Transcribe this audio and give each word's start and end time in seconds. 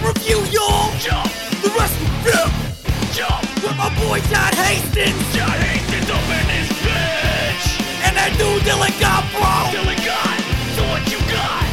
wrestling 0.00 0.14
review, 0.14 0.38
y'all. 0.52 0.90
Jump, 0.98 1.30
The 1.62 1.70
wrestling 1.76 2.10
review 2.24 2.66
jump, 3.12 3.42
with 3.62 3.76
my 3.76 3.88
boy 4.06 4.20
John 4.30 4.52
Hastings 4.54 5.34
John 5.34 5.50
Hastings 5.50 6.10
up 6.10 6.22
in 6.22 6.46
this 6.48 6.68
bitch. 6.80 7.80
and 8.06 8.16
that 8.16 8.34
dude 8.38 8.62
Dylan 8.62 8.92
Gobro. 9.00 9.70
Till 9.72 9.88
it 9.88 10.00
got, 10.04 10.38
so 10.76 10.82
what 10.88 11.02
you 11.10 11.18
got? 11.28 11.66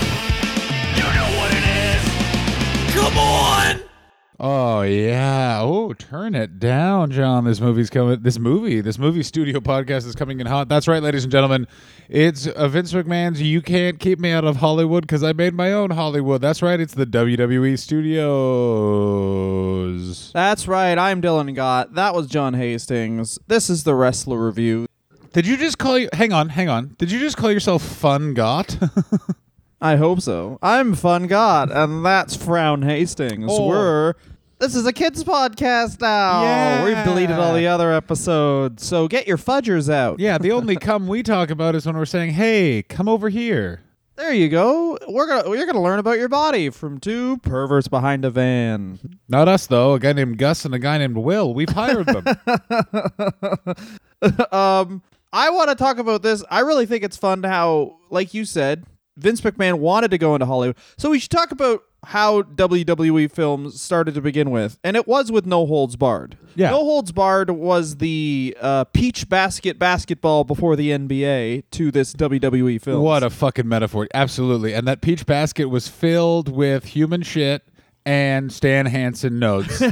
You 0.98 1.04
know 1.04 1.30
what 1.38 1.52
it 1.54 1.64
is. 1.64 2.94
Come 2.96 3.18
on. 3.18 3.87
Oh 4.40 4.84
yeah. 4.84 5.62
Oh, 5.64 5.94
turn 5.94 6.36
it 6.36 6.60
down, 6.60 7.10
John. 7.10 7.46
This 7.46 7.60
movie's 7.60 7.90
coming. 7.90 8.22
This 8.22 8.38
movie, 8.38 8.82
this 8.82 9.00
movie 9.00 9.24
studio 9.24 9.60
podcast 9.60 10.06
is 10.06 10.14
coming 10.14 10.40
in 10.40 10.46
hot. 10.46 10.70
That's 10.70 10.88
right, 10.88 11.02
ladies 11.02 11.24
and 11.24 11.32
gentlemen. 11.32 11.66
It's 12.08 12.46
uh, 12.46 12.68
Vince 12.68 12.94
McMahon's 12.94 13.42
"You 13.42 13.64
Can't 13.64 14.00
Keep 14.00 14.20
Me 14.20 14.30
Out 14.32 14.46
of 14.46 14.58
Hollywood" 14.58 15.02
because 15.02 15.24
I 15.24 15.34
made 15.34 15.56
my 15.56 15.72
own 15.72 15.90
Hollywood. 15.90 16.40
That's 16.40 16.62
right. 16.62 16.80
It's 16.80 16.94
the 16.94 17.08
WWE 17.08 17.80
Studios. 17.80 18.22
That's 20.34 20.68
right. 20.68 21.00
I'm 21.00 21.20
Dylan 21.20 21.56
Gott. 21.56 21.96
That 21.96 22.14
was 22.14 22.28
John 22.28 22.54
Hastings. 22.54 23.40
This 23.48 23.72
is 23.72 23.86
the 23.86 23.96
Wrestler 23.96 24.46
Review. 24.46 24.86
Did 25.34 25.48
you 25.48 25.58
just 25.58 25.80
call 25.80 25.98
you? 25.98 26.10
Hang 26.14 26.32
on, 26.32 26.50
hang 26.50 26.70
on. 26.70 26.96
Did 27.00 27.12
you 27.12 27.18
just 27.18 27.38
call 27.38 27.52
yourself 27.52 27.82
Fun 27.82 28.36
Gott? 28.36 28.78
I 29.82 29.96
hope 29.96 30.22
so. 30.22 30.58
I'm 30.62 30.96
Fun 30.96 31.28
Gott, 31.28 31.72
and 31.72 32.04
that's 32.06 32.36
Frown 32.36 32.82
Hastings. 32.82 33.46
Oh. 33.48 33.68
We're 33.68 34.14
this 34.60 34.76
is 34.76 34.86
a 34.86 34.94
kids 34.94 35.24
podcast 35.24 36.02
now. 36.02 36.42
Yeah. 36.42 36.86
We've 36.86 37.04
deleted 37.04 37.38
all 37.38 37.54
the 37.54 37.68
other 37.68 37.94
episodes, 37.94 38.86
so 38.86 39.08
get 39.08 39.28
your 39.28 39.38
fudgers 39.38 39.92
out. 39.92 40.20
yeah. 40.20 40.38
The 40.38 40.52
only 40.52 40.76
come 40.76 41.08
we 41.08 41.24
talk 41.24 41.50
about 41.50 41.76
is 41.76 41.86
when 41.86 41.96
we're 41.96 42.06
saying, 42.06 42.32
"Hey, 42.32 42.84
come 42.84 43.08
over 43.08 43.30
here." 43.30 43.82
There 44.16 44.34
you 44.34 44.50
go. 44.50 44.98
We're 45.08 45.28
gonna 45.28 45.56
you're 45.56 45.68
gonna 45.68 45.82
learn 45.82 46.00
about 46.00 46.18
your 46.18 46.28
body 46.28 46.72
from 46.72 47.00
two 47.00 47.38
perverts 47.38 47.88
behind 47.88 48.26
a 48.26 48.32
van. 48.32 49.20
Not 49.30 49.48
us 49.48 49.68
though. 49.68 49.94
A 49.94 50.00
guy 50.00 50.14
named 50.14 50.40
Gus 50.40 50.66
and 50.66 50.74
a 50.74 50.80
guy 50.80 50.98
named 50.98 51.18
Will. 51.18 51.54
We've 51.54 51.70
hired 51.70 52.08
them. 52.08 52.26
um, 54.52 55.04
I 55.32 55.52
want 55.52 55.70
to 55.70 55.76
talk 55.76 56.00
about 56.00 56.24
this. 56.24 56.44
I 56.50 56.62
really 56.62 56.88
think 56.88 57.04
it's 57.04 57.16
fun 57.16 57.44
how, 57.44 57.98
like 58.10 58.34
you 58.34 58.44
said, 58.44 58.86
Vince 59.18 59.42
McMahon 59.42 59.76
wanted 59.76 60.10
to 60.10 60.18
go 60.18 60.34
into 60.34 60.48
Hollywood. 60.48 60.78
So 60.98 61.12
we 61.12 61.20
should 61.20 61.30
talk 61.30 61.52
about 61.52 61.84
how 62.06 62.42
WWE 62.44 63.32
films 63.32 63.82
started 63.82 64.14
to 64.16 64.22
begin 64.22 64.52
with, 64.52 64.80
and 64.84 64.96
it 64.96 65.08
was 65.08 65.32
with 65.32 65.46
No 65.46 65.66
Holds 65.66 65.96
Barred. 65.96 66.38
Yeah. 66.56 66.70
No 66.70 66.78
Holds 66.78 67.12
Barred 67.12 67.50
was 67.50 67.98
the 67.98 68.56
uh, 68.62 68.86
peach 68.86 69.28
basket 69.28 69.78
basketball 69.78 70.44
before 70.44 70.76
the 70.76 70.92
NBA 70.92 71.64
to 71.72 71.92
this 71.92 72.14
WWE 72.14 72.82
film. 72.82 73.04
What 73.04 73.24
a 73.24 73.30
fucking 73.30 73.68
metaphor. 73.68 74.08
Absolutely. 74.14 74.74
And 74.74 74.88
that 74.88 75.02
peach 75.02 75.26
basket 75.26 75.66
was 75.66 75.88
filled 75.88 76.50
with 76.50 76.86
human 76.86 77.24
shit 77.24 77.64
and 78.06 78.52
Stan 78.52 78.86
Hansen 78.86 79.40
notes. 79.40 79.82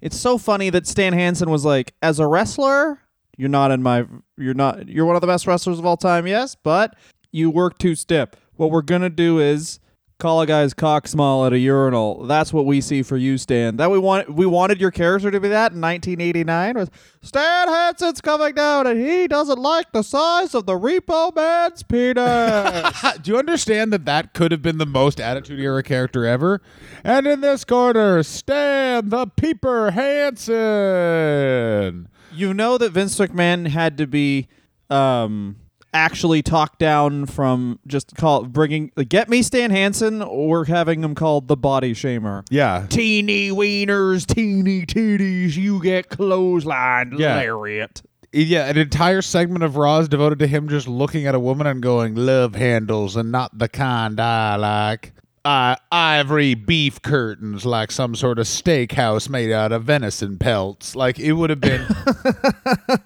It's 0.00 0.18
so 0.18 0.38
funny 0.38 0.70
that 0.70 0.86
Stan 0.86 1.12
Hansen 1.12 1.50
was 1.50 1.64
like, 1.64 1.94
as 2.02 2.18
a 2.18 2.26
wrestler, 2.26 2.98
you're 3.36 3.50
not 3.50 3.70
in 3.70 3.82
my, 3.82 4.06
you're 4.38 4.54
not, 4.54 4.88
you're 4.88 5.04
one 5.04 5.14
of 5.14 5.20
the 5.20 5.26
best 5.26 5.46
wrestlers 5.46 5.78
of 5.78 5.84
all 5.84 5.96
time, 5.96 6.26
yes, 6.26 6.54
but 6.54 6.96
you 7.32 7.50
work 7.50 7.78
two 7.78 7.94
step. 7.94 8.36
What 8.56 8.70
we're 8.70 8.82
gonna 8.82 9.10
do 9.10 9.38
is 9.40 9.78
call 10.20 10.40
a 10.40 10.46
guy's 10.46 10.74
cock 10.74 11.08
small 11.08 11.44
at 11.46 11.52
a 11.52 11.58
urinal. 11.58 12.26
That's 12.26 12.52
what 12.52 12.66
we 12.66 12.80
see 12.80 13.02
for 13.02 13.16
you, 13.16 13.38
Stan. 13.38 13.76
That 13.78 13.90
we 13.90 13.98
want, 13.98 14.32
we 14.32 14.46
wanted 14.46 14.80
your 14.80 14.92
character 14.92 15.30
to 15.30 15.40
be 15.40 15.48
that 15.48 15.72
in 15.72 15.80
1989. 15.80 16.76
Was 16.76 16.90
Stan 17.22 17.68
Hansen's 17.68 18.20
coming 18.20 18.54
down 18.54 18.86
and 18.86 19.00
he 19.00 19.26
doesn't 19.26 19.58
like 19.58 19.90
the 19.92 20.02
size 20.02 20.54
of 20.54 20.66
the 20.66 20.74
Repo 20.74 21.34
Man's 21.34 21.82
penis. 21.82 23.18
Do 23.22 23.32
you 23.32 23.38
understand 23.38 23.92
that 23.92 24.04
that 24.04 24.34
could 24.34 24.52
have 24.52 24.62
been 24.62 24.78
the 24.78 24.86
most 24.86 25.20
Attitude 25.20 25.58
Era 25.58 25.82
character 25.82 26.24
ever? 26.24 26.62
And 27.02 27.26
in 27.26 27.40
this 27.40 27.64
corner, 27.64 28.22
Stan 28.22 29.08
the 29.08 29.26
Peeper 29.26 29.90
Hansen. 29.92 30.58
you 32.32 32.54
know 32.54 32.78
that 32.78 32.92
Vince 32.92 33.18
McMahon 33.18 33.66
had 33.68 33.98
to 33.98 34.06
be 34.06 34.48
um 34.88 35.56
actually 35.92 36.42
talk 36.42 36.78
down 36.78 37.26
from 37.26 37.78
just 37.86 38.14
call 38.16 38.44
bringing 38.44 38.92
get 39.08 39.28
me 39.28 39.42
Stan 39.42 39.70
Hansen 39.70 40.22
or 40.22 40.64
having 40.66 41.02
him 41.02 41.14
called 41.14 41.48
the 41.48 41.56
body 41.56 41.92
shamer. 41.94 42.44
Yeah. 42.50 42.86
Teeny 42.88 43.50
wieners, 43.50 44.26
teeny 44.26 44.86
titties, 44.86 45.56
you 45.56 45.82
get 45.82 46.08
clothesline 46.08 47.14
Yeah. 47.18 47.36
lariat. 47.36 48.02
Yeah, 48.32 48.68
an 48.68 48.78
entire 48.78 49.22
segment 49.22 49.64
of 49.64 49.76
Raw 49.76 49.98
is 49.98 50.08
devoted 50.08 50.38
to 50.38 50.46
him 50.46 50.68
just 50.68 50.86
looking 50.86 51.26
at 51.26 51.34
a 51.34 51.40
woman 51.40 51.66
and 51.66 51.82
going, 51.82 52.14
"Love 52.14 52.54
handles 52.54 53.16
and 53.16 53.32
not 53.32 53.58
the 53.58 53.68
kind 53.68 54.20
I 54.20 54.54
like." 54.54 55.12
Uh, 55.44 55.74
ivory 55.90 56.54
beef 56.54 57.00
curtains, 57.02 57.64
like 57.64 57.90
some 57.90 58.14
sort 58.14 58.38
of 58.38 58.46
steakhouse 58.46 59.28
made 59.28 59.50
out 59.50 59.72
of 59.72 59.82
venison 59.84 60.36
pelts. 60.38 60.94
Like 60.94 61.18
it 61.18 61.32
would 61.32 61.50
have 61.50 61.60
been. 61.60 61.84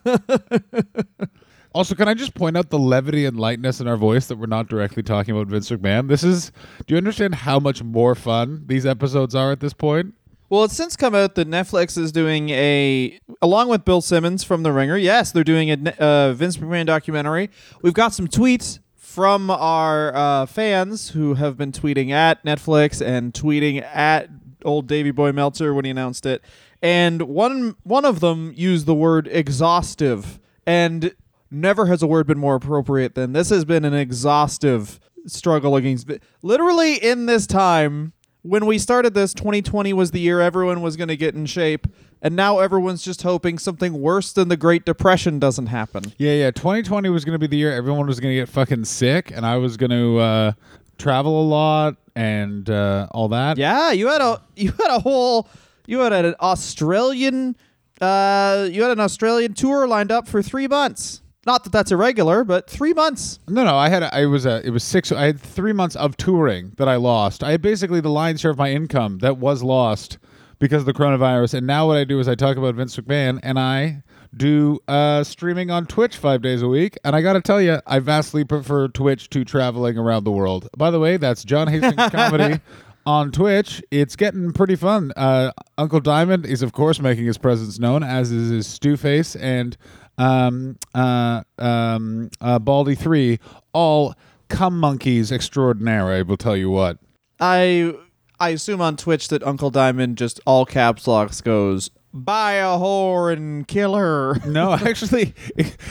also, 1.75 1.95
can 1.95 2.09
I 2.09 2.15
just 2.15 2.35
point 2.35 2.57
out 2.57 2.71
the 2.71 2.79
levity 2.79 3.27
and 3.27 3.39
lightness 3.39 3.81
in 3.81 3.89
our 3.89 3.97
voice 3.97 4.27
that 4.29 4.37
we're 4.37 4.47
not 4.47 4.69
directly 4.69 5.03
talking 5.03 5.35
about 5.35 5.49
Vince 5.49 5.71
McMahon? 5.71 6.09
This 6.09 6.23
is. 6.23 6.53
Do 6.87 6.95
you 6.95 6.99
understand 6.99 7.35
how 7.35 7.59
much 7.59 7.83
more 7.83 8.15
fun 8.15 8.63
these 8.67 8.87
episodes 8.87 9.35
are 9.35 9.51
at 9.51 9.61
this 9.61 9.75
point? 9.75 10.15
Well, 10.51 10.65
it's 10.65 10.77
since 10.77 10.95
come 10.95 11.15
out 11.15 11.35
that 11.35 11.49
Netflix 11.49 11.99
is 11.99 12.13
doing 12.13 12.51
a, 12.51 13.19
along 13.43 13.71
with 13.71 13.85
Bill 13.85 14.01
Simmons 14.01 14.45
from 14.45 14.63
The 14.63 14.71
Ringer. 14.71 14.97
Yes, 14.97 15.33
they're 15.33 15.43
doing 15.43 15.71
a 15.71 15.95
uh, 15.99 16.33
Vince 16.35 16.59
McMahon 16.59 16.87
documentary. 16.87 17.51
We've 17.83 17.95
got 17.95 18.15
some 18.15 18.29
tweets 18.29 18.79
from 18.95 19.51
our 19.51 20.15
uh, 20.15 20.47
fans 20.47 21.11
who 21.11 21.35
have 21.35 21.57
been 21.57 21.73
tweeting 21.73 22.11
at 22.11 22.45
Netflix 22.45 23.05
and 23.05 23.33
tweeting 23.33 23.83
at 23.83 24.29
old 24.65 24.87
Davy 24.87 25.11
Boy 25.11 25.33
Meltzer 25.33 25.75
when 25.75 25.85
he 25.85 25.91
announced 25.91 26.27
it. 26.27 26.43
And 26.83 27.23
one 27.23 27.77
one 27.83 28.05
of 28.05 28.21
them 28.21 28.53
used 28.55 28.87
the 28.87 28.95
word 28.95 29.29
exhaustive, 29.33 30.39
and 30.67 31.15
never 31.55 31.87
has 31.87 32.03
a 32.03 32.07
word 32.07 32.27
been 32.27 32.39
more 32.39 32.57
appropriate 32.57 33.15
than 33.15 33.33
this 33.33 33.51
has 33.51 33.65
been 33.65 33.85
an 33.85 33.95
exhaustive 33.95 35.01
struggle 35.27 35.77
against. 35.77 36.11
Literally 36.43 36.97
in 36.97 37.27
this 37.27 37.47
time 37.47 38.13
when 38.45 38.67
we 38.67 38.79
started 38.79 39.15
this, 39.15 39.33
2020 39.33 39.95
was 39.95 40.11
the 40.11 40.21
year 40.21 40.41
everyone 40.41 40.83
was 40.83 40.97
going 40.97 41.09
to 41.09 41.17
get 41.17 41.35
in 41.35 41.47
shape, 41.47 41.87
and 42.21 42.37
now 42.37 42.59
everyone's 42.59 43.03
just 43.03 43.23
hoping 43.23 43.59
something 43.59 44.01
worse 44.01 44.33
than 44.33 44.49
the 44.49 44.57
Great 44.57 44.85
Depression 44.85 45.39
doesn't 45.39 45.67
happen. 45.69 46.13
Yeah, 46.19 46.35
yeah. 46.35 46.51
2020 46.51 47.09
was 47.09 47.25
going 47.25 47.33
to 47.33 47.39
be 47.39 47.47
the 47.47 47.57
year 47.57 47.73
everyone 47.73 48.07
was 48.07 48.21
going 48.21 48.33
to 48.35 48.41
get 48.41 48.51
fucking 48.51 48.85
sick, 48.85 49.31
and 49.31 49.47
I 49.47 49.57
was 49.57 49.79
going 49.79 49.91
to 49.91 50.19
uh, 50.19 50.53
travel 50.99 51.41
a 51.41 51.47
lot 51.47 51.97
and 52.15 52.69
uh, 52.69 53.09
all 53.13 53.29
that. 53.29 53.57
Yeah, 53.57 53.93
you 53.93 54.09
had 54.09 54.21
a 54.21 54.43
you 54.57 54.73
had 54.73 54.91
a 54.91 55.01
whole 55.01 55.49
you 55.87 56.01
had 56.01 56.13
an 56.13 56.35
Australian 56.41 57.57
uh 58.01 58.69
you 58.71 58.83
had 58.83 58.91
an 58.91 59.01
Australian 59.01 59.55
tour 59.55 59.87
lined 59.87 60.11
up 60.11 60.27
for 60.27 60.43
3 60.43 60.67
months. 60.67 61.23
Not 61.47 61.65
that 61.65 61.71
that's 61.71 61.93
irregular, 61.93 62.45
but 62.45 62.69
3 62.69 62.93
months. 62.95 63.39
No, 63.49 63.65
no. 63.65 63.77
I 63.77 63.89
had. 63.89 64.03
I 64.03 64.27
was. 64.27 64.47
Uh, 64.47 64.63
it 64.65 64.71
was 64.71 64.83
six. 64.83 65.13
I 65.13 65.25
had 65.27 65.41
three 65.41 65.73
months 65.73 65.97
of 65.97 66.17
touring 66.17 66.73
that 66.77 66.89
I 66.89 66.97
lost. 66.97 67.45
I 67.45 67.53
had 67.53 67.63
basically 67.63 68.01
the 68.01 68.09
lion's 68.11 68.41
share 68.41 68.51
of 68.51 68.59
my 68.59 68.71
income 68.71 69.19
that 69.19 69.37
was 69.39 69.63
lost 69.63 70.19
because 70.59 70.83
of 70.83 70.87
the 70.87 70.95
coronavirus. 70.95 71.55
And 71.55 71.67
now 71.67 71.87
what 71.87 71.97
I 71.99 72.05
do 72.05 72.19
is 72.21 72.29
I 72.29 72.35
talk 72.35 72.57
about 72.57 72.75
Vince 72.75 72.97
McMahon 72.97 73.41
and 73.43 73.59
I 73.59 74.03
do 74.37 74.81
uh, 74.89 75.23
streaming 75.23 75.71
on 75.71 75.87
Twitch 75.87 76.17
five 76.17 76.43
days 76.43 76.63
a 76.63 76.69
week. 76.69 76.97
And 77.05 77.15
I 77.15 77.23
got 77.23 77.35
to 77.35 77.41
tell 77.41 77.61
you, 77.61 77.81
I 77.87 77.99
vastly 77.99 78.45
prefer 78.45 78.89
Twitch 78.89 79.31
to 79.31 79.45
traveling 79.45 79.99
around 79.99 80.25
the 80.25 80.31
world. 80.31 80.69
By 80.77 80.91
the 80.91 80.99
way, 80.99 81.17
that's 81.17 81.45
John 81.45 81.69
Hastings 81.69 81.95
comedy. 82.11 82.61
On 83.07 83.31
Twitch, 83.31 83.83
it's 83.91 84.17
getting 84.17 84.51
pretty 84.55 84.77
fun. 84.77 85.13
Uh, 85.15 85.53
Uncle 85.77 86.01
Diamond 86.01 86.47
is, 86.47 86.63
of 86.63 86.73
course, 86.73 87.01
making 87.01 87.27
his 87.27 87.37
presence 87.37 87.79
known, 87.79 88.03
as 88.03 88.33
is 88.33 88.49
his 88.49 88.67
Stew 88.67 88.97
Face 88.97 89.37
and 89.37 89.77
um, 90.19 90.79
uh, 90.95 91.43
um, 91.59 92.31
uh, 92.41 92.59
Baldy 92.59 92.95
Three, 92.95 93.39
all 93.73 94.15
cum 94.49 94.79
monkeys 94.79 95.33
extraordinaire. 95.33 96.07
I 96.09 96.23
will 96.23 96.37
tell 96.37 96.57
you 96.57 96.71
what. 96.71 96.99
I 97.41 97.95
I 98.39 98.51
assume 98.51 98.81
on 98.81 98.97
Twitch 98.97 99.29
that 99.29 99.43
Uncle 99.43 99.71
Diamond 99.71 100.19
just 100.19 100.41
all 100.47 100.67
caps 100.67 101.07
locks 101.07 101.41
goes 101.41 101.91
buy 102.15 102.53
a 102.53 102.79
whore 102.79 103.33
and 103.33 103.67
kill 103.67 103.97
her. 103.97 104.37
No, 104.47 104.75
actually, 104.75 105.35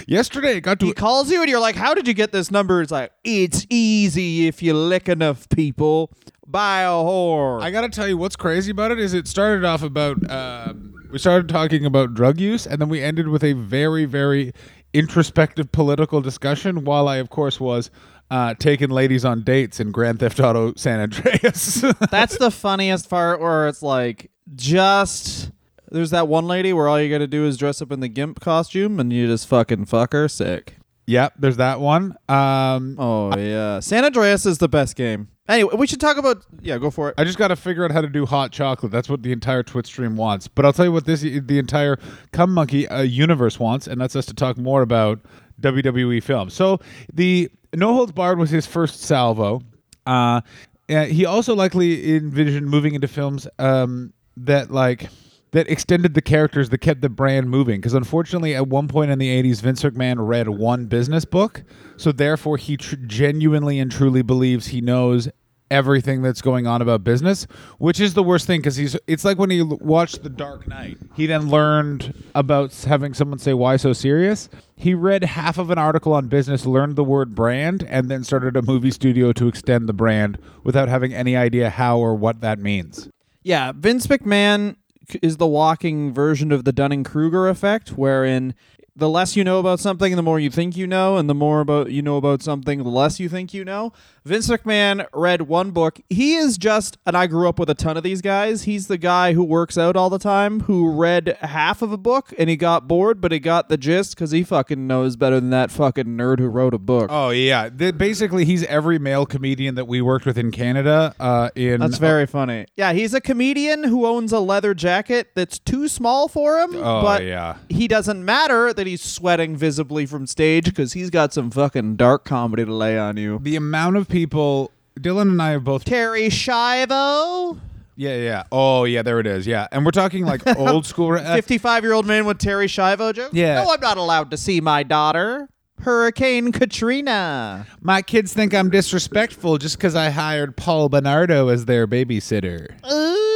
yesterday 0.08 0.62
got 0.62 0.80
to 0.80 0.86
He 0.86 0.94
calls 0.94 1.30
you 1.30 1.42
and 1.42 1.50
you're 1.50 1.60
like, 1.60 1.76
"How 1.76 1.94
did 1.94 2.08
you 2.08 2.14
get 2.14 2.32
this 2.32 2.50
number?" 2.50 2.82
It's 2.82 2.92
like, 2.92 3.12
"It's 3.24 3.66
easy 3.70 4.48
if 4.48 4.64
you 4.64 4.74
lick 4.74 5.10
enough 5.10 5.50
people. 5.50 6.12
Buy 6.48 6.84
a 6.84 6.90
whore." 6.90 7.62
I 7.62 7.72
gotta 7.72 7.90
tell 7.90 8.08
you 8.08 8.16
what's 8.18 8.38
crazy 8.38 8.72
about 8.72 8.92
it 8.92 9.00
is 9.00 9.14
it 9.14 9.28
started 9.28 9.66
off 9.66 9.84
about 9.84 10.18
um, 10.32 10.93
we 11.14 11.20
started 11.20 11.48
talking 11.48 11.86
about 11.86 12.16
drug 12.16 12.40
use 12.40 12.66
and 12.66 12.82
then 12.82 12.90
we 12.90 13.00
ended 13.00 13.28
with 13.28 13.44
a 13.44 13.54
very 13.54 14.06
very 14.06 14.52
introspective 14.94 15.72
political 15.72 16.22
discussion. 16.22 16.84
While 16.86 17.08
I 17.08 17.18
of 17.18 17.30
course 17.30 17.60
was 17.60 17.92
uh, 18.32 18.56
taking 18.56 18.90
ladies 18.90 19.24
on 19.24 19.44
dates 19.44 19.80
in 19.80 19.92
Grand 19.92 20.20
Theft 20.20 20.40
Auto 20.40 20.74
San 20.76 21.00
Andreas. 21.00 21.86
That's 22.12 22.40
the 22.40 22.50
funniest 22.50 23.12
part 23.12 23.40
where 23.40 23.68
it's 23.68 23.84
like 23.84 24.32
just 24.56 25.52
there's 25.92 26.10
that 26.10 26.28
one 26.28 26.48
lady 26.48 26.74
where 26.74 26.88
all 26.88 27.00
you 27.00 27.12
got 27.12 27.20
to 27.20 27.28
do 27.28 27.46
is 27.46 27.58
dress 27.58 27.80
up 27.80 27.92
in 27.92 28.00
the 28.00 28.08
gimp 28.08 28.40
costume 28.40 29.00
and 29.00 29.14
you 29.14 29.28
just 29.28 29.48
fucking 29.48 29.86
fuck 29.86 30.14
her 30.14 30.28
sick. 30.28 30.78
Yep, 31.06 31.34
there's 31.38 31.58
that 31.58 31.80
one. 31.80 32.16
Um, 32.30 32.96
Oh 32.98 33.38
yeah, 33.38 33.80
San 33.80 34.06
Andreas 34.06 34.46
is 34.46 34.58
the 34.58 34.70
best 34.70 34.96
game. 34.96 35.28
Anyway, 35.50 35.76
we 35.76 35.88
should 35.88 36.00
talk 36.00 36.16
about. 36.18 36.46
Yeah, 36.62 36.78
go 36.78 36.90
for 36.90 37.10
it. 37.10 37.16
I 37.18 37.26
just 37.26 37.38
got 37.38 37.50
to 37.50 37.58
figure 37.58 37.84
out 37.84 37.92
how 37.92 38.00
to 38.00 38.08
do 38.08 38.26
hot 38.26 38.54
chocolate. 38.54 38.92
That's 38.94 39.10
what 39.10 39.24
the 39.24 39.34
entire 39.34 39.62
Twitch 39.62 39.88
stream 39.88 40.16
wants. 40.16 40.48
But 40.48 40.66
I'll 40.66 40.72
tell 40.72 40.86
you 40.86 40.92
what 40.94 41.06
this 41.06 41.22
the 41.22 41.60
entire 41.60 42.00
Cum 42.32 42.54
Monkey 42.54 42.88
uh, 42.88 43.02
universe 43.02 43.60
wants, 43.60 43.88
and 43.88 44.00
that's 44.00 44.16
us 44.16 44.26
to 44.28 44.34
talk 44.34 44.58
more 44.58 44.82
about 44.82 45.20
WWE 45.60 46.24
films. 46.24 46.54
So 46.54 46.80
the 47.14 47.50
No 47.74 47.94
Holds 47.94 48.14
Barred 48.14 48.40
was 48.40 48.50
his 48.50 48.66
first 48.66 49.02
salvo. 49.02 49.62
Uh, 50.06 50.42
uh, 50.90 51.06
he 51.06 51.26
also 51.26 51.56
likely 51.56 52.16
envisioned 52.16 52.68
moving 52.68 52.94
into 52.96 53.08
films 53.10 53.46
um, 53.60 54.14
that 54.38 54.72
like 54.72 55.10
that 55.54 55.70
extended 55.70 56.14
the 56.16 56.22
characters 56.22 56.70
that 56.70 56.80
kept 56.80 57.02
the 57.02 57.10
brand 57.10 57.50
moving. 57.50 57.80
Because 57.80 57.94
unfortunately 57.94 58.54
at 58.54 58.68
one 58.68 58.88
point 58.88 59.10
in 59.12 59.20
the 59.20 59.30
80s 59.42 59.62
vince 59.62 59.82
mcmahon 59.84 60.16
read 60.20 60.50
one 60.50 60.88
business 60.88 61.26
book. 61.26 61.64
So 61.96 62.12
therefore 62.12 62.58
he 62.58 62.76
tr- 62.78 62.96
genuinely 63.08 63.80
and 63.80 63.92
truly 63.92 64.22
believes 64.22 64.68
he 64.68 64.82
knows 64.82 65.30
everything 65.72 66.22
that's 66.22 66.42
going 66.42 66.68
on 66.68 66.84
about 66.84 67.04
business 67.04 67.48
which 67.80 68.00
is 68.00 68.14
the 68.14 68.22
worst 68.22 68.46
thing 68.46 68.60
because 68.60 68.76
he's 68.76 68.96
it's 69.08 69.26
like 69.26 69.40
when 69.40 69.50
he 69.50 69.60
l- 69.60 69.80
watched 69.82 70.22
the 70.22 70.30
dark 70.30 70.68
knight. 70.68 70.98
He 71.16 71.26
then 71.26 71.50
learned 71.50 72.14
about 72.36 72.74
having 72.84 73.16
someone 73.16 73.40
say 73.40 73.54
why 73.54 73.78
so 73.78 73.92
serious? 73.94 74.50
He 74.76 74.94
read 74.94 75.24
half 75.24 75.58
of 75.58 75.72
an 75.72 75.80
article 75.80 76.14
on 76.14 76.28
business 76.28 76.66
learned 76.68 76.96
the 76.96 77.04
word 77.04 77.34
brand 77.34 77.84
and 77.90 78.10
then 78.10 78.24
started 78.24 78.56
a 78.56 78.62
movie 78.62 78.92
studio 78.92 79.34
to 79.34 79.48
extend 79.48 79.90
the 79.90 79.94
brand 79.94 80.38
without 80.64 80.90
having 80.90 81.14
any 81.14 81.36
idea 81.36 81.72
how 81.72 81.98
or 81.98 82.14
what 82.14 82.42
that 82.42 82.60
means. 82.60 83.10
Yeah, 83.42 83.72
Vince 83.76 84.06
McMahon 84.08 84.76
is 85.22 85.38
the 85.38 85.48
walking 85.48 86.14
version 86.14 86.52
of 86.52 86.64
the 86.64 86.72
Dunning 86.72 87.04
Kruger 87.04 87.48
effect, 87.48 87.90
wherein 87.90 88.54
the 88.96 89.10
less 89.10 89.36
you 89.36 89.44
know 89.44 89.60
about 89.60 89.80
something, 89.80 90.16
the 90.16 90.22
more 90.22 90.40
you 90.40 90.50
think 90.50 90.78
you 90.78 90.86
know, 90.86 91.18
and 91.18 91.30
the 91.30 91.34
more 91.34 91.62
about 91.62 91.92
you 91.92 92.02
know 92.02 92.18
about 92.18 92.44
something, 92.44 92.84
the 92.84 92.90
less 92.90 93.20
you 93.20 93.28
think 93.28 93.54
you 93.54 93.66
know. 93.66 93.92
Vince 94.26 94.48
McMahon 94.48 95.06
read 95.14 95.44
one 95.44 95.72
book. 95.72 96.00
He 96.10 96.36
is 96.36 96.58
just, 96.58 96.98
and 97.06 97.18
I 97.18 97.28
grew 97.28 97.50
up 97.50 97.60
with 97.60 97.70
a 97.70 97.74
ton 97.74 97.98
of 97.98 98.04
these 98.04 98.22
guys. 98.22 98.64
He's 98.64 98.88
the 98.88 98.98
guy 98.98 99.34
who 99.34 99.44
works 99.44 99.78
out 99.78 99.98
all 99.98 100.10
the 100.10 100.20
time, 100.20 100.62
who 100.62 100.90
read 100.92 101.38
half 101.42 101.82
of 101.82 101.92
a 101.92 101.98
book 101.98 102.34
and 102.38 102.50
he 102.50 102.56
got 102.56 102.88
bored, 102.88 103.20
but 103.20 103.34
he 103.34 103.40
got 103.40 103.68
the 103.68 103.78
gist 103.78 104.16
because 104.16 104.32
he 104.32 104.44
fucking 104.44 104.88
knows 104.88 105.18
better 105.18 105.40
than 105.40 105.50
that 105.50 105.72
fucking 105.72 106.06
nerd 106.06 106.40
who 106.40 106.48
wrote 106.48 106.74
a 106.74 106.80
book. 106.80 107.08
Oh 107.12 107.32
yeah, 107.32 107.70
Th- 107.70 107.98
basically 107.98 108.46
he's 108.46 108.64
every 108.66 108.98
male 108.98 109.26
comedian 109.26 109.76
that 109.76 109.86
we 109.86 110.02
worked 110.02 110.26
with 110.26 110.38
in 110.38 110.52
Canada. 110.52 111.14
Uh, 111.20 111.50
in 111.56 111.82
That's 111.82 111.98
very 111.98 112.26
funny. 112.26 112.66
Yeah, 112.78 112.94
he's 112.94 113.14
a 113.14 113.22
comedian 113.22 113.84
who 113.84 114.06
owns 114.06 114.32
a 114.32 114.40
leather 114.40 114.74
jacket 114.74 115.32
that's 115.36 115.60
too 115.60 115.90
small 115.90 116.30
for 116.30 116.60
him. 116.60 116.76
Oh, 116.76 117.02
but 117.02 117.26
yeah. 117.26 117.58
he 117.68 117.90
doesn't 117.90 118.24
matter 118.24 118.72
that 118.84 118.90
he's 118.90 119.02
sweating 119.02 119.56
visibly 119.56 120.06
from 120.06 120.28
stage 120.28 120.66
because 120.66 120.92
he's 120.92 121.10
got 121.10 121.34
some 121.34 121.50
fucking 121.50 121.96
dark 121.96 122.26
comedy 122.26 122.66
to 122.66 122.74
lay 122.74 123.00
on 123.00 123.16
you. 123.18 123.40
the 123.42 123.56
amount 123.56 123.96
of 123.96 124.10
people. 124.10 124.72
Dylan 125.00 125.22
and 125.24 125.42
I 125.42 125.52
have 125.52 125.64
both. 125.64 125.86
Terri 125.86 126.28
Schiavo, 126.28 127.60
Yeah, 127.96 128.16
yeah. 128.18 128.44
Oh 128.52 128.84
yeah, 128.84 129.02
there 129.02 129.20
it 129.20 129.26
is. 129.28 129.48
Yeah, 129.48 129.68
and 129.72 129.86
we're 129.86 129.92
talking 129.92 130.26
like 130.26 130.46
old 130.58 130.86
school. 130.86 131.18
fifty-five-year-old 131.18 132.06
man 132.06 132.26
with 132.26 132.38
Terri 132.40 132.66
Schiavo 132.66 133.14
joke. 133.14 133.32
Yeah. 133.34 133.64
No, 133.64 133.72
I'm 133.72 133.80
not 133.80 133.98
allowed 133.98 134.30
to 134.32 134.38
see 134.38 134.60
my 134.62 134.84
daughter. 134.84 135.48
Hurricane 135.80 136.52
Katrina. 136.52 137.66
my 137.82 138.02
kids 138.02 138.34
think 138.34 138.54
I'm 138.54 138.70
disrespectful 138.70 139.58
just 139.58 139.78
because 139.78 139.96
I 139.96 140.12
hired 140.12 140.56
Paul 140.56 140.88
Bernardo 140.90 141.48
as 141.50 141.66
their 141.66 141.88
babysitter. 141.88 142.68
Ooh, 142.90 143.33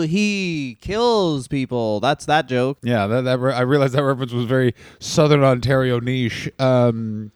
he 0.00 0.78
kills 0.80 1.48
people. 1.48 2.00
That's 2.00 2.26
that 2.26 2.48
joke. 2.48 2.78
Yeah, 2.82 3.06
that, 3.06 3.22
that 3.22 3.38
re- 3.38 3.52
I 3.54 3.60
realized 3.62 3.94
that 3.94 4.04
reference 4.04 4.32
was 4.32 4.44
very 4.46 4.74
Southern 4.98 5.42
Ontario 5.42 6.00
niche. 6.00 6.50
Um, 6.58 7.32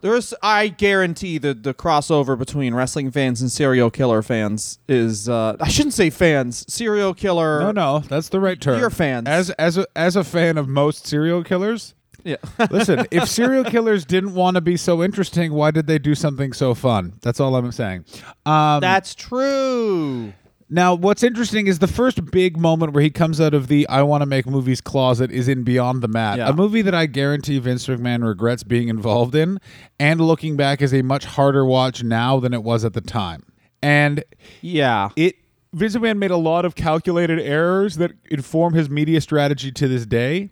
There's, 0.00 0.32
I 0.42 0.68
guarantee 0.68 1.38
the 1.38 1.52
the 1.54 1.74
crossover 1.74 2.38
between 2.38 2.74
wrestling 2.74 3.10
fans 3.10 3.40
and 3.42 3.50
serial 3.50 3.90
killer 3.90 4.22
fans 4.22 4.78
is. 4.88 5.28
Uh, 5.28 5.56
I 5.60 5.68
shouldn't 5.68 5.94
say 5.94 6.10
fans. 6.10 6.64
Serial 6.72 7.14
killer. 7.14 7.60
no, 7.60 7.72
no, 7.72 7.98
that's 8.00 8.28
the 8.30 8.40
right 8.40 8.60
term. 8.60 8.78
You're 8.80 8.90
fans. 8.90 9.28
As 9.28 9.50
as 9.50 9.76
a, 9.78 9.86
as 9.94 10.16
a 10.16 10.24
fan 10.24 10.56
of 10.58 10.68
most 10.68 11.06
serial 11.06 11.44
killers. 11.44 11.94
Yeah. 12.24 12.36
Listen, 12.70 13.06
if 13.10 13.28
serial 13.30 13.64
killers 13.64 14.04
didn't 14.04 14.34
want 14.34 14.56
to 14.56 14.60
be 14.60 14.76
so 14.76 15.02
interesting, 15.02 15.54
why 15.54 15.70
did 15.70 15.86
they 15.86 15.98
do 15.98 16.14
something 16.14 16.52
so 16.52 16.74
fun? 16.74 17.14
That's 17.22 17.40
all 17.40 17.56
I'm 17.56 17.72
saying. 17.72 18.04
Um, 18.44 18.80
That's 18.80 19.14
true. 19.14 20.34
Now, 20.70 20.94
what's 20.94 21.22
interesting 21.22 21.66
is 21.66 21.80
the 21.80 21.86
first 21.88 22.30
big 22.30 22.56
moment 22.56 22.92
where 22.92 23.02
he 23.02 23.10
comes 23.10 23.40
out 23.40 23.52
of 23.54 23.66
the 23.66 23.88
"I 23.88 24.02
want 24.02 24.22
to 24.22 24.26
make 24.26 24.46
movies" 24.46 24.80
closet 24.80 25.30
is 25.30 25.48
in 25.48 25.64
Beyond 25.64 26.00
the 26.02 26.08
Mat, 26.08 26.38
Yeah. 26.38 26.48
a 26.48 26.52
movie 26.52 26.80
that 26.82 26.94
I 26.94 27.06
guarantee 27.06 27.58
Vince 27.58 27.86
McMahon 27.86 28.24
regrets 28.26 28.62
being 28.62 28.88
involved 28.88 29.34
in, 29.34 29.58
and 29.98 30.20
looking 30.20 30.56
back 30.56 30.80
is 30.80 30.94
a 30.94 31.02
much 31.02 31.24
harder 31.24 31.64
watch 31.66 32.02
now 32.04 32.38
than 32.40 32.54
it 32.54 32.62
was 32.62 32.84
at 32.84 32.92
the 32.94 33.00
time. 33.00 33.42
And 33.82 34.22
Yeah. 34.62 35.08
it 35.16 35.34
Vince 35.72 35.94
McMahon 35.96 36.18
made 36.18 36.30
a 36.32 36.36
lot 36.36 36.64
of 36.64 36.74
calculated 36.74 37.38
errors 37.38 37.96
that 37.96 38.12
inform 38.30 38.74
his 38.74 38.88
media 38.90 39.20
strategy 39.20 39.70
to 39.72 39.86
this 39.88 40.04
day, 40.06 40.50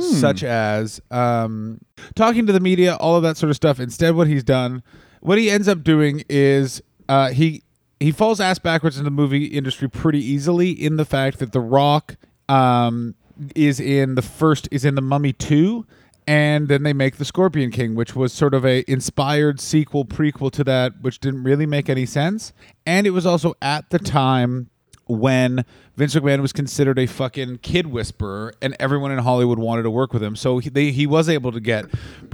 such 0.00 0.44
as 0.44 1.00
um, 1.10 1.80
talking 2.14 2.46
to 2.46 2.52
the 2.52 2.60
media, 2.60 2.94
all 2.96 3.16
of 3.16 3.22
that 3.24 3.36
sort 3.36 3.50
of 3.50 3.56
stuff. 3.56 3.80
Instead, 3.80 4.14
what 4.14 4.28
he's 4.28 4.44
done, 4.44 4.82
what 5.20 5.38
he 5.38 5.50
ends 5.50 5.66
up 5.66 5.82
doing 5.82 6.22
is 6.28 6.80
uh, 7.08 7.30
he 7.30 7.62
he 8.02 8.12
falls 8.12 8.40
ass 8.40 8.58
backwards 8.58 8.98
in 8.98 9.04
the 9.04 9.10
movie 9.10 9.46
industry 9.46 9.88
pretty 9.88 10.20
easily 10.20 10.70
in 10.70 10.96
the 10.96 11.04
fact 11.04 11.38
that 11.38 11.52
The 11.52 11.60
Rock 11.60 12.16
um, 12.48 13.14
is 13.54 13.80
in 13.80 14.14
the 14.14 14.22
first 14.22 14.68
is 14.70 14.84
in 14.84 14.94
the 14.94 15.02
Mummy 15.02 15.32
two. 15.32 15.86
And 16.24 16.68
then 16.68 16.84
they 16.84 16.92
make 16.92 17.16
the 17.16 17.24
Scorpion 17.24 17.72
King, 17.72 17.96
which 17.96 18.14
was 18.14 18.32
sort 18.32 18.54
of 18.54 18.64
a 18.64 18.84
inspired 18.86 19.58
sequel 19.58 20.04
prequel 20.04 20.52
to 20.52 20.62
that, 20.62 21.00
which 21.00 21.18
didn't 21.18 21.42
really 21.42 21.66
make 21.66 21.90
any 21.90 22.06
sense. 22.06 22.52
And 22.86 23.08
it 23.08 23.10
was 23.10 23.26
also 23.26 23.54
at 23.60 23.90
the 23.90 23.98
time 23.98 24.70
when 25.06 25.64
Vince 25.96 26.14
McMahon 26.14 26.40
was 26.40 26.52
considered 26.52 26.96
a 26.96 27.06
fucking 27.06 27.58
kid 27.58 27.88
whisperer, 27.88 28.54
and 28.62 28.76
everyone 28.78 29.10
in 29.10 29.18
Hollywood 29.18 29.58
wanted 29.58 29.82
to 29.82 29.90
work 29.90 30.12
with 30.12 30.22
him. 30.22 30.36
So 30.36 30.58
he, 30.58 30.70
they, 30.70 30.92
he 30.92 31.08
was 31.08 31.28
able 31.28 31.50
to 31.50 31.60
get 31.60 31.86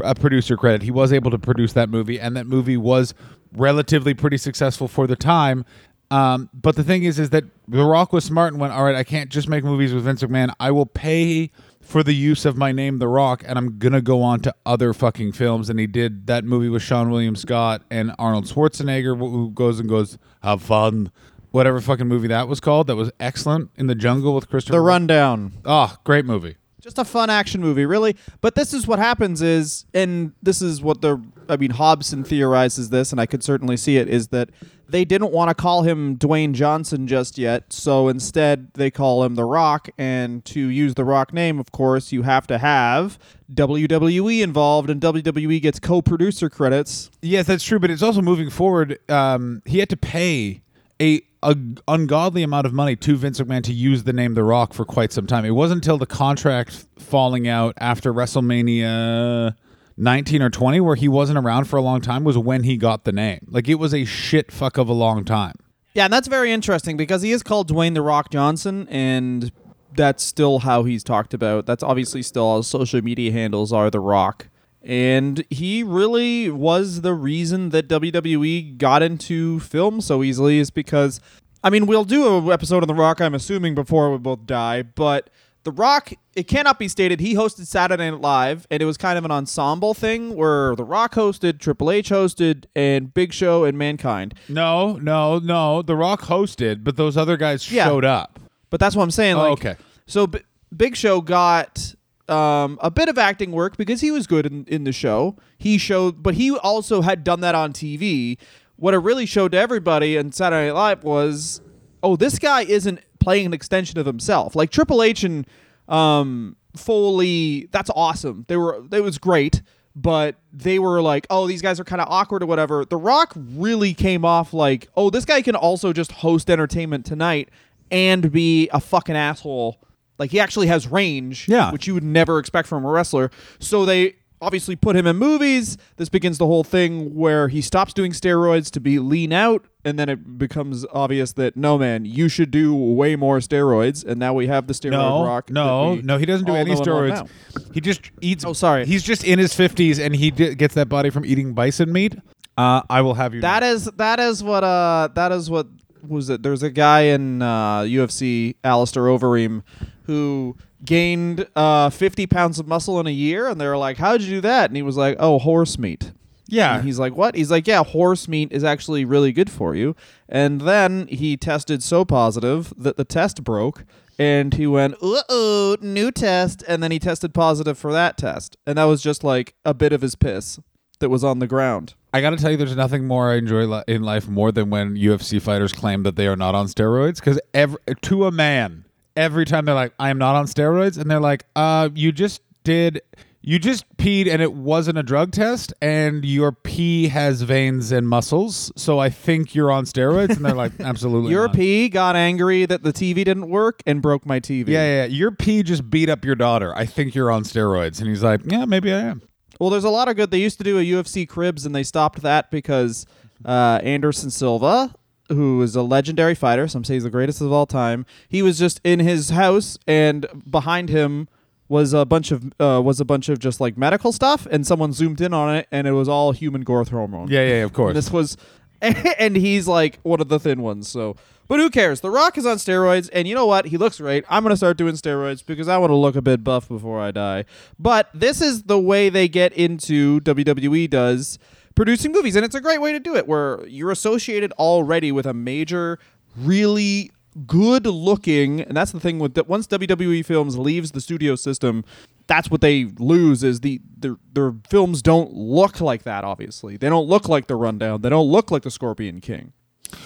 a 0.05 0.15
producer 0.15 0.59
credit. 0.59 0.83
He 0.83 0.91
was 0.91 1.11
able 1.11 1.31
to 1.31 1.39
produce 1.39 1.73
that 1.73 1.89
movie, 1.89 2.21
and 2.21 2.37
that 2.37 2.47
movie 2.47 2.77
was 2.77 3.15
relatively 3.53 4.15
pretty 4.15 4.37
successful 4.37 4.89
for 4.89 5.07
the 5.07 5.17
time. 5.17 5.65
Um, 6.11 6.49
but 6.55 6.77
the 6.77 6.85
thing 6.85 7.05
is, 7.05 7.19
is 7.19 7.31
that 7.31 7.45
The 7.67 7.85
Rock 7.85 8.13
was 8.13 8.25
smart 8.25 8.53
and 8.53 8.61
went, 8.61 8.73
all 8.73 8.85
right, 8.85 8.95
I 8.95 9.05
can't 9.05 9.31
just 9.31 9.49
make 9.49 9.63
movies 9.63 9.93
with 9.93 10.05
Vince 10.05 10.23
McMahon. 10.23 10.53
I 10.59 10.71
will 10.71 10.87
pay 10.87 11.51
for 11.81 12.03
the 12.03 12.15
use 12.15 12.45
of 12.45 12.57
my 12.57 12.73
name, 12.73 12.99
The 12.99 13.09
Rock, 13.09 13.43
and 13.47 13.59
I'm 13.59 13.79
gonna 13.79 14.01
go 14.01 14.23
on 14.23 14.41
to 14.41 14.55
other 14.65 14.93
fucking 14.93 15.33
films. 15.33 15.69
And 15.69 15.79
he 15.79 15.87
did 15.87 16.27
that 16.27 16.45
movie 16.45 16.69
with 16.69 16.83
Seann 16.83 17.11
William 17.11 17.37
Scott 17.37 17.83
and 17.91 18.15
Arnold 18.19 18.45
Schwarzenegger, 18.47 19.19
who 19.19 19.51
goes 19.51 19.81
and 19.81 19.89
goes, 19.89 20.19
have 20.43 20.63
fun. 20.63 21.11
Whatever 21.51 21.81
fucking 21.81 22.07
movie 22.07 22.29
that 22.29 22.47
was 22.47 22.61
called, 22.61 22.89
that 22.89 22.97
was 22.97 23.11
excellent. 23.19 23.71
In 23.77 23.87
the 23.87 23.95
Jungle 23.95 24.35
with 24.35 24.51
Christopher. 24.51 24.77
The 24.77 24.81
Rundown. 24.83 25.55
Oh, 25.65 25.97
great 26.05 26.27
movie. 26.27 26.58
Just 26.81 26.99
a 26.99 27.05
fun 27.05 27.29
action 27.29 27.61
movie, 27.61 27.87
really. 27.87 28.17
But 28.41 28.55
this 28.55 28.73
is 28.73 28.87
what 28.87 28.99
happens 28.99 29.43
is, 29.43 29.85
and 29.93 30.33
this 30.43 30.63
is 30.63 30.81
what 30.81 31.01
the, 31.01 31.21
I 31.49 31.57
mean, 31.57 31.71
Hobson 31.71 32.23
theorizes 32.23 32.91
this, 32.91 33.11
and 33.11 33.21
I 33.21 33.27
could 33.27 33.43
certainly 33.43 33.77
see 33.77 33.97
it, 33.97 34.09
is 34.09 34.29
that 34.29 34.51
they 34.89 35.05
didn't 35.05 35.33
want 35.33 35.51
to 35.51 35.55
call 35.55 35.83
him 35.83 36.17
Dwayne 36.17 36.53
Johnson 36.53 37.07
just 37.07 37.37
yet, 37.37 37.73
so 37.73 38.09
instead 38.09 38.73
they 38.75 38.91
call 38.91 39.25
him 39.25 39.35
The 39.35 39.45
Rock, 39.45 39.91
and 39.99 40.45
to 40.47 40.61
use 40.61 40.95
The 40.95 41.05
Rock 41.05 41.33
name, 41.33 41.59
of 41.59 41.73
course, 41.73 42.13
you 42.13 42.23
have 42.23 42.47
to 42.47 42.59
have 42.59 43.19
WWE 43.53 44.43
involved, 44.43 44.89
and 44.89 45.01
WWE 45.01 45.61
gets 45.61 45.81
co-producer 45.81 46.49
credits. 46.49 47.11
Yes, 47.23 47.47
that's 47.47 47.65
true. 47.65 47.79
But 47.79 47.91
it's 47.91 48.03
also 48.03 48.23
moving 48.23 48.51
forward. 48.51 48.99
Um, 49.11 49.63
he 49.67 49.79
had 49.79 49.89
to 49.91 49.97
pay 49.97 50.63
a, 51.01 51.23
a 51.43 51.57
ungodly 51.87 52.43
amount 52.43 52.67
of 52.67 52.73
money 52.73 52.97
to 52.97 53.17
Vince 53.17 53.41
McMahon 53.41 53.63
to 53.65 53.73
use 53.73 54.05
the 54.05 54.13
name 54.13 54.35
The 54.35 54.45
Rock 54.45 54.75
for 54.75 54.85
quite 54.85 55.13
some 55.13 55.27
time. 55.27 55.45
It 55.45 55.51
wasn't 55.51 55.85
until 55.85 55.99
the 55.99 56.07
contract 56.07 56.87
falling 56.99 57.47
out 57.47 57.75
after 57.79 58.13
WrestleMania 58.13 59.55
19 59.97 60.43
or 60.43 60.51
20, 60.51 60.81
where 60.81 60.97
he 60.97 61.09
wasn't 61.09 61.39
around 61.39 61.65
for 61.67 61.77
a 61.77 61.83
long 61.83 62.01
time, 62.01 62.25
was 62.25 62.39
when 62.39 62.65
he 62.65 62.77
got 62.77 63.05
the 63.05 63.13
name. 63.13 63.47
Like 63.49 63.69
it 63.69 63.77
was 63.77 63.95
a 63.95 64.05
shit 64.05 64.53
fuck 64.53 64.79
of 64.79 64.89
a 64.89 64.93
long 64.93 65.25
time. 65.25 65.55
Yeah, 65.95 66.05
and 66.05 66.13
that's 66.13 66.29
very 66.29 66.53
interesting 66.53 66.97
because 66.97 67.23
he 67.23 67.33
is 67.33 67.43
called 67.43 67.71
Dwayne 67.71 67.95
the 67.95 68.03
Rock 68.03 68.31
Johnson, 68.31 68.87
and 68.89 69.51
that's 69.97 70.23
still 70.23 70.61
how 70.61 70.85
he's 70.85 71.03
talked 71.03 71.35
about. 71.35 71.67
That's 71.67 71.83
obviously 71.83 72.23
still 72.23 72.55
how 72.55 72.61
social 72.63 73.03
media 73.03 73.33
handles 73.33 73.73
are 73.73 73.91
The 73.91 74.01
Rock. 74.01 74.49
And 74.83 75.45
he 75.51 75.83
really 75.83 76.51
was 76.51 77.01
the 77.01 77.13
reason 77.15 77.71
that 77.71 77.89
WWE 77.89 78.79
got 78.79 79.03
into 79.03 79.61
film 79.61 80.01
so 80.01 80.23
easily, 80.23 80.59
is 80.59 80.71
because, 80.71 81.21
I 81.65 81.71
mean, 81.71 81.87
we'll 81.87 82.05
do 82.05 82.39
an 82.39 82.51
episode 82.51 82.83
on 82.83 82.89
The 82.89 82.95
Rock, 82.95 83.21
I'm 83.21 83.35
assuming, 83.35 83.75
before 83.75 84.11
we 84.13 84.19
both 84.19 84.47
die, 84.47 84.83
but 84.83 85.31
The 85.65 85.73
Rock, 85.73 86.13
it 86.37 86.45
cannot 86.45 86.79
be 86.79 86.87
stated, 86.87 87.19
he 87.19 87.35
hosted 87.35 87.67
Saturday 87.67 88.09
Night 88.11 88.21
Live, 88.21 88.67
and 88.71 88.81
it 88.81 88.87
was 88.87 88.97
kind 88.97 89.19
of 89.19 89.25
an 89.25 89.33
ensemble 89.33 89.95
thing 89.95 90.37
where 90.37 90.77
The 90.77 90.85
Rock 90.85 91.15
hosted, 91.15 91.59
Triple 91.59 91.91
H 91.91 92.11
hosted, 92.11 92.67
and 92.77 93.13
Big 93.13 93.33
Show 93.33 93.65
and 93.65 93.77
Mankind. 93.77 94.35
No, 94.49 94.93
no, 94.97 95.41
no. 95.41 95.83
The 95.83 95.97
Rock 95.97 96.23
hosted, 96.23 96.85
but 96.85 96.97
those 96.97 97.17
other 97.17 97.37
guys 97.37 97.71
Yeah. 97.71 97.87
showed 97.87 98.05
up. 98.05 98.39
But 98.71 98.79
that's 98.79 98.95
what 98.95 99.03
I'm 99.03 99.11
saying. 99.11 99.35
Oh, 99.37 99.49
okay. 99.49 99.75
So 100.07 100.29
B- 100.29 100.39
Big 100.75 100.95
Show 100.95 101.21
got 101.21 101.95
um, 102.29 102.79
a 102.83 102.91
bit 102.91 103.09
of 103.09 103.19
acting 103.19 103.53
work 103.53 103.77
because 103.77 104.01
he 104.01 104.11
was 104.11 104.27
good 104.27 104.47
in, 104.47 104.65
in 104.67 104.85
the 104.85 104.93
show. 104.93 105.37
He 105.57 105.79
showed, 105.79 106.23
but 106.23 106.35
he 106.35 106.51
also 106.53 107.03
had 107.03 107.25
done 107.25 107.41
that 107.41 107.55
on 107.55 107.73
TV. 107.73 108.39
What 108.77 108.95
it 108.95 108.99
really 108.99 109.27
showed 109.27 109.53
to 109.53 109.59
everybody 109.59 110.17
in 110.17 110.33
Saturday 110.33 110.69
Night 110.69 110.75
Live 110.75 111.05
was, 111.05 111.61
oh, 112.03 112.17
this 112.17 112.39
guy 112.39 112.63
isn't 112.63 113.01
playing 113.19 113.47
an 113.47 113.55
extension 113.55 113.99
of 113.99 114.07
himself. 114.07 114.55
Like 114.55 114.71
Triple 114.71 115.03
H 115.03 115.25
and 115.25 115.47
um, 115.89 116.57
Foley, 116.77 117.69
that's 117.73 117.91
awesome. 117.95 118.45
They 118.49 118.57
were, 118.57 118.85
it 118.93 119.03
was 119.03 119.19
great, 119.19 119.63
but 119.97 120.37
they 120.53 120.79
were 120.79 121.03
like, 121.03 121.27
oh, 121.29 121.49
these 121.49 121.63
guys 121.63 121.81
are 121.81 121.85
kind 121.85 122.01
of 122.01 122.09
awkward 122.09 122.43
or 122.43 122.47
whatever. 122.47 122.85
The 122.85 122.97
Rock 122.97 123.33
really 123.37 123.95
came 123.95 124.25
off 124.25 124.53
like, 124.53 124.89
oh, 124.97 125.11
this 125.11 125.25
guy 125.25 125.43
can 125.43 125.57
also 125.57 125.93
just 125.93 126.13
host 126.13 126.49
Entertainment 126.49 127.05
Tonight 127.05 127.49
and 127.91 128.31
be 128.31 128.69
a 128.73 128.81
fucking 128.81 129.17
asshole. 129.17 129.81
Like 130.19 130.31
he 130.31 130.41
actually 130.41 130.67
has 130.67 130.87
range, 130.87 131.47
Yeah. 131.49 131.71
which 131.71 131.87
you 131.87 131.95
would 131.95 132.05
never 132.05 132.39
expect 132.39 132.69
from 132.69 132.85
a 132.85 132.89
wrestler. 132.91 133.31
So 133.61 133.85
they 133.85 134.17
obviously 134.41 134.77
put 134.77 134.95
him 134.95 135.07
in 135.07 135.17
movies. 135.17 135.77
This 135.97 136.09
begins 136.09 136.39
the 136.39 136.47
whole 136.47 136.63
thing 136.63 137.15
where 137.15 137.49
he 137.49 137.61
stops 137.61 137.93
doing 137.93 138.13
steroids 138.13 138.71
to 138.71 138.81
be 138.81 138.99
lean 139.01 139.33
out, 139.33 139.65
and 139.85 139.99
then 139.99 140.09
it 140.09 140.39
becomes 140.39 140.87
obvious 140.93 141.33
that 141.33 141.57
no 141.57 141.77
man, 141.77 142.05
you 142.05 142.29
should 142.29 142.51
do 142.53 142.73
way 142.75 143.17
more 143.17 143.39
steroids. 143.39 144.05
And 144.05 144.21
now 144.21 144.33
we 144.35 144.47
have 144.47 144.67
the 144.69 144.75
steroid 144.75 144.91
No, 144.93 145.25
rock. 145.25 145.51
no, 145.51 145.97
no. 145.97 146.19
He 146.19 146.27
doesn't 146.27 146.47
do 146.47 146.55
any 146.55 146.71
know 146.73 146.79
and 146.79 146.87
love 147.11 147.29
steroids. 147.29 147.75
He 147.75 147.81
just 147.81 148.11
eats. 148.21 148.45
Oh, 148.45 148.53
sorry. 148.53 148.87
He's 148.87 149.03
just 149.03 149.25
in 149.25 149.39
his 149.41 149.55
fifties, 149.55 149.99
and 149.99 150.15
he 150.15 150.31
di- 150.31 150.55
gets 150.55 150.75
that 150.75 150.89
body 150.89 151.11
from 151.11 151.25
eating 151.25 151.53
bison 151.55 151.93
meat. 151.93 152.15
Uh, 152.57 152.83
I 152.89 153.01
will 153.03 153.15
have 153.15 153.35
you. 153.35 153.41
That 153.41 153.61
know. 153.65 153.73
is 153.73 153.85
that 153.97 154.21
is 154.21 154.43
what 154.45 154.63
uh 154.65 155.09
that 155.15 155.33
is 155.33 155.51
what 155.51 155.67
was 156.07 156.31
it? 156.31 156.45
There's 156.45 156.63
a 156.63 156.71
guy 156.71 157.03
in 157.03 157.43
uh, 157.43 157.81
UFC, 157.81 158.55
Alistair 158.63 159.03
Overeem, 159.05 159.63
who 160.09 160.57
gained 160.85 161.47
uh 161.55 161.91
50 161.91 162.27
pounds 162.27 162.59
of 162.59 162.67
muscle 162.67 162.99
in 162.99 163.07
a 163.07 163.11
year, 163.11 163.47
and 163.47 163.61
they 163.61 163.69
were 163.69 163.77
like, 163.77 163.99
"How'd 163.99 164.23
you 164.23 164.31
do 164.37 164.41
that?" 164.41 164.71
And 164.71 164.77
he 164.77 164.83
was 164.83 164.97
like, 164.97 165.17
"Oh, 165.21 165.39
horse 165.39 165.79
meat." 165.79 166.11
yeah. 166.49 166.77
And 166.77 166.85
he's 166.85 166.99
like, 166.99 167.15
"What?" 167.15 167.37
He's 167.37 167.51
like, 167.51 167.69
"Yeah, 167.69 167.85
horse 167.85 168.27
meat 168.27 168.51
is 168.51 168.65
actually 168.65 169.05
really 169.05 169.31
good 169.33 169.51
for 169.51 169.77
you." 169.77 169.95
And 170.29 170.63
then 170.63 171.07
he 171.07 171.37
tested 171.37 171.83
so 171.83 172.05
positive 172.05 172.73
that 172.77 172.97
the 172.97 173.05
test 173.05 173.45
broke, 173.45 173.85
and 174.19 174.55
he 174.55 174.67
went, 174.67 174.95
"Uh 175.03 175.23
oh, 175.29 175.77
new 175.81 176.11
test." 176.11 176.65
And 176.67 176.83
then 176.83 176.91
he 176.91 176.99
tested 176.99 177.35
positive 177.35 177.79
for 177.79 177.93
that 177.93 178.17
test, 178.17 178.57
and 178.67 178.79
that 178.79 178.85
was 178.85 179.03
just 179.03 179.23
like 179.23 179.55
a 179.65 179.75
bit 179.75 179.93
of 179.93 180.01
his 180.01 180.15
piss 180.17 180.59
that 181.01 181.11
was 181.11 181.23
on 181.23 181.39
the 181.39 181.47
ground. 181.47 181.95
I 182.13 182.23
got 182.23 182.31
to 182.31 182.37
tell 182.37 182.51
you, 182.51 182.57
there's 182.57 182.75
nothing 182.75 183.07
more 183.07 183.31
I 183.31 183.37
enjoy 183.37 183.67
li- 183.67 183.85
in 183.87 184.03
life 184.03 184.27
more 184.27 184.51
than 184.51 184.71
when 184.71 184.97
UFC 184.97 185.41
fighters 185.41 185.73
claim 185.75 186.03
that 186.05 186.17
they 186.17 186.27
are 186.27 186.37
not 186.37 186.55
on 186.55 186.67
steroids. 186.67 187.17
Because 187.17 187.39
every 187.53 187.79
to 188.03 188.25
a 188.25 188.31
man, 188.33 188.85
every 189.19 189.45
time 189.45 189.65
they're 189.65 189.75
like, 189.75 189.93
"I 189.99 190.11
am 190.11 190.19
not 190.19 190.37
on 190.37 190.47
steroids," 190.47 190.97
and 190.97 191.11
they're 191.11 191.21
like, 191.21 191.45
"Uh, 191.57 191.91
you 191.95 192.13
just 192.13 192.41
did." 192.65 193.03
You 193.41 193.59
just 193.59 193.85
peed 193.97 194.29
and 194.29 194.43
it 194.43 194.53
wasn't 194.53 194.99
a 194.99 195.03
drug 195.03 195.31
test, 195.33 195.73
and 195.81 196.23
your 196.23 196.53
pee 196.53 197.09
has 197.09 197.41
veins 197.43 197.93
and 197.93 198.07
muscles, 198.07 198.71
so 198.77 198.99
I 198.99 199.09
think 199.09 199.55
you're 199.55 199.71
on 199.71 199.85
steroids. 199.85 200.37
And 200.37 200.45
they're 200.45 200.55
like, 200.55 200.73
absolutely. 200.81 201.31
Your 201.31 201.47
not. 201.47 201.55
P 201.55 201.89
got 201.89 202.15
angry 202.15 202.67
that 202.67 202.83
the 202.83 202.93
TV 202.93 203.25
didn't 203.25 203.49
work 203.49 203.81
and 203.87 204.03
broke 204.03 204.27
my 204.27 204.39
TV. 204.39 204.69
Yeah, 204.69 204.83
yeah, 204.83 205.03
yeah. 205.03 205.05
Your 205.07 205.31
pee 205.31 205.63
just 205.63 205.89
beat 205.89 206.11
up 206.11 206.27
your 206.27 206.35
daughter. 206.35 206.75
I 206.77 206.85
think 206.85 207.15
you're 207.15 207.31
on 207.31 207.45
steroids. 207.45 208.01
And 208.01 208.09
he's 208.11 208.25
like, 208.25 208.41
yeah, 208.45 208.67
maybe 208.67 208.93
I 208.93 208.99
am. 208.99 209.23
Well, 209.59 209.71
there's 209.71 209.85
a 209.85 209.91
lot 209.91 210.09
of 210.09 210.17
good. 210.17 210.31
They 210.31 210.41
used 210.41 210.59
to 210.59 210.65
do 210.65 210.79
a 210.79 210.83
UFC 210.83 211.27
cribs 211.27 211.65
and 211.65 211.75
they 211.75 211.85
stopped 211.85 212.21
that 212.23 212.51
because 212.51 213.07
uh, 213.45 213.81
Anderson 213.83 214.31
Silva, 214.31 214.95
who 215.29 215.63
is 215.63 215.77
a 215.77 215.83
legendary 215.83 216.35
fighter, 216.35 216.69
some 216.69 216.85
say 216.85 216.95
he's 216.95 217.05
the 217.05 217.11
greatest 217.11 217.41
of 217.41 217.53
all 217.53 217.67
time, 217.67 218.07
he 218.29 218.43
was 218.43 218.59
just 218.59 218.81
in 218.85 219.01
his 219.01 219.31
house 219.31 219.79
and 219.87 220.27
behind 220.49 220.89
him 220.89 221.29
was 221.69 221.93
a 221.93 222.07
bunch 222.07 222.31
of 222.31 222.51
uh, 222.59 222.81
was 222.83 222.99
a 222.99 223.05
bunch 223.05 223.29
of 223.29 223.39
just 223.39 223.61
like 223.61 223.77
medical 223.77 224.11
stuff 224.11 224.47
and 224.51 224.67
someone 224.67 224.93
zoomed 224.93 225.21
in 225.21 225.35
on 225.35 225.55
it 225.55 225.69
and 225.71 225.87
it 225.87 225.93
was 225.93 226.09
all 226.09 226.33
human 226.33 226.63
growth 226.63 226.89
hormone. 226.89 227.29
Yeah, 227.29 227.43
yeah, 227.43 227.49
yeah, 227.57 227.65
of 227.65 227.73
course. 227.73 227.91
And 227.91 227.97
this 227.97 228.11
was, 228.11 228.37
and 228.81 229.37
he's 229.37 229.69
like 229.69 229.99
one 230.03 230.21
of 230.21 230.29
the 230.29 230.39
thin 230.39 230.63
ones. 230.63 230.89
So, 230.89 231.17
but 231.47 231.59
who 231.61 231.69
cares? 231.71 232.01
The 232.01 232.11
Rock 232.11 232.39
is 232.39 232.47
on 232.47 232.57
steroids, 232.57 233.09
and 233.13 233.27
you 233.27 233.35
know 233.35 233.47
what? 233.47 233.67
He 233.67 233.77
looks 233.77 233.99
great. 233.99 234.25
I'm 234.29 234.43
gonna 234.43 234.57
start 234.57 234.77
doing 234.77 234.95
steroids 234.95 235.45
because 235.45 235.69
I 235.69 235.79
want 235.79 235.91
to 235.91 235.97
look 235.97 236.17
a 236.17 236.23
bit 236.23 236.43
buff 236.45 236.69
before 236.69 237.01
I 237.01 237.11
die. 237.11 237.45
But 237.79 238.09
this 238.15 238.41
is 238.41 238.65
the 238.65 238.79
way 238.79 239.09
they 239.09 239.29
get 239.29 239.53
into 239.53 240.21
WWE 240.21 240.89
does 240.89 241.39
producing 241.79 242.11
movies, 242.13 242.35
and 242.35 242.45
it's 242.45 242.57
a 242.57 242.61
great 242.61 242.81
way 242.81 242.93
to 242.93 242.99
do 242.99 243.15
it, 243.15 243.29
where 243.29 243.65
you're 243.67 243.93
associated 243.93 244.53
already 244.53 245.13
with 245.13 245.27
a 245.27 245.33
major, 245.33 245.99
really 246.37 247.13
good 247.47 247.87
looking 247.87 248.63
and 248.63 248.77
that's 248.77 248.91
the 248.91 248.99
thing 248.99 249.21
with 249.21 249.35
that 249.35 249.47
once 249.47 249.69
WWE 249.69 250.25
films 250.25 250.59
leaves 250.59 250.91
the 250.91 251.01
studio 251.01 251.37
system 251.37 251.85
that's 252.27 252.51
what 252.51 252.61
they 252.61 252.87
lose 252.99 253.45
is 253.45 253.61
the 253.61 253.81
their, 253.97 254.17
their 254.33 254.53
films 254.69 255.03
don't 255.03 255.33
look 255.33 255.81
like 255.81 256.03
that 256.03 256.25
obviously. 256.25 256.77
They 256.77 256.89
don't 256.89 257.09
look 257.09 257.29
like 257.29 257.47
the 257.47 257.57
rundown. 257.57 258.03
They 258.03 258.09
don't 258.09 258.27
look 258.27 258.51
like 258.51 258.63
the 258.63 258.71
Scorpion 258.71 259.21
King. 259.21 259.53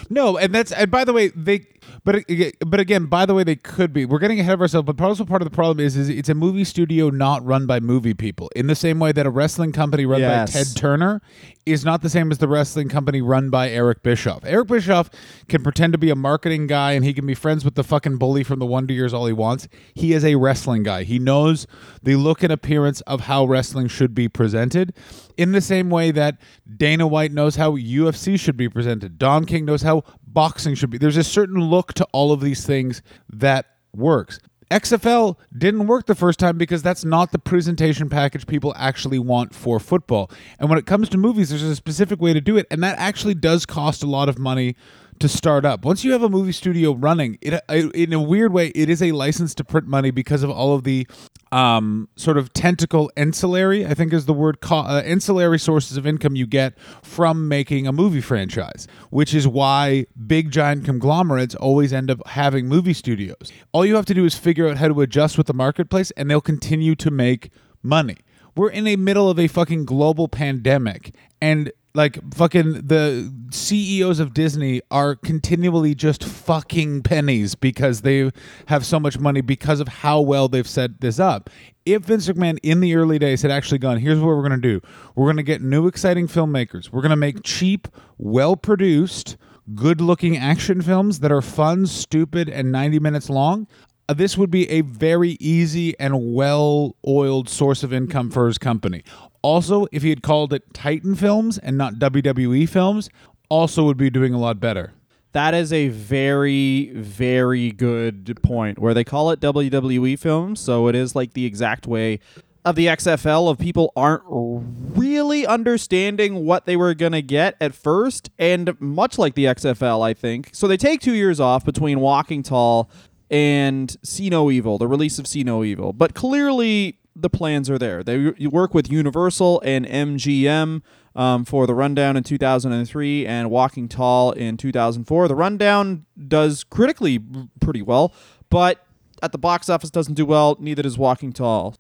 No, 0.08 0.36
and 0.36 0.54
that's 0.54 0.72
and 0.72 0.90
by 0.90 1.04
the 1.04 1.12
way, 1.12 1.28
they 1.28 1.66
but 2.04 2.24
but 2.66 2.80
again, 2.80 3.06
by 3.06 3.26
the 3.26 3.34
way, 3.34 3.44
they 3.44 3.56
could 3.56 3.92
be. 3.92 4.04
We're 4.04 4.18
getting 4.18 4.40
ahead 4.40 4.54
of 4.54 4.60
ourselves, 4.60 4.86
but 4.86 5.00
also 5.00 5.24
part 5.24 5.42
of 5.42 5.46
the 5.50 5.54
problem 5.54 5.84
is 5.84 5.96
is 5.96 6.08
it's 6.08 6.28
a 6.28 6.34
movie 6.34 6.64
studio 6.64 7.10
not 7.10 7.44
run 7.44 7.66
by 7.66 7.80
movie 7.80 8.14
people. 8.14 8.50
In 8.56 8.66
the 8.66 8.74
same 8.74 8.98
way 8.98 9.12
that 9.12 9.26
a 9.26 9.30
wrestling 9.30 9.72
company 9.72 10.06
run 10.06 10.20
Yes. 10.20 10.52
by 10.52 10.58
Ted 10.58 10.76
Turner 10.76 11.22
is 11.64 11.84
not 11.84 12.02
the 12.02 12.10
same 12.10 12.30
as 12.32 12.38
the 12.38 12.48
wrestling 12.48 12.88
company 12.88 13.22
run 13.22 13.48
by 13.48 13.70
Eric 13.70 14.02
Bischoff. 14.02 14.44
Eric 14.44 14.66
Bischoff 14.68 15.10
can 15.48 15.62
pretend 15.62 15.92
to 15.92 15.98
be 15.98 16.10
a 16.10 16.16
marketing 16.16 16.66
guy 16.66 16.92
and 16.92 17.04
he 17.04 17.14
can 17.14 17.24
be 17.24 17.34
friends 17.34 17.64
with 17.64 17.76
the 17.76 17.84
fucking 17.84 18.16
bully 18.16 18.42
from 18.42 18.58
the 18.58 18.66
Wonder 18.66 18.92
Years 18.92 19.14
all 19.14 19.26
he 19.26 19.32
wants. 19.32 19.68
He 19.94 20.12
is 20.12 20.24
a 20.24 20.34
wrestling 20.34 20.82
guy. 20.82 21.04
He 21.04 21.20
knows 21.20 21.66
the 22.02 22.16
look 22.16 22.42
and 22.42 22.52
appearance 22.52 23.00
of 23.02 23.22
how 23.22 23.44
wrestling 23.44 23.86
should 23.88 24.12
be 24.14 24.28
presented. 24.28 24.92
In 25.36 25.52
the 25.52 25.60
same 25.60 25.88
way 25.88 26.10
that 26.10 26.36
Dana 26.76 27.06
White 27.06 27.32
knows 27.32 27.56
how 27.56 27.76
UFC 27.76 28.38
should 28.38 28.56
be 28.56 28.68
presented. 28.68 29.16
Don 29.18 29.44
King 29.44 29.64
knows 29.64 29.82
how 29.82 30.02
boxing 30.32 30.74
should 30.74 30.90
be. 30.90 30.98
There's 30.98 31.16
a 31.16 31.24
certain 31.24 31.60
look 31.60 31.92
to 31.94 32.06
all 32.12 32.32
of 32.32 32.40
these 32.40 32.66
things 32.66 33.02
that 33.30 33.66
works. 33.94 34.38
XFL 34.70 35.36
didn't 35.56 35.86
work 35.86 36.06
the 36.06 36.14
first 36.14 36.38
time 36.38 36.56
because 36.56 36.82
that's 36.82 37.04
not 37.04 37.30
the 37.30 37.38
presentation 37.38 38.08
package 38.08 38.46
people 38.46 38.72
actually 38.76 39.18
want 39.18 39.54
for 39.54 39.78
football. 39.78 40.30
And 40.58 40.70
when 40.70 40.78
it 40.78 40.86
comes 40.86 41.10
to 41.10 41.18
movies, 41.18 41.50
there's 41.50 41.62
a 41.62 41.76
specific 41.76 42.22
way 42.22 42.32
to 42.32 42.40
do 42.40 42.56
it, 42.56 42.66
and 42.70 42.82
that 42.82 42.98
actually 42.98 43.34
does 43.34 43.66
cost 43.66 44.02
a 44.02 44.06
lot 44.06 44.30
of 44.30 44.38
money 44.38 44.74
to 45.22 45.28
start 45.28 45.64
up. 45.64 45.84
Once 45.84 46.02
you 46.02 46.10
have 46.10 46.24
a 46.24 46.28
movie 46.28 46.50
studio 46.50 46.94
running, 46.94 47.38
it, 47.40 47.54
it 47.68 47.94
in 47.94 48.12
a 48.12 48.20
weird 48.20 48.52
way, 48.52 48.68
it 48.74 48.90
is 48.90 49.00
a 49.00 49.12
license 49.12 49.54
to 49.54 49.62
print 49.62 49.86
money 49.86 50.10
because 50.10 50.42
of 50.42 50.50
all 50.50 50.74
of 50.74 50.82
the 50.82 51.06
um, 51.52 52.08
sort 52.16 52.36
of 52.36 52.52
tentacle 52.52 53.08
ancillary, 53.16 53.86
I 53.86 53.94
think 53.94 54.12
is 54.12 54.26
the 54.26 54.32
word, 54.32 54.60
co- 54.60 54.78
uh, 54.78 55.00
ancillary 55.04 55.60
sources 55.60 55.96
of 55.96 56.08
income 56.08 56.34
you 56.34 56.44
get 56.44 56.76
from 57.02 57.46
making 57.46 57.86
a 57.86 57.92
movie 57.92 58.20
franchise, 58.20 58.88
which 59.10 59.32
is 59.32 59.46
why 59.46 60.06
big 60.26 60.50
giant 60.50 60.84
conglomerates 60.84 61.54
always 61.54 61.92
end 61.92 62.10
up 62.10 62.26
having 62.26 62.66
movie 62.66 62.94
studios. 62.94 63.52
All 63.70 63.86
you 63.86 63.94
have 63.94 64.06
to 64.06 64.14
do 64.14 64.24
is 64.24 64.34
figure 64.34 64.68
out 64.68 64.78
how 64.78 64.88
to 64.88 65.00
adjust 65.02 65.38
with 65.38 65.46
the 65.46 65.54
marketplace, 65.54 66.10
and 66.16 66.28
they'll 66.28 66.40
continue 66.40 66.96
to 66.96 67.12
make 67.12 67.50
money. 67.80 68.16
We're 68.56 68.70
in 68.70 68.84
the 68.84 68.96
middle 68.96 69.30
of 69.30 69.38
a 69.38 69.46
fucking 69.46 69.84
global 69.84 70.26
pandemic, 70.26 71.14
and 71.40 71.70
like 71.94 72.18
fucking 72.34 72.86
the 72.86 73.32
CEOs 73.50 74.18
of 74.18 74.32
Disney 74.32 74.80
are 74.90 75.14
continually 75.14 75.94
just 75.94 76.24
fucking 76.24 77.02
pennies 77.02 77.54
because 77.54 78.00
they 78.00 78.30
have 78.66 78.86
so 78.86 78.98
much 78.98 79.18
money 79.18 79.40
because 79.40 79.80
of 79.80 79.88
how 79.88 80.20
well 80.20 80.48
they've 80.48 80.68
set 80.68 81.00
this 81.00 81.20
up. 81.20 81.50
If 81.84 82.04
Vince 82.04 82.28
McMahon 82.28 82.58
in 82.62 82.80
the 82.80 82.94
early 82.94 83.18
days 83.18 83.42
had 83.42 83.50
actually 83.50 83.78
gone, 83.78 83.98
here's 83.98 84.18
what 84.18 84.28
we're 84.28 84.48
going 84.48 84.60
to 84.60 84.68
do. 84.78 84.80
We're 85.14 85.26
going 85.26 85.36
to 85.36 85.42
get 85.42 85.60
new 85.60 85.86
exciting 85.86 86.28
filmmakers. 86.28 86.90
We're 86.90 87.02
going 87.02 87.10
to 87.10 87.16
make 87.16 87.42
cheap, 87.42 87.88
well 88.18 88.56
produced, 88.56 89.36
good 89.74 90.00
looking 90.00 90.36
action 90.36 90.80
films 90.80 91.18
that 91.20 91.32
are 91.32 91.42
fun, 91.42 91.86
stupid, 91.86 92.48
and 92.48 92.72
90 92.72 93.00
minutes 93.00 93.28
long. 93.28 93.66
Uh, 94.08 94.14
This 94.14 94.38
would 94.38 94.50
be 94.50 94.68
a 94.70 94.80
very 94.80 95.36
easy 95.40 95.98
and 95.98 96.34
well 96.34 96.96
oiled 97.06 97.48
source 97.48 97.82
of 97.82 97.92
income 97.92 98.30
for 98.30 98.46
his 98.46 98.58
company. 98.58 99.02
Also, 99.42 99.86
if 99.92 100.02
he 100.02 100.10
had 100.10 100.22
called 100.22 100.52
it 100.52 100.72
Titan 100.72 101.14
Films 101.14 101.58
and 101.58 101.76
not 101.76 101.94
WWE 101.94 102.68
Films, 102.68 103.10
also 103.48 103.84
would 103.84 103.96
be 103.96 104.08
doing 104.08 104.32
a 104.32 104.38
lot 104.38 104.60
better. 104.60 104.92
That 105.32 105.54
is 105.54 105.72
a 105.72 105.88
very, 105.88 106.90
very 106.94 107.70
good 107.72 108.38
point 108.42 108.78
where 108.78 108.94
they 108.94 109.04
call 109.04 109.30
it 109.30 109.40
WWE 109.40 110.18
films. 110.18 110.60
So 110.60 110.88
it 110.88 110.94
is 110.94 111.16
like 111.16 111.32
the 111.32 111.46
exact 111.46 111.86
way 111.86 112.20
of 112.64 112.76
the 112.76 112.86
XFL 112.86 113.50
of 113.50 113.58
people 113.58 113.92
aren't 113.96 114.22
really 114.26 115.46
understanding 115.46 116.44
what 116.44 116.66
they 116.66 116.76
were 116.76 116.94
going 116.94 117.12
to 117.12 117.22
get 117.22 117.56
at 117.60 117.74
first. 117.74 118.30
And 118.38 118.78
much 118.78 119.18
like 119.18 119.34
the 119.34 119.46
XFL, 119.46 120.06
I 120.06 120.12
think. 120.12 120.50
So 120.52 120.68
they 120.68 120.76
take 120.76 121.00
two 121.00 121.14
years 121.14 121.40
off 121.40 121.64
between 121.64 122.00
Walking 122.00 122.42
Tall 122.42 122.90
and 123.30 123.96
See 124.02 124.28
No 124.28 124.50
Evil, 124.50 124.76
the 124.76 124.86
release 124.86 125.18
of 125.18 125.26
See 125.26 125.44
No 125.44 125.64
Evil. 125.64 125.94
But 125.94 126.12
clearly 126.14 126.98
the 127.14 127.30
plans 127.30 127.68
are 127.70 127.78
there. 127.78 128.02
They 128.02 128.32
you 128.38 128.50
work 128.50 128.74
with 128.74 128.90
Universal 128.90 129.60
and 129.64 129.86
MGM 129.86 130.82
um, 131.14 131.44
for 131.44 131.66
the 131.66 131.74
Rundown 131.74 132.16
in 132.16 132.22
2003 132.24 133.26
and 133.26 133.50
Walking 133.50 133.88
Tall 133.88 134.32
in 134.32 134.56
2004. 134.56 135.28
The 135.28 135.34
Rundown 135.34 136.06
does 136.28 136.64
critically 136.64 137.20
pretty 137.60 137.82
well, 137.82 138.12
but 138.50 138.86
at 139.22 139.32
the 139.32 139.38
box 139.38 139.68
office 139.68 139.90
doesn't 139.90 140.14
do 140.14 140.24
well. 140.24 140.56
Neither 140.58 140.82
does 140.82 140.96
Walking 140.98 141.32
Tall. 141.32 141.76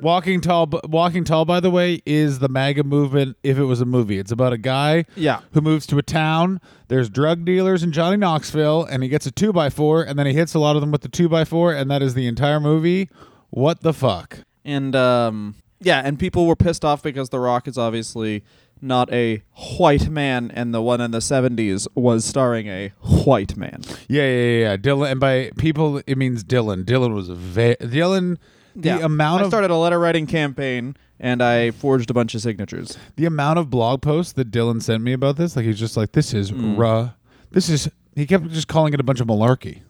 Walking 0.00 0.40
Tall, 0.40 0.70
Walking 0.84 1.22
Tall, 1.22 1.44
by 1.44 1.60
the 1.60 1.70
way, 1.70 2.00
is 2.06 2.38
the 2.38 2.48
MAGA 2.48 2.82
movement 2.82 3.36
if 3.42 3.58
it 3.58 3.64
was 3.64 3.82
a 3.82 3.84
movie. 3.84 4.18
It's 4.18 4.32
about 4.32 4.54
a 4.54 4.58
guy 4.58 5.04
Yeah. 5.16 5.40
who 5.52 5.60
moves 5.60 5.86
to 5.88 5.98
a 5.98 6.02
town. 6.02 6.60
There's 6.88 7.10
drug 7.10 7.44
dealers 7.44 7.82
in 7.82 7.92
Johnny 7.92 8.16
Knoxville, 8.16 8.84
and 8.84 9.02
he 9.02 9.10
gets 9.10 9.26
a 9.26 9.30
two 9.30 9.52
by 9.52 9.68
four, 9.68 10.02
and 10.02 10.18
then 10.18 10.24
he 10.24 10.32
hits 10.32 10.54
a 10.54 10.58
lot 10.58 10.76
of 10.76 10.80
them 10.80 10.92
with 10.92 11.02
the 11.02 11.08
two 11.08 11.28
by 11.28 11.44
four, 11.44 11.74
and 11.74 11.90
that 11.90 12.00
is 12.00 12.14
the 12.14 12.26
entire 12.26 12.58
movie. 12.58 13.10
What 13.50 13.82
the 13.82 13.92
fuck? 13.92 14.38
And 14.64 14.94
um, 14.94 15.54
yeah, 15.80 16.02
and 16.04 16.18
people 16.18 16.46
were 16.46 16.56
pissed 16.56 16.84
off 16.84 17.02
because 17.02 17.30
The 17.30 17.38
Rock 17.38 17.66
is 17.68 17.76
obviously 17.76 18.42
not 18.80 19.12
a 19.12 19.42
white 19.78 20.08
man, 20.08 20.50
and 20.52 20.74
the 20.74 20.82
one 20.82 21.00
in 21.00 21.12
the 21.12 21.18
'70s 21.18 21.86
was 21.94 22.24
starring 22.24 22.66
a 22.66 22.88
white 23.24 23.56
man. 23.56 23.82
Yeah, 24.08 24.22
yeah, 24.22 24.58
yeah. 24.58 24.76
Dylan, 24.76 25.12
and 25.12 25.20
by 25.20 25.50
people, 25.56 26.02
it 26.06 26.18
means 26.18 26.44
Dylan. 26.44 26.84
Dylan 26.84 27.14
was 27.14 27.28
a 27.28 27.34
ve- 27.34 27.76
Dylan. 27.80 28.38
The 28.74 28.88
yeah. 28.88 29.04
amount 29.04 29.44
I 29.44 29.48
started 29.48 29.70
a 29.70 29.76
letter 29.76 29.98
writing 29.98 30.26
campaign, 30.26 30.96
and 31.20 31.42
I 31.42 31.70
forged 31.72 32.10
a 32.10 32.14
bunch 32.14 32.34
of 32.34 32.40
signatures. 32.40 32.96
the 33.16 33.26
amount 33.26 33.58
of 33.58 33.70
blog 33.70 34.02
posts 34.02 34.32
that 34.32 34.50
Dylan 34.50 34.82
sent 34.82 35.02
me 35.02 35.12
about 35.12 35.36
this, 35.36 35.56
like 35.56 35.66
he's 35.66 35.78
just 35.78 35.96
like, 35.96 36.12
this 36.12 36.34
is 36.34 36.52
ruh. 36.52 37.10
This 37.50 37.68
is. 37.68 37.88
He 38.14 38.26
kept 38.26 38.48
just 38.48 38.68
calling 38.68 38.92
it 38.92 39.00
a 39.00 39.02
bunch 39.02 39.20
of 39.20 39.26
malarkey. 39.26 39.82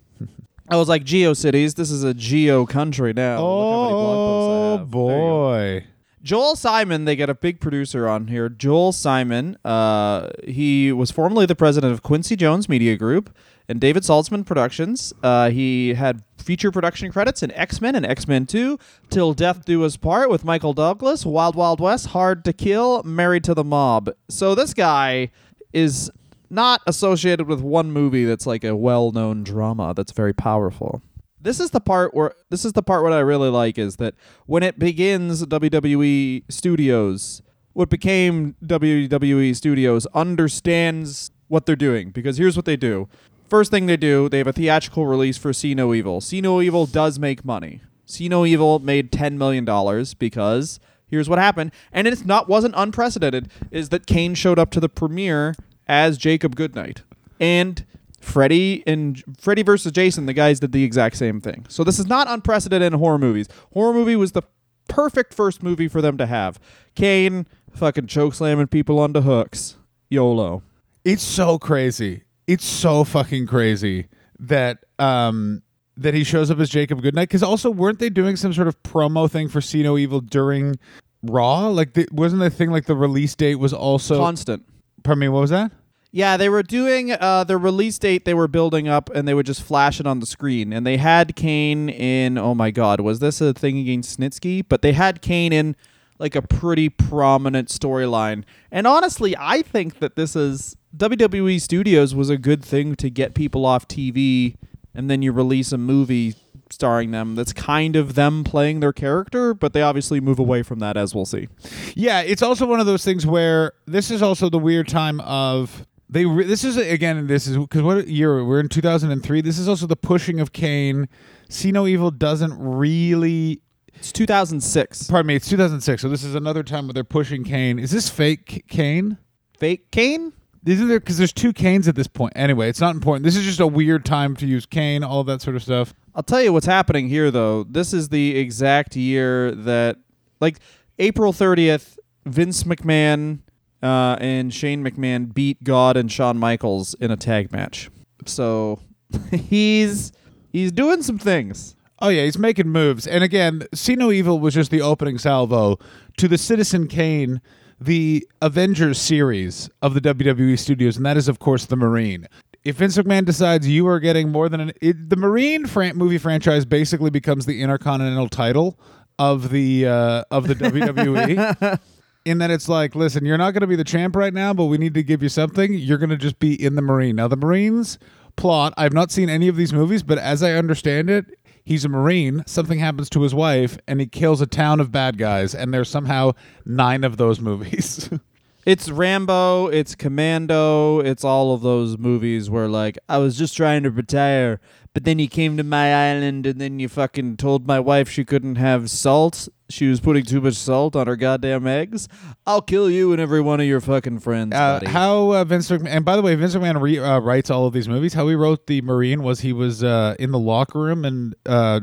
I 0.72 0.76
was 0.76 0.88
like, 0.88 1.04
GeoCities, 1.04 1.74
this 1.74 1.90
is 1.90 2.02
a 2.02 2.14
geo 2.14 2.64
country 2.64 3.12
now. 3.12 3.42
Look 3.42 3.72
how 3.72 3.82
many 3.82 3.92
blog 3.92 4.16
posts 4.16 4.48
I 4.48 4.52
Oh 4.52 4.78
have. 4.78 4.90
There 4.90 5.06
you 5.06 5.10
go. 5.10 5.82
boy. 5.82 5.84
Joel 6.22 6.54
Simon, 6.56 7.04
they 7.04 7.16
get 7.16 7.28
a 7.28 7.34
big 7.34 7.60
producer 7.60 8.08
on 8.08 8.28
here. 8.28 8.48
Joel 8.48 8.92
Simon, 8.92 9.58
uh, 9.64 10.30
he 10.44 10.92
was 10.92 11.10
formerly 11.10 11.46
the 11.46 11.56
president 11.56 11.92
of 11.92 12.02
Quincy 12.02 12.36
Jones 12.36 12.68
Media 12.68 12.96
Group 12.96 13.36
and 13.68 13.80
David 13.80 14.04
Salzman 14.04 14.46
Productions. 14.46 15.12
Uh, 15.22 15.50
he 15.50 15.94
had 15.94 16.22
feature 16.38 16.70
production 16.70 17.10
credits 17.10 17.42
in 17.42 17.50
X 17.50 17.80
Men 17.80 17.96
and 17.96 18.06
X 18.06 18.28
Men 18.28 18.46
2, 18.46 18.78
Till 19.10 19.34
Death 19.34 19.64
Do 19.64 19.84
Us 19.84 19.96
Part 19.96 20.30
with 20.30 20.44
Michael 20.44 20.72
Douglas, 20.72 21.26
Wild 21.26 21.56
Wild 21.56 21.80
West, 21.80 22.06
Hard 22.08 22.44
to 22.44 22.52
Kill, 22.52 23.02
Married 23.02 23.42
to 23.44 23.52
the 23.54 23.64
Mob. 23.64 24.10
So 24.30 24.54
this 24.54 24.72
guy 24.74 25.30
is 25.72 26.08
not 26.52 26.82
associated 26.86 27.48
with 27.48 27.60
one 27.60 27.90
movie 27.90 28.24
that's 28.24 28.46
like 28.46 28.62
a 28.62 28.76
well-known 28.76 29.42
drama 29.42 29.94
that's 29.96 30.12
very 30.12 30.34
powerful. 30.34 31.02
This 31.40 31.58
is 31.58 31.70
the 31.70 31.80
part 31.80 32.14
where 32.14 32.34
this 32.50 32.64
is 32.64 32.74
the 32.74 32.82
part 32.82 33.02
what 33.02 33.12
I 33.12 33.18
really 33.18 33.48
like 33.48 33.78
is 33.78 33.96
that 33.96 34.14
when 34.46 34.62
it 34.62 34.78
begins 34.78 35.44
WWE 35.44 36.44
Studios, 36.48 37.42
what 37.72 37.88
became 37.88 38.54
WWE 38.64 39.56
Studios 39.56 40.06
understands 40.14 41.32
what 41.48 41.66
they're 41.66 41.74
doing 41.74 42.10
because 42.10 42.38
here's 42.38 42.54
what 42.54 42.66
they 42.66 42.76
do. 42.76 43.08
First 43.48 43.70
thing 43.70 43.86
they 43.86 43.96
do, 43.96 44.28
they 44.28 44.38
have 44.38 44.46
a 44.46 44.52
theatrical 44.52 45.06
release 45.06 45.36
for 45.36 45.52
See 45.52 45.74
No 45.74 45.92
Evil. 45.92 46.20
See 46.20 46.40
No 46.40 46.60
Evil 46.62 46.86
does 46.86 47.18
make 47.18 47.44
money. 47.44 47.80
See 48.06 48.28
No 48.28 48.46
Evil 48.46 48.78
made 48.78 49.10
ten 49.10 49.36
million 49.36 49.64
dollars 49.64 50.14
because 50.14 50.78
here's 51.06 51.28
what 51.28 51.38
happened, 51.38 51.72
and 51.92 52.06
it's 52.06 52.24
not 52.24 52.48
wasn't 52.48 52.74
unprecedented. 52.76 53.50
Is 53.70 53.88
that 53.88 54.06
Kane 54.06 54.34
showed 54.34 54.58
up 54.58 54.70
to 54.72 54.80
the 54.80 54.88
premiere 54.88 55.54
as 55.86 56.18
Jacob 56.18 56.56
Goodnight, 56.56 57.02
and 57.40 57.84
Freddy 58.20 58.82
and 58.86 59.22
Freddy 59.38 59.62
versus 59.62 59.92
Jason, 59.92 60.26
the 60.26 60.32
guys 60.32 60.60
did 60.60 60.72
the 60.72 60.84
exact 60.84 61.16
same 61.16 61.40
thing. 61.40 61.66
So 61.68 61.84
this 61.84 61.98
is 61.98 62.06
not 62.06 62.28
unprecedented 62.28 62.92
in 62.92 62.98
horror 62.98 63.18
movies. 63.18 63.48
Horror 63.72 63.92
movie 63.92 64.16
was 64.16 64.32
the 64.32 64.42
perfect 64.88 65.34
first 65.34 65.62
movie 65.62 65.88
for 65.88 66.00
them 66.00 66.16
to 66.18 66.26
have. 66.26 66.60
Kane 66.94 67.46
fucking 67.72 68.06
choke 68.06 68.34
slamming 68.34 68.68
people 68.68 68.98
onto 68.98 69.20
hooks. 69.20 69.76
YOLO. 70.08 70.62
It's 71.04 71.22
so 71.22 71.58
crazy. 71.58 72.22
It's 72.46 72.64
so 72.64 73.04
fucking 73.04 73.46
crazy 73.46 74.08
that 74.38 74.84
um 74.98 75.62
that 75.96 76.14
he 76.14 76.24
shows 76.24 76.50
up 76.50 76.58
as 76.58 76.68
Jacob 76.68 77.02
Goodnight. 77.02 77.28
Because 77.28 77.42
also, 77.42 77.70
weren't 77.70 77.98
they 77.98 78.08
doing 78.10 78.36
some 78.36 78.52
sort 78.52 78.68
of 78.68 78.80
promo 78.82 79.30
thing 79.30 79.48
for 79.48 79.60
See 79.60 79.82
No 79.82 79.98
Evil 79.98 80.20
during 80.20 80.76
Raw? 81.22 81.68
Like, 81.68 81.94
the, 81.94 82.08
wasn't 82.10 82.40
the 82.40 82.50
thing 82.50 82.70
like 82.70 82.86
the 82.86 82.96
release 82.96 83.34
date 83.34 83.56
was 83.56 83.72
also? 83.72 84.18
Constant. 84.18 84.64
Pardon 85.02 85.20
me. 85.20 85.28
What 85.28 85.40
was 85.40 85.50
that? 85.50 85.72
Yeah, 86.14 86.36
they 86.36 86.50
were 86.50 86.62
doing 86.62 87.12
uh, 87.12 87.44
the 87.44 87.56
release 87.56 87.98
date. 87.98 88.26
They 88.26 88.34
were 88.34 88.48
building 88.48 88.86
up, 88.86 89.08
and 89.14 89.26
they 89.26 89.32
would 89.32 89.46
just 89.46 89.62
flash 89.62 89.98
it 89.98 90.06
on 90.06 90.20
the 90.20 90.26
screen. 90.26 90.72
And 90.72 90.86
they 90.86 90.98
had 90.98 91.34
Kane 91.34 91.88
in. 91.88 92.36
Oh 92.36 92.54
my 92.54 92.70
God, 92.70 93.00
was 93.00 93.20
this 93.20 93.40
a 93.40 93.54
thing 93.54 93.78
against 93.78 94.20
Snitsky? 94.20 94.62
But 94.68 94.82
they 94.82 94.92
had 94.92 95.22
Kane 95.22 95.52
in 95.52 95.74
like 96.18 96.36
a 96.36 96.42
pretty 96.42 96.88
prominent 96.88 97.68
storyline. 97.68 98.44
And 98.70 98.86
honestly, 98.86 99.34
I 99.38 99.62
think 99.62 99.98
that 100.00 100.14
this 100.14 100.36
is 100.36 100.76
WWE 100.96 101.60
Studios 101.60 102.14
was 102.14 102.28
a 102.30 102.36
good 102.36 102.62
thing 102.62 102.94
to 102.96 103.08
get 103.08 103.34
people 103.34 103.64
off 103.64 103.88
TV, 103.88 104.56
and 104.94 105.10
then 105.10 105.22
you 105.22 105.32
release 105.32 105.72
a 105.72 105.78
movie 105.78 106.34
starring 106.72 107.10
them. 107.10 107.34
That's 107.34 107.52
kind 107.52 107.96
of 107.96 108.14
them 108.14 108.44
playing 108.44 108.80
their 108.80 108.92
character, 108.92 109.54
but 109.54 109.72
they 109.72 109.82
obviously 109.82 110.20
move 110.20 110.38
away 110.38 110.62
from 110.62 110.78
that, 110.80 110.96
as 110.96 111.14
we'll 111.14 111.26
see. 111.26 111.48
Yeah, 111.94 112.20
it's 112.20 112.42
also 112.42 112.66
one 112.66 112.80
of 112.80 112.86
those 112.86 113.04
things 113.04 113.26
where 113.26 113.72
this 113.86 114.10
is 114.10 114.22
also 114.22 114.48
the 114.48 114.58
weird 114.58 114.88
time 114.88 115.20
of 115.20 115.86
they. 116.08 116.26
Re- 116.26 116.46
this 116.46 116.64
is 116.64 116.76
again. 116.76 117.26
This 117.26 117.46
is 117.46 117.56
because 117.56 117.82
what 117.82 118.08
year 118.08 118.44
we're 118.44 118.60
in 118.60 118.68
2003. 118.68 119.40
This 119.40 119.58
is 119.58 119.68
also 119.68 119.86
the 119.86 119.96
pushing 119.96 120.40
of 120.40 120.52
Kane. 120.52 121.08
See 121.48 121.72
No 121.72 121.86
Evil 121.86 122.10
doesn't 122.10 122.54
really. 122.58 123.60
It's 123.94 124.10
2006. 124.12 125.08
Pardon 125.10 125.26
me. 125.28 125.36
It's 125.36 125.48
2006. 125.48 126.02
So 126.02 126.08
this 126.08 126.24
is 126.24 126.34
another 126.34 126.62
time 126.62 126.86
where 126.86 126.94
they're 126.94 127.04
pushing 127.04 127.44
Kane. 127.44 127.78
Is 127.78 127.90
this 127.90 128.08
fake 128.08 128.64
Kane? 128.68 129.18
Fake 129.58 129.90
Kane. 129.90 130.32
Isn't 130.64 130.88
there? 130.88 131.00
Because 131.00 131.18
there's 131.18 131.32
two 131.32 131.52
Kanes 131.52 131.88
at 131.88 131.96
this 131.96 132.06
point. 132.06 132.32
Anyway, 132.36 132.68
it's 132.68 132.80
not 132.80 132.94
important. 132.94 133.24
This 133.24 133.36
is 133.36 133.44
just 133.44 133.60
a 133.60 133.66
weird 133.66 134.04
time 134.04 134.36
to 134.36 134.46
use 134.46 134.64
Kane. 134.64 135.02
All 135.02 135.24
that 135.24 135.40
sort 135.40 135.56
of 135.56 135.62
stuff. 135.62 135.92
I'll 136.14 136.22
tell 136.22 136.42
you 136.42 136.52
what's 136.52 136.66
happening 136.66 137.08
here, 137.08 137.30
though. 137.30 137.64
This 137.64 137.92
is 137.92 138.10
the 138.10 138.36
exact 138.38 138.96
year 138.96 139.52
that, 139.52 139.96
like, 140.40 140.58
April 140.98 141.32
30th, 141.32 141.98
Vince 142.26 142.64
McMahon 142.64 143.40
uh, 143.82 144.16
and 144.20 144.52
Shane 144.52 144.84
McMahon 144.84 145.32
beat 145.32 145.62
God 145.64 145.96
and 145.96 146.10
Shawn 146.10 146.38
Michaels 146.38 146.94
in 146.94 147.10
a 147.10 147.16
tag 147.16 147.52
match. 147.52 147.90
So 148.26 148.78
he's 149.30 150.12
he's 150.50 150.72
doing 150.72 151.02
some 151.02 151.18
things. 151.18 151.74
Oh 152.00 152.08
yeah, 152.08 152.24
he's 152.24 152.38
making 152.38 152.68
moves. 152.68 153.06
And 153.06 153.24
again, 153.24 153.62
See 153.74 153.96
No 153.96 154.10
Evil 154.10 154.38
was 154.38 154.54
just 154.54 154.70
the 154.70 154.80
opening 154.80 155.18
salvo 155.18 155.78
to 156.16 156.28
the 156.28 156.38
Citizen 156.38 156.88
Kane, 156.88 157.40
the 157.80 158.26
Avengers 158.40 159.00
series 159.00 159.68
of 159.80 159.94
the 159.94 160.00
WWE 160.00 160.58
studios, 160.58 160.96
and 160.96 161.06
that 161.06 161.16
is 161.16 161.28
of 161.28 161.38
course 161.38 161.66
the 161.66 161.76
Marine. 161.76 162.26
If 162.64 162.76
Vince 162.76 162.96
McMahon 162.96 163.24
decides 163.24 163.68
you 163.68 163.88
are 163.88 163.98
getting 163.98 164.30
more 164.30 164.48
than 164.48 164.60
an 164.60 164.72
it, 164.80 165.10
the 165.10 165.16
Marine 165.16 165.66
fran- 165.66 165.96
movie 165.96 166.18
franchise 166.18 166.64
basically 166.64 167.10
becomes 167.10 167.46
the 167.46 167.60
intercontinental 167.60 168.28
title 168.28 168.78
of 169.18 169.50
the 169.50 169.86
uh, 169.86 170.24
of 170.30 170.46
the 170.48 170.54
WWE. 170.54 171.80
In 172.24 172.38
that 172.38 172.52
it's 172.52 172.68
like, 172.68 172.94
listen, 172.94 173.24
you're 173.24 173.36
not 173.36 173.50
going 173.50 173.62
to 173.62 173.66
be 173.66 173.74
the 173.74 173.82
champ 173.82 174.14
right 174.14 174.32
now, 174.32 174.54
but 174.54 174.66
we 174.66 174.78
need 174.78 174.94
to 174.94 175.02
give 175.02 175.24
you 175.24 175.28
something. 175.28 175.74
You're 175.74 175.98
going 175.98 176.10
to 176.10 176.16
just 176.16 176.38
be 176.38 176.54
in 176.64 176.76
the 176.76 176.82
Marine. 176.82 177.16
Now, 177.16 177.26
the 177.26 177.36
Marines 177.36 177.98
plot, 178.36 178.72
I've 178.76 178.92
not 178.92 179.10
seen 179.10 179.28
any 179.28 179.48
of 179.48 179.56
these 179.56 179.72
movies, 179.72 180.04
but 180.04 180.18
as 180.18 180.40
I 180.40 180.52
understand 180.52 181.10
it, 181.10 181.26
he's 181.64 181.84
a 181.84 181.88
Marine. 181.88 182.44
Something 182.46 182.78
happens 182.78 183.10
to 183.10 183.22
his 183.22 183.34
wife, 183.34 183.76
and 183.88 183.98
he 183.98 184.06
kills 184.06 184.40
a 184.40 184.46
town 184.46 184.78
of 184.78 184.92
bad 184.92 185.18
guys, 185.18 185.52
and 185.52 185.74
there's 185.74 185.88
somehow 185.88 186.30
nine 186.64 187.02
of 187.02 187.16
those 187.16 187.40
movies. 187.40 188.08
It's 188.64 188.88
Rambo, 188.88 189.66
it's 189.66 189.96
Commando, 189.96 191.00
it's 191.00 191.24
all 191.24 191.52
of 191.52 191.62
those 191.62 191.98
movies 191.98 192.48
where, 192.48 192.68
like, 192.68 192.96
I 193.08 193.18
was 193.18 193.36
just 193.36 193.56
trying 193.56 193.82
to 193.82 193.90
retire, 193.90 194.60
but 194.94 195.02
then 195.02 195.18
you 195.18 195.26
came 195.26 195.56
to 195.56 195.64
my 195.64 195.92
island 196.12 196.46
and 196.46 196.60
then 196.60 196.78
you 196.78 196.88
fucking 196.88 197.38
told 197.38 197.66
my 197.66 197.80
wife 197.80 198.08
she 198.08 198.24
couldn't 198.24 198.54
have 198.56 198.88
salt. 198.88 199.48
She 199.68 199.88
was 199.88 199.98
putting 199.98 200.24
too 200.24 200.40
much 200.40 200.54
salt 200.54 200.94
on 200.94 201.08
her 201.08 201.16
goddamn 201.16 201.66
eggs. 201.66 202.06
I'll 202.46 202.62
kill 202.62 202.88
you 202.88 203.10
and 203.10 203.20
every 203.20 203.40
one 203.40 203.58
of 203.58 203.66
your 203.66 203.80
fucking 203.80 204.20
friends, 204.20 204.54
Uh, 204.54 204.78
buddy. 204.78 204.92
how 204.92 205.32
uh, 205.32 205.42
Vince 205.44 205.68
McMahon, 205.68 205.88
and 205.88 206.04
by 206.04 206.14
the 206.14 206.22
way, 206.22 206.36
Vince 206.36 206.54
McMahon 206.54 206.80
re, 206.80 207.00
uh, 207.00 207.18
writes 207.18 207.50
all 207.50 207.66
of 207.66 207.72
these 207.72 207.88
movies. 207.88 208.14
How 208.14 208.28
he 208.28 208.36
wrote 208.36 208.68
the 208.68 208.80
Marine 208.82 209.24
was 209.24 209.40
he 209.40 209.52
was 209.52 209.82
uh, 209.82 210.14
in 210.20 210.30
the 210.30 210.38
locker 210.38 210.78
room, 210.78 211.04
and 211.04 211.34
uh, 211.46 211.80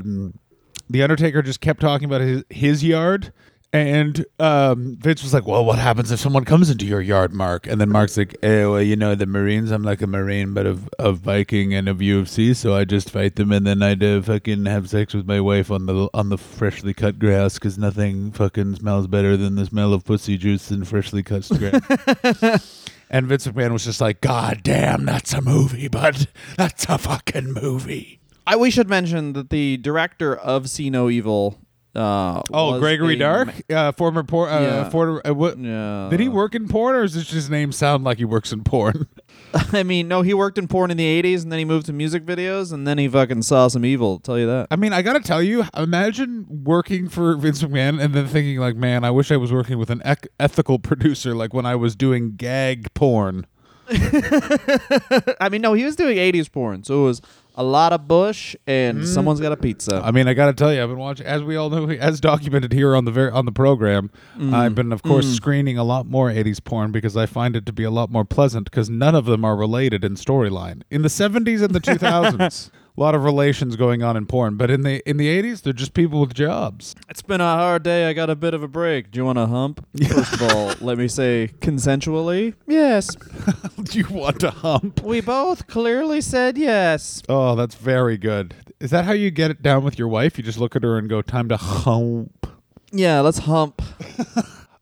the 0.89 1.04
Undertaker 1.04 1.42
just 1.42 1.60
kept 1.60 1.82
talking 1.82 2.06
about 2.06 2.22
his 2.22 2.44
his 2.50 2.84
yard. 2.86 3.34
And 3.71 4.25
um, 4.39 4.97
Vince 4.99 5.21
was 5.21 5.32
like, 5.32 5.45
"Well, 5.45 5.63
what 5.63 5.77
happens 5.77 6.12
if 6.12 6.19
someone 6.19 6.43
comes 6.43 6.71
into 6.71 6.88
your 6.88 7.01
yard, 7.01 7.34
Mark?" 7.34 7.67
And 7.67 7.79
then 7.79 7.89
Mark's 7.89 8.17
like, 8.17 8.36
eh, 8.41 8.65
"Well, 8.65 8.82
you 8.82 8.95
know, 8.95 9.13
the 9.13 9.27
Marines. 9.27 9.69
I'm 9.69 9.84
like 9.84 10.01
a 10.01 10.08
Marine, 10.08 10.55
but 10.55 10.65
of, 10.65 10.89
of 10.97 11.19
Viking 11.19 11.75
and 11.75 11.88
of 11.88 11.97
UFC, 11.97 12.55
so 12.55 12.73
I 12.73 12.84
just 12.84 13.12
fight 13.12 13.36
them, 13.36 13.51
and 13.51 13.67
then 13.67 13.84
I'd 13.84 14.03
uh, 14.03 14.23
fucking 14.23 14.65
have 14.65 14.89
sex 14.89 15.13
with 15.13 15.27
my 15.27 15.39
wife 15.39 15.69
on 15.69 15.86
the 15.86 16.10
on 16.15 16.29
the 16.29 16.38
freshly 16.39 16.95
cut 16.95 17.19
grass, 17.19 17.55
because 17.55 17.77
nothing 17.77 18.32
fucking 18.32 18.75
smells 18.75 19.05
better 19.05 19.38
than 19.38 19.53
the 19.53 19.67
smell 19.67 19.93
of 19.93 20.03
pussy 20.03 20.36
juice 20.36 20.71
and 20.71 20.88
freshly 20.88 21.21
cut 21.21 21.47
grass." 21.60 22.88
And 23.12 23.27
Vince 23.27 23.47
McMahon 23.47 23.71
was 23.71 23.86
just 23.86 24.01
like, 24.01 24.21
God 24.21 24.62
damn, 24.62 25.05
that's 25.05 25.34
a 25.34 25.41
movie, 25.41 25.88
bud. 25.88 26.27
That's 26.58 26.86
a 26.86 26.97
fucking 26.97 27.53
movie. 27.53 28.19
I, 28.45 28.55
we 28.55 28.69
should 28.69 28.89
mention 28.89 29.34
that 29.34 29.49
the 29.49 29.77
director 29.77 30.36
of 30.36 30.69
See 30.69 30.89
No 30.89 31.10
Evil. 31.10 31.60
Uh, 31.95 32.43
Oh, 32.54 32.80
Gregory 32.80 33.15
Dark, 33.15 33.49
uh, 33.71 33.91
former 33.93 34.23
porn. 34.23 34.49
Uh, 34.52 34.60
Yeah. 34.62 34.89
former, 34.89 35.21
uh, 35.28 35.34
what, 35.34 35.58
Yeah. 35.58 36.08
did 36.12 36.19
he 36.19 36.30
work 36.30 36.54
in 36.54 36.67
porn, 36.67 36.95
or 36.95 37.02
does 37.02 37.30
his 37.32 37.49
name 37.49 37.71
sound 37.71 38.04
like 38.04 38.19
he 38.19 38.25
works 38.25 38.52
in 38.52 38.63
porn? 38.63 39.08
I 39.73 39.82
mean, 39.84 40.08
no, 40.08 40.21
he 40.21 40.34
worked 40.36 40.60
in 40.60 40.67
porn 40.67 40.91
in 40.91 40.97
the 40.97 41.21
80s 41.23 41.41
and 41.41 41.52
then 41.52 41.58
he 41.58 41.65
moved 41.65 41.88
to 41.88 41.93
music 41.93 42.23
videos 42.25 42.71
and 42.71 42.88
then 42.88 42.99
he 42.99 43.08
fucking 43.08 43.41
saw 43.41 43.67
some 43.67 43.84
evil, 43.84 44.12
I'll 44.12 44.19
tell 44.19 44.38
you 44.38 44.45
that. 44.45 44.67
I 44.69 44.75
mean, 44.75 44.93
I 44.93 45.02
gotta 45.02 45.19
tell 45.21 45.41
you, 45.41 45.65
imagine 45.75 46.45
working 46.63 47.10
for 47.10 47.36
Vince 47.36 47.63
McMahon 47.63 47.99
and 47.99 48.13
then 48.13 48.28
thinking 48.28 48.60
like, 48.60 48.75
man, 48.75 49.04
I 49.04 49.10
wish 49.10 49.32
I 49.32 49.38
was 49.38 49.52
working 49.52 49.80
with 49.80 49.89
an 49.89 50.02
ec- 50.06 50.28
ethical 50.39 50.78
producer, 50.78 51.34
like 51.34 51.54
when 51.56 51.65
I 51.65 51.75
was 51.75 51.95
doing 51.95 52.36
gag 52.36 52.93
porn. 52.93 53.47
I 53.91 55.49
mean, 55.52 55.62
no, 55.62 55.73
he 55.73 55.84
was 55.84 55.95
doing 55.95 56.17
80s 56.17 56.52
porn, 56.52 56.84
so 56.84 57.02
it 57.02 57.06
was 57.06 57.21
a 57.60 57.63
lot 57.63 57.91
of 57.91 58.08
bush 58.08 58.56
and 58.65 59.00
mm. 59.00 59.06
someone's 59.06 59.41
got 59.41 59.52
a 59.52 59.58
pizza. 59.58 60.02
I 60.04 60.12
mean, 60.12 60.30
I 60.30 60.34
gotta 60.34 60.54
tell 60.54 60.74
you, 60.74 60.82
I've 60.82 60.88
been 60.88 60.98
watching, 60.98 61.26
as 61.26 61.43
we 61.43 61.58
all 61.58 61.69
know, 61.69 61.89
as 61.89 62.22
documented 62.22 62.72
here 62.72 62.95
on 62.95 63.04
the 63.04 63.12
ver- 63.12 63.32
on 63.32 63.45
the 63.45 63.52
program. 63.52 64.10
Mm. 64.38 64.54
I've 64.54 64.74
been, 64.74 64.93
of 64.93 65.04
course, 65.04 65.26
mm. 65.26 65.36
screening 65.36 65.78
a 65.78 65.84
lot 65.84 66.08
more 66.08 66.30
'80s 66.30 66.63
porn 66.63 66.93
because 66.93 67.17
I 67.17 67.26
find 67.26 67.58
it 67.58 67.65
to 67.65 67.74
be 67.74 67.84
a 67.84 67.91
lot 67.91 68.10
more 68.10 68.24
pleasant 68.24 68.72
because 68.72 68.89
none 68.89 69.13
of 69.13 69.26
them 69.26 69.43
are 69.43 69.58
related 69.58 70.06
in 70.06 70.15
storyline. 70.15 70.84
In 70.89 71.02
the 71.02 71.10
'70s 71.10 71.62
and 71.62 71.76
the 71.76 71.82
2000s, 71.89 72.39
a 72.39 72.79
lot 72.99 73.15
of 73.15 73.23
relations 73.23 73.75
going 73.75 74.03
on 74.03 74.17
in 74.17 74.25
porn, 74.25 74.57
but 74.57 74.69
in 74.69 74.83
the 74.83 75.07
in 75.09 75.17
the 75.17 75.27
'80s, 75.27 75.62
they're 75.62 75.73
just 75.73 75.93
people 75.93 76.19
with 76.19 76.33
jobs. 76.33 76.95
It's 77.09 77.21
been 77.21 77.41
a 77.41 77.55
hard 77.55 77.83
day. 77.83 78.09
I 78.09 78.13
got 78.13 78.29
a 78.29 78.35
bit 78.35 78.53
of 78.53 78.62
a 78.62 78.67
break. 78.67 79.12
Do 79.12 79.17
you 79.17 79.25
want 79.25 79.38
to 79.38 79.47
hump? 79.47 79.85
First 80.07 80.33
of 80.33 80.41
all, 80.43 80.73
let 80.81 80.97
me 80.97 81.07
say 81.07 81.51
consensually. 81.59 82.53
Yes. 82.67 83.15
Do 83.83 83.99
you 83.99 84.07
want 84.09 84.39
to 84.41 84.51
hump? 84.51 85.01
We 85.01 85.21
both 85.21 85.67
clearly 85.67 86.21
said 86.21 86.57
yes. 86.57 87.23
Oh, 87.29 87.55
that's 87.55 87.75
very 87.75 88.17
good. 88.17 88.53
Is 88.79 88.91
that 88.91 89.05
how 89.05 89.13
you 89.13 89.31
get 89.31 89.51
it 89.51 89.62
down 89.62 89.83
with 89.83 89.97
your 89.97 90.07
wife? 90.07 90.38
You 90.38 90.43
just 90.43 90.59
look 90.59 90.75
at 90.75 90.83
her 90.83 90.97
and 90.97 91.09
go, 91.09 91.21
"Time 91.21 91.49
to 91.49 91.57
hump." 91.57 92.47
Yeah, 92.91 93.21
let's 93.21 93.39
hump. 93.39 93.81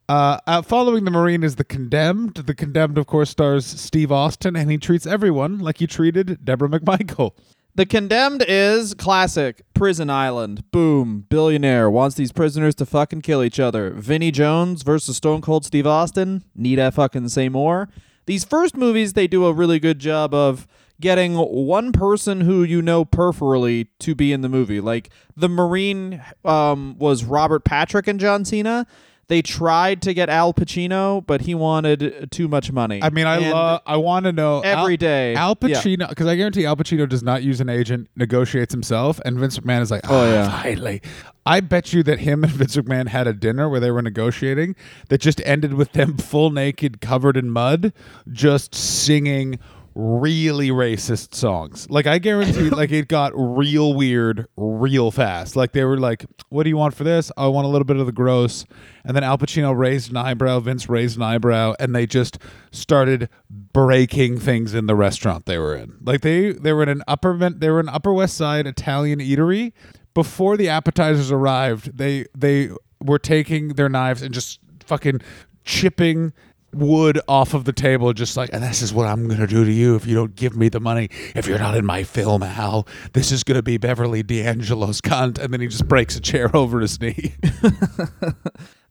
Uh, 0.09 0.39
uh, 0.47 0.61
following 0.61 1.03
the 1.03 1.11
Marine 1.11 1.43
is 1.43 1.57
the 1.57 1.65
Condemned. 1.65 2.35
The 2.35 2.55
Condemned, 2.55 2.97
of 2.97 3.07
course, 3.07 3.29
stars 3.29 3.65
Steve 3.65 4.09
Austin, 4.09 4.55
and 4.55 4.71
he 4.71 4.77
treats 4.77 5.05
everyone 5.05 5.59
like 5.59 5.79
he 5.79 5.87
treated 5.87 6.45
Deborah 6.45 6.69
McMichael. 6.69 7.33
The 7.77 7.85
Condemned 7.85 8.43
is 8.47 8.95
classic. 8.95 9.61
Prison 9.75 10.09
Island. 10.09 10.63
Boom. 10.71 11.27
Billionaire 11.29 11.91
wants 11.91 12.15
these 12.15 12.31
prisoners 12.31 12.73
to 12.73 12.87
fucking 12.87 13.21
kill 13.21 13.43
each 13.43 13.59
other. 13.59 13.91
Vinnie 13.91 14.31
Jones 14.31 14.81
versus 14.81 15.17
Stone 15.17 15.41
Cold 15.41 15.63
Steve 15.63 15.85
Austin. 15.85 16.43
Need 16.55 16.79
I 16.79 16.89
fucking 16.89 17.29
say 17.29 17.49
more? 17.49 17.87
These 18.25 18.45
first 18.45 18.75
movies, 18.75 19.13
they 19.13 19.27
do 19.27 19.45
a 19.45 19.53
really 19.53 19.79
good 19.79 19.99
job 19.99 20.33
of 20.33 20.65
getting 20.99 21.35
one 21.35 21.91
person 21.91 22.41
who 22.41 22.63
you 22.63 22.81
know 22.81 23.05
peripherally 23.05 23.89
to 23.99 24.15
be 24.15 24.33
in 24.33 24.41
the 24.41 24.49
movie. 24.49 24.81
Like 24.81 25.11
the 25.35 25.47
Marine 25.47 26.23
um, 26.43 26.97
was 26.97 27.25
Robert 27.25 27.63
Patrick 27.63 28.07
and 28.07 28.19
John 28.19 28.43
Cena. 28.43 28.87
They 29.29 29.41
tried 29.41 30.01
to 30.03 30.13
get 30.13 30.29
Al 30.29 30.53
Pacino, 30.53 31.25
but 31.25 31.41
he 31.41 31.53
wanted 31.53 32.29
too 32.31 32.47
much 32.47 32.71
money. 32.71 33.03
I 33.03 33.09
mean, 33.09 33.27
I 33.27 33.37
love. 33.51 33.81
I 33.85 33.97
want 33.97 34.23
to 34.25 34.31
know 34.31 34.61
every 34.61 34.93
Al, 34.93 34.97
day. 34.97 35.35
Al 35.35 35.55
Pacino, 35.55 36.07
because 36.07 36.27
I 36.27 36.35
guarantee 36.35 36.65
Al 36.65 36.77
Pacino 36.77 37.07
does 37.09 37.23
not 37.23 37.43
use 37.43 37.59
an 37.59 37.67
agent, 37.67 38.09
negotiates 38.15 38.73
himself, 38.73 39.19
and 39.25 39.37
Vince 39.37 39.59
McMahon 39.59 39.81
is 39.81 39.91
like, 39.91 40.01
oh, 40.09 40.21
Oh, 40.21 40.31
yeah. 40.31 40.61
finally. 40.61 41.01
I 41.45 41.59
bet 41.59 41.91
you 41.93 42.03
that 42.03 42.19
him 42.19 42.43
and 42.43 42.51
Vince 42.53 42.75
McMahon 42.77 43.07
had 43.09 43.27
a 43.27 43.33
dinner 43.33 43.67
where 43.69 43.79
they 43.81 43.91
were 43.91 44.01
negotiating 44.01 44.75
that 45.09 45.19
just 45.19 45.41
ended 45.45 45.73
with 45.73 45.91
them 45.91 46.17
full 46.17 46.49
naked, 46.49 47.01
covered 47.01 47.35
in 47.35 47.49
mud, 47.49 47.91
just 48.31 48.73
singing 48.75 49.59
really 49.97 50.69
racist 50.69 51.33
songs. 51.33 51.89
Like 51.89 52.05
I 52.05 52.19
guarantee 52.19 52.69
like 52.69 52.91
it 52.91 53.07
got 53.07 53.31
real 53.35 53.95
weird 53.95 54.47
real 54.55 55.09
fast. 55.09 55.55
Like 55.55 55.71
they 55.71 55.83
were 55.83 55.97
like, 55.97 56.25
"What 56.49 56.63
do 56.63 56.69
you 56.69 56.77
want 56.77 56.93
for 56.93 57.03
this?" 57.03 57.31
I 57.35 57.47
want 57.47 57.65
a 57.65 57.67
little 57.67 57.85
bit 57.85 57.97
of 57.97 58.05
the 58.05 58.11
gross. 58.11 58.63
And 59.03 59.15
then 59.15 59.23
Al 59.23 59.37
Pacino 59.39 59.75
raised 59.75 60.11
an 60.11 60.17
eyebrow, 60.17 60.59
Vince 60.59 60.87
raised 60.87 61.17
an 61.17 61.23
eyebrow, 61.23 61.73
and 61.79 61.95
they 61.95 62.05
just 62.05 62.37
started 62.71 63.27
breaking 63.49 64.39
things 64.39 64.75
in 64.75 64.85
the 64.85 64.95
restaurant 64.95 65.47
they 65.47 65.57
were 65.57 65.75
in. 65.75 65.97
Like 66.01 66.21
they 66.21 66.51
they 66.51 66.73
were 66.73 66.83
in 66.83 66.89
an 66.89 67.03
upper 67.07 67.35
they 67.49 67.69
were 67.69 67.79
an 67.79 67.89
Upper 67.89 68.13
West 68.13 68.37
Side 68.37 68.67
Italian 68.67 69.19
eatery. 69.19 69.73
Before 70.13 70.57
the 70.57 70.69
appetizers 70.69 71.31
arrived, 71.31 71.97
they 71.97 72.25
they 72.37 72.69
were 73.01 73.19
taking 73.19 73.69
their 73.69 73.89
knives 73.89 74.21
and 74.21 74.33
just 74.33 74.59
fucking 74.85 75.21
chipping 75.63 76.33
wood 76.77 77.19
off 77.27 77.53
of 77.53 77.65
the 77.65 77.73
table, 77.73 78.13
just 78.13 78.37
like, 78.37 78.49
and 78.53 78.63
this 78.63 78.81
is 78.81 78.93
what 78.93 79.07
I'm 79.07 79.27
gonna 79.27 79.47
do 79.47 79.65
to 79.65 79.71
you 79.71 79.95
if 79.95 80.05
you 80.05 80.15
don't 80.15 80.35
give 80.35 80.55
me 80.55 80.69
the 80.69 80.79
money. 80.79 81.09
If 81.35 81.47
you're 81.47 81.59
not 81.59 81.75
in 81.75 81.85
my 81.85 82.03
film, 82.03 82.43
Al, 82.43 82.87
this 83.13 83.31
is 83.31 83.43
gonna 83.43 83.63
be 83.63 83.77
Beverly 83.77 84.23
D'Angelo's 84.23 85.01
cunt. 85.01 85.37
And 85.39 85.53
then 85.53 85.61
he 85.61 85.67
just 85.67 85.87
breaks 85.87 86.15
a 86.15 86.21
chair 86.21 86.49
over 86.55 86.79
his 86.79 86.99
knee. 86.99 87.35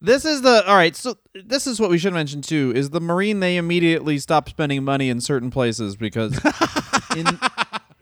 This 0.01 0.27
is 0.27 0.43
the 0.43 0.63
all 0.69 0.77
right. 0.77 0.95
So 0.95 1.17
this 1.35 1.67
is 1.67 1.81
what 1.81 1.89
we 1.89 1.97
should 1.99 2.13
mention 2.13 2.43
too: 2.43 2.71
is 2.77 2.91
the 2.91 3.01
Marine. 3.01 3.41
They 3.41 3.57
immediately 3.57 4.19
stop 4.19 4.49
spending 4.49 4.85
money 4.85 5.09
in 5.09 5.21
certain 5.23 5.51
places 5.51 5.97
because 5.97 6.39
in 7.17 7.27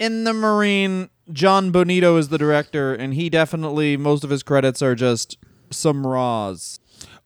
in 0.01 0.25
the 0.25 0.33
Marine, 0.33 1.09
John 1.33 1.71
Bonito 1.71 2.17
is 2.17 2.29
the 2.29 2.37
director, 2.37 2.93
and 2.93 3.15
he 3.15 3.31
definitely 3.31 3.97
most 3.97 4.25
of 4.25 4.31
his 4.31 4.43
credits 4.43 4.83
are 4.83 4.97
just 4.97 5.39
some 5.71 6.05
raws. 6.05 6.81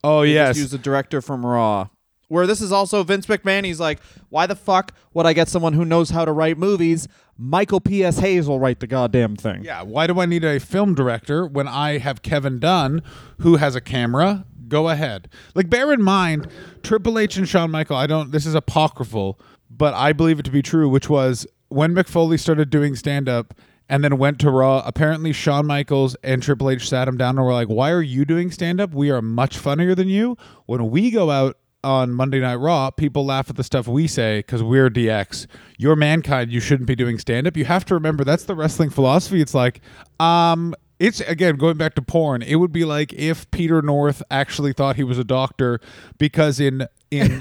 oh 0.04 0.20
They 0.20 0.34
yes, 0.34 0.58
use 0.58 0.70
the 0.70 0.78
director 0.78 1.22
from 1.22 1.46
Raw. 1.46 1.88
Where 2.28 2.46
this 2.46 2.60
is 2.60 2.70
also 2.72 3.02
Vince 3.02 3.26
McMahon. 3.26 3.64
He's 3.64 3.80
like, 3.80 4.00
why 4.28 4.46
the 4.46 4.54
fuck 4.54 4.92
would 5.14 5.24
I 5.26 5.32
get 5.32 5.48
someone 5.48 5.72
who 5.72 5.84
knows 5.84 6.10
how 6.10 6.24
to 6.24 6.32
write 6.32 6.58
movies? 6.58 7.08
Michael 7.38 7.80
P.S. 7.80 8.18
Hayes 8.18 8.46
will 8.48 8.60
write 8.60 8.80
the 8.80 8.86
goddamn 8.86 9.36
thing. 9.36 9.64
yeah. 9.64 9.82
Why 9.82 10.06
do 10.06 10.20
I 10.20 10.26
need 10.26 10.44
a 10.44 10.60
film 10.60 10.94
director 10.94 11.46
when 11.46 11.66
I 11.68 11.98
have 11.98 12.20
Kevin 12.22 12.58
Dunn, 12.58 13.02
who 13.40 13.56
has 13.56 13.74
a 13.74 13.80
camera? 13.80 14.44
Go 14.66 14.88
ahead. 14.90 15.30
Like, 15.54 15.70
bear 15.70 15.92
in 15.92 16.02
mind, 16.02 16.48
Triple 16.82 17.18
H 17.18 17.36
and 17.38 17.48
Shawn 17.48 17.70
Michael. 17.70 17.96
I 17.96 18.06
don't. 18.06 18.30
This 18.32 18.44
is 18.44 18.54
apocryphal, 18.54 19.40
but 19.70 19.94
I 19.94 20.12
believe 20.12 20.38
it 20.38 20.44
to 20.44 20.50
be 20.50 20.60
true. 20.60 20.88
Which 20.88 21.08
was 21.08 21.46
when 21.68 21.94
Mick 21.94 22.08
Foley 22.08 22.36
started 22.36 22.68
doing 22.70 22.94
stand 22.94 23.28
up. 23.28 23.54
And 23.90 24.04
then 24.04 24.18
went 24.18 24.38
to 24.40 24.50
Raw. 24.50 24.82
Apparently, 24.84 25.32
Shawn 25.32 25.66
Michaels 25.66 26.14
and 26.22 26.42
Triple 26.42 26.68
H 26.68 26.86
sat 26.90 27.08
him 27.08 27.16
down 27.16 27.38
and 27.38 27.46
were 27.46 27.54
like, 27.54 27.68
"Why 27.68 27.90
are 27.90 28.02
you 28.02 28.26
doing 28.26 28.50
stand 28.50 28.82
up? 28.82 28.92
We 28.92 29.10
are 29.10 29.22
much 29.22 29.56
funnier 29.56 29.94
than 29.94 30.08
you. 30.08 30.36
When 30.66 30.90
we 30.90 31.10
go 31.10 31.30
out 31.30 31.56
on 31.88 32.12
Monday 32.12 32.38
Night 32.38 32.56
Raw, 32.56 32.90
people 32.90 33.24
laugh 33.24 33.48
at 33.48 33.56
the 33.56 33.64
stuff 33.64 33.88
we 33.88 34.06
say 34.06 34.40
because 34.40 34.62
we're 34.62 34.90
DX. 34.90 35.46
You're 35.78 35.96
mankind. 35.96 36.52
You 36.52 36.60
shouldn't 36.60 36.86
be 36.86 36.94
doing 36.94 37.18
stand 37.18 37.46
up. 37.46 37.56
You 37.56 37.64
have 37.64 37.86
to 37.86 37.94
remember 37.94 38.24
that's 38.24 38.44
the 38.44 38.54
wrestling 38.54 38.90
philosophy. 38.90 39.40
It's 39.40 39.54
like, 39.54 39.80
um, 40.20 40.74
it's 40.98 41.20
again 41.20 41.56
going 41.56 41.76
back 41.76 41.94
to 41.94 42.02
porn. 42.02 42.42
It 42.42 42.56
would 42.56 42.72
be 42.72 42.84
like 42.84 43.12
if 43.12 43.50
Peter 43.50 43.80
North 43.82 44.22
actually 44.30 44.72
thought 44.72 44.96
he 44.96 45.04
was 45.04 45.18
a 45.18 45.24
doctor 45.24 45.80
because 46.18 46.60
in 46.60 46.86
in 47.10 47.40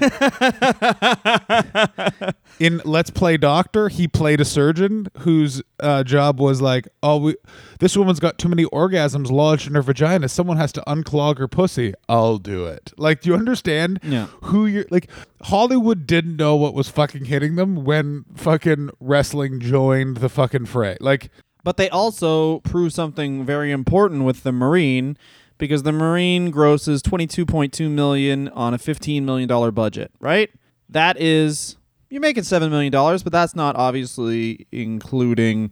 in 2.58 2.80
Let's 2.84 3.10
Play 3.10 3.36
Doctor, 3.36 3.88
he 3.88 4.08
played 4.08 4.40
a 4.40 4.44
surgeon 4.44 5.08
whose 5.18 5.62
uh, 5.80 6.04
job 6.04 6.40
was 6.40 6.62
like, 6.62 6.88
oh, 7.02 7.18
we, 7.18 7.36
this 7.80 7.96
woman's 7.96 8.20
got 8.20 8.38
too 8.38 8.48
many 8.48 8.64
orgasms 8.66 9.30
lodged 9.30 9.66
in 9.66 9.74
her 9.74 9.82
vagina. 9.82 10.28
Someone 10.28 10.56
has 10.56 10.72
to 10.72 10.82
unclog 10.86 11.38
her 11.38 11.48
pussy. 11.48 11.92
I'll 12.08 12.38
do 12.38 12.64
it. 12.66 12.92
Like, 12.96 13.20
do 13.20 13.30
you 13.30 13.36
understand? 13.36 14.00
Yeah. 14.02 14.26
Who 14.44 14.66
you're 14.66 14.86
like? 14.90 15.10
Hollywood 15.42 16.06
didn't 16.06 16.36
know 16.36 16.56
what 16.56 16.74
was 16.74 16.88
fucking 16.88 17.26
hitting 17.26 17.56
them 17.56 17.84
when 17.84 18.24
fucking 18.34 18.90
wrestling 19.00 19.60
joined 19.60 20.16
the 20.18 20.28
fucking 20.28 20.66
fray. 20.66 20.96
Like, 21.00 21.30
But 21.68 21.76
they 21.76 21.90
also 21.90 22.60
prove 22.60 22.94
something 22.94 23.44
very 23.44 23.72
important 23.72 24.24
with 24.24 24.42
the 24.42 24.52
Marine 24.52 25.18
because 25.58 25.82
the 25.82 25.92
Marine 25.92 26.50
grosses 26.50 27.02
22.2 27.02 27.90
million 27.90 28.48
on 28.48 28.72
a 28.72 28.78
15 28.78 29.26
million 29.26 29.46
dollar 29.46 29.70
budget, 29.70 30.10
right? 30.18 30.50
That 30.88 31.20
is 31.20 31.76
you're 32.08 32.22
making 32.22 32.44
7 32.44 32.70
million 32.70 32.90
dollars, 32.90 33.22
but 33.22 33.32
that's 33.34 33.54
not 33.54 33.76
obviously 33.76 34.66
including 34.72 35.70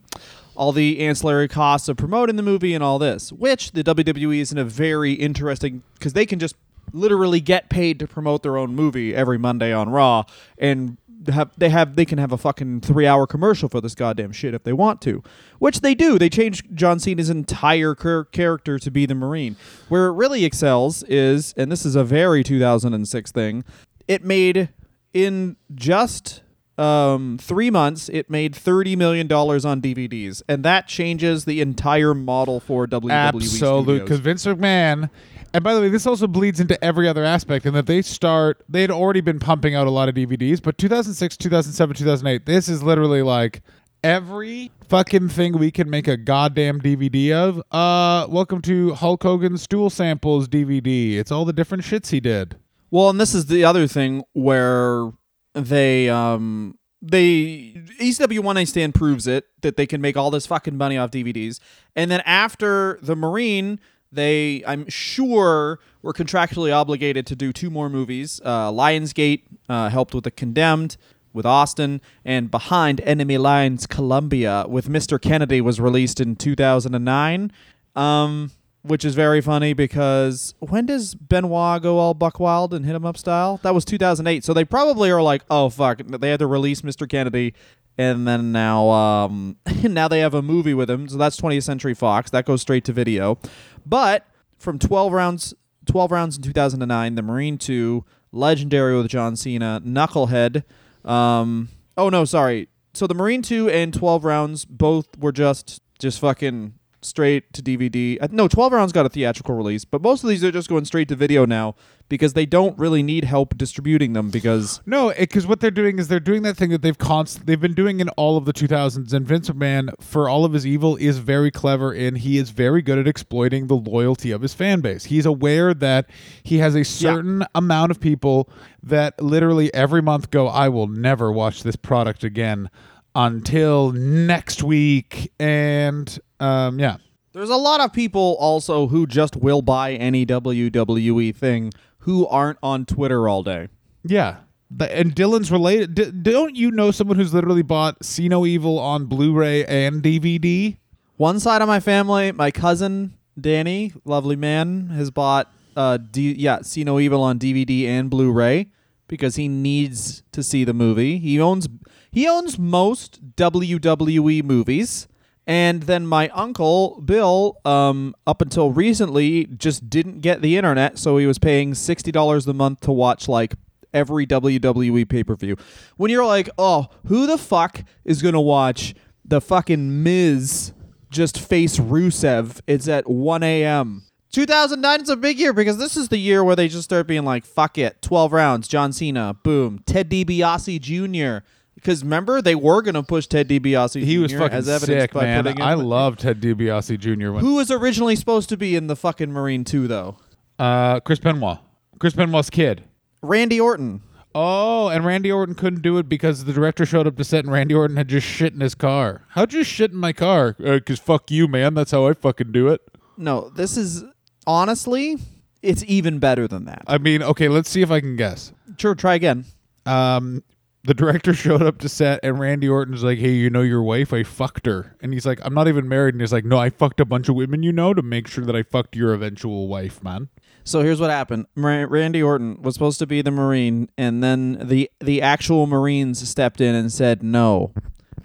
all 0.55 0.71
the 0.71 0.99
ancillary 0.99 1.47
costs 1.47 1.89
of 1.89 1.97
promoting 1.97 2.35
the 2.35 2.43
movie 2.43 2.75
and 2.75 2.83
all 2.83 2.99
this, 2.99 3.31
which 3.31 3.71
the 3.71 3.83
WWE 3.83 4.37
is 4.37 4.51
in 4.51 4.59
a 4.59 4.65
very 4.65 5.13
interesting 5.13 5.81
cuz 5.99 6.13
they 6.13 6.27
can 6.27 6.37
just 6.37 6.55
literally 6.93 7.41
get 7.41 7.69
paid 7.69 7.97
to 7.97 8.05
promote 8.05 8.43
their 8.43 8.55
own 8.55 8.75
movie 8.75 9.15
every 9.15 9.39
Monday 9.39 9.73
on 9.73 9.89
Raw 9.89 10.25
and 10.59 10.97
have 11.27 11.51
they 11.57 11.69
have 11.69 11.95
they 11.95 12.05
can 12.05 12.17
have 12.17 12.31
a 12.31 12.37
fucking 12.37 12.81
three 12.81 13.07
hour 13.07 13.27
commercial 13.27 13.69
for 13.69 13.81
this 13.81 13.95
goddamn 13.95 14.31
shit 14.31 14.53
if 14.53 14.63
they 14.63 14.73
want 14.73 15.01
to, 15.01 15.23
which 15.59 15.81
they 15.81 15.95
do. 15.95 16.17
They 16.17 16.29
changed 16.29 16.67
John 16.73 16.99
Cena's 16.99 17.29
entire 17.29 17.95
char- 17.95 18.25
character 18.25 18.79
to 18.79 18.91
be 18.91 19.05
the 19.05 19.15
Marine. 19.15 19.55
Where 19.89 20.07
it 20.07 20.13
really 20.13 20.45
excels 20.45 21.03
is, 21.03 21.53
and 21.57 21.71
this 21.71 21.85
is 21.85 21.95
a 21.95 22.03
very 22.03 22.43
2006 22.43 23.31
thing, 23.31 23.63
it 24.07 24.23
made 24.23 24.69
in 25.13 25.57
just 25.73 26.41
um, 26.77 27.37
three 27.41 27.71
months, 27.71 28.07
it 28.09 28.29
made 28.29 28.55
thirty 28.55 28.95
million 28.95 29.27
dollars 29.27 29.65
on 29.65 29.81
DVDs, 29.81 30.43
and 30.47 30.63
that 30.63 30.87
changes 30.87 31.45
the 31.45 31.59
entire 31.59 32.13
model 32.13 32.59
for 32.59 32.85
WWE. 32.85 33.11
Absolutely, 33.11 33.99
because 33.99 34.19
Vince 34.19 34.45
McMahon. 34.45 35.09
And 35.53 35.63
by 35.63 35.73
the 35.73 35.81
way, 35.81 35.89
this 35.89 36.05
also 36.05 36.27
bleeds 36.27 36.59
into 36.59 36.81
every 36.83 37.07
other 37.07 37.23
aspect, 37.23 37.65
in 37.65 37.73
that 37.73 37.85
they 37.85 38.01
start. 38.01 38.63
They 38.69 38.81
had 38.81 38.91
already 38.91 39.21
been 39.21 39.39
pumping 39.39 39.75
out 39.75 39.87
a 39.87 39.91
lot 39.91 40.09
of 40.09 40.15
DVDs, 40.15 40.61
but 40.61 40.77
2006, 40.77 41.37
2007, 41.37 41.95
2008. 41.95 42.45
This 42.45 42.69
is 42.69 42.83
literally 42.83 43.21
like 43.21 43.61
every 44.03 44.71
fucking 44.89 45.29
thing 45.29 45.57
we 45.57 45.71
can 45.71 45.89
make 45.89 46.07
a 46.07 46.17
goddamn 46.17 46.81
DVD 46.81 47.31
of. 47.31 47.61
Uh, 47.71 48.27
welcome 48.29 48.61
to 48.63 48.93
Hulk 48.93 49.23
Hogan's 49.23 49.63
Stool 49.63 49.89
Samples 49.89 50.47
DVD. 50.47 51.15
It's 51.15 51.31
all 51.31 51.45
the 51.45 51.53
different 51.53 51.83
shits 51.83 52.09
he 52.09 52.19
did. 52.19 52.57
Well, 52.91 53.09
and 53.09 53.19
this 53.19 53.33
is 53.33 53.47
the 53.47 53.65
other 53.65 53.87
thing 53.87 54.23
where 54.33 55.11
they 55.53 56.09
um 56.09 56.77
they 57.01 57.73
ECW 57.99 58.39
One 58.39 58.55
Night 58.55 58.67
Stand 58.67 58.95
proves 58.95 59.27
it 59.27 59.45
that 59.61 59.77
they 59.77 59.85
can 59.85 60.01
make 60.01 60.17
all 60.17 60.31
this 60.31 60.45
fucking 60.45 60.77
money 60.77 60.97
off 60.97 61.11
DVDs. 61.11 61.59
And 61.95 62.09
then 62.09 62.21
after 62.25 62.99
the 63.01 63.15
Marine, 63.15 63.79
they 64.11 64.63
I'm 64.65 64.89
sure 64.89 65.79
were 66.01 66.13
contractually 66.13 66.73
obligated 66.73 67.25
to 67.27 67.35
do 67.35 67.51
two 67.51 67.69
more 67.69 67.89
movies. 67.89 68.39
Uh, 68.43 68.71
Lionsgate 68.71 69.43
uh, 69.67 69.89
helped 69.89 70.13
with 70.13 70.23
the 70.23 70.31
Condemned 70.31 70.97
with 71.37 71.45
Austin, 71.45 72.01
and 72.25 72.49
Behind 72.49 72.99
Enemy 73.01 73.37
Lines 73.37 73.85
Columbia 73.85 74.65
with 74.67 74.89
Mr. 74.89 75.21
Kennedy 75.21 75.61
was 75.61 75.79
released 75.79 76.19
in 76.19 76.35
2009. 76.35 77.51
Um, 77.95 78.51
which 78.87 79.05
is 79.05 79.15
very 79.15 79.41
funny 79.41 79.73
because 79.73 80.53
when 80.59 80.85
does 80.85 81.15
Benoit 81.15 81.81
go 81.81 81.97
all 81.97 82.13
buck 82.13 82.39
wild 82.39 82.73
and 82.73 82.85
hit 82.85 82.95
him 82.95 83.05
up 83.05 83.17
style? 83.17 83.59
That 83.63 83.73
was 83.75 83.85
2008. 83.85 84.43
So 84.43 84.53
they 84.53 84.65
probably 84.65 85.09
are 85.11 85.21
like, 85.21 85.43
oh 85.49 85.69
fuck, 85.69 85.99
they 86.05 86.29
had 86.29 86.39
to 86.39 86.47
release 86.47 86.81
Mr. 86.81 87.07
Kennedy, 87.09 87.53
and 87.97 88.27
then 88.27 88.51
now, 88.51 88.89
um, 88.89 89.57
now 89.83 90.07
they 90.07 90.19
have 90.19 90.33
a 90.33 90.41
movie 90.41 90.73
with 90.73 90.89
him. 90.89 91.07
So 91.07 91.17
that's 91.17 91.39
20th 91.39 91.63
Century 91.63 91.93
Fox. 91.93 92.29
That 92.31 92.45
goes 92.45 92.61
straight 92.61 92.85
to 92.85 92.93
video. 92.93 93.39
But 93.85 94.27
from 94.57 94.79
12 94.79 95.11
rounds, 95.11 95.53
12 95.85 96.11
rounds 96.11 96.37
in 96.37 96.43
2009, 96.43 97.15
The 97.15 97.21
Marine 97.21 97.57
2, 97.57 98.05
Legendary 98.31 98.95
with 98.97 99.07
John 99.07 99.35
Cena, 99.35 99.81
Knucklehead. 99.83 100.63
Um, 101.05 101.69
oh 101.97 102.09
no, 102.09 102.25
sorry. 102.25 102.69
So 102.93 103.07
the 103.07 103.13
Marine 103.13 103.41
2 103.41 103.69
and 103.69 103.93
12 103.93 104.23
rounds 104.23 104.65
both 104.65 105.17
were 105.17 105.31
just 105.31 105.81
just 105.99 106.19
fucking 106.19 106.73
straight 107.07 107.53
to 107.53 107.61
DVD. 107.61 108.17
Uh, 108.21 108.27
no, 108.31 108.47
12 108.47 108.71
rounds 108.73 108.91
got 108.91 109.05
a 109.05 109.09
theatrical 109.09 109.55
release, 109.55 109.85
but 109.85 110.01
most 110.01 110.23
of 110.23 110.29
these 110.29 110.43
are 110.43 110.51
just 110.51 110.69
going 110.69 110.85
straight 110.85 111.07
to 111.09 111.15
video 111.15 111.45
now 111.45 111.75
because 112.09 112.33
they 112.33 112.45
don't 112.45 112.77
really 112.77 113.03
need 113.03 113.23
help 113.25 113.57
distributing 113.57 114.13
them 114.13 114.29
because 114.29 114.81
No, 114.85 115.13
because 115.17 115.45
what 115.45 115.59
they're 115.59 115.71
doing 115.71 115.99
is 115.99 116.07
they're 116.07 116.19
doing 116.19 116.43
that 116.43 116.55
thing 116.55 116.69
that 116.69 116.81
they've 116.81 116.97
const- 116.97 117.45
they've 117.45 117.59
been 117.59 117.73
doing 117.73 117.99
in 117.99 118.09
all 118.09 118.37
of 118.37 118.45
the 118.45 118.53
2000s. 118.53 119.13
And 119.13 119.25
Vince 119.25 119.49
McMahon, 119.49 119.89
for 120.01 120.29
all 120.29 120.45
of 120.45 120.53
his 120.53 120.65
evil, 120.65 120.95
is 120.97 121.17
very 121.17 121.51
clever 121.51 121.91
and 121.91 122.17
he 122.17 122.37
is 122.37 122.49
very 122.51 122.81
good 122.81 122.97
at 122.97 123.07
exploiting 123.07 123.67
the 123.67 123.75
loyalty 123.75 124.31
of 124.31 124.41
his 124.41 124.53
fan 124.53 124.81
base. 124.81 125.05
He's 125.05 125.25
aware 125.25 125.73
that 125.73 126.09
he 126.43 126.59
has 126.59 126.75
a 126.75 126.83
certain 126.83 127.45
amount 127.55 127.91
of 127.91 127.99
people 127.99 128.49
that 128.83 129.21
literally 129.21 129.73
every 129.73 130.01
month 130.01 130.31
go, 130.31 130.47
"I 130.47 130.69
will 130.69 130.87
never 130.87 131.31
watch 131.31 131.63
this 131.63 131.75
product 131.75 132.23
again." 132.23 132.69
Until 133.15 133.91
next 133.93 134.61
week, 134.61 135.31
and 135.39 136.19
um, 136.39 136.79
yeah, 136.79 136.97
there's 137.33 137.49
a 137.49 137.55
lot 137.55 137.81
of 137.81 137.93
people 137.93 138.35
also 138.39 138.87
who 138.87 139.05
just 139.05 139.35
will 139.35 139.61
buy 139.61 139.93
any 139.93 140.25
WWE 140.25 141.35
thing 141.35 141.71
who 141.99 142.25
aren't 142.27 142.57
on 142.63 142.85
Twitter 142.85 143.27
all 143.27 143.43
day. 143.43 143.67
Yeah. 144.03 144.37
And 144.79 145.15
Dylan's 145.15 145.51
related. 145.51 145.95
D- 145.95 146.11
don't 146.11 146.55
you 146.55 146.71
know 146.71 146.91
someone 146.91 147.17
who's 147.17 147.33
literally 147.33 147.61
bought 147.61 148.03
See 148.03 148.27
No 148.27 148.45
Evil 148.45 148.79
on 148.79 149.05
Blu-ray 149.05 149.65
and 149.65 150.03
DVD? 150.03 150.77
One 151.15 151.39
side 151.39 151.61
of 151.61 151.67
my 151.67 151.79
family, 151.79 152.31
my 152.31 152.51
cousin 152.51 153.13
Danny, 153.39 153.93
lovely 154.03 154.35
man, 154.35 154.87
has 154.87 155.11
bought 155.11 155.51
uh 155.75 155.97
D- 155.97 156.33
yeah, 156.33 156.61
See 156.61 156.83
No 156.83 156.99
Evil 156.99 157.21
on 157.21 157.39
DVD 157.39 157.85
and 157.85 158.09
Blu-ray 158.09 158.71
because 159.07 159.35
he 159.35 159.47
needs 159.47 160.23
to 160.31 160.43
see 160.43 160.63
the 160.63 160.73
movie. 160.73 161.17
He 161.17 161.39
owns 161.39 161.67
he 162.11 162.27
owns 162.27 162.57
most 162.57 163.35
WWE 163.35 164.43
movies. 164.43 165.07
And 165.47 165.83
then 165.83 166.05
my 166.05 166.27
uncle 166.29 167.01
Bill, 167.03 167.57
um, 167.63 168.13
up 168.27 168.41
until 168.41 168.71
recently, 168.71 169.45
just 169.45 169.89
didn't 169.89 170.19
get 170.19 170.41
the 170.41 170.57
internet, 170.57 170.99
so 170.99 171.17
he 171.17 171.25
was 171.25 171.39
paying 171.39 171.73
sixty 171.73 172.11
dollars 172.11 172.45
a 172.47 172.53
month 172.53 172.81
to 172.81 172.91
watch 172.91 173.29
like 173.29 173.55
every 173.93 174.27
WWE 174.27 175.07
pay 175.07 175.23
per 175.23 175.35
view. 175.37 175.55
When 175.95 176.11
you're 176.11 176.25
like, 176.25 176.49
oh, 176.57 176.87
who 177.07 177.25
the 177.25 177.37
fuck 177.37 177.83
is 178.03 178.21
gonna 178.21 178.41
watch 178.41 178.93
the 179.23 179.39
fucking 179.39 180.03
Miz 180.03 180.73
just 181.09 181.39
face 181.39 181.79
Rusev? 181.79 182.59
It's 182.67 182.89
at 182.89 183.09
one 183.09 183.41
a.m. 183.41 184.03
2009 184.33 185.01
is 185.01 185.09
a 185.09 185.15
big 185.15 185.39
year 185.39 185.53
because 185.53 185.77
this 185.77 185.95
is 185.95 186.09
the 186.09 186.17
year 186.17 186.43
where 186.43 186.55
they 186.55 186.67
just 186.67 186.83
start 186.83 187.07
being 187.07 187.23
like, 187.23 187.45
fuck 187.45 187.77
it, 187.77 188.01
12 188.01 188.33
rounds, 188.33 188.67
John 188.67 188.91
Cena, 188.91 189.33
boom, 189.33 189.79
Ted 189.85 190.11
DiBiase 190.11 190.81
Jr. 190.81 191.45
Because 191.87 192.03
remember, 192.03 192.41
they 192.41 192.53
were 192.53 192.81
going 192.81 192.95
to 192.95 193.01
push 193.03 193.27
Ted 193.27 193.47
DiBiase 193.47 194.03
He 194.03 194.15
Jr. 194.15 194.21
was 194.21 194.33
fucking 194.33 194.57
as 194.57 194.67
evidence 194.67 195.03
sick, 195.03 195.13
by 195.13 195.21
man. 195.21 195.45
putting 195.45 195.61
I 195.61 195.73
love 195.75 196.17
Ted 196.17 196.41
DiBiase 196.41 196.99
Jr. 196.99 197.31
When, 197.31 197.45
Who 197.45 197.55
was 197.55 197.71
originally 197.71 198.17
supposed 198.17 198.49
to 198.49 198.57
be 198.57 198.75
in 198.75 198.87
the 198.87 198.95
fucking 198.97 199.31
Marine 199.31 199.63
2, 199.63 199.87
though? 199.87 200.17
uh, 200.59 200.99
Chris 200.99 201.19
Benoit. 201.19 201.59
Chris 201.97 202.13
Benoit's 202.13 202.49
kid. 202.49 202.83
Randy 203.21 203.61
Orton. 203.61 204.01
Oh, 204.35 204.89
and 204.89 205.05
Randy 205.05 205.31
Orton 205.31 205.55
couldn't 205.55 205.81
do 205.81 205.97
it 205.97 206.09
because 206.09 206.43
the 206.43 206.51
director 206.51 206.85
showed 206.85 207.07
up 207.07 207.15
to 207.15 207.23
set 207.23 207.45
and 207.45 207.53
Randy 207.53 207.73
Orton 207.73 207.95
had 207.95 208.09
just 208.09 208.27
shit 208.27 208.53
in 208.53 208.59
his 208.59 208.75
car. 208.75 209.23
How'd 209.29 209.53
you 209.53 209.63
shit 209.63 209.91
in 209.91 209.97
my 209.97 210.11
car? 210.11 210.57
Uh, 210.61 210.81
Cause 210.85 210.99
fuck 210.99 211.31
you, 211.31 211.47
man. 211.47 211.73
That's 211.73 211.91
how 211.91 212.05
I 212.05 212.11
fucking 212.11 212.51
do 212.51 212.67
it. 212.67 212.81
No, 213.15 213.47
this 213.47 213.77
is 213.77 214.03
honestly, 214.45 215.15
it's 215.61 215.85
even 215.87 216.19
better 216.19 216.49
than 216.49 216.65
that. 216.65 216.83
I 216.85 216.97
mean, 216.97 217.23
okay, 217.23 217.47
let's 217.47 217.69
see 217.69 217.81
if 217.81 217.91
I 217.91 218.01
can 218.01 218.17
guess. 218.17 218.51
Sure, 218.77 218.93
try 218.93 219.15
again. 219.15 219.45
um, 219.85 220.43
the 220.83 220.93
director 220.93 221.33
showed 221.35 221.61
up 221.61 221.77
to 221.79 221.89
set, 221.89 222.19
and 222.23 222.39
Randy 222.39 222.67
Orton's 222.69 223.03
like, 223.03 223.19
"Hey, 223.19 223.33
you 223.33 223.49
know 223.49 223.61
your 223.61 223.83
wife? 223.83 224.13
I 224.13 224.23
fucked 224.23 224.65
her." 224.65 224.95
And 225.01 225.13
he's 225.13 225.25
like, 225.25 225.39
"I'm 225.43 225.53
not 225.53 225.67
even 225.67 225.87
married." 225.87 226.15
And 226.15 226.21
he's 226.21 226.33
like, 226.33 226.45
"No, 226.45 226.57
I 226.57 226.69
fucked 226.69 226.99
a 226.99 227.05
bunch 227.05 227.29
of 227.29 227.35
women, 227.35 227.63
you 227.63 227.71
know, 227.71 227.93
to 227.93 228.01
make 228.01 228.27
sure 228.27 228.45
that 228.45 228.55
I 228.55 228.63
fucked 228.63 228.95
your 228.95 229.13
eventual 229.13 229.67
wife, 229.67 230.03
man." 230.03 230.29
So 230.63 230.81
here's 230.81 230.99
what 230.99 231.09
happened. 231.09 231.45
Ra- 231.55 231.85
Randy 231.87 232.21
Orton 232.21 232.61
was 232.61 232.73
supposed 232.75 232.99
to 232.99 233.07
be 233.07 233.21
the 233.21 233.31
Marine, 233.31 233.89
and 233.97 234.23
then 234.23 234.57
the 234.67 234.89
the 234.99 235.21
actual 235.21 235.67
Marines 235.67 236.27
stepped 236.27 236.61
in 236.61 236.75
and 236.75 236.91
said 236.91 237.23
no. 237.23 237.73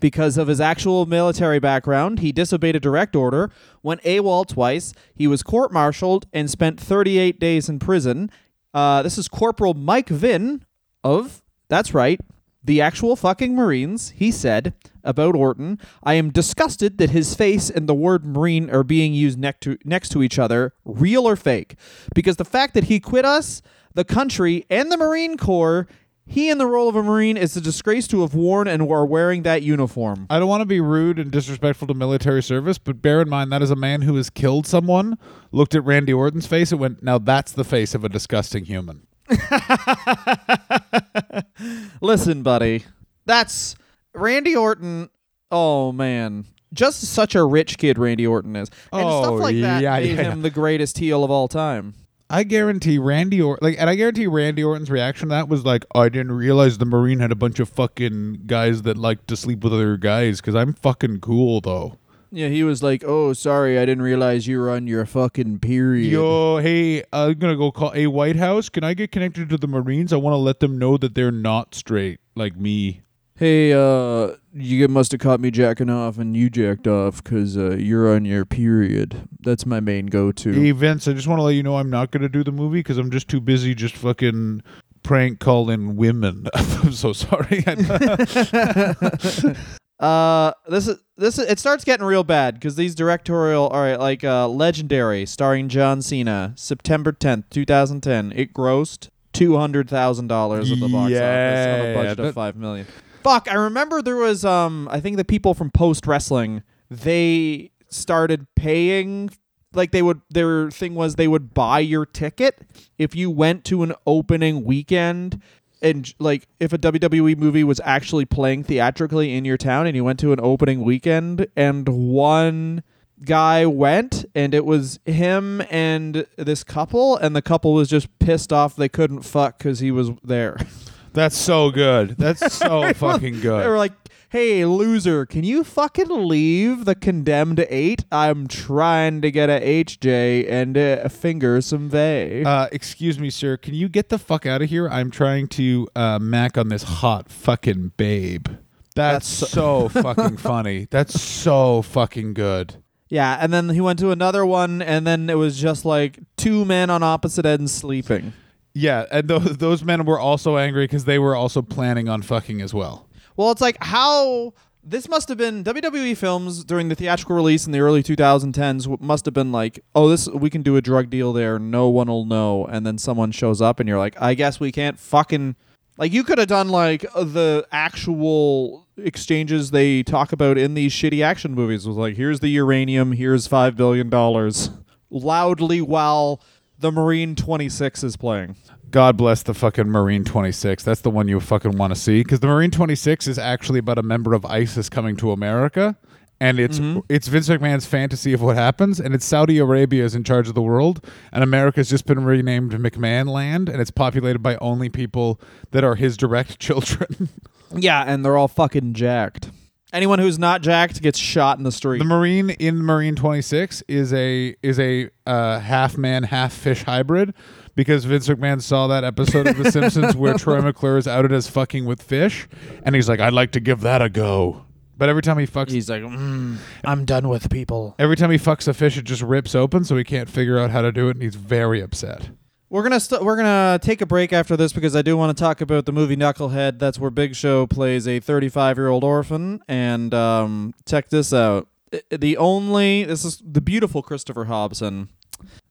Because 0.01 0.37
of 0.37 0.49
his 0.49 0.61
actual 0.61 1.07
military 1.07 1.61
background, 1.61 2.19
he 2.19 2.33
disobeyed 2.33 2.75
a 2.75 2.81
direct 2.81 3.15
order, 3.15 3.51
went 3.85 4.03
AWOL 4.03 4.45
twice, 4.45 4.93
he 5.15 5.29
was 5.29 5.45
court 5.45 5.73
martialed, 5.73 6.27
and 6.33 6.51
spent 6.51 6.81
38 6.81 7.38
days 7.38 7.69
in 7.69 7.79
prison. 7.79 8.29
Uh, 8.75 9.03
this 9.03 9.17
is 9.17 9.29
Corporal 9.29 9.75
Mike 9.75 10.09
Vinn 10.09 10.65
of, 11.05 11.45
that's 11.69 11.95
right, 11.95 12.21
the 12.64 12.81
actual 12.81 13.16
fucking 13.16 13.55
Marines. 13.55 14.11
He 14.11 14.31
said 14.31 14.75
about 15.05 15.35
Orton, 15.35 15.79
I 16.03 16.14
am 16.14 16.31
disgusted 16.31 16.98
that 16.98 17.11
his 17.11 17.35
face 17.35 17.70
and 17.70 17.88
the 17.88 17.94
word 17.94 18.25
Marine 18.25 18.70
are 18.70 18.85
being 18.85 19.14
used 19.14 19.38
next 19.38 19.62
to, 19.62 19.79
next 19.85 20.11
to 20.11 20.22
each 20.22 20.38
other, 20.38 20.75
real 20.85 21.27
or 21.27 21.37
fake. 21.37 21.77
Because 22.14 22.37
the 22.37 22.44
fact 22.44 22.75
that 22.75 22.85
he 22.85 23.01
quit 23.01 23.25
us, 23.25 23.62
the 23.94 24.05
country, 24.05 24.64
and 24.70 24.92
the 24.92 24.96
Marine 24.96 25.37
Corps, 25.37 25.87
he 26.25 26.48
in 26.48 26.59
the 26.59 26.66
role 26.66 26.88
of 26.88 26.94
a 26.94 27.03
Marine 27.03 27.37
is 27.37 27.57
a 27.57 27.61
disgrace 27.61 28.07
to 28.07 28.20
have 28.20 28.33
worn 28.33 28.68
and 28.68 28.83
are 28.83 29.05
wearing 29.05 29.42
that 29.42 29.62
uniform. 29.62 30.27
I 30.31 30.38
don't 30.38 30.48
want 30.48 30.61
to 30.61 30.66
be 30.66 30.81
rude 30.81 31.18
and 31.18 31.33
disrespectful 31.33 31.88
to 31.88 31.94
military 31.94 32.44
service, 32.44 32.79
but 32.79 33.03
bear 33.03 33.20
in 33.20 33.29
mind 33.29 33.51
that 33.51 33.61
is 33.61 33.72
a 33.72 33.77
man 33.77 34.03
who 34.03 34.14
has 34.14 34.31
killed 34.31 34.66
someone. 34.66 35.18
Looked 35.51 35.75
at 35.75 35.85
Randy 35.85 36.12
Orton's 36.12 36.46
face 36.46 36.70
and 36.70 36.81
went, 36.81 37.03
"Now 37.03 37.18
that's 37.18 37.51
the 37.51 37.64
face 37.64 37.92
of 37.94 38.05
a 38.05 38.09
disgusting 38.09 38.66
human." 38.66 39.03
Listen, 42.01 42.43
buddy, 42.43 42.85
that's 43.25 43.77
Randy 44.15 44.57
Orton. 44.57 45.11
Oh 45.51 45.93
man, 45.93 46.47
just 46.73 47.01
such 47.03 47.35
a 47.35 47.45
rich 47.45 47.79
kid 47.79 47.99
Randy 47.99 48.27
Orton 48.27 48.57
is, 48.57 48.69
and 48.93 49.05
Oh, 49.05 49.23
stuff 49.23 49.41
like 49.41 49.61
that 49.61 49.83
yeah, 49.83 49.99
made 49.99 50.17
yeah. 50.17 50.33
him 50.33 50.43
the 50.43 50.51
greatest 50.51 50.99
heel 50.99 51.25
of 51.25 51.31
all 51.31 51.49
time. 51.49 51.95
I 52.31 52.45
guarantee 52.45 52.99
Randy 52.99 53.43
or 53.43 53.59
like, 53.61 53.77
and 53.79 53.91
I 53.91 53.95
guarantee 53.95 54.27
Randy 54.27 54.65
Orton's 54.65 54.91
reaction 54.91 55.29
to 55.29 55.35
that 55.35 55.49
was 55.49 55.65
like, 55.67 55.85
"I 55.95 56.09
didn't 56.09 56.33
realize 56.33 56.79
the 56.79 56.87
Marine 56.87 57.21
had 57.21 57.31
a 57.31 57.35
bunch 57.37 57.61
of 57.61 57.69
fucking 57.69 58.45
guys 58.47 58.83
that 58.83 58.97
like 58.97 59.27
to 59.27 59.37
sleep 59.37 59.63
with 59.63 59.75
other 59.75 59.99
guys 59.99 60.41
because 60.41 60.55
I'm 60.55 60.73
fucking 60.73 61.21
cool 61.21 61.61
though." 61.61 61.99
Yeah, 62.35 62.49
he 62.49 62.64
was 62.64 62.83
like, 62.83 63.05
"Oh, 63.07 63.35
sorry, 63.35 63.79
I 63.79 63.85
didn't 63.85 64.03
realize 64.03 64.47
you 64.47 64.59
were 64.59 64.71
on 64.71 64.87
your 64.87 65.05
fucking 65.05 65.59
period." 65.59 66.11
Yo, 66.11 66.59
hey, 66.59 67.05
I'm 67.12 67.35
gonna 67.35 67.57
go 67.57 67.71
call 67.71 67.92
a 67.95 68.07
White 68.07 68.37
House. 68.37 68.71
Can 68.71 68.83
I 68.83 68.95
get 68.95 69.12
connected 69.12 69.51
to 69.51 69.59
the 69.59 69.68
Marines? 69.68 70.14
I 70.14 70.16
want 70.16 70.33
to 70.33 70.38
let 70.38 70.61
them 70.61 70.79
know 70.79 70.97
that 70.97 71.14
they're 71.14 71.31
not 71.31 71.75
straight 71.75 72.21
like 72.35 72.57
me. 72.57 73.03
Hey, 73.35 73.75
uh, 73.75 74.37
you 74.55 74.88
must 74.88 75.12
have 75.12 75.21
caught 75.21 75.40
me 75.40 75.51
jacking 75.51 75.90
off, 75.90 76.16
and 76.16 76.35
you 76.35 76.49
jacked 76.49 76.87
off 76.87 77.23
because 77.23 77.59
uh, 77.59 77.77
you're 77.77 78.14
on 78.14 78.25
your 78.25 78.47
period. 78.47 79.29
That's 79.40 79.66
my 79.66 79.81
main 79.81 80.07
go-to. 80.07 80.53
Hey 80.53 80.71
Vince, 80.71 81.07
I 81.07 81.12
just 81.12 81.29
want 81.29 81.38
to 81.38 81.42
let 81.42 81.51
you 81.51 81.62
know 81.62 81.77
I'm 81.77 81.90
not 81.90 82.12
gonna 82.12 82.31
do 82.31 82.42
the 82.42 82.53
movie 82.53 82.79
because 82.79 82.97
I'm 82.97 83.11
just 83.11 83.29
too 83.29 83.42
busy 83.42 83.75
just 83.75 83.95
fucking 83.95 84.62
prank 85.03 85.38
calling 85.38 85.97
women. 85.97 86.47
I'm 86.55 86.92
so 86.92 87.12
sorry. 87.12 87.62
Uh, 90.03 90.53
this 90.69 90.88
is 90.88 90.99
this 91.17 91.38
is, 91.38 91.49
it 91.49 91.59
starts 91.61 91.85
getting 91.85 92.05
real 92.05 92.25
bad 92.25 92.55
because 92.55 92.75
these 92.75 92.95
directorial, 92.95 93.69
all 93.69 93.81
right, 93.81 94.01
like 94.01 94.25
uh, 94.25 94.49
Legendary, 94.49 95.25
starring 95.27 95.69
John 95.69 96.03
Cena, 96.03 96.53
September 96.57 97.12
tenth, 97.12 97.49
two 97.51 97.65
thousand 97.65 98.03
ten. 98.03 98.33
It 98.35 98.53
grossed 98.53 99.11
two 99.33 99.57
hundred 99.57 99.88
thousand 99.88 100.27
dollars 100.27 100.73
at 100.73 100.81
the 100.81 100.88
box 100.88 101.12
office 101.12 101.15
on 101.15 101.15
a 101.15 101.85
Yeah, 101.85 101.95
budget 101.95 102.21
of 102.21 102.35
five 102.35 102.57
million. 102.57 102.87
Fuck, 103.23 103.47
I 103.49 103.55
remember 103.55 104.03
there 104.03 104.17
was 104.17 104.45
um, 104.45 104.88
I 104.91 104.99
think 104.99 105.17
the 105.17 105.25
people 105.25 105.55
from 105.55 105.71
Post 105.71 106.07
Wrestling 106.07 106.65
they 106.91 107.71
started 107.88 108.47
paying. 108.57 109.31
Like 109.75 109.91
they 109.91 110.03
would, 110.03 110.21
their 110.29 110.71
thing 110.71 110.95
was 110.95 111.15
they 111.15 111.29
would 111.29 111.55
buy 111.55 111.79
your 111.79 112.05
ticket 112.05 112.61
if 112.99 113.15
you 113.15 113.31
went 113.31 113.65
to 113.67 113.83
an 113.83 113.95
opening 114.07 114.65
weekend 114.65 115.41
and 115.83 116.14
like 116.18 116.47
if 116.61 116.73
a 116.73 116.79
WWE 116.79 117.37
movie 117.37 117.64
was 117.64 117.81
actually 117.85 118.25
playing 118.25 118.64
theatrically 118.64 119.35
in 119.35 119.45
your 119.45 119.57
town 119.59 119.87
and 119.87 119.97
you 119.97 120.05
went 120.05 120.18
to 120.21 120.33
an 120.33 120.40
opening 120.40 120.83
weekend 120.83 121.47
and 121.57 121.88
one 121.88 122.83
guy 123.25 123.66
went 123.66 124.25
and 124.35 124.55
it 124.55 124.64
was 124.64 124.99
him 125.05 125.62
and 125.71 126.27
this 126.37 126.64
couple 126.64 127.16
and 127.16 127.37
the 127.37 127.42
couple 127.42 127.73
was 127.75 127.88
just 127.88 128.09
pissed 128.18 128.53
off 128.53 128.75
they 128.75 128.88
couldn't 128.88 129.23
fuck 129.23 129.59
cuz 129.59 129.81
he 129.81 129.90
was 129.90 130.11
there. 130.25 130.57
That's 131.12 131.37
so 131.37 131.71
good. 131.71 132.16
That's 132.16 132.55
so 132.55 132.92
fucking 132.95 133.40
good. 133.42 133.62
They 133.62 133.68
were 133.68 133.77
like, 133.77 133.92
"Hey, 134.33 134.64
loser, 134.64 135.27
can 135.27 135.45
you 135.45 135.62
fucking 135.62 136.09
leave 136.09 136.87
the 136.87 136.95
condemned 136.95 137.66
8? 137.68 138.07
I'm 138.11 138.47
trying 138.47 139.21
to 139.21 139.31
get 139.31 139.51
a 139.51 139.61
HJ 139.61 140.51
and 140.51 140.79
uh, 140.79 141.07
finger 141.11 141.61
some 141.61 141.90
vey." 141.90 142.42
Uh, 142.42 142.66
excuse 142.73 143.18
me, 143.18 143.29
sir. 143.29 143.59
Can 143.59 143.75
you 143.75 143.90
get 143.90 144.09
the 144.09 144.18
fuck 144.18 144.47
out 144.47 144.62
of 144.62 144.71
here? 144.71 144.88
I'm 144.88 145.11
trying 145.11 145.49
to 145.49 145.87
uh, 145.95 146.18
mac 146.18 146.57
on 146.57 146.71
this 146.71 146.83
hot 146.83 147.31
fucking 147.31 147.92
babe. 147.99 148.49
That's, 148.95 149.40
That's 149.40 149.53
so 149.53 149.88
fucking 149.90 150.38
funny. 150.38 150.88
That's 150.90 151.21
so 151.21 151.83
fucking 151.83 152.33
good. 152.33 152.83
Yeah, 153.11 153.37
and 153.38 153.53
then 153.53 153.68
he 153.68 153.83
went 153.83 153.99
to 153.99 154.12
another 154.12 154.47
one, 154.47 154.81
and 154.81 155.07
then 155.07 155.29
it 155.29 155.37
was 155.37 155.61
just 155.61 155.85
like 155.85 156.18
two 156.38 156.64
men 156.64 156.88
on 156.88 157.03
opposite 157.03 157.45
ends 157.45 157.71
sleeping. 157.71 158.33
Yeah, 158.73 159.05
and 159.11 159.29
those 159.29 159.59
those 159.59 159.85
men 159.85 160.07
were 160.07 160.18
also 160.18 160.57
angry 160.57 160.85
because 160.85 161.05
they 161.05 161.18
were 161.18 161.37
also 161.37 161.61
planning 161.61 162.09
on 162.09 162.23
fucking 162.23 162.62
as 162.62 162.73
well. 162.73 163.11
Well, 163.37 163.51
it's 163.51 163.61
like 163.61 163.77
how 163.81 164.55
this 164.85 165.09
must 165.09 165.29
have 165.29 165.38
been 165.38 165.62
WWE 165.62 166.16
films 166.16 166.64
during 166.64 166.88
the 166.88 166.95
theatrical 166.95 167.37
release 167.37 167.66
in 167.66 167.73
the 167.73 167.81
early 167.81 168.03
2010s 168.03 169.01
must 169.01 169.25
have 169.27 169.35
been 169.35 169.53
like, 169.53 169.81
oh, 169.95 170.09
this 170.09 170.29
we 170.29 170.51
can 170.51 170.62
do 170.62 170.77
a 170.77 170.83
drug 170.83 171.09
deal 171.09 171.33
there, 171.33 171.59
no 171.59 171.88
one 171.88 172.09
will 172.09 172.25
know, 172.25 172.66
and 172.66 172.85
then 172.85 172.99
someone 172.99 173.31
shows 173.31 173.62
up, 173.62 173.79
and 173.79 173.88
you're 173.88 173.99
like, 173.99 174.21
I 174.21 174.35
guess 174.35 174.59
we 174.59 174.73
can't 174.73 174.99
fucking 174.99 175.57
like 175.99 176.12
you 176.12 176.25
could 176.25 176.38
have 176.38 176.49
done 176.49 176.68
like 176.68 177.03
the 177.12 177.66
actual 177.71 178.88
exchanges 178.97 179.71
they 179.71 180.03
talk 180.03 180.33
about 180.33 180.59
in 180.59 180.75
these 180.75 180.92
shitty 180.92 181.23
action 181.23 181.55
movies 181.55 181.87
was 181.87 181.97
like, 181.97 182.16
here's 182.16 182.40
the 182.40 182.49
uranium, 182.49 183.12
here's 183.12 183.47
five 183.47 183.77
billion 183.77 184.11
dollars, 184.11 184.71
loudly 185.11 185.81
while 185.81 186.42
the 186.79 186.90
Marine 186.90 187.37
26 187.37 188.03
is 188.03 188.16
playing. 188.16 188.57
God 188.93 189.17
bless 189.17 189.43
the 189.43 189.55
fucking 189.55 189.89
Marine 189.89 190.23
26. 190.23 190.85
That's 190.85 191.01
the 191.01 191.09
one 191.09 191.27
you 191.27 191.41
fucking 191.41 191.79
want 191.79 191.95
to 191.95 191.99
see 191.99 192.21
because 192.21 192.41
the 192.41 192.47
Marine 192.47 192.71
26 192.71 193.27
is 193.27 193.39
actually 193.39 193.79
about 193.79 193.97
a 193.97 194.03
member 194.03 194.35
of 194.35 194.45
ISIS 194.45 194.91
coming 194.91 195.17
to 195.17 195.33
America, 195.33 195.97
and 196.39 196.61
it's 196.61 196.79
it's 197.09 197.27
Vince 197.27 197.49
McMahon's 197.49 197.87
fantasy 197.87 198.35
of 198.35 198.43
what 198.43 198.55
happens, 198.57 199.01
and 199.01 199.15
it's 199.15 199.25
Saudi 199.25 199.57
Arabia 199.57 200.05
is 200.05 200.15
in 200.15 200.25
charge 200.25 200.47
of 200.47 200.55
the 200.55 200.61
world, 200.61 201.03
and 201.33 201.43
America's 201.43 201.89
just 201.89 202.05
been 202.05 202.23
renamed 202.23 202.73
McMahon 202.73 203.31
Land, 203.31 203.71
and 203.71 203.81
it's 203.81 203.91
populated 203.91 204.41
by 204.41 204.57
only 204.57 204.91
people 204.91 205.41
that 205.71 205.85
are 205.85 205.95
his 205.95 206.19
direct 206.19 206.59
children. 206.61 207.31
Yeah, 207.75 208.05
and 208.07 208.23
they're 208.23 208.37
all 208.37 208.49
fucking 208.49 208.93
jacked. 208.93 209.51
Anyone 209.93 210.19
who's 210.19 210.39
not 210.39 210.63
jacked 210.63 211.01
gets 211.03 211.19
shot 211.19 211.59
in 211.59 211.65
the 211.65 211.73
street. 211.73 211.99
the 211.99 212.05
Marine 212.05 212.51
in 212.51 212.79
Marine 212.79 213.15
26 213.15 213.83
is 213.89 214.13
a 214.13 214.55
is 214.63 214.79
a 214.79 215.11
uh, 215.27 215.61
half 215.61 215.97
man 215.97 216.25
half 216.25 216.53
fish 216.53 216.83
hybrid. 216.85 217.35
Because 217.75 218.05
Vince 218.05 218.29
McMahon 218.29 218.61
saw 218.61 218.87
that 218.89 219.03
episode 219.03 219.47
of 219.47 219.57
The 219.57 219.73
Simpsons 219.73 220.15
where 220.15 220.35
Troy 220.39 220.61
McClure 220.61 220.99
is 220.99 221.09
outed 221.09 221.33
as 221.33 221.49
fucking 221.49 221.87
with 221.87 222.03
fish, 222.03 222.47
and 222.85 222.95
he's 222.95 223.09
like, 223.09 223.19
"I'd 223.21 223.33
like 223.33 223.53
to 223.53 223.61
give 223.61 223.81
that 223.81 224.03
a 224.03 224.09
go." 224.11 224.67
But 224.99 225.09
every 225.09 225.23
time 225.23 225.39
he 225.39 225.47
fucks, 225.47 225.71
He's 225.71 225.89
like, 225.91 226.03
mm, 226.03 226.59
I'm 226.85 227.05
done 227.07 227.29
with 227.29 227.51
people. 227.51 227.95
every 227.99 228.15
time 228.15 228.31
he 228.31 228.37
fucks 228.39 228.69
a 228.69 228.75
fish, 228.75 228.97
it 228.99 229.05
just 229.05 229.23
rips 229.23 229.55
open, 229.55 229.85
so 229.85 229.97
he 229.97 230.05
can't 230.05 230.29
figure 230.29 230.59
out 230.59 230.71
how 230.71 230.83
to 230.83 230.93
do 230.93 231.09
it, 231.09 231.13
and 231.17 231.23
he's 231.23 231.35
very 231.35 231.81
upset. 231.81 232.29
We're 232.69 232.83
gonna 232.83 233.01
st- 233.01 233.23
we're 233.25 233.37
gonna 233.37 233.79
take 233.83 234.01
a 234.01 234.07
break 234.07 234.33
after 234.33 234.57
this 234.57 234.73
because 234.73 234.95
I 234.95 235.03
do 235.03 235.17
want 235.17 235.37
to 235.37 235.43
talk 235.43 235.61
about 235.61 235.85
the 235.87 235.93
movie 235.93 236.17
Knucklehead. 236.17 236.79
That's 236.79 236.99
where 236.99 237.11
Big 237.11 237.35
Show 237.35 237.67
plays 237.67 238.07
a 238.07 238.21
35 238.21 238.77
year 238.79 238.89
old 238.89 239.03
orphan. 239.05 239.61
And 239.69 240.15
um, 240.15 240.73
check 240.87 241.09
this 241.09 241.33
out. 241.35 241.69
The 242.11 242.37
only 242.39 243.05
this 243.05 243.25
is 243.27 243.43
the 243.45 243.61
beautiful 243.61 244.03
Christopher 244.03 244.45
Hobson 244.47 245.09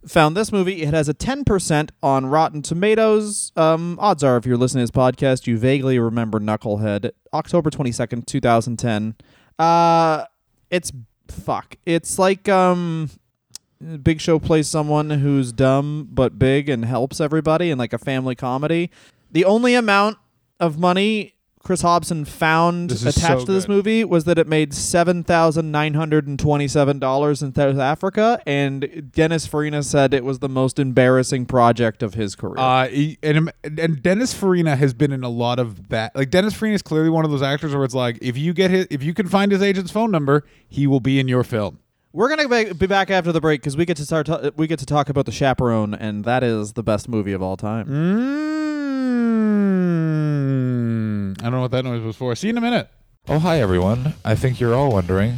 found 0.06 0.36
this 0.36 0.52
movie. 0.52 0.82
It 0.82 0.94
has 0.94 1.10
a 1.10 1.14
10% 1.14 1.90
on 2.02 2.26
Rotten 2.26 2.62
Tomatoes. 2.62 3.52
Um, 3.56 3.98
odds 4.00 4.24
are, 4.24 4.38
if 4.38 4.46
you're 4.46 4.58
listening 4.58 4.86
to 4.86 4.92
this 4.92 4.98
podcast, 4.98 5.48
you 5.48 5.58
vaguely 5.58 6.00
remember 6.00 6.40
Knucklehead. 6.40 7.12
October 7.34 7.70
22nd, 7.70 8.26
2010. 8.26 9.16
Uh, 9.60 10.26
it's 10.70 10.92
fuck. 11.28 11.76
It's 11.86 12.18
like 12.18 12.50
um, 12.50 13.10
Big 14.02 14.22
Show 14.22 14.40
plays 14.40 14.68
someone 14.68 15.10
who's 15.10 15.52
dumb 15.52 16.08
but 16.12 16.38
big 16.38 16.70
and 16.70 16.86
helps 16.86 17.20
everybody 17.20 17.70
in 17.70 17.78
like 17.78 17.94
a 17.94 17.98
family 17.98 18.36
comedy. 18.36 18.92
The 19.32 19.46
only 19.46 19.76
amount 19.76 20.18
of 20.60 20.78
money 20.78 21.36
Chris 21.64 21.82
Hobson 21.82 22.26
found 22.26 22.90
This 22.90 23.02
attached 23.18 23.42
so 23.42 23.46
to 23.46 23.52
this 23.52 23.68
movie 23.68 24.04
was 24.04 24.24
that 24.26 24.38
it 24.40 24.48
made 24.48 24.74
seven 24.74 25.24
thousand 25.24 25.72
nine 25.72 25.94
hundred 25.94 26.28
and 26.28 26.40
twenty-seven 26.40 27.00
dollars 27.00 27.42
in 27.44 27.54
South 27.54 27.78
Africa, 27.78 28.42
and 28.48 29.12
Dennis 29.14 29.46
Farina 29.46 29.84
said 29.84 30.14
it 30.14 30.24
was 30.24 30.40
the 30.40 30.50
most 30.50 30.80
embarrassing 30.80 31.46
project 31.46 32.02
of 32.04 32.16
his 32.16 32.36
career. 32.36 32.56
Uh, 32.58 32.88
he- 32.88 33.18
and 33.22 33.52
and 33.64 34.02
Dennis 34.02 34.34
Farina 34.34 34.76
has 34.76 34.94
been 34.94 35.12
in 35.12 35.24
a 35.24 35.30
lot 35.30 35.60
of 35.60 35.90
that. 35.90 36.16
Like 36.16 36.30
Dennis 36.32 36.54
Farina 36.54 36.76
is 36.76 36.82
clearly 36.82 37.10
one 37.10 37.26
of 37.26 37.32
those 37.32 37.42
actors 37.44 37.74
where 37.76 37.84
it's 37.86 37.94
like, 37.96 38.18
if 38.22 38.38
you 38.38 38.54
get 38.54 38.72
his, 38.72 38.88
if 38.90 39.04
you 39.04 39.14
can 39.14 39.28
find 39.28 39.52
his 39.52 39.62
agent's 39.62 39.92
phone 39.92 40.12
number, 40.12 40.44
he 40.68 40.88
will 40.88 41.00
be 41.00 41.20
in 41.20 41.28
your 41.28 41.44
film. 41.44 41.80
We're 42.14 42.28
gonna 42.36 42.50
be 42.50 42.74
be 42.74 42.88
back 42.88 43.10
after 43.10 43.32
the 43.32 43.40
break 43.40 43.62
because 43.62 43.78
we 43.78 43.86
get 43.86 43.96
to 43.98 44.06
start. 44.06 44.26
ta- 44.26 44.50
we 44.58 44.68
get 44.68 44.80
to 44.80 44.86
talk 44.86 45.08
about 45.10 45.26
the 45.26 45.32
Chaperone, 45.32 45.94
and 45.94 46.26
that 46.26 46.44
is 46.44 46.74
the 46.74 46.84
best 46.84 47.08
movie 47.08 47.32
of 47.32 47.42
all 47.42 47.56
time. 47.56 47.86
Mm, 47.88 48.81
I 51.42 51.46
don't 51.46 51.54
know 51.54 51.62
what 51.62 51.72
that 51.72 51.84
noise 51.84 52.04
was 52.04 52.16
for. 52.16 52.36
See 52.36 52.48
you 52.48 52.52
in 52.52 52.58
a 52.58 52.62
minute. 52.62 52.90
Oh, 53.28 53.40
hi, 53.40 53.60
everyone. 53.60 54.14
I 54.24 54.36
think 54.36 54.60
you're 54.60 54.76
all 54.76 54.92
wondering 54.92 55.38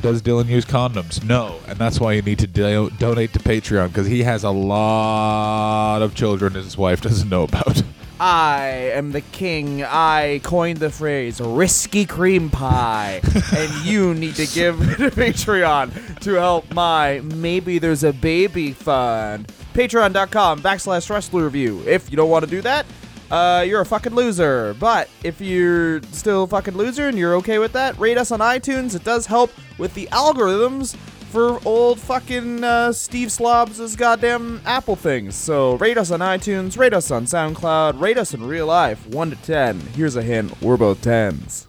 does 0.00 0.22
Dylan 0.22 0.46
use 0.46 0.64
condoms? 0.64 1.24
No. 1.24 1.58
And 1.66 1.78
that's 1.78 1.98
why 1.98 2.12
you 2.12 2.22
need 2.22 2.38
to 2.40 2.46
do- 2.46 2.90
donate 2.98 3.32
to 3.32 3.38
Patreon 3.38 3.88
because 3.88 4.06
he 4.06 4.22
has 4.22 4.44
a 4.44 4.50
lot 4.50 6.02
of 6.02 6.14
children 6.14 6.54
his 6.54 6.76
wife 6.76 7.00
doesn't 7.00 7.28
know 7.28 7.44
about. 7.44 7.82
I 8.20 8.92
am 8.94 9.12
the 9.12 9.20
king. 9.20 9.82
I 9.82 10.40
coined 10.42 10.78
the 10.78 10.90
phrase 10.90 11.40
risky 11.40 12.06
cream 12.06 12.48
pie. 12.50 13.20
and 13.54 13.84
you 13.84 14.14
need 14.22 14.36
to 14.36 14.46
give 14.46 14.78
to 14.78 15.10
Patreon 15.10 16.20
to 16.20 16.34
help 16.34 16.72
my 16.72 17.20
maybe 17.20 17.78
there's 17.78 18.04
a 18.04 18.12
baby 18.12 18.72
fund. 18.72 19.48
Patreon.com 19.74 20.62
backslash 20.62 21.10
wrestler 21.10 21.44
review. 21.44 21.82
If 21.86 22.10
you 22.10 22.16
don't 22.16 22.30
want 22.30 22.44
to 22.44 22.50
do 22.50 22.62
that, 22.62 22.86
uh, 23.30 23.64
you're 23.66 23.80
a 23.80 23.86
fucking 23.86 24.14
loser. 24.14 24.74
But 24.74 25.08
if 25.22 25.40
you're 25.40 26.02
still 26.12 26.44
a 26.44 26.46
fucking 26.46 26.76
loser 26.76 27.08
and 27.08 27.18
you're 27.18 27.34
okay 27.36 27.58
with 27.58 27.72
that, 27.72 27.98
rate 27.98 28.18
us 28.18 28.30
on 28.30 28.40
iTunes. 28.40 28.94
It 28.94 29.04
does 29.04 29.26
help 29.26 29.50
with 29.78 29.94
the 29.94 30.06
algorithms 30.12 30.96
for 30.96 31.60
old 31.66 32.00
fucking 32.00 32.64
uh, 32.64 32.92
Steve 32.92 33.30
Slobs' 33.30 33.94
goddamn 33.96 34.60
Apple 34.64 34.96
things. 34.96 35.34
So 35.34 35.74
rate 35.76 35.98
us 35.98 36.10
on 36.10 36.20
iTunes, 36.20 36.78
rate 36.78 36.94
us 36.94 37.10
on 37.10 37.24
SoundCloud, 37.24 38.00
rate 38.00 38.16
us 38.16 38.32
in 38.32 38.42
real 38.44 38.66
life, 38.66 39.06
1 39.08 39.30
to 39.30 39.36
10. 39.36 39.80
Here's 39.94 40.16
a 40.16 40.22
hint 40.22 40.60
we're 40.62 40.76
both 40.76 41.02
10s. 41.02 41.66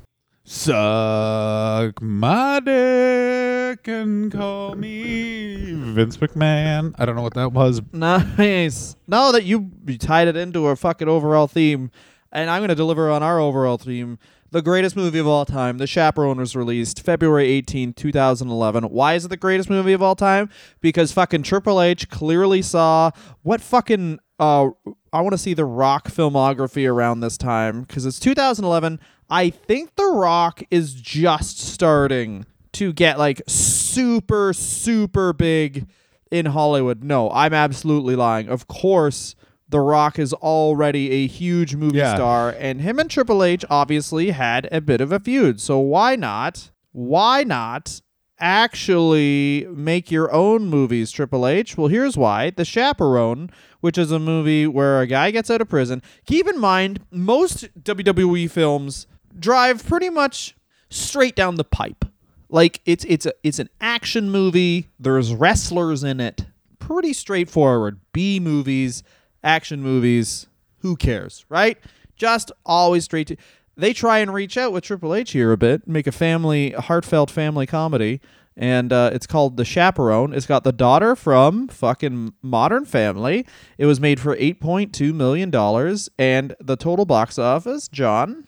Suck 0.49 2.01
my 2.01 2.62
dick 2.62 3.86
and 3.86 4.31
call 4.31 4.75
me 4.75 5.73
Vince 5.73 6.15
McMahon. 6.15 6.95
I 6.97 7.05
don't 7.05 7.17
know 7.17 7.21
what 7.21 7.33
that 7.33 7.51
was. 7.51 7.81
Nice. 7.91 8.95
Now 9.10 9.33
that 9.33 9.43
you 9.43 9.69
you 9.86 9.97
tied 9.97 10.29
it 10.29 10.38
into 10.38 10.67
a 10.67 10.77
fucking 10.77 11.10
overall 11.10 11.47
theme, 11.49 11.91
and 12.31 12.49
I'm 12.49 12.62
going 12.62 12.69
to 12.69 12.75
deliver 12.75 13.12
on 13.12 13.23
our 13.23 13.41
overall 13.41 13.77
theme. 13.77 14.19
The 14.51 14.62
greatest 14.62 14.95
movie 14.95 15.19
of 15.19 15.27
all 15.27 15.43
time, 15.43 15.79
The 15.79 15.86
Chaperone, 15.86 16.38
was 16.38 16.55
released 16.55 17.01
February 17.01 17.49
18, 17.49 17.91
2011. 17.91 18.86
Why 18.86 19.15
is 19.15 19.25
it 19.25 19.27
the 19.27 19.36
greatest 19.36 19.69
movie 19.69 19.91
of 19.91 20.01
all 20.01 20.15
time? 20.15 20.49
Because 20.79 21.12
fucking 21.12 21.43
Triple 21.43 21.81
H 21.81 22.07
clearly 22.07 22.62
saw 22.62 23.12
what 23.43 23.60
fucking. 23.60 24.19
Uh, 24.39 24.69
I 25.12 25.21
want 25.21 25.33
to 25.33 25.38
see 25.38 25.53
The 25.53 25.65
Rock 25.65 26.07
filmography 26.07 26.89
around 26.89 27.19
this 27.19 27.38
time 27.38 27.81
because 27.81 28.05
it's 28.05 28.19
2011. 28.19 29.01
I 29.29 29.49
think 29.49 29.95
The 29.95 30.05
Rock 30.05 30.63
is 30.71 30.93
just 30.93 31.59
starting 31.59 32.45
to 32.73 32.93
get 32.93 33.17
like 33.19 33.41
super, 33.47 34.53
super 34.53 35.33
big 35.33 35.87
in 36.31 36.45
Hollywood. 36.47 37.03
No, 37.03 37.29
I'm 37.31 37.53
absolutely 37.53 38.15
lying. 38.15 38.47
Of 38.49 38.67
course, 38.67 39.35
The 39.69 39.79
Rock 39.79 40.17
is 40.19 40.33
already 40.33 41.12
a 41.12 41.27
huge 41.27 41.75
movie 41.75 41.97
Yeah. 41.97 42.15
star, 42.15 42.56
and 42.58 42.81
him 42.81 42.99
and 42.99 43.10
Triple 43.10 43.43
H 43.43 43.65
obviously 43.69 44.31
had 44.31 44.67
a 44.71 44.79
bit 44.79 45.02
of 45.02 45.12
a 45.12 45.19
feud. 45.19 45.60
So 45.60 45.77
why 45.79 46.15
not? 46.15 46.71
Why 46.93 47.43
not 47.43 48.02
actually 48.39 49.67
make 49.73 50.12
your 50.12 50.31
own 50.31 50.67
movies, 50.67 51.12
Triple 51.12 51.45
H? 51.47 51.77
Well, 51.77 51.87
here's 51.87 52.17
why. 52.17 52.49
The 52.52 52.63
Chaperone, 52.65 53.49
which 53.81 53.97
is 53.97 54.12
a 54.12 54.19
movie 54.19 54.67
where 54.67 55.02
a 55.02 55.08
guy 55.08 55.31
gets 55.31 55.49
out 55.49 55.62
of 55.62 55.69
prison. 55.69 56.02
Keep 56.25 56.47
in 56.47 56.60
mind, 56.60 56.99
most 57.12 57.67
WWE 57.83 58.49
films 58.49 59.08
drive 59.40 59.85
pretty 59.85 60.10
much 60.10 60.56
straight 60.90 61.35
down 61.35 61.56
the 61.56 61.63
pipe. 61.63 62.06
Like 62.50 62.81
it's 62.85 63.04
it's 63.06 63.25
a 63.25 63.33
it's 63.44 63.60
an 63.60 63.69
action 63.81 64.29
movie. 64.29 64.88
There's 65.00 65.33
wrestlers 65.33 66.04
in 66.04 66.19
it. 66.19 66.46
Pretty 66.79 67.13
straightforward. 67.13 68.00
B 68.13 68.40
movies, 68.40 69.04
action 69.44 69.81
movies. 69.81 70.48
Who 70.81 70.96
cares, 70.96 71.46
right? 71.50 71.77
just 72.17 72.52
always 72.65 73.06
straight 73.06 73.27
to. 73.27 73.38
They 73.75 73.94
try 73.94 74.19
and 74.19 74.33
reach 74.33 74.58
out 74.58 74.73
with 74.73 74.83
Triple 74.83 75.13
H 75.13 75.31
here 75.31 75.52
a 75.52 75.58
bit, 75.58 75.88
make 75.88 76.08
a 76.08 76.12
family, 76.12 76.73
a 76.73 76.81
heartfelt 76.81 77.29
family 77.29 77.67
comedy, 77.67 78.19
and 78.56 78.92
uh, 78.92 79.12
it's 79.13 79.27
called 79.27 79.56
The 79.56 79.65
Chaperone. 79.65 80.33
It's 80.33 80.48
got 80.48 80.63
the 80.63 80.71
daughter 80.71 81.15
from 81.15 81.67
fucking 81.67 82.33
Modern 82.42 82.85
Family. 82.85 83.46
It 83.77 83.85
was 83.85 84.00
made 84.00 84.19
for 84.19 84.35
eight 84.40 84.60
point 84.60 84.94
two 84.94 85.13
million 85.13 85.52
dollars, 85.52 86.10
and 86.17 86.56
the 86.60 86.75
total 86.75 87.06
box 87.06 87.38
office, 87.38 87.88
John, 87.88 88.46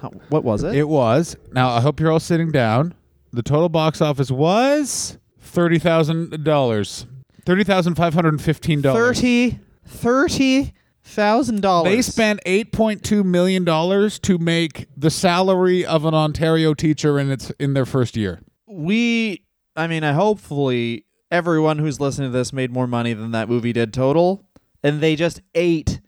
how- 0.00 0.10
what 0.28 0.44
was 0.44 0.62
it? 0.62 0.74
It 0.74 0.88
was. 0.88 1.36
Now 1.52 1.70
I 1.70 1.80
hope 1.80 2.00
you're 2.00 2.10
all 2.12 2.20
sitting 2.20 2.50
down. 2.50 2.94
The 3.32 3.42
total 3.42 3.68
box 3.68 4.00
office 4.00 4.30
was 4.30 5.18
thirty 5.40 5.78
thousand 5.78 6.44
dollars. 6.44 7.06
Thirty 7.44 7.64
thousand 7.64 7.94
five 7.96 8.14
hundred 8.14 8.30
and 8.34 8.42
fifteen 8.42 8.80
dollars. 8.80 9.18
Thirty, 9.18 9.58
thirty 9.84 10.72
thousand 11.04 11.62
dollars. 11.62 11.92
They 11.92 12.02
spent 12.02 12.40
eight 12.46 12.72
point 12.72 13.02
two 13.04 13.22
million 13.24 13.64
dollars 13.64 14.18
to 14.20 14.38
make 14.38 14.86
the 14.96 15.10
salary 15.10 15.84
of 15.86 16.04
an 16.04 16.14
Ontario 16.14 16.74
teacher 16.74 17.18
in 17.18 17.30
its 17.30 17.50
in 17.58 17.74
their 17.74 17.86
first 17.86 18.16
year. 18.16 18.40
we 18.66 19.42
i 19.76 19.86
mean 19.86 20.02
i 20.02 20.12
hopefully 20.12 21.04
everyone 21.30 21.78
who's 21.78 22.00
listening 22.00 22.32
to 22.32 22.36
this 22.36 22.52
made 22.52 22.70
more 22.72 22.86
money 22.86 23.12
than 23.12 23.30
that 23.32 23.46
movie 23.48 23.72
did 23.72 23.92
total 23.92 24.44
and 24.82 25.00
they 25.00 25.14
just 25.14 25.40
ate 25.54 26.00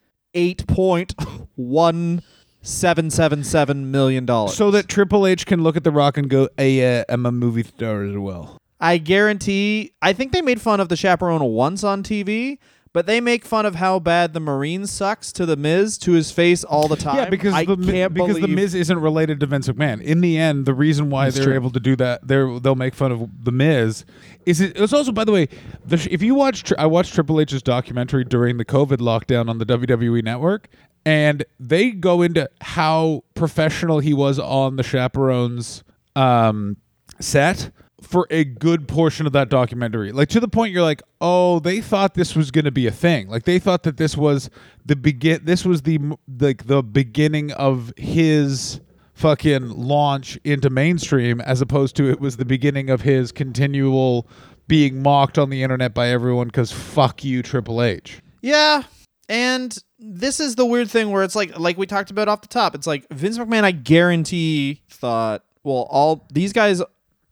8.1777 2.69 3.85
million 3.87 4.27
dollars 4.27 4.55
So 4.55 4.71
that 4.71 4.89
Triple 4.89 5.27
H 5.27 5.47
can 5.47 5.63
look 5.63 5.77
at 5.77 5.85
The 5.85 5.91
Rock 5.91 6.17
and 6.17 6.29
go, 6.29 6.49
"Hey, 6.57 7.01
uh, 7.01 7.05
I'm 7.09 7.27
a 7.27 7.33
movie 7.33 7.63
star 7.65 8.03
as 8.05 8.17
well." 8.17 8.57
i 8.81 8.97
guarantee 8.97 9.91
i 10.01 10.13
think 10.13 10.31
they 10.31 10.41
made 10.41 10.61
fun 10.61 10.79
of 10.79 10.89
the 10.89 10.95
chaperone 10.95 11.43
once 11.43 11.83
on 11.83 12.01
tv 12.01 12.59
but 12.93 13.07
they 13.07 13.21
make 13.21 13.45
fun 13.45 13.67
of 13.67 13.75
how 13.75 13.99
bad 13.99 14.33
the 14.35 14.39
marine 14.41 14.87
sucks 14.87 15.33
to 15.33 15.45
the 15.45 15.57
miz 15.57 15.99
to 15.99 16.13
his 16.13 16.31
face 16.31 16.63
all 16.63 16.87
the 16.87 16.95
time 16.95 17.17
Yeah, 17.17 17.29
because 17.29 17.55
I 17.55 17.65
the 17.65 17.77
can't 17.77 18.15
because 18.15 18.39
the 18.39 18.47
Miz 18.47 18.77
isn't 18.77 19.01
related 19.01 19.41
to 19.41 19.47
Vince 19.47 19.67
McMahon. 19.69 20.01
In 20.01 20.21
the 20.21 20.39
end, 20.39 20.65
the 20.65 20.75
reason 20.75 21.11
why 21.11 21.25
That's 21.25 21.37
they're 21.39 21.47
true. 21.47 21.55
able 21.55 21.71
to 21.73 21.81
do 21.81 21.97
that, 21.97 22.27
they're 22.27 22.61
they'll 22.61 22.77
make 22.77 22.95
fun 22.95 23.11
of 23.13 23.45
the 23.45 23.53
Miz. 23.53 24.05
Is 24.47 24.61
it? 24.61 24.79
It's 24.79 24.93
also, 24.93 25.11
by 25.13 25.25
the 25.25 25.33
way, 25.33 25.49
the, 25.85 26.07
if 26.11 26.23
you 26.23 26.35
watch, 26.35 26.73
I 26.79 26.87
watched 26.87 27.15
Triple 27.15 27.41
H's 27.41 27.63
documentary 27.63 28.25
during 28.25 28.57
the 28.57 28.65
COVID 28.65 28.99
lockdown 28.99 29.51
on 29.51 29.59
the 29.59 29.67
WWE 29.67 30.23
Network, 30.25 30.69
and 31.09 31.43
they 31.59 31.91
go 31.91 32.21
into 32.21 32.51
how 32.61 33.25
professional 33.35 33.99
he 33.99 34.13
was 34.13 34.39
on 34.39 34.77
the 34.77 34.83
Chaperones 34.83 35.83
um, 36.15 36.77
set 37.19 37.71
for 38.03 38.27
a 38.31 38.45
good 38.45 38.87
portion 38.87 39.25
of 39.27 39.33
that 39.33 39.49
documentary. 39.49 40.13
Like 40.13 40.29
to 40.29 40.39
the 40.39 40.49
point 40.49 40.75
you're 40.75 40.83
like, 40.83 41.03
"Oh, 41.19 41.61
they 41.61 41.81
thought 41.81 42.13
this 42.13 42.37
was 42.37 42.51
going 42.51 42.67
to 42.67 42.71
be 42.71 42.87
a 42.87 42.91
thing. 42.91 43.27
Like 43.27 43.45
they 43.45 43.59
thought 43.59 43.85
that 43.85 43.97
this 43.97 44.19
was 44.19 44.51
the 44.85 44.97
begin 44.97 45.47
this 45.47 45.65
was 45.65 45.81
the 45.83 45.99
like 46.39 46.67
the 46.67 46.83
beginning 46.83 47.53
of 47.53 47.95
his 47.97 48.83
fucking 49.15 49.71
launch 49.71 50.39
into 50.45 50.69
mainstream 50.69 51.41
as 51.41 51.63
opposed 51.63 51.97
to 51.97 52.11
it 52.11 52.21
was 52.21 52.37
the 52.37 52.45
beginning 52.45 52.91
of 52.91 53.01
his 53.01 53.33
continual 53.33 54.29
being 54.69 55.03
mocked 55.03 55.39
on 55.39 55.49
the 55.49 55.63
internet 55.63 55.95
by 55.95 56.09
everyone 56.09 56.51
cuz 56.51 56.71
fuck 56.71 57.25
you 57.25 57.43
Triple 57.43 57.81
H." 57.81 58.21
Yeah, 58.43 58.83
and 59.29 59.77
this 59.99 60.41
is 60.41 60.55
the 60.55 60.65
weird 60.65 60.91
thing 60.91 61.11
where 61.11 61.23
it's 61.23 61.37
like 61.37 61.59
like 61.59 61.77
we 61.77 61.87
talked 61.87 62.11
about 62.11 62.29
off 62.29 62.41
the 62.41 62.49
top. 62.49 62.75
It's 62.75 62.87
like 62.87 63.09
Vince 63.11 63.39
McMahon 63.39 63.65
I 63.65 63.73
guarantee 63.73 64.83
thought, 64.89 65.45
well, 65.63 65.87
all 65.91 66.27
these 66.33 66.53
guys 66.53 66.83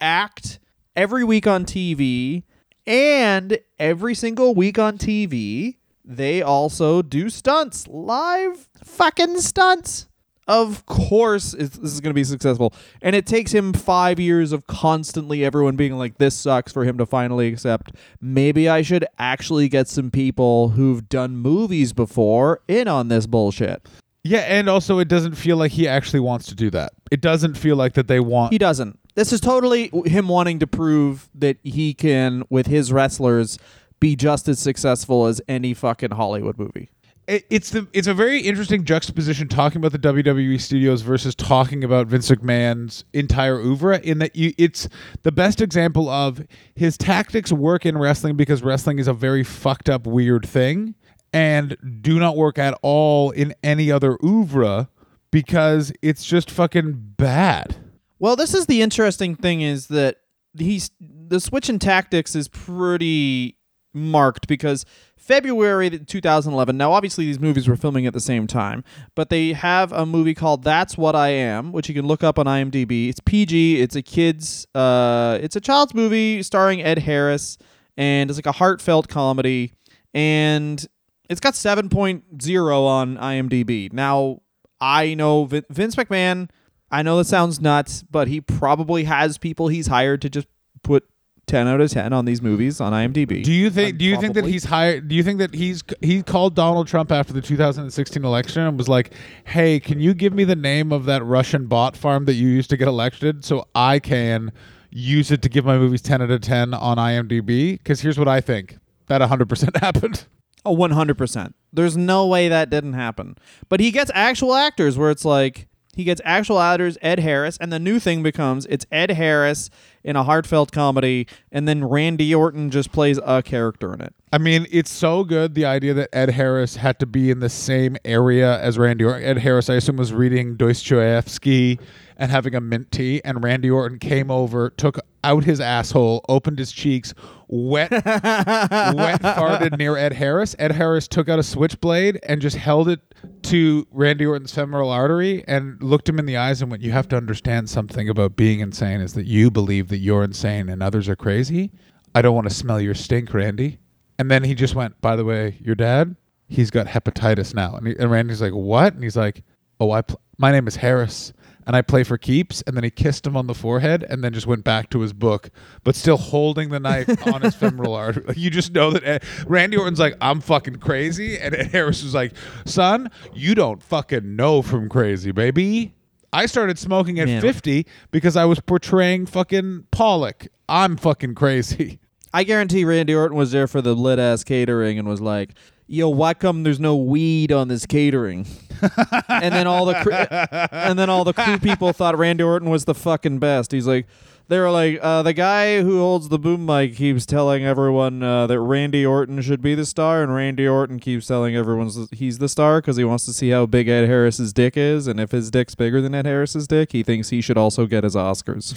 act 0.00 0.58
every 0.94 1.24
week 1.24 1.46
on 1.46 1.64
TV 1.64 2.42
and 2.86 3.58
every 3.78 4.14
single 4.14 4.54
week 4.54 4.78
on 4.78 4.98
TV 4.98 5.76
they 6.08 6.40
also 6.40 7.02
do 7.02 7.28
stunts, 7.28 7.88
live 7.88 8.68
fucking 8.84 9.40
stunts. 9.40 10.06
Of 10.48 10.86
course, 10.86 11.52
this 11.52 11.76
is 11.76 12.00
going 12.00 12.10
to 12.10 12.14
be 12.14 12.24
successful. 12.24 12.72
And 13.02 13.16
it 13.16 13.26
takes 13.26 13.52
him 13.52 13.72
five 13.72 14.20
years 14.20 14.52
of 14.52 14.66
constantly 14.66 15.44
everyone 15.44 15.74
being 15.76 15.94
like, 15.98 16.18
this 16.18 16.36
sucks 16.36 16.72
for 16.72 16.84
him 16.84 16.98
to 16.98 17.06
finally 17.06 17.48
accept. 17.48 17.92
Maybe 18.20 18.68
I 18.68 18.82
should 18.82 19.04
actually 19.18 19.68
get 19.68 19.88
some 19.88 20.10
people 20.10 20.70
who've 20.70 21.08
done 21.08 21.36
movies 21.36 21.92
before 21.92 22.60
in 22.68 22.86
on 22.86 23.08
this 23.08 23.26
bullshit. 23.26 23.88
Yeah, 24.22 24.40
and 24.40 24.68
also 24.68 24.98
it 24.98 25.08
doesn't 25.08 25.34
feel 25.34 25.56
like 25.56 25.72
he 25.72 25.86
actually 25.86 26.20
wants 26.20 26.46
to 26.46 26.54
do 26.54 26.70
that. 26.70 26.92
It 27.10 27.20
doesn't 27.20 27.56
feel 27.56 27.76
like 27.76 27.94
that 27.94 28.08
they 28.08 28.20
want 28.20 28.52
He 28.52 28.58
doesn't. 28.58 28.98
This 29.14 29.32
is 29.32 29.40
totally 29.40 29.90
him 30.04 30.28
wanting 30.28 30.58
to 30.58 30.66
prove 30.66 31.28
that 31.34 31.56
he 31.62 31.94
can, 31.94 32.42
with 32.50 32.66
his 32.66 32.92
wrestlers, 32.92 33.58
be 33.98 34.14
just 34.14 34.46
as 34.46 34.58
successful 34.58 35.26
as 35.26 35.40
any 35.48 35.72
fucking 35.72 36.10
Hollywood 36.10 36.58
movie. 36.58 36.90
It, 37.26 37.44
it's 37.50 37.70
the 37.70 37.88
it's 37.92 38.06
a 38.06 38.14
very 38.14 38.40
interesting 38.40 38.84
juxtaposition 38.84 39.48
talking 39.48 39.78
about 39.78 39.92
the 39.92 39.98
WWE 39.98 40.60
studios 40.60 41.02
versus 41.02 41.34
talking 41.34 41.82
about 41.82 42.06
Vince 42.06 42.30
McMahon's 42.30 43.04
entire 43.12 43.58
oeuvre 43.58 44.00
in 44.00 44.18
that 44.18 44.36
you 44.36 44.52
it's 44.58 44.88
the 45.22 45.32
best 45.32 45.60
example 45.60 46.08
of 46.08 46.46
his 46.74 46.96
tactics 46.96 47.52
work 47.52 47.84
in 47.84 47.98
wrestling 47.98 48.36
because 48.36 48.62
wrestling 48.62 48.98
is 48.98 49.08
a 49.08 49.12
very 49.12 49.42
fucked 49.42 49.88
up 49.88 50.06
weird 50.06 50.46
thing 50.46 50.94
and 51.32 51.76
do 52.00 52.18
not 52.18 52.36
work 52.36 52.58
at 52.58 52.78
all 52.82 53.30
in 53.30 53.54
any 53.62 53.90
other 53.90 54.16
oeuvre 54.24 54.88
because 55.30 55.92
it's 56.00 56.24
just 56.24 56.50
fucking 56.50 57.14
bad. 57.16 57.76
Well, 58.18 58.36
this 58.36 58.54
is 58.54 58.66
the 58.66 58.80
interesting 58.80 59.34
thing 59.34 59.60
is 59.60 59.88
that 59.88 60.16
he's 60.56 60.90
the 61.00 61.40
switch 61.40 61.68
in 61.68 61.78
tactics 61.78 62.34
is 62.34 62.48
pretty 62.48 63.58
marked 63.92 64.46
because 64.46 64.86
February 65.26 65.90
2011. 65.90 66.76
Now, 66.76 66.92
obviously, 66.92 67.26
these 67.26 67.40
movies 67.40 67.66
were 67.66 67.76
filming 67.76 68.06
at 68.06 68.12
the 68.12 68.20
same 68.20 68.46
time, 68.46 68.84
but 69.14 69.28
they 69.28 69.52
have 69.52 69.90
a 69.92 70.06
movie 70.06 70.34
called 70.34 70.62
"That's 70.62 70.96
What 70.96 71.16
I 71.16 71.28
Am," 71.30 71.72
which 71.72 71.88
you 71.88 71.94
can 71.94 72.06
look 72.06 72.22
up 72.22 72.38
on 72.38 72.46
IMDb. 72.46 73.08
It's 73.08 73.20
PG. 73.20 73.80
It's 73.80 73.96
a 73.96 74.02
kids. 74.02 74.66
Uh, 74.74 75.38
it's 75.42 75.56
a 75.56 75.60
child's 75.60 75.94
movie 75.94 76.42
starring 76.44 76.80
Ed 76.80 77.00
Harris, 77.00 77.58
and 77.96 78.30
it's 78.30 78.38
like 78.38 78.46
a 78.46 78.52
heartfelt 78.52 79.08
comedy, 79.08 79.72
and 80.14 80.86
it's 81.28 81.40
got 81.40 81.54
7.0 81.54 82.86
on 82.86 83.16
IMDb. 83.16 83.92
Now, 83.92 84.42
I 84.80 85.14
know 85.14 85.46
Vin- 85.46 85.64
Vince 85.70 85.96
McMahon. 85.96 86.50
I 86.90 87.02
know 87.02 87.18
that 87.18 87.24
sounds 87.24 87.60
nuts, 87.60 88.04
but 88.04 88.28
he 88.28 88.40
probably 88.40 89.04
has 89.04 89.38
people 89.38 89.66
he's 89.66 89.88
hired 89.88 90.22
to 90.22 90.30
just 90.30 90.46
put 90.84 91.04
10 91.46 91.68
out 91.68 91.80
of 91.80 91.90
10 91.90 92.12
on 92.12 92.24
these 92.24 92.42
movies 92.42 92.80
on 92.80 92.92
IMDb. 92.92 93.44
Do 93.44 93.52
you 93.52 93.70
think? 93.70 93.98
Do 93.98 94.04
you 94.04 94.14
think 94.20 94.34
that 94.34 94.40
probably. 94.40 94.52
he's 94.52 94.64
hired? 94.64 95.08
Do 95.08 95.14
you 95.14 95.22
think 95.22 95.38
that 95.38 95.54
he's 95.54 95.84
he 96.00 96.22
called 96.22 96.54
Donald 96.56 96.88
Trump 96.88 97.12
after 97.12 97.32
the 97.32 97.40
2016 97.40 98.24
election 98.24 98.62
and 98.62 98.76
was 98.76 98.88
like, 98.88 99.12
"Hey, 99.44 99.78
can 99.78 100.00
you 100.00 100.12
give 100.12 100.32
me 100.32 100.42
the 100.42 100.56
name 100.56 100.92
of 100.92 101.04
that 101.04 101.24
Russian 101.24 101.66
bot 101.66 101.96
farm 101.96 102.24
that 102.24 102.34
you 102.34 102.48
used 102.48 102.70
to 102.70 102.76
get 102.76 102.88
elected, 102.88 103.44
so 103.44 103.68
I 103.74 104.00
can 104.00 104.52
use 104.90 105.30
it 105.30 105.40
to 105.42 105.48
give 105.48 105.64
my 105.64 105.78
movies 105.78 106.02
10 106.02 106.20
out 106.22 106.30
of 106.30 106.40
10 106.40 106.74
on 106.74 106.96
IMDb?" 106.96 107.78
Because 107.78 108.00
here's 108.00 108.18
what 108.18 108.28
I 108.28 108.40
think: 108.40 108.78
that 109.06 109.20
100 109.20 109.48
percent 109.48 109.76
happened. 109.80 110.26
Oh, 110.64 110.76
100%. 110.76 111.52
There's 111.72 111.96
no 111.96 112.26
way 112.26 112.48
that 112.48 112.70
didn't 112.70 112.94
happen. 112.94 113.36
But 113.68 113.78
he 113.78 113.92
gets 113.92 114.10
actual 114.12 114.52
actors 114.52 114.98
where 114.98 115.12
it's 115.12 115.24
like 115.24 115.68
he 115.96 116.04
gets 116.04 116.20
actual 116.24 116.60
actors, 116.60 116.98
Ed 117.00 117.20
Harris, 117.20 117.56
and 117.58 117.72
the 117.72 117.78
new 117.78 117.98
thing 117.98 118.22
becomes 118.22 118.66
it's 118.66 118.84
Ed 118.92 119.12
Harris 119.12 119.70
in 120.06 120.14
a 120.14 120.22
heartfelt 120.22 120.70
comedy, 120.70 121.26
and 121.50 121.66
then 121.66 121.84
Randy 121.84 122.32
Orton 122.32 122.70
just 122.70 122.92
plays 122.92 123.18
a 123.24 123.42
character 123.42 123.92
in 123.92 124.00
it. 124.00 124.14
I 124.32 124.38
mean, 124.38 124.66
it's 124.72 124.90
so 124.90 125.22
good 125.22 125.54
the 125.54 125.66
idea 125.66 125.94
that 125.94 126.08
Ed 126.12 126.30
Harris 126.30 126.74
had 126.74 126.98
to 126.98 127.06
be 127.06 127.30
in 127.30 127.38
the 127.38 127.48
same 127.48 127.96
area 128.04 128.60
as 128.60 128.76
Randy 128.76 129.04
Orton. 129.04 129.22
Ed 129.22 129.38
Harris, 129.38 129.70
I 129.70 129.74
assume, 129.74 129.96
was 129.96 130.12
reading 130.12 130.56
Dostoevsky 130.56 131.78
and 132.16 132.30
having 132.30 132.56
a 132.56 132.60
mint 132.60 132.90
tea, 132.90 133.20
and 133.24 133.44
Randy 133.44 133.70
Orton 133.70 134.00
came 134.00 134.28
over, 134.28 134.70
took 134.70 134.98
out 135.22 135.44
his 135.44 135.60
asshole, 135.60 136.24
opened 136.28 136.58
his 136.58 136.72
cheeks, 136.72 137.14
wet, 137.46 137.90
wet 137.92 138.02
farted 138.02 139.78
near 139.78 139.96
Ed 139.96 140.12
Harris. 140.12 140.56
Ed 140.58 140.72
Harris 140.72 141.06
took 141.06 141.28
out 141.28 141.38
a 141.38 141.44
switchblade 141.44 142.18
and 142.24 142.42
just 142.42 142.56
held 142.56 142.88
it 142.88 143.00
to 143.42 143.86
Randy 143.92 144.26
Orton's 144.26 144.52
femoral 144.52 144.90
artery 144.90 145.44
and 145.46 145.80
looked 145.80 146.08
him 146.08 146.18
in 146.18 146.26
the 146.26 146.36
eyes 146.36 146.62
and 146.62 146.70
went, 146.70 146.82
"You 146.82 146.90
have 146.90 147.08
to 147.08 147.16
understand 147.16 147.70
something 147.70 148.08
about 148.08 148.34
being 148.34 148.58
insane 148.58 149.00
is 149.00 149.12
that 149.14 149.26
you 149.26 149.52
believe 149.52 149.86
that 149.88 149.98
you're 149.98 150.24
insane 150.24 150.68
and 150.68 150.82
others 150.82 151.08
are 151.08 151.16
crazy. 151.16 151.70
I 152.12 152.22
don't 152.22 152.34
want 152.34 152.48
to 152.48 152.54
smell 152.54 152.80
your 152.80 152.94
stink, 152.94 153.32
Randy." 153.32 153.78
And 154.18 154.30
then 154.30 154.44
he 154.44 154.54
just 154.54 154.74
went, 154.74 155.00
"By 155.00 155.16
the 155.16 155.24
way, 155.24 155.58
your 155.60 155.74
dad, 155.74 156.16
he's 156.48 156.70
got 156.70 156.86
hepatitis 156.86 157.54
now." 157.54 157.76
And, 157.76 157.86
he, 157.86 157.96
and 157.98 158.10
Randy's 158.10 158.40
like, 158.40 158.52
"What?" 158.52 158.94
And 158.94 159.02
he's 159.02 159.16
like, 159.16 159.42
"Oh, 159.80 159.90
I 159.90 160.02
pl- 160.02 160.20
my 160.38 160.52
name 160.52 160.66
is 160.66 160.76
Harris." 160.76 161.32
And 161.66 161.74
I 161.74 161.82
play 161.82 162.04
for 162.04 162.16
keeps, 162.16 162.62
and 162.62 162.76
then 162.76 162.84
he 162.84 162.90
kissed 162.90 163.26
him 163.26 163.36
on 163.36 163.48
the 163.48 163.54
forehead, 163.54 164.06
and 164.08 164.22
then 164.22 164.32
just 164.32 164.46
went 164.46 164.62
back 164.62 164.88
to 164.90 165.00
his 165.00 165.12
book, 165.12 165.50
but 165.82 165.96
still 165.96 166.16
holding 166.16 166.68
the 166.68 166.78
knife 166.78 167.08
on 167.34 167.42
his 167.42 167.56
femoral 167.56 167.92
artery. 167.92 168.22
Like 168.24 168.36
you 168.36 168.50
just 168.50 168.72
know 168.72 168.92
that 168.92 169.02
Ed, 169.02 169.24
Randy 169.48 169.76
Orton's 169.76 169.98
like, 169.98 170.14
"I'm 170.20 170.40
fucking 170.40 170.76
crazy," 170.76 171.36
and 171.38 171.56
Ed 171.56 171.72
Harris 171.72 172.04
was 172.04 172.14
like, 172.14 172.34
"Son, 172.64 173.10
you 173.34 173.56
don't 173.56 173.82
fucking 173.82 174.36
know 174.36 174.62
from 174.62 174.88
crazy, 174.88 175.32
baby." 175.32 175.96
I 176.32 176.46
started 176.46 176.78
smoking 176.78 177.18
at 177.18 177.26
Man. 177.28 177.40
50 177.40 177.86
because 178.10 178.36
I 178.36 178.44
was 178.44 178.60
portraying 178.60 179.26
fucking 179.26 179.86
Pollock. 179.90 180.46
I'm 180.68 180.96
fucking 180.96 181.34
crazy. 181.34 181.98
I 182.32 182.44
guarantee 182.44 182.84
Randy 182.84 183.14
Orton 183.14 183.36
was 183.36 183.52
there 183.52 183.66
for 183.66 183.80
the 183.80 183.94
lit 183.94 184.18
ass 184.18 184.44
catering 184.44 184.98
and 184.98 185.08
was 185.08 185.20
like, 185.20 185.50
"Yo, 185.86 186.08
why 186.08 186.34
come 186.34 186.62
there's 186.62 186.80
no 186.80 186.96
weed 186.96 187.52
on 187.52 187.68
this 187.68 187.86
catering?" 187.86 188.46
and 189.28 189.54
then 189.54 189.66
all 189.66 189.86
the 189.86 189.94
cr- 189.94 190.66
and 190.70 190.98
then 190.98 191.08
all 191.08 191.24
the 191.24 191.32
crew 191.32 191.58
people 191.58 191.92
thought 191.92 192.16
Randy 192.18 192.42
Orton 192.44 192.68
was 192.68 192.84
the 192.84 192.94
fucking 192.94 193.38
best. 193.38 193.72
He's 193.72 193.86
like, 193.86 194.06
they 194.48 194.60
were 194.60 194.70
like, 194.70 195.00
uh, 195.02 195.22
the 195.22 195.32
guy 195.32 195.82
who 195.82 195.98
holds 195.98 196.28
the 196.28 196.38
boom 196.38 196.66
mic 196.66 196.94
keeps 196.94 197.26
telling 197.26 197.64
everyone 197.64 198.22
uh, 198.22 198.46
that 198.46 198.60
Randy 198.60 199.04
Orton 199.04 199.40
should 199.40 199.60
be 199.60 199.74
the 199.74 199.84
star, 199.84 200.22
and 200.22 200.32
Randy 200.32 200.68
Orton 200.68 201.00
keeps 201.00 201.26
telling 201.26 201.56
everyone 201.56 201.90
he's 202.12 202.38
the 202.38 202.48
star 202.48 202.80
because 202.80 202.96
he 202.96 203.02
wants 203.02 203.24
to 203.24 203.32
see 203.32 203.50
how 203.50 203.66
big 203.66 203.88
Ed 203.88 204.06
Harris's 204.06 204.52
dick 204.52 204.76
is, 204.76 205.08
and 205.08 205.18
if 205.18 205.32
his 205.32 205.50
dick's 205.50 205.74
bigger 205.74 206.00
than 206.00 206.14
Ed 206.14 206.26
Harris's 206.26 206.68
dick, 206.68 206.92
he 206.92 207.02
thinks 207.02 207.30
he 207.30 207.40
should 207.40 207.58
also 207.58 207.86
get 207.86 208.04
his 208.04 208.14
Oscars. 208.14 208.72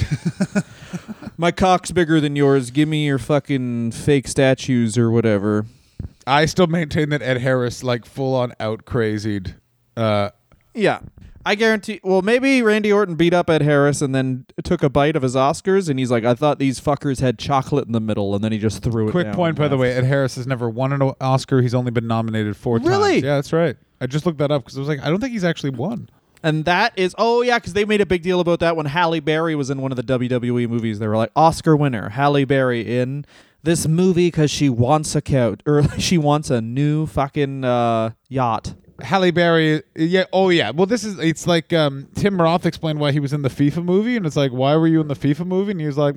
My 1.40 1.52
cock's 1.52 1.92
bigger 1.92 2.20
than 2.20 2.36
yours. 2.36 2.70
Give 2.70 2.90
me 2.90 3.06
your 3.06 3.18
fucking 3.18 3.92
fake 3.92 4.28
statues 4.28 4.98
or 4.98 5.10
whatever. 5.10 5.66
I 6.28 6.46
still 6.46 6.68
maintain 6.68 7.10
that 7.12 7.22
Ed 7.22 7.38
Harris 7.38 7.82
like 7.82 8.06
full 8.06 8.36
on 8.36 8.52
out 8.60 8.84
crazied. 8.84 9.56
Uh, 9.96 10.32
Yeah. 10.74 11.00
I 11.46 11.56
guarantee. 11.56 12.02
Well, 12.04 12.22
maybe 12.22 12.62
Randy 12.62 12.92
Orton 12.92 13.16
beat 13.16 13.34
up 13.34 13.50
Ed 13.50 13.62
Harris 13.62 14.02
and 14.02 14.14
then 14.14 14.46
took 14.66 14.84
a 14.84 14.90
bite 14.90 15.16
of 15.16 15.24
his 15.24 15.36
Oscars, 15.36 15.88
and 15.90 15.98
he's 15.98 16.12
like, 16.12 16.26
"I 16.26 16.34
thought 16.36 16.60
these 16.60 16.82
fuckers 16.82 17.22
had 17.22 17.40
chocolate 17.40 17.88
in 17.88 17.94
the 17.94 18.02
middle," 18.02 18.36
and 18.36 18.44
then 18.44 18.52
he 18.52 18.58
just 18.60 18.84
threw 18.84 19.08
it. 19.08 19.12
quick 19.12 19.32
point, 19.32 19.56
by 19.56 19.70
the 19.70 19.78
way, 19.78 19.94
Ed 19.94 20.04
Harris 20.04 20.36
has 20.36 20.46
never 20.46 20.70
won 20.70 20.92
an 20.92 21.02
Oscar. 21.22 21.62
He's 21.62 21.74
only 21.74 21.92
been 21.92 22.06
nominated 22.08 22.58
four 22.58 22.78
Really? 22.80 23.14
times. 23.14 23.24
Yeah, 23.24 23.36
that's 23.36 23.54
right. 23.54 23.78
I 24.02 24.06
just 24.08 24.26
looked 24.26 24.38
that 24.40 24.52
up 24.52 24.64
because 24.64 24.76
I 24.78 24.82
was 24.82 24.90
like, 24.90 25.00
I 25.02 25.10
don't 25.10 25.22
think 25.22 25.32
he's 25.32 25.46
actually 25.46 25.72
won. 25.72 26.10
And 26.42 26.66
that 26.66 26.98
is, 26.98 27.14
oh 27.18 27.42
yeah, 27.42 27.60
because 27.60 27.74
they 27.74 27.86
made 27.86 28.02
a 28.02 28.06
big 28.06 28.22
deal 28.22 28.40
about 28.40 28.60
that 28.62 28.76
when 28.76 28.86
Halle 28.86 29.20
Berry 29.20 29.56
was 29.56 29.70
in 29.70 29.82
one 29.82 29.92
of 29.92 29.98
the 29.98 30.04
WWE 30.04 30.70
movies. 30.70 31.00
They 31.00 31.08
were 31.08 31.18
like, 31.18 31.32
Oscar 31.36 31.76
winner 31.76 32.10
Halle 32.10 32.46
Berry 32.46 33.00
in 33.00 33.26
this 33.64 33.88
movie 33.88 34.28
because 34.28 34.50
she 34.50 34.70
wants 34.70 35.16
a 35.16 35.22
couch 35.22 35.60
or 35.66 35.84
she 36.00 36.18
wants 36.18 36.50
a 36.50 36.62
new 36.62 37.06
fucking 37.06 37.66
uh, 37.66 38.12
yacht. 38.30 38.76
Halle 39.02 39.32
Berry, 39.32 39.82
yeah, 39.96 40.26
oh 40.34 40.50
yeah. 40.50 40.72
Well, 40.72 40.86
this 40.86 41.04
is 41.04 41.20
it's 41.20 41.48
like 41.48 41.72
um, 41.72 42.08
Tim 42.16 42.42
Roth 42.42 42.66
explained 42.66 43.00
why 43.00 43.12
he 43.12 43.20
was 43.20 43.32
in 43.32 43.44
the 43.44 43.50
FIFA 43.50 43.86
movie, 43.86 44.18
and 44.18 44.26
it's 44.26 44.36
like, 44.36 44.52
why 44.52 44.76
were 44.76 44.88
you 44.88 45.00
in 45.00 45.08
the 45.08 45.16
FIFA 45.16 45.46
movie? 45.48 45.72
And 45.72 45.80
he 45.80 45.88
was 45.88 45.98
like, 45.98 46.16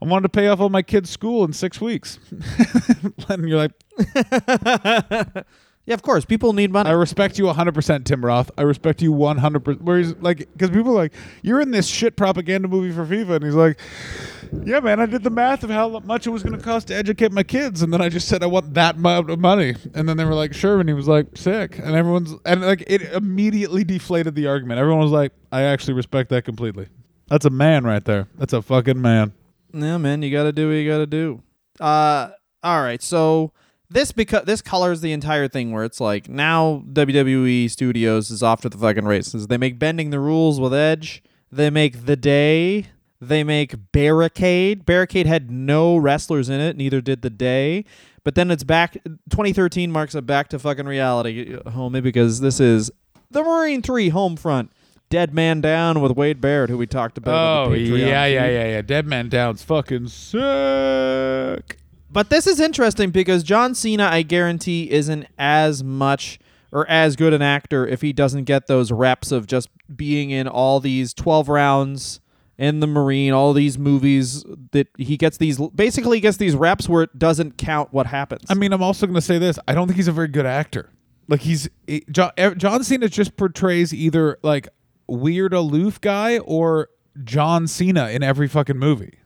I 0.00 0.04
wanted 0.04 0.24
to 0.24 0.28
pay 0.28 0.48
off 0.48 0.60
all 0.60 0.68
my 0.68 0.82
kids' 0.82 1.10
school 1.10 1.44
in 1.44 1.52
six 1.52 1.80
weeks. 1.80 2.18
and 3.28 3.48
you're 3.48 3.58
like, 3.58 3.72
Yeah, 5.88 5.94
of 5.94 6.02
course, 6.02 6.26
people 6.26 6.52
need 6.52 6.70
money. 6.70 6.90
I 6.90 6.92
respect 6.92 7.38
you 7.38 7.46
100%, 7.46 8.04
Tim 8.04 8.22
Roth. 8.22 8.50
I 8.58 8.62
respect 8.62 9.00
you 9.00 9.10
100%. 9.10 9.80
Where 9.80 9.96
he's 9.96 10.14
like, 10.16 10.40
because 10.52 10.68
people 10.68 10.92
are 10.92 10.96
like, 10.96 11.14
you're 11.40 11.62
in 11.62 11.70
this 11.70 11.86
shit 11.86 12.14
propaganda 12.14 12.68
movie 12.68 12.92
for 12.92 13.06
FIFA. 13.06 13.36
And 13.36 13.44
he's 13.46 13.54
like, 13.54 13.80
yeah, 14.66 14.80
man, 14.80 15.00
I 15.00 15.06
did 15.06 15.22
the 15.22 15.30
math 15.30 15.64
of 15.64 15.70
how 15.70 15.98
much 16.00 16.26
it 16.26 16.30
was 16.30 16.42
going 16.42 16.58
to 16.58 16.62
cost 16.62 16.88
to 16.88 16.94
educate 16.94 17.32
my 17.32 17.42
kids. 17.42 17.80
And 17.80 17.90
then 17.90 18.02
I 18.02 18.10
just 18.10 18.28
said, 18.28 18.42
I 18.42 18.46
want 18.48 18.74
that 18.74 18.96
amount 18.96 19.30
of 19.30 19.38
money. 19.38 19.76
And 19.94 20.06
then 20.06 20.18
they 20.18 20.26
were 20.26 20.34
like, 20.34 20.52
sure. 20.52 20.78
And 20.78 20.90
he 20.90 20.94
was 20.94 21.08
like, 21.08 21.38
sick. 21.38 21.78
And 21.78 21.96
everyone's, 21.96 22.34
and 22.44 22.60
like, 22.60 22.84
it 22.86 23.00
immediately 23.14 23.82
deflated 23.82 24.34
the 24.34 24.46
argument. 24.46 24.78
Everyone 24.80 25.00
was 25.00 25.12
like, 25.12 25.32
I 25.50 25.62
actually 25.62 25.94
respect 25.94 26.28
that 26.28 26.44
completely. 26.44 26.88
That's 27.28 27.46
a 27.46 27.50
man 27.50 27.84
right 27.84 28.04
there. 28.04 28.28
That's 28.36 28.52
a 28.52 28.60
fucking 28.60 29.00
man. 29.00 29.32
Yeah, 29.72 29.96
man, 29.96 30.20
you 30.20 30.30
got 30.30 30.42
to 30.42 30.52
do 30.52 30.68
what 30.68 30.74
you 30.74 30.86
got 30.86 30.98
to 30.98 31.06
do. 31.06 31.42
Uh, 31.80 32.32
all 32.62 32.82
right, 32.82 33.02
so 33.02 33.52
this 33.90 34.12
because 34.12 34.44
this 34.44 34.62
colors 34.62 35.00
the 35.00 35.12
entire 35.12 35.48
thing 35.48 35.72
where 35.72 35.84
it's 35.84 36.00
like 36.00 36.28
now 36.28 36.82
WWE 36.92 37.70
Studios 37.70 38.30
is 38.30 38.42
off 38.42 38.60
to 38.62 38.68
the 38.68 38.78
fucking 38.78 39.04
races. 39.04 39.46
They 39.46 39.56
make 39.56 39.78
bending 39.78 40.10
the 40.10 40.20
rules 40.20 40.60
with 40.60 40.74
Edge. 40.74 41.22
They 41.50 41.70
make 41.70 42.06
the 42.06 42.16
day. 42.16 42.86
They 43.20 43.42
make 43.42 43.92
Barricade. 43.92 44.86
Barricade 44.86 45.26
had 45.26 45.50
no 45.50 45.96
wrestlers 45.96 46.48
in 46.48 46.60
it. 46.60 46.76
Neither 46.76 47.00
did 47.00 47.22
the 47.22 47.30
day. 47.30 47.84
But 48.22 48.34
then 48.34 48.50
it's 48.50 48.64
back. 48.64 48.94
2013 49.30 49.90
marks 49.90 50.14
a 50.14 50.22
back 50.22 50.48
to 50.48 50.58
fucking 50.58 50.86
reality, 50.86 51.54
uh, 51.54 51.70
homie, 51.70 52.02
because 52.02 52.40
this 52.40 52.60
is 52.60 52.90
the 53.30 53.42
Marine 53.42 53.82
Three 53.82 54.10
home 54.10 54.36
front. 54.36 54.70
Dead 55.10 55.32
Man 55.32 55.62
Down 55.62 56.02
with 56.02 56.12
Wade 56.12 56.38
Barrett, 56.38 56.68
who 56.68 56.76
we 56.76 56.86
talked 56.86 57.16
about. 57.16 57.66
Oh, 57.66 57.70
with 57.70 57.78
the 57.78 57.92
Patreon 57.92 57.98
yeah, 58.00 58.26
yeah, 58.26 58.50
yeah, 58.50 58.66
yeah. 58.66 58.82
Dead 58.82 59.06
Man 59.06 59.30
Down's 59.30 59.62
fucking 59.62 60.08
sick. 60.08 61.78
But 62.10 62.30
this 62.30 62.46
is 62.46 62.60
interesting 62.60 63.10
because 63.10 63.42
John 63.42 63.74
Cena, 63.74 64.08
I 64.10 64.22
guarantee, 64.22 64.90
isn't 64.90 65.26
as 65.38 65.84
much 65.84 66.38
or 66.72 66.88
as 66.88 67.16
good 67.16 67.32
an 67.32 67.42
actor 67.42 67.86
if 67.86 68.00
he 68.00 68.12
doesn't 68.12 68.44
get 68.44 68.66
those 68.66 68.90
reps 68.92 69.32
of 69.32 69.46
just 69.46 69.68
being 69.94 70.30
in 70.30 70.46
all 70.48 70.80
these 70.80 71.14
12 71.14 71.48
rounds 71.48 72.20
in 72.58 72.80
the 72.80 72.86
Marine, 72.86 73.32
all 73.32 73.52
these 73.52 73.78
movies 73.78 74.44
that 74.72 74.88
he 74.98 75.16
gets 75.16 75.36
these 75.36 75.58
basically 75.74 76.16
he 76.16 76.20
gets 76.20 76.38
these 76.38 76.56
reps 76.56 76.88
where 76.88 77.04
it 77.04 77.18
doesn't 77.18 77.56
count 77.56 77.92
what 77.92 78.06
happens. 78.06 78.44
I 78.50 78.54
mean, 78.54 78.72
I'm 78.72 78.82
also 78.82 79.06
going 79.06 79.14
to 79.14 79.20
say 79.20 79.38
this. 79.38 79.58
I 79.68 79.74
don't 79.74 79.86
think 79.86 79.96
he's 79.96 80.08
a 80.08 80.12
very 80.12 80.28
good 80.28 80.46
actor. 80.46 80.90
Like 81.28 81.40
he's 81.40 81.68
he- 81.86 82.04
John, 82.10 82.32
John 82.56 82.82
Cena 82.82 83.08
just 83.08 83.36
portrays 83.36 83.94
either 83.94 84.38
like 84.42 84.68
weird 85.06 85.54
aloof 85.54 86.00
guy 86.00 86.38
or 86.38 86.88
John 87.22 87.66
Cena 87.66 88.08
in 88.08 88.22
every 88.22 88.48
fucking 88.48 88.78
movie. 88.78 89.18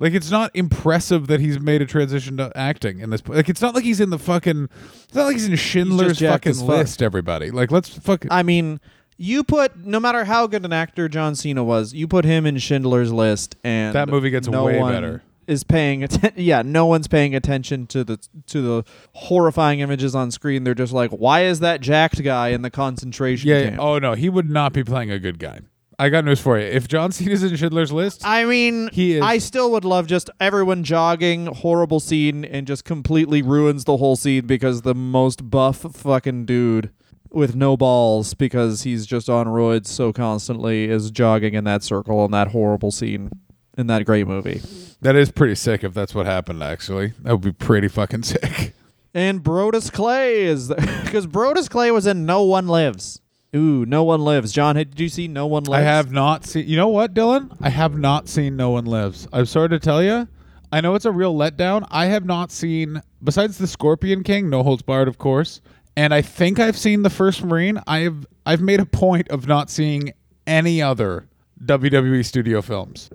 Like 0.00 0.14
it's 0.14 0.30
not 0.30 0.50
impressive 0.54 1.26
that 1.26 1.40
he's 1.40 1.60
made 1.60 1.82
a 1.82 1.86
transition 1.86 2.38
to 2.38 2.50
acting 2.56 3.00
in 3.00 3.10
this. 3.10 3.22
Like 3.26 3.50
it's 3.50 3.60
not 3.60 3.74
like 3.74 3.84
he's 3.84 4.00
in 4.00 4.08
the 4.08 4.18
fucking. 4.18 4.70
It's 5.04 5.14
not 5.14 5.26
like 5.26 5.34
he's 5.34 5.46
in 5.46 5.54
Schindler's 5.56 6.18
jacked 6.18 6.46
fucking 6.46 6.50
as 6.50 6.60
fuck. 6.60 6.68
list. 6.68 7.02
Everybody, 7.02 7.50
like 7.50 7.70
let's 7.70 7.90
fucking. 7.90 8.32
I 8.32 8.42
mean, 8.42 8.80
you 9.18 9.44
put 9.44 9.76
no 9.76 10.00
matter 10.00 10.24
how 10.24 10.46
good 10.46 10.64
an 10.64 10.72
actor 10.72 11.06
John 11.06 11.34
Cena 11.34 11.62
was, 11.62 11.92
you 11.92 12.08
put 12.08 12.24
him 12.24 12.46
in 12.46 12.56
Schindler's 12.56 13.12
List, 13.12 13.56
and 13.62 13.94
That 13.94 14.08
movie 14.08 14.30
gets 14.30 14.48
no 14.48 14.64
way 14.64 14.78
one 14.78 14.94
better. 14.94 15.22
Is 15.46 15.64
paying 15.64 16.02
attention. 16.02 16.32
Yeah, 16.42 16.62
no 16.62 16.86
one's 16.86 17.06
paying 17.06 17.34
attention 17.34 17.86
to 17.88 18.02
the 18.02 18.18
to 18.46 18.62
the 18.62 18.84
horrifying 19.12 19.80
images 19.80 20.14
on 20.14 20.30
screen. 20.30 20.64
They're 20.64 20.74
just 20.74 20.94
like, 20.94 21.10
why 21.10 21.44
is 21.44 21.60
that 21.60 21.82
jacked 21.82 22.22
guy 22.22 22.48
in 22.48 22.62
the 22.62 22.70
concentration 22.70 23.50
yeah. 23.50 23.64
camp? 23.64 23.80
Oh 23.80 23.98
no, 23.98 24.14
he 24.14 24.30
would 24.30 24.48
not 24.48 24.72
be 24.72 24.82
playing 24.82 25.10
a 25.10 25.18
good 25.18 25.38
guy. 25.38 25.60
I 26.00 26.08
got 26.08 26.24
news 26.24 26.40
for 26.40 26.58
you. 26.58 26.64
If 26.64 26.88
John 26.88 27.12
Cena's 27.12 27.42
in 27.42 27.54
Schindler's 27.56 27.92
List, 27.92 28.22
I 28.24 28.44
mean, 28.46 28.88
He 28.92 29.16
is- 29.16 29.22
I 29.22 29.38
still 29.38 29.70
would 29.72 29.84
love 29.84 30.06
just 30.06 30.30
everyone 30.40 30.82
jogging, 30.82 31.46
horrible 31.46 32.00
scene, 32.00 32.44
and 32.44 32.66
just 32.66 32.84
completely 32.84 33.42
ruins 33.42 33.84
the 33.84 33.98
whole 33.98 34.16
scene 34.16 34.46
because 34.46 34.80
the 34.82 34.94
most 34.94 35.50
buff 35.50 35.78
fucking 35.92 36.46
dude 36.46 36.90
with 37.30 37.54
no 37.54 37.76
balls 37.76 38.34
because 38.34 38.82
he's 38.82 39.04
just 39.06 39.28
on 39.28 39.46
roids 39.46 39.86
so 39.86 40.12
constantly 40.12 40.84
is 40.90 41.10
jogging 41.10 41.54
in 41.54 41.64
that 41.64 41.82
circle 41.82 42.24
in 42.24 42.30
that 42.32 42.48
horrible 42.48 42.90
scene 42.90 43.30
in 43.78 43.86
that 43.86 44.04
great 44.04 44.26
movie. 44.26 44.60
that 45.00 45.14
is 45.14 45.30
pretty 45.30 45.54
sick. 45.54 45.84
If 45.84 45.94
that's 45.94 46.14
what 46.14 46.26
happened, 46.26 46.62
actually, 46.62 47.12
that 47.22 47.32
would 47.32 47.40
be 47.42 47.52
pretty 47.52 47.88
fucking 47.88 48.22
sick. 48.24 48.74
And 49.14 49.42
Brodus 49.42 49.92
Clay 49.92 50.42
is 50.44 50.68
because 51.04 51.26
Brodus 51.28 51.68
Clay 51.68 51.90
was 51.90 52.06
in 52.06 52.26
No 52.26 52.42
One 52.44 52.66
Lives. 52.68 53.19
Ooh, 53.54 53.84
No 53.84 54.04
One 54.04 54.20
Lives. 54.20 54.52
John, 54.52 54.76
did 54.76 54.98
you 55.00 55.08
see 55.08 55.26
No 55.26 55.46
One 55.46 55.64
Lives? 55.64 55.80
I 55.80 55.84
have 55.84 56.12
not 56.12 56.44
seen. 56.44 56.68
You 56.68 56.76
know 56.76 56.88
what, 56.88 57.14
Dylan? 57.14 57.56
I 57.60 57.68
have 57.68 57.98
not 57.98 58.28
seen 58.28 58.56
No 58.56 58.70
One 58.70 58.84
Lives. 58.84 59.26
I'm 59.32 59.46
sorry 59.46 59.68
to 59.70 59.78
tell 59.80 60.02
you. 60.02 60.28
I 60.72 60.80
know 60.80 60.94
it's 60.94 61.04
a 61.04 61.10
real 61.10 61.34
letdown. 61.34 61.86
I 61.90 62.06
have 62.06 62.24
not 62.24 62.52
seen, 62.52 63.02
besides 63.24 63.58
the 63.58 63.66
Scorpion 63.66 64.22
King, 64.22 64.48
No 64.48 64.62
Holds 64.62 64.82
Barred, 64.82 65.08
of 65.08 65.18
course, 65.18 65.60
and 65.96 66.14
I 66.14 66.22
think 66.22 66.60
I've 66.60 66.78
seen 66.78 67.02
the 67.02 67.10
First 67.10 67.42
Marine. 67.42 67.80
I 67.88 68.00
have. 68.00 68.24
I've 68.46 68.60
made 68.60 68.78
a 68.78 68.86
point 68.86 69.28
of 69.30 69.48
not 69.48 69.68
seeing 69.68 70.12
any 70.46 70.80
other 70.80 71.26
WWE 71.64 72.24
studio 72.24 72.62
films. 72.62 73.10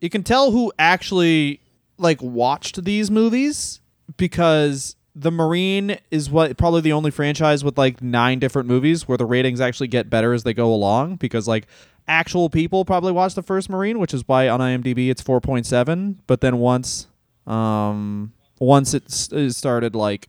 you 0.00 0.10
can 0.10 0.22
tell 0.24 0.50
who 0.50 0.72
actually 0.78 1.60
like 1.96 2.20
watched 2.20 2.82
these 2.84 3.10
movies 3.10 3.80
because 4.16 4.96
the 5.14 5.30
marine 5.30 5.98
is 6.10 6.30
what 6.30 6.56
probably 6.56 6.80
the 6.80 6.92
only 6.92 7.10
franchise 7.10 7.64
with 7.64 7.76
like 7.76 8.00
nine 8.00 8.38
different 8.38 8.68
movies 8.68 9.08
where 9.08 9.18
the 9.18 9.26
ratings 9.26 9.60
actually 9.60 9.88
get 9.88 10.08
better 10.08 10.32
as 10.32 10.44
they 10.44 10.54
go 10.54 10.72
along 10.72 11.16
because 11.16 11.48
like 11.48 11.66
actual 12.06 12.48
people 12.48 12.84
probably 12.84 13.12
watched 13.12 13.34
the 13.34 13.42
first 13.42 13.68
marine 13.68 13.98
which 13.98 14.14
is 14.14 14.22
why 14.26 14.48
on 14.48 14.60
imdb 14.60 15.10
it's 15.10 15.22
4.7 15.22 16.16
but 16.26 16.40
then 16.40 16.58
once 16.58 17.06
um 17.46 18.32
once 18.60 18.94
it, 18.94 19.04
s- 19.06 19.28
it 19.32 19.52
started 19.52 19.94
like 19.94 20.28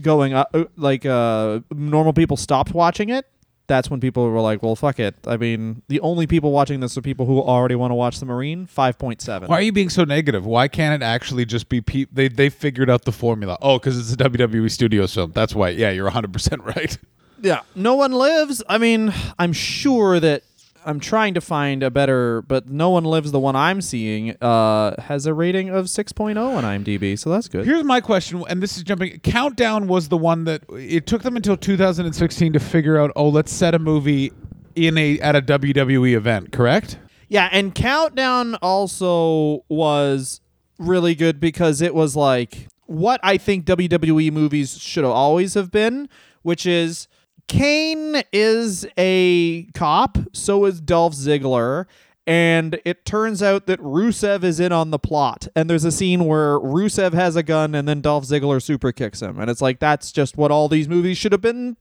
going 0.00 0.32
up 0.32 0.48
uh, 0.54 0.64
like 0.76 1.04
uh 1.06 1.60
normal 1.72 2.12
people 2.12 2.36
stopped 2.36 2.74
watching 2.74 3.08
it 3.10 3.26
that's 3.68 3.88
when 3.90 4.00
people 4.00 4.28
were 4.28 4.40
like 4.40 4.62
well 4.62 4.74
fuck 4.74 4.98
it 4.98 5.14
i 5.26 5.36
mean 5.36 5.82
the 5.88 6.00
only 6.00 6.26
people 6.26 6.50
watching 6.50 6.80
this 6.80 6.98
are 6.98 7.02
people 7.02 7.26
who 7.26 7.40
already 7.40 7.74
want 7.76 7.90
to 7.90 7.94
watch 7.94 8.18
the 8.18 8.26
marine 8.26 8.66
5.7 8.66 9.46
Why 9.48 9.58
are 9.58 9.62
you 9.62 9.72
being 9.72 9.90
so 9.90 10.02
negative? 10.04 10.44
Why 10.44 10.66
can't 10.68 11.00
it 11.00 11.04
actually 11.04 11.44
just 11.44 11.68
be 11.68 11.80
people? 11.80 12.12
they 12.14 12.28
they 12.28 12.50
figured 12.50 12.90
out 12.90 13.04
the 13.04 13.12
formula? 13.12 13.56
Oh, 13.62 13.78
because 13.78 13.98
it's 13.98 14.12
a 14.12 14.16
WWE 14.16 14.70
Studios 14.70 15.14
film. 15.14 15.30
That's 15.32 15.54
why. 15.54 15.68
Yeah, 15.70 15.90
you're 15.90 16.04
100 16.04 16.32
percent 16.32 16.64
right. 16.74 16.98
yeah 17.40 17.60
no 17.76 17.94
one 17.94 18.10
lives 18.12 18.62
i 18.68 18.78
mean 18.78 19.12
i'm 19.38 19.52
sure 19.52 20.18
that 20.18 20.42
i'm 20.88 20.98
trying 20.98 21.34
to 21.34 21.40
find 21.40 21.82
a 21.82 21.90
better 21.90 22.42
but 22.42 22.68
no 22.68 22.90
one 22.90 23.04
lives 23.04 23.30
the 23.30 23.38
one 23.38 23.54
i'm 23.54 23.80
seeing 23.80 24.36
uh 24.42 25.00
has 25.00 25.26
a 25.26 25.34
rating 25.34 25.68
of 25.68 25.86
6.0 25.86 26.36
on 26.38 26.64
imdb 26.64 27.18
so 27.18 27.30
that's 27.30 27.46
good 27.46 27.64
Here's 27.64 27.84
my 27.84 28.00
question, 28.00 28.42
and 28.48 28.62
this 28.62 28.76
is 28.76 28.82
jumping. 28.82 29.20
Countdown 29.20 29.86
was 29.88 30.08
the 30.08 30.16
one 30.16 30.44
that 30.44 30.62
it 30.70 31.06
took 31.06 31.22
them 31.22 31.36
until 31.36 31.56
2016 31.56 32.52
to 32.54 32.58
figure 32.60 32.98
out. 32.98 33.10
Oh, 33.14 33.28
let's 33.28 33.52
set 33.52 33.74
a 33.74 33.78
movie 33.78 34.32
in 34.74 34.96
a 34.96 35.20
at 35.20 35.36
a 35.36 35.42
WWE 35.42 36.14
event. 36.16 36.52
Correct? 36.52 36.98
Yeah, 37.28 37.48
and 37.52 37.74
Countdown 37.74 38.54
also 38.56 39.64
was 39.68 40.40
really 40.78 41.14
good 41.14 41.40
because 41.40 41.82
it 41.82 41.94
was 41.94 42.16
like 42.16 42.68
what 42.86 43.20
I 43.22 43.36
think 43.36 43.66
WWE 43.66 44.32
movies 44.32 44.78
should 44.78 45.04
always 45.04 45.54
have 45.54 45.70
been, 45.70 46.08
which 46.42 46.64
is 46.64 47.06
Kane 47.48 48.22
is 48.32 48.86
a 48.96 49.64
cop, 49.74 50.18
so 50.32 50.66
is 50.66 50.80
Dolph 50.80 51.14
Ziggler. 51.14 51.86
And 52.26 52.78
it 52.84 53.06
turns 53.06 53.42
out 53.42 53.66
that 53.66 53.80
Rusev 53.80 54.44
is 54.44 54.60
in 54.60 54.70
on 54.70 54.90
the 54.90 54.98
plot. 54.98 55.48
And 55.56 55.68
there's 55.68 55.84
a 55.86 55.90
scene 55.90 56.26
where 56.26 56.60
Rusev 56.60 57.14
has 57.14 57.36
a 57.36 57.42
gun 57.42 57.74
and 57.74 57.88
then 57.88 58.02
Dolph 58.02 58.24
Ziggler 58.24 58.62
super 58.62 58.92
kicks 58.92 59.22
him. 59.22 59.40
And 59.40 59.50
it's 59.50 59.62
like, 59.62 59.78
that's 59.78 60.12
just 60.12 60.36
what 60.36 60.50
all 60.50 60.68
these 60.68 60.90
movies 60.90 61.16
should 61.16 61.32
have 61.32 61.40
been. 61.40 61.78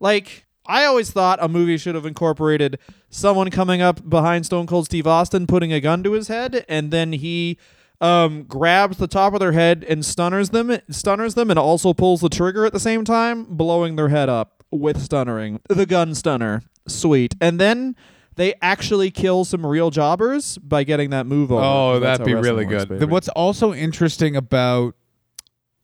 Like, 0.00 0.46
I 0.66 0.84
always 0.84 1.12
thought 1.12 1.38
a 1.40 1.46
movie 1.46 1.76
should 1.76 1.94
have 1.94 2.06
incorporated 2.06 2.80
someone 3.08 3.50
coming 3.50 3.82
up 3.82 4.08
behind 4.08 4.46
Stone 4.46 4.66
Cold 4.66 4.86
Steve 4.86 5.06
Austin, 5.06 5.46
putting 5.46 5.72
a 5.72 5.80
gun 5.80 6.02
to 6.02 6.12
his 6.12 6.26
head, 6.26 6.64
and 6.68 6.90
then 6.90 7.12
he 7.12 7.58
um, 8.00 8.42
grabs 8.44 8.96
the 8.96 9.06
top 9.06 9.34
of 9.34 9.40
their 9.40 9.52
head 9.52 9.84
and 9.88 10.04
stunners 10.04 10.50
them, 10.50 10.76
stunners 10.90 11.34
them, 11.34 11.50
and 11.50 11.58
also 11.58 11.92
pulls 11.92 12.20
the 12.20 12.28
trigger 12.28 12.66
at 12.66 12.72
the 12.72 12.80
same 12.80 13.04
time, 13.04 13.44
blowing 13.44 13.94
their 13.94 14.08
head 14.08 14.28
up 14.28 14.53
with 14.78 14.98
stunnering. 14.98 15.60
The 15.68 15.86
gun 15.86 16.14
stunner, 16.14 16.62
sweet, 16.86 17.34
and 17.40 17.60
then 17.60 17.96
they 18.36 18.54
actually 18.60 19.10
kill 19.10 19.44
some 19.44 19.64
real 19.64 19.90
jobbers 19.90 20.58
by 20.58 20.84
getting 20.84 21.10
that 21.10 21.26
move 21.26 21.52
over. 21.52 21.62
Oh, 21.64 22.00
that'd 22.00 22.26
be 22.26 22.34
really 22.34 22.66
works, 22.66 22.86
good. 22.86 23.10
What's 23.10 23.28
also 23.28 23.72
interesting 23.72 24.36
about 24.36 24.94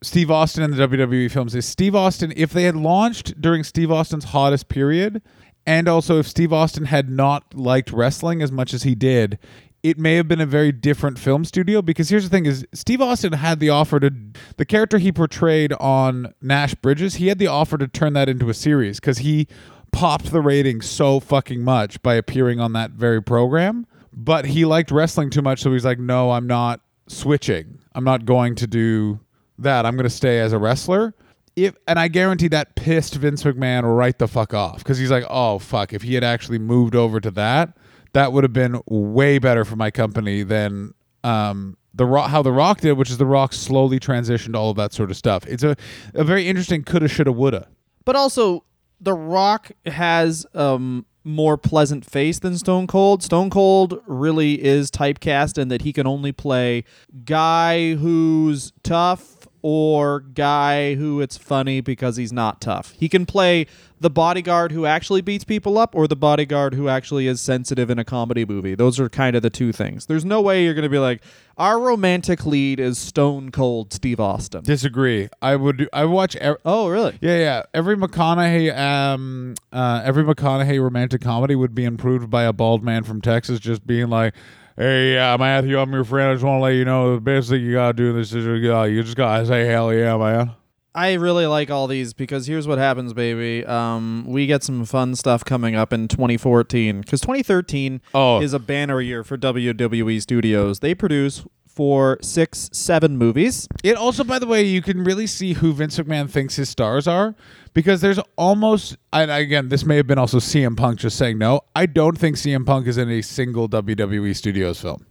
Steve 0.02 0.30
Austin 0.30 0.62
and 0.64 0.74
the 0.74 0.88
WWE 0.88 1.30
films 1.30 1.54
is 1.54 1.66
Steve 1.66 1.94
Austin, 1.94 2.32
if 2.36 2.52
they 2.52 2.64
had 2.64 2.76
launched 2.76 3.40
during 3.40 3.62
Steve 3.62 3.92
Austin's 3.92 4.24
hottest 4.24 4.68
period, 4.68 5.22
and 5.66 5.88
also 5.88 6.18
if 6.18 6.26
Steve 6.26 6.52
Austin 6.52 6.86
had 6.86 7.08
not 7.08 7.54
liked 7.54 7.92
wrestling 7.92 8.42
as 8.42 8.50
much 8.50 8.72
as 8.72 8.82
he 8.82 8.94
did, 8.94 9.38
it 9.82 9.98
may 9.98 10.16
have 10.16 10.28
been 10.28 10.40
a 10.40 10.46
very 10.46 10.72
different 10.72 11.18
film 11.18 11.44
studio 11.44 11.80
because 11.80 12.08
here's 12.08 12.24
the 12.24 12.30
thing 12.30 12.46
is 12.46 12.66
Steve 12.72 13.00
Austin 13.00 13.32
had 13.32 13.60
the 13.60 13.70
offer 13.70 13.98
to 14.00 14.12
the 14.56 14.64
character 14.64 14.98
he 14.98 15.10
portrayed 15.10 15.72
on 15.74 16.34
Nash 16.42 16.74
Bridges, 16.74 17.14
he 17.16 17.28
had 17.28 17.38
the 17.38 17.46
offer 17.46 17.78
to 17.78 17.88
turn 17.88 18.12
that 18.12 18.28
into 18.28 18.50
a 18.50 18.54
series 18.54 19.00
cuz 19.00 19.18
he 19.18 19.46
popped 19.92 20.30
the 20.30 20.40
ratings 20.40 20.88
so 20.88 21.18
fucking 21.18 21.62
much 21.62 22.02
by 22.02 22.14
appearing 22.14 22.60
on 22.60 22.72
that 22.74 22.92
very 22.92 23.22
program, 23.22 23.86
but 24.12 24.46
he 24.46 24.64
liked 24.64 24.90
wrestling 24.90 25.30
too 25.30 25.42
much 25.42 25.62
so 25.62 25.72
he's 25.72 25.84
like 25.84 25.98
no, 25.98 26.32
I'm 26.32 26.46
not 26.46 26.80
switching. 27.08 27.78
I'm 27.94 28.04
not 28.04 28.24
going 28.24 28.54
to 28.56 28.66
do 28.66 29.20
that. 29.58 29.84
I'm 29.84 29.96
going 29.96 30.04
to 30.04 30.10
stay 30.10 30.40
as 30.40 30.52
a 30.52 30.58
wrestler. 30.58 31.14
If 31.56 31.74
and 31.88 31.98
I 31.98 32.08
guarantee 32.08 32.48
that 32.48 32.76
pissed 32.76 33.14
Vince 33.16 33.42
McMahon 33.42 33.82
right 33.96 34.16
the 34.16 34.28
fuck 34.28 34.54
off 34.54 34.78
because 34.78 34.98
he's 34.98 35.10
like, 35.10 35.24
oh 35.28 35.58
fuck, 35.58 35.92
if 35.92 36.02
he 36.02 36.14
had 36.14 36.24
actually 36.24 36.58
moved 36.58 36.94
over 36.94 37.20
to 37.20 37.30
that, 37.32 37.76
that 38.12 38.32
would 38.32 38.44
have 38.44 38.52
been 38.52 38.80
way 38.86 39.38
better 39.38 39.64
for 39.64 39.76
my 39.76 39.90
company 39.90 40.42
than 40.42 40.94
um, 41.24 41.76
the 41.94 42.06
Rock, 42.06 42.30
how 42.30 42.42
the 42.42 42.52
Rock 42.52 42.80
did, 42.80 42.92
which 42.94 43.10
is 43.10 43.18
the 43.18 43.26
Rock 43.26 43.52
slowly 43.52 43.98
transitioned 43.98 44.54
all 44.56 44.70
of 44.70 44.76
that 44.76 44.92
sort 44.92 45.10
of 45.10 45.16
stuff. 45.16 45.46
It's 45.46 45.62
a 45.62 45.76
a 46.14 46.24
very 46.24 46.46
interesting 46.48 46.82
coulda, 46.84 47.08
shoulda, 47.08 47.32
woulda. 47.32 47.68
But 48.04 48.16
also, 48.16 48.64
The 49.00 49.14
Rock 49.14 49.70
has 49.86 50.46
um 50.54 51.06
more 51.22 51.58
pleasant 51.58 52.04
face 52.04 52.38
than 52.38 52.56
Stone 52.56 52.86
Cold. 52.86 53.22
Stone 53.22 53.50
Cold 53.50 54.00
really 54.06 54.62
is 54.64 54.90
typecast 54.90 55.58
in 55.58 55.68
that 55.68 55.82
he 55.82 55.92
can 55.92 56.06
only 56.06 56.32
play 56.32 56.84
guy 57.24 57.94
who's 57.94 58.72
tough 58.82 59.39
or 59.62 60.20
guy 60.20 60.94
who 60.94 61.20
it's 61.20 61.36
funny 61.36 61.80
because 61.80 62.16
he's 62.16 62.32
not 62.32 62.60
tough. 62.60 62.92
He 62.98 63.08
can 63.08 63.26
play 63.26 63.66
the 64.00 64.08
bodyguard 64.10 64.72
who 64.72 64.86
actually 64.86 65.20
beats 65.20 65.44
people 65.44 65.76
up 65.76 65.94
or 65.94 66.08
the 66.08 66.16
bodyguard 66.16 66.72
who 66.72 66.88
actually 66.88 67.26
is 67.26 67.40
sensitive 67.40 67.90
in 67.90 67.98
a 67.98 68.04
comedy 68.04 68.46
movie. 68.46 68.74
Those 68.74 68.98
are 68.98 69.10
kind 69.10 69.36
of 69.36 69.42
the 69.42 69.50
two 69.50 69.72
things. 69.72 70.06
There's 70.06 70.24
no 70.24 70.40
way 70.40 70.64
you're 70.64 70.72
going 70.72 70.84
to 70.84 70.88
be 70.88 70.98
like 70.98 71.20
our 71.58 71.78
romantic 71.78 72.46
lead 72.46 72.80
is 72.80 72.96
Stone 72.98 73.50
Cold 73.50 73.92
Steve 73.92 74.18
Austin. 74.18 74.62
Disagree. 74.62 75.28
I 75.42 75.56
would. 75.56 75.88
I 75.92 76.06
watch. 76.06 76.34
e- 76.36 76.54
Oh, 76.64 76.88
really? 76.88 77.18
Yeah, 77.20 77.36
yeah. 77.38 77.62
Every 77.74 77.96
McConaughey, 77.96 78.74
um, 78.78 79.54
uh, 79.70 80.00
every 80.02 80.24
McConaughey 80.24 80.82
romantic 80.82 81.20
comedy 81.20 81.54
would 81.54 81.74
be 81.74 81.84
improved 81.84 82.30
by 82.30 82.44
a 82.44 82.52
bald 82.54 82.82
man 82.82 83.02
from 83.02 83.20
Texas 83.20 83.60
just 83.60 83.86
being 83.86 84.08
like, 84.08 84.34
"Hey, 84.76 85.18
uh, 85.18 85.36
Matthew, 85.38 85.78
I'm 85.78 85.92
your 85.92 86.04
friend. 86.04 86.30
I 86.30 86.34
just 86.34 86.44
want 86.44 86.58
to 86.60 86.62
let 86.62 86.70
you 86.74 86.84
know 86.84 87.14
the 87.14 87.20
best 87.20 87.50
thing 87.50 87.62
you 87.62 87.72
gotta 87.74 87.92
do 87.92 88.10
in 88.10 88.16
this 88.16 88.32
is 88.32 88.46
uh, 88.46 88.82
you 88.82 89.02
just 89.02 89.16
gotta 89.16 89.46
say 89.46 89.66
hell 89.66 89.92
yeah, 89.92 90.16
man." 90.16 90.52
I 90.92 91.12
really 91.12 91.46
like 91.46 91.70
all 91.70 91.86
these 91.86 92.12
because 92.12 92.48
here's 92.48 92.66
what 92.66 92.78
happens, 92.78 93.12
baby. 93.12 93.64
Um, 93.64 94.24
we 94.26 94.46
get 94.48 94.64
some 94.64 94.84
fun 94.84 95.14
stuff 95.14 95.44
coming 95.44 95.76
up 95.76 95.92
in 95.92 96.08
2014 96.08 97.02
because 97.02 97.20
2013 97.20 98.00
Oh. 98.12 98.40
is 98.40 98.52
a 98.52 98.58
banner 98.58 99.00
year 99.00 99.22
for 99.22 99.36
WWE 99.38 100.20
Studios. 100.20 100.80
They 100.80 100.96
produce 100.96 101.44
for 101.74 102.18
six, 102.20 102.68
seven 102.72 103.16
movies. 103.16 103.68
It 103.82 103.96
also, 103.96 104.24
by 104.24 104.38
the 104.38 104.46
way, 104.46 104.62
you 104.64 104.82
can 104.82 105.04
really 105.04 105.26
see 105.26 105.54
who 105.54 105.72
Vince 105.72 105.98
McMahon 105.98 106.28
thinks 106.28 106.56
his 106.56 106.68
stars 106.68 107.06
are 107.06 107.34
because 107.74 108.00
there's 108.00 108.18
almost, 108.36 108.96
and 109.12 109.30
again, 109.30 109.68
this 109.68 109.84
may 109.84 109.96
have 109.96 110.06
been 110.06 110.18
also 110.18 110.38
CM 110.38 110.76
Punk 110.76 110.98
just 110.98 111.16
saying 111.16 111.38
no. 111.38 111.60
I 111.74 111.86
don't 111.86 112.18
think 112.18 112.36
CM 112.36 112.66
Punk 112.66 112.86
is 112.86 112.98
in 112.98 113.08
a 113.08 113.22
single 113.22 113.68
WWE 113.68 114.34
Studios 114.36 114.80
film. 114.80 115.06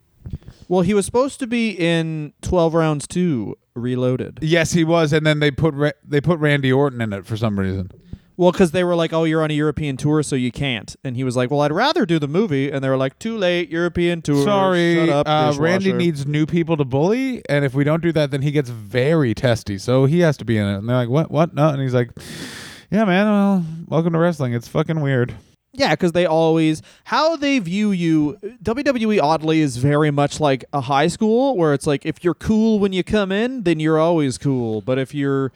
Well, 0.68 0.82
he 0.82 0.94
was 0.94 1.06
supposed 1.06 1.40
to 1.40 1.48
be 1.48 1.72
in 1.72 2.34
12 2.42 2.74
Rounds 2.74 3.08
2 3.08 3.58
Reloaded. 3.76 4.40
Yes, 4.42 4.74
he 4.74 4.84
was, 4.84 5.14
and 5.14 5.26
then 5.26 5.40
they 5.40 5.52
put 5.52 5.74
Ra- 5.74 5.92
they 6.06 6.22
put 6.22 6.38
Randy 6.40 6.72
Orton 6.72 7.02
in 7.02 7.14
it 7.14 7.26
for 7.26 7.38
some 7.38 7.60
reason. 7.60 7.90
Well, 8.40 8.54
because 8.54 8.72
they 8.72 8.86
were 8.86 8.96
like, 8.96 9.12
"Oh, 9.12 9.26
you're 9.26 9.44
on 9.44 9.52
a 9.52 9.54
European 9.54 9.98
tour, 9.98 10.24
so 10.24 10.38
you 10.38 10.50
can't." 10.50 10.96
And 11.04 11.18
he 11.18 11.26
was 11.26 11.36
like, 11.36 11.52
"Well, 11.52 11.60
I'd 11.60 11.74
rather 11.74 12.06
do 12.06 12.20
the 12.20 12.28
movie." 12.30 12.72
And 12.72 12.82
they 12.82 12.88
were 12.88 12.96
like, 12.96 13.20
"Too 13.20 13.38
late, 13.38 13.70
European 13.70 14.22
tour." 14.22 14.46
Sorry, 14.46 14.96
shut 14.96 15.10
up, 15.10 15.28
uh, 15.28 15.60
Randy 15.60 15.92
needs 15.92 16.26
new 16.26 16.46
people 16.46 16.78
to 16.78 16.86
bully, 16.86 17.42
and 17.50 17.66
if 17.66 17.74
we 17.74 17.84
don't 17.84 18.02
do 18.02 18.14
that, 18.14 18.32
then 18.32 18.42
he 18.42 18.52
gets 18.52 18.70
very 18.70 19.34
testy. 19.34 19.78
So 19.78 20.06
he 20.06 20.22
has 20.22 20.38
to 20.38 20.46
be 20.46 20.56
in 20.56 20.66
it. 20.66 20.78
And 20.78 20.88
they're 20.88 20.96
like, 20.96 21.10
"What? 21.10 21.30
What? 21.30 21.54
No?" 21.54 21.68
And 21.68 21.82
he's 21.82 21.94
like, 21.94 22.12
"Yeah, 22.90 23.04
man. 23.04 23.26
Well, 23.28 23.66
welcome 23.90 24.14
to 24.14 24.20
wrestling. 24.20 24.54
It's 24.54 24.70
fucking 24.70 25.02
weird." 25.02 25.36
Yeah, 25.74 25.92
because 25.92 26.14
they 26.14 26.26
always 26.26 26.82
how 27.04 27.36
they 27.36 27.60
view 27.60 27.92
you. 27.92 28.38
WWE 28.64 29.22
oddly 29.22 29.60
is 29.60 29.76
very 29.76 30.12
much 30.12 30.40
like 30.40 30.64
a 30.72 30.80
high 30.80 31.08
school 31.08 31.58
where 31.58 31.74
it's 31.74 31.86
like 31.86 32.06
if 32.06 32.24
you're 32.24 32.36
cool 32.36 32.80
when 32.80 32.94
you 32.94 33.04
come 33.04 33.34
in, 33.34 33.64
then 33.64 33.82
you're 33.82 34.00
always 34.00 34.38
cool. 34.38 34.80
But 34.80 34.98
if 34.98 35.14
you're 35.14 35.52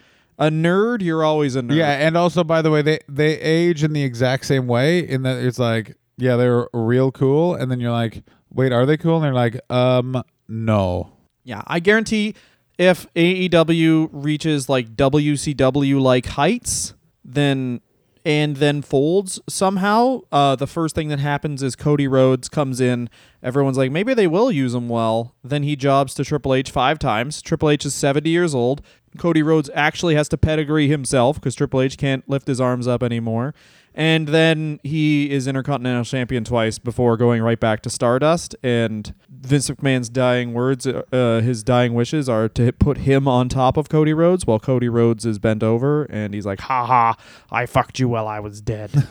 a 0.48 0.50
nerd, 0.50 1.02
you're 1.02 1.24
always 1.24 1.56
a 1.56 1.62
nerd. 1.62 1.76
Yeah, 1.76 1.92
and 1.92 2.18
also 2.18 2.44
by 2.44 2.62
the 2.62 2.70
way, 2.70 2.82
they 2.82 3.00
they 3.08 3.40
age 3.40 3.84
in 3.84 3.94
the 3.94 4.04
exact 4.04 4.46
same 4.46 4.68
way. 4.68 5.00
In 5.08 5.24
that 5.24 5.44
it's 5.44 5.60
like, 5.60 5.96
yeah, 6.18 6.36
they're 6.36 6.68
real 6.74 7.12
cool, 7.12 7.56
and 7.56 7.72
then 7.72 7.80
you're 7.80 7.92
like, 7.92 8.24
wait, 8.52 8.72
are 8.72 8.86
they 8.86 8.98
cool? 8.98 9.16
And 9.16 9.24
they're 9.26 9.34
like, 9.34 9.60
um, 9.72 10.22
no. 10.48 11.14
Yeah, 11.44 11.62
I 11.68 11.80
guarantee 11.80 12.36
if 12.78 13.12
AEW 13.14 14.10
reaches 14.12 14.68
like 14.70 14.96
WCW 14.96 16.02
like 16.02 16.26
heights, 16.26 16.94
then 17.24 17.82
and 18.26 18.58
then 18.58 18.82
folds 18.82 19.40
somehow, 19.50 20.22
uh, 20.32 20.56
the 20.56 20.68
first 20.68 20.96
thing 20.96 21.10
that 21.10 21.20
happens 21.20 21.62
is 21.62 21.76
Cody 21.76 22.08
Rhodes 22.08 22.48
comes 22.48 22.80
in. 22.80 23.10
Everyone's 23.42 23.78
like, 23.78 23.92
maybe 23.92 24.14
they 24.14 24.28
will 24.28 24.52
use 24.52 24.74
him 24.74 24.88
well. 24.88 25.36
Then 25.44 25.64
he 25.64 25.76
jobs 25.76 26.14
to 26.16 26.24
Triple 26.24 26.54
H 26.54 26.72
five 26.72 27.00
times. 27.00 27.42
Triple 27.42 27.70
H 27.70 27.86
is 27.86 27.94
70 27.94 28.30
years 28.30 28.56
old. 28.56 28.82
Cody 29.18 29.44
Rhodes 29.44 29.70
actually 29.74 30.16
has 30.16 30.30
to 30.30 30.38
pedigree 30.38 30.88
himself 30.88 31.36
because 31.36 31.56
Triple 31.56 31.82
H 31.82 31.98
can't 31.98 32.28
lift 32.30 32.48
his 32.48 32.62
arms 32.62 32.88
up 32.88 33.04
anymore. 33.04 33.54
And 33.96 34.28
then 34.28 34.80
he 34.84 35.30
is 35.30 35.48
Intercontinental 35.48 36.04
Champion 36.04 36.44
twice 36.44 36.80
before 36.80 37.16
going 37.16 37.42
right 37.44 37.60
back 37.60 37.82
to 37.84 37.90
Stardust. 37.90 38.56
And 38.64 39.14
Vince 39.30 39.70
McMahon's 39.70 40.10
dying 40.10 40.54
words, 40.54 40.88
uh, 40.88 41.04
uh, 41.12 41.42
his 41.42 41.64
dying 41.64 41.94
wishes 41.94 42.28
are 42.28 42.50
to 42.50 42.72
put 42.72 43.00
him 43.00 43.28
on 43.28 43.50
top 43.50 43.78
of 43.78 43.90
Cody 43.90 44.14
Rhodes 44.14 44.48
while 44.48 44.60
Cody 44.60 44.90
Rhodes 44.90 45.26
is 45.26 45.38
bent 45.38 45.62
over. 45.62 46.06
And 46.06 46.34
he's 46.34 46.46
like, 46.46 46.62
ha 46.62 46.86
ha, 46.86 47.16
I 47.52 47.66
fucked 47.66 48.00
you 48.00 48.10
while 48.10 48.28
I 48.28 48.40
was 48.40 48.62
dead. 48.62 48.92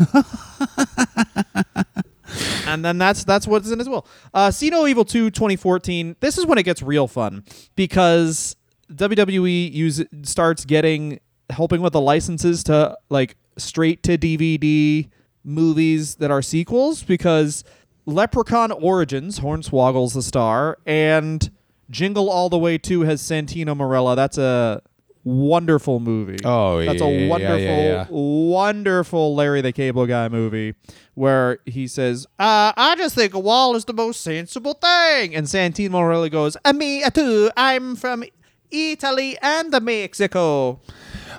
and 2.67 2.85
then 2.85 2.99
that's 2.99 3.25
that's 3.25 3.47
what's 3.47 3.71
in 3.71 3.81
as 3.81 3.89
well. 3.89 4.07
Uh, 4.35 4.51
See 4.51 4.71
No 4.71 4.87
Evil 4.87 5.05
2 5.05 5.31
2014. 5.31 6.17
This 6.21 6.39
is 6.39 6.47
when 6.47 6.59
it 6.59 6.65
gets 6.65 6.83
real 6.83 7.07
fun 7.07 7.45
because 7.77 8.57
WWE 8.93 9.73
use 9.73 10.03
starts 10.23 10.65
getting 10.65 11.21
helping 11.51 11.83
with 11.83 11.93
the 11.93 12.01
licenses 12.01 12.65
to 12.65 12.97
like 13.11 13.37
straight 13.57 14.03
to 14.05 14.19
DVD 14.19 15.09
movies 15.45 16.17
that 16.17 16.31
are 16.31 16.43
sequels 16.43 17.03
because 17.03 17.65
Leprechaun 18.07 18.73
Origins, 18.73 19.41
Hornswoggle's 19.41 20.15
the 20.15 20.23
star, 20.23 20.79
and 20.87 21.51
Jingle 21.91 22.31
All 22.31 22.49
the 22.49 22.59
Way 22.59 22.79
2 22.79 23.03
has 23.03 23.23
Santino 23.23 23.77
Marella. 23.77 24.17
That's 24.17 24.39
a 24.39 24.83
wonderful 25.25 26.01
movie. 26.01 26.39
Oh, 26.45 26.79
yeah. 26.81 26.87
That's 26.87 27.03
yeah, 27.03 27.09
a 27.09 27.29
wonderful, 27.29 27.59
yeah, 27.59 27.83
yeah. 27.83 28.07
wonderful 28.11 29.35
Larry 29.35 29.61
the 29.61 29.73
Cable 29.73 30.07
Guy 30.07 30.29
movie 30.29 30.75
where 31.15 31.59
he 31.67 31.87
says, 31.87 32.27
uh, 32.39 32.73
I 32.77 32.95
just 32.97 33.15
think 33.15 33.35
a 33.35 33.39
wall 33.39 33.77
is 33.77 33.85
the 33.85 33.93
most 33.93 34.21
sensible 34.23 34.75
thing. 34.75 35.35
And 35.35 35.47
Santino 35.47 35.91
Marella 35.91 36.31
goes, 36.31 36.57
"Uh, 36.65 36.73
Me 36.73 37.05
too. 37.13 37.51
I'm 37.57 37.95
from 37.95 38.25
Italy 38.73 39.37
and 39.43 39.71
Mexico. 39.83 40.81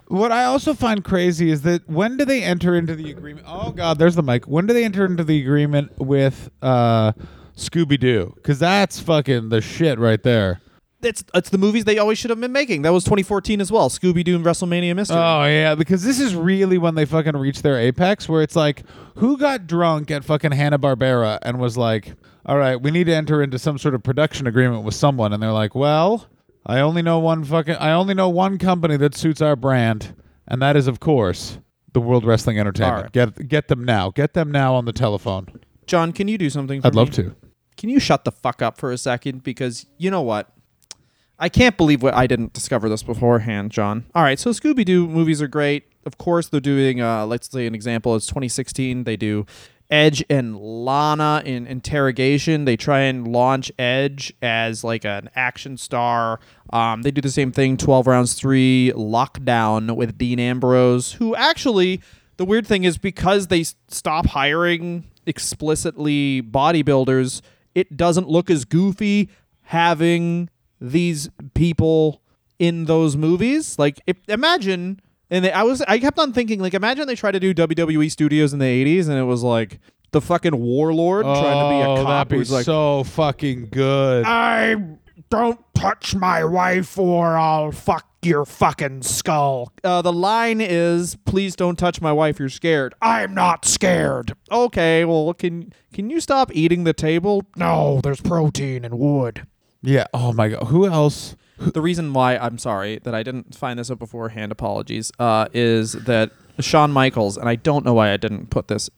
What 0.08 0.32
I 0.32 0.46
also 0.46 0.74
find 0.74 1.04
crazy 1.04 1.50
is 1.52 1.62
that 1.64 1.88
when 1.90 2.18
do 2.18 2.26
they 2.26 2.44
enter 2.44 2.76
into 2.76 2.96
the 2.96 3.12
agreement? 3.12 3.46
Oh 3.50 3.72
God, 3.72 3.98
there's 4.00 4.16
the 4.16 4.24
mic. 4.24 4.46
When 4.46 4.68
do 4.68 4.74
they 4.74 4.84
enter 4.84 5.06
into 5.06 5.24
the 5.24 5.42
agreement 5.42 5.92
with 6.00 6.50
uh, 6.62 7.14
Scooby 7.58 8.00
Doo? 8.00 8.34
Because 8.36 8.60
that's 8.60 9.00
fucking 9.00 9.50
the 9.50 9.62
shit 9.62 9.98
right 10.00 10.22
there. 10.22 10.62
it's 11.02 11.24
it's 11.34 11.50
the 11.50 11.58
movies 11.58 11.86
they 11.86 11.98
always 11.98 12.18
should 12.18 12.30
have 12.30 12.40
been 12.40 12.52
making. 12.52 12.82
That 12.84 12.92
was 12.94 13.04
2014 13.06 13.62
as 13.62 13.72
well. 13.72 13.90
Scooby 13.90 14.24
Doo 14.24 14.36
and 14.36 14.46
WrestleMania 14.46 14.96
Mystery. 14.96 15.18
Oh 15.18 15.46
yeah, 15.46 15.76
because 15.76 16.04
this 16.04 16.20
is 16.20 16.36
really 16.36 16.78
when 16.78 16.96
they 16.96 17.06
fucking 17.06 17.36
reach 17.38 17.62
their 17.62 17.78
apex, 17.80 18.28
where 18.30 18.42
it's 18.42 18.56
like, 18.56 18.84
who 19.16 19.38
got 19.38 19.68
drunk 19.68 20.12
at 20.12 20.24
fucking 20.24 20.52
Hanna 20.52 20.80
Barbera 20.80 21.40
and 21.42 21.60
was 21.60 21.78
like, 21.78 22.14
"All 22.46 22.58
right, 22.58 22.76
we 22.76 22.92
need 22.92 23.06
to 23.06 23.16
enter 23.16 23.42
into 23.42 23.58
some 23.60 23.78
sort 23.78 23.96
of 23.96 24.04
production 24.04 24.48
agreement 24.48 24.84
with 24.84 24.96
someone," 24.96 25.34
and 25.34 25.42
they're 25.42 25.52
like, 25.52 25.76
"Well, 25.76 26.28
I 26.66 26.80
only 26.80 27.02
know 27.02 27.20
one 27.20 27.44
fucking, 27.44 27.76
I 27.76 27.92
only 27.92 28.14
know 28.14 28.30
one 28.30 28.58
company 28.58 28.98
that 28.98 29.16
suits 29.16 29.42
our 29.42 29.56
brand, 29.56 30.16
and 30.48 30.62
that 30.62 30.76
is, 30.76 30.88
of 30.88 31.00
course, 31.00 31.60
the 31.94 32.02
World 32.02 32.26
Wrestling 32.26 32.60
Entertainment. 32.60 32.96
All 32.96 33.02
right. 33.04 33.12
Get 33.12 33.48
get 33.48 33.68
them 33.68 33.84
now, 33.84 34.12
get 34.12 34.34
them 34.34 34.52
now 34.52 34.74
on 34.76 34.86
the 34.86 34.94
telephone. 34.94 35.60
John, 35.86 36.14
can 36.14 36.28
you 36.28 36.38
do 36.38 36.50
something? 36.50 36.82
For 36.82 36.88
I'd 36.88 36.96
love 36.96 37.12
to. 37.12 37.36
Can 37.78 37.90
you 37.90 38.00
shut 38.00 38.24
the 38.24 38.32
fuck 38.32 38.62
up 38.62 38.78
for 38.78 38.92
a 38.92 38.98
second? 38.98 39.44
Because 39.44 39.86
you 39.98 40.10
know 40.10 40.22
what? 40.22 40.50
I 41.40 41.50
can't 41.50 41.76
believe 41.76 42.02
what 42.04 42.14
I 42.14 42.28
didn't 42.28 42.54
discover 42.54 42.88
this 42.88 43.04
beforehand, 43.04 43.72
John. 43.72 44.06
All 44.16 44.24
right, 44.24 44.40
so 44.40 44.52
Scooby 44.52 44.86
Doo 44.86 45.08
movies 45.08 45.42
are 45.42 45.48
great. 45.48 45.86
Of 46.06 46.18
course, 46.18 46.48
they're 46.48 46.60
doing. 46.60 47.02
Uh, 47.02 47.26
let's 47.26 47.50
say 47.50 47.66
an 47.66 47.76
example. 47.76 48.16
It's 48.16 48.28
2016. 48.28 49.04
They 49.04 49.18
do 49.18 49.46
Edge 49.94 50.26
and 50.28 50.58
Lana 50.58 51.44
in 51.46 51.68
interrogation. 51.68 52.66
They 52.66 52.76
try 52.76 53.02
and 53.02 53.28
launch 53.28 53.72
Edge 53.78 54.34
as 54.42 54.84
like 54.84 55.06
an 55.06 55.30
action 55.36 55.78
star. 55.78 56.40
Um, 56.72 57.04
they 57.04 57.12
do 57.12 57.22
the 57.22 57.30
same 57.30 57.52
thing. 57.52 57.78
12 57.78 58.08
rounds 58.08 58.34
three 58.34 58.92
lockdown 58.96 59.96
with 59.96 60.18
Dean 60.18 60.40
Ambrose, 60.40 61.12
who 61.14 61.36
actually 61.36 62.02
the 62.38 62.46
weird 62.46 62.66
thing 62.66 62.86
is 62.86 62.98
because 62.98 63.48
they 63.48 63.64
stop 63.88 64.26
hiring 64.26 65.04
explicitly 65.28 66.42
bodybuilders, 66.42 67.42
it 67.76 67.96
doesn't 67.96 68.28
look 68.28 68.50
as 68.50 68.66
goofy 68.66 69.30
having 69.62 70.50
these 70.82 71.30
people 71.54 72.24
in 72.58 72.86
those 72.86 73.16
movies. 73.16 73.78
Like, 73.78 74.02
if, 74.08 74.18
imagine, 74.28 75.00
and 75.34 75.46
they, 75.46 75.52
I 75.52 75.64
was, 75.64 75.82
I 75.82 76.00
kept 76.00 76.18
on 76.20 76.32
thinking, 76.34 76.60
like, 76.60 76.74
imagine 76.74 77.08
they 77.08 77.16
tried 77.16 77.32
to 77.32 77.40
do 77.40 77.54
WWE 77.54 78.10
studios 78.12 78.54
in 78.54 78.60
the 78.60 78.66
'80s, 78.66 79.10
and 79.10 79.18
it 79.18 79.24
was 79.24 79.44
like 79.44 79.80
the 80.12 80.22
fucking 80.22 80.56
warlord 80.56 81.24
trying 81.26 81.36
to 81.36 81.70
be 81.70 81.90
Oh, 81.90 81.94
a 81.94 81.98
cop 81.98 82.08
that'd 82.08 82.30
be 82.30 82.38
who's 82.38 82.52
like, 82.52 82.66
so 82.66 83.04
fucking 83.04 83.70
good. 83.72 84.26
I 84.26 84.76
don't 85.30 85.60
touch 85.74 86.14
my 86.16 86.44
wife 86.46 86.98
or 87.00 87.36
I'll 87.38 87.72
fuck 87.72 88.08
your 88.22 88.46
fucking 88.46 89.02
skull. 89.02 89.74
uh, 89.84 90.02
the 90.02 90.14
line 90.14 90.62
is, 90.62 91.16
"Please 91.26 91.56
don't 91.56 91.76
touch 91.78 92.00
my 92.00 92.14
wife. 92.14 92.40
You're 92.40 92.48
scared." 92.50 92.94
I'm 93.02 93.34
not 93.34 93.66
scared. 93.66 94.34
Okay, 94.52 95.04
well, 95.04 95.34
can 95.34 95.74
can 95.92 96.10
you 96.10 96.22
stop 96.22 96.52
eating 96.54 96.84
the 96.86 96.94
table? 96.94 97.44
No, 97.58 98.00
there's 98.04 98.22
protein 98.22 98.86
and 98.86 98.98
wood. 99.00 99.46
yeah. 99.82 100.06
Oh 100.14 100.32
my 100.32 100.48
god. 100.50 100.68
Who 100.68 100.86
else? 100.88 101.36
The 101.58 101.82
reason 101.82 102.14
why 102.14 102.38
I'm 102.38 102.58
sorry 102.58 103.00
that 103.04 103.14
I 103.16 103.24
didn't 103.24 103.56
find 103.56 103.80
this 103.80 103.90
out 103.92 104.00
beforehand, 104.00 104.52
apologies, 104.52 105.12
uh, 105.20 105.48
is 105.54 105.94
that 105.94 106.32
Shawn 106.60 106.92
Michaels, 106.92 107.38
and 107.38 107.48
I 107.50 107.56
don't 107.56 107.86
know 107.86 107.94
why 107.94 108.12
I 108.12 108.18
didn't 108.18 108.50
put 108.50 108.68
this. 108.68 108.90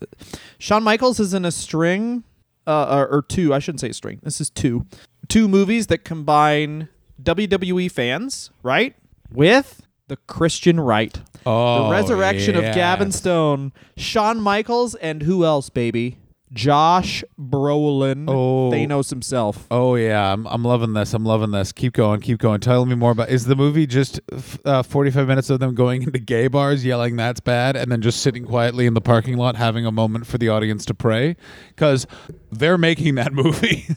Shawn 0.58 0.84
Michaels 0.84 1.20
is 1.20 1.34
in 1.34 1.46
a 1.46 1.52
string, 1.52 2.24
uh, 2.68 2.98
or, 2.98 3.08
or 3.08 3.22
two, 3.22 3.54
I 3.54 3.60
shouldn't 3.60 3.82
say 3.82 3.92
string. 3.92 4.20
This 4.24 4.42
is 4.42 4.50
two, 4.50 4.86
two 5.28 5.48
movies 5.48 5.88
that 5.88 6.04
combine 6.04 6.90
WWE 7.22 7.92
fans, 7.92 8.52
right, 8.64 8.96
with 9.32 9.86
the 10.08 10.18
Christian 10.18 10.80
right, 10.80 11.20
Oh, 11.46 11.86
the 11.86 11.92
resurrection 11.92 12.56
of 12.56 12.64
Gavin. 12.76 13.12
Stone, 13.12 13.72
Shawn 13.98 14.40
Michaels, 14.42 14.96
and 14.96 15.22
who 15.24 15.46
else, 15.46 15.70
baby? 15.70 16.18
Josh 16.54 17.24
Brolin, 17.40 18.30
Oh. 18.30 18.72
Thanos 18.72 19.10
himself. 19.10 19.66
Oh 19.72 19.96
yeah, 19.96 20.32
I'm, 20.32 20.46
I'm 20.48 20.64
loving 20.64 20.94
this. 20.94 21.14
I'm 21.14 21.26
loving 21.26 21.52
this. 21.52 21.72
Keep 21.72 21.94
going, 21.94 22.22
keep 22.22 22.38
going. 22.40 22.60
Tell 22.62 22.86
me 22.86 22.96
more 22.96 23.12
about. 23.12 23.30
Is 23.30 23.46
the 23.46 23.56
movie 23.56 23.88
just 23.88 24.20
f- 24.32 24.60
uh, 24.64 24.84
45 24.84 25.28
minutes 25.28 25.50
of 25.50 25.60
them 25.60 25.74
going 25.76 26.04
into 26.04 26.20
gay 26.20 26.48
bars, 26.48 26.86
yelling 26.86 27.16
"That's 27.16 27.40
bad," 27.40 27.76
and 27.76 27.92
then 27.92 28.02
just 28.02 28.22
sitting 28.22 28.46
quietly 28.46 28.86
in 28.86 28.94
the 28.94 29.02
parking 29.02 29.38
lot, 29.38 29.56
having 29.56 29.86
a 29.86 29.92
moment 29.92 30.28
for 30.28 30.38
the 30.38 30.50
audience 30.50 30.86
to 30.86 30.94
pray? 30.94 31.36
Because 31.70 32.06
they're 32.52 32.78
making 32.78 33.16
that 33.16 33.34
movie. 33.34 33.88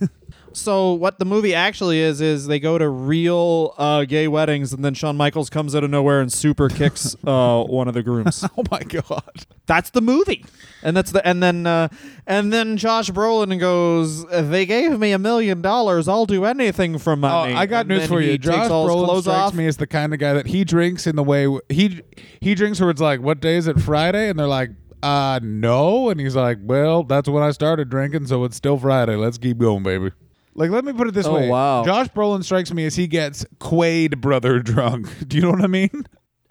So 0.58 0.92
what 0.92 1.18
the 1.18 1.24
movie 1.24 1.54
actually 1.54 2.00
is 2.00 2.20
is 2.20 2.46
they 2.46 2.58
go 2.58 2.78
to 2.78 2.88
real 2.88 3.74
uh, 3.78 4.04
gay 4.04 4.28
weddings, 4.28 4.72
and 4.72 4.84
then 4.84 4.94
Shawn 4.94 5.16
Michaels 5.16 5.48
comes 5.50 5.74
out 5.74 5.84
of 5.84 5.90
nowhere 5.90 6.20
and 6.20 6.32
super 6.32 6.68
kicks 6.68 7.14
uh, 7.26 7.62
one 7.62 7.88
of 7.88 7.94
the 7.94 8.02
grooms. 8.02 8.44
oh 8.58 8.64
my 8.70 8.80
god. 8.80 9.46
That's 9.66 9.90
the 9.90 10.00
movie, 10.00 10.44
and 10.82 10.96
that's 10.96 11.12
the 11.12 11.26
and 11.26 11.42
then 11.42 11.66
uh, 11.66 11.88
and 12.26 12.52
then 12.52 12.76
Josh 12.76 13.10
Brolin 13.10 13.58
goes, 13.60 14.26
"They 14.26 14.66
gave 14.66 14.98
me 14.98 15.12
a 15.12 15.18
million 15.18 15.60
dollars. 15.62 16.08
I'll 16.08 16.26
do 16.26 16.44
anything 16.44 16.98
for 16.98 17.12
Oh. 17.12 17.26
I 17.26 17.66
got 17.66 17.80
And 17.80 17.88
news 17.90 18.06
for 18.06 18.20
you. 18.20 18.38
Josh 18.38 18.68
Brolin 18.68 19.20
strikes 19.20 19.26
off. 19.28 19.54
me 19.54 19.66
as 19.66 19.76
the 19.76 19.86
kind 19.86 20.12
of 20.14 20.18
guy 20.20 20.32
that 20.32 20.46
he 20.46 20.64
drinks 20.64 21.06
in 21.06 21.16
the 21.16 21.22
way 21.22 21.44
w- 21.44 21.60
he 21.68 22.02
he 22.40 22.54
drinks 22.54 22.80
where 22.80 22.90
it's 22.90 23.00
like, 23.00 23.20
"What 23.20 23.40
day 23.40 23.56
is 23.56 23.66
it? 23.66 23.78
Friday?" 23.80 24.30
And 24.30 24.38
they're 24.38 24.46
like, 24.48 24.70
"Uh, 25.02 25.38
no." 25.42 26.08
And 26.08 26.18
he's 26.18 26.34
like, 26.36 26.58
"Well, 26.62 27.02
that's 27.04 27.28
when 27.28 27.42
I 27.42 27.50
started 27.50 27.90
drinking, 27.90 28.26
so 28.26 28.44
it's 28.44 28.56
still 28.56 28.78
Friday. 28.78 29.16
Let's 29.16 29.38
keep 29.38 29.58
going, 29.58 29.82
baby." 29.82 30.12
Like, 30.58 30.70
let 30.72 30.84
me 30.84 30.92
put 30.92 31.06
it 31.06 31.14
this 31.14 31.24
Oh, 31.26 31.34
way: 31.34 31.48
wow. 31.48 31.84
Josh 31.84 32.08
Brolin 32.08 32.42
strikes 32.42 32.72
me 32.72 32.84
as 32.84 32.96
he 32.96 33.06
gets 33.06 33.44
Quaid 33.60 34.20
brother 34.20 34.58
drunk. 34.62 35.08
Do 35.28 35.36
you 35.36 35.42
know 35.44 35.50
what 35.50 35.62
I 35.62 35.68
mean? 35.68 36.04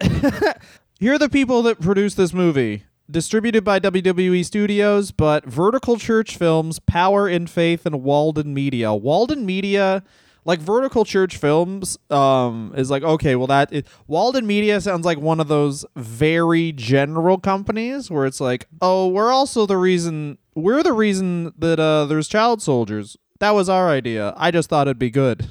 Here 0.98 1.12
are 1.12 1.18
the 1.18 1.28
people 1.28 1.62
that 1.64 1.78
produced 1.80 2.16
this 2.16 2.32
movie. 2.32 2.84
Distributed 3.10 3.64
by 3.64 3.80
WWE 3.80 4.44
Studios, 4.44 5.12
but 5.12 5.44
Vertical 5.44 5.98
Church 5.98 6.36
Films, 6.36 6.78
Power 6.78 7.28
in 7.28 7.46
Faith, 7.46 7.86
and 7.86 8.02
Walden 8.02 8.52
Media. 8.54 8.92
Walden 8.94 9.46
Media, 9.46 10.02
like 10.44 10.58
Vertical 10.58 11.04
Church 11.04 11.36
Films, 11.36 11.98
um, 12.10 12.72
is 12.76 12.90
like 12.90 13.02
okay. 13.02 13.36
Well, 13.36 13.46
that 13.46 13.72
it, 13.72 13.86
Walden 14.06 14.46
Media 14.46 14.80
sounds 14.80 15.04
like 15.06 15.18
one 15.18 15.38
of 15.40 15.48
those 15.48 15.84
very 15.96 16.72
general 16.72 17.38
companies 17.38 18.10
where 18.10 18.24
it's 18.26 18.40
like, 18.40 18.68
oh, 18.82 19.08
we're 19.08 19.30
also 19.30 19.66
the 19.66 19.76
reason. 19.76 20.38
We're 20.54 20.82
the 20.82 20.92
reason 20.94 21.52
that 21.58 21.78
uh, 21.78 22.06
there's 22.06 22.26
child 22.28 22.60
soldiers. 22.62 23.16
That 23.40 23.52
was 23.52 23.68
our 23.68 23.88
idea. 23.88 24.34
I 24.36 24.50
just 24.50 24.68
thought 24.68 24.88
it'd 24.88 24.98
be 24.98 25.10
good. 25.10 25.48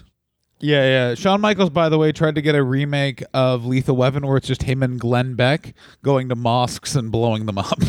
Yeah, 0.60 0.84
yeah. 0.84 1.16
Shawn 1.16 1.40
Michaels, 1.40 1.70
by 1.70 1.90
the 1.90 1.98
way, 1.98 2.12
tried 2.12 2.36
to 2.36 2.42
get 2.42 2.56
a 2.56 2.64
remake 2.64 3.24
of 3.34 3.66
Lethal 3.66 3.96
Weapon 3.96 4.26
where 4.26 4.38
it's 4.38 4.48
just 4.48 4.64
him 4.64 4.82
and 4.82 5.00
Glenn 5.00 5.36
Beck 5.36 5.74
going 6.02 6.30
to 6.30 6.36
mosques 6.36 6.96
and 6.96 7.12
blowing 7.12 7.46
them 7.46 7.60
up. 7.60 7.80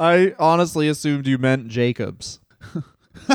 I 0.00 0.34
honestly 0.38 0.88
assumed 0.88 1.26
you 1.26 1.38
meant 1.38 1.68
Jacobs. 1.68 2.40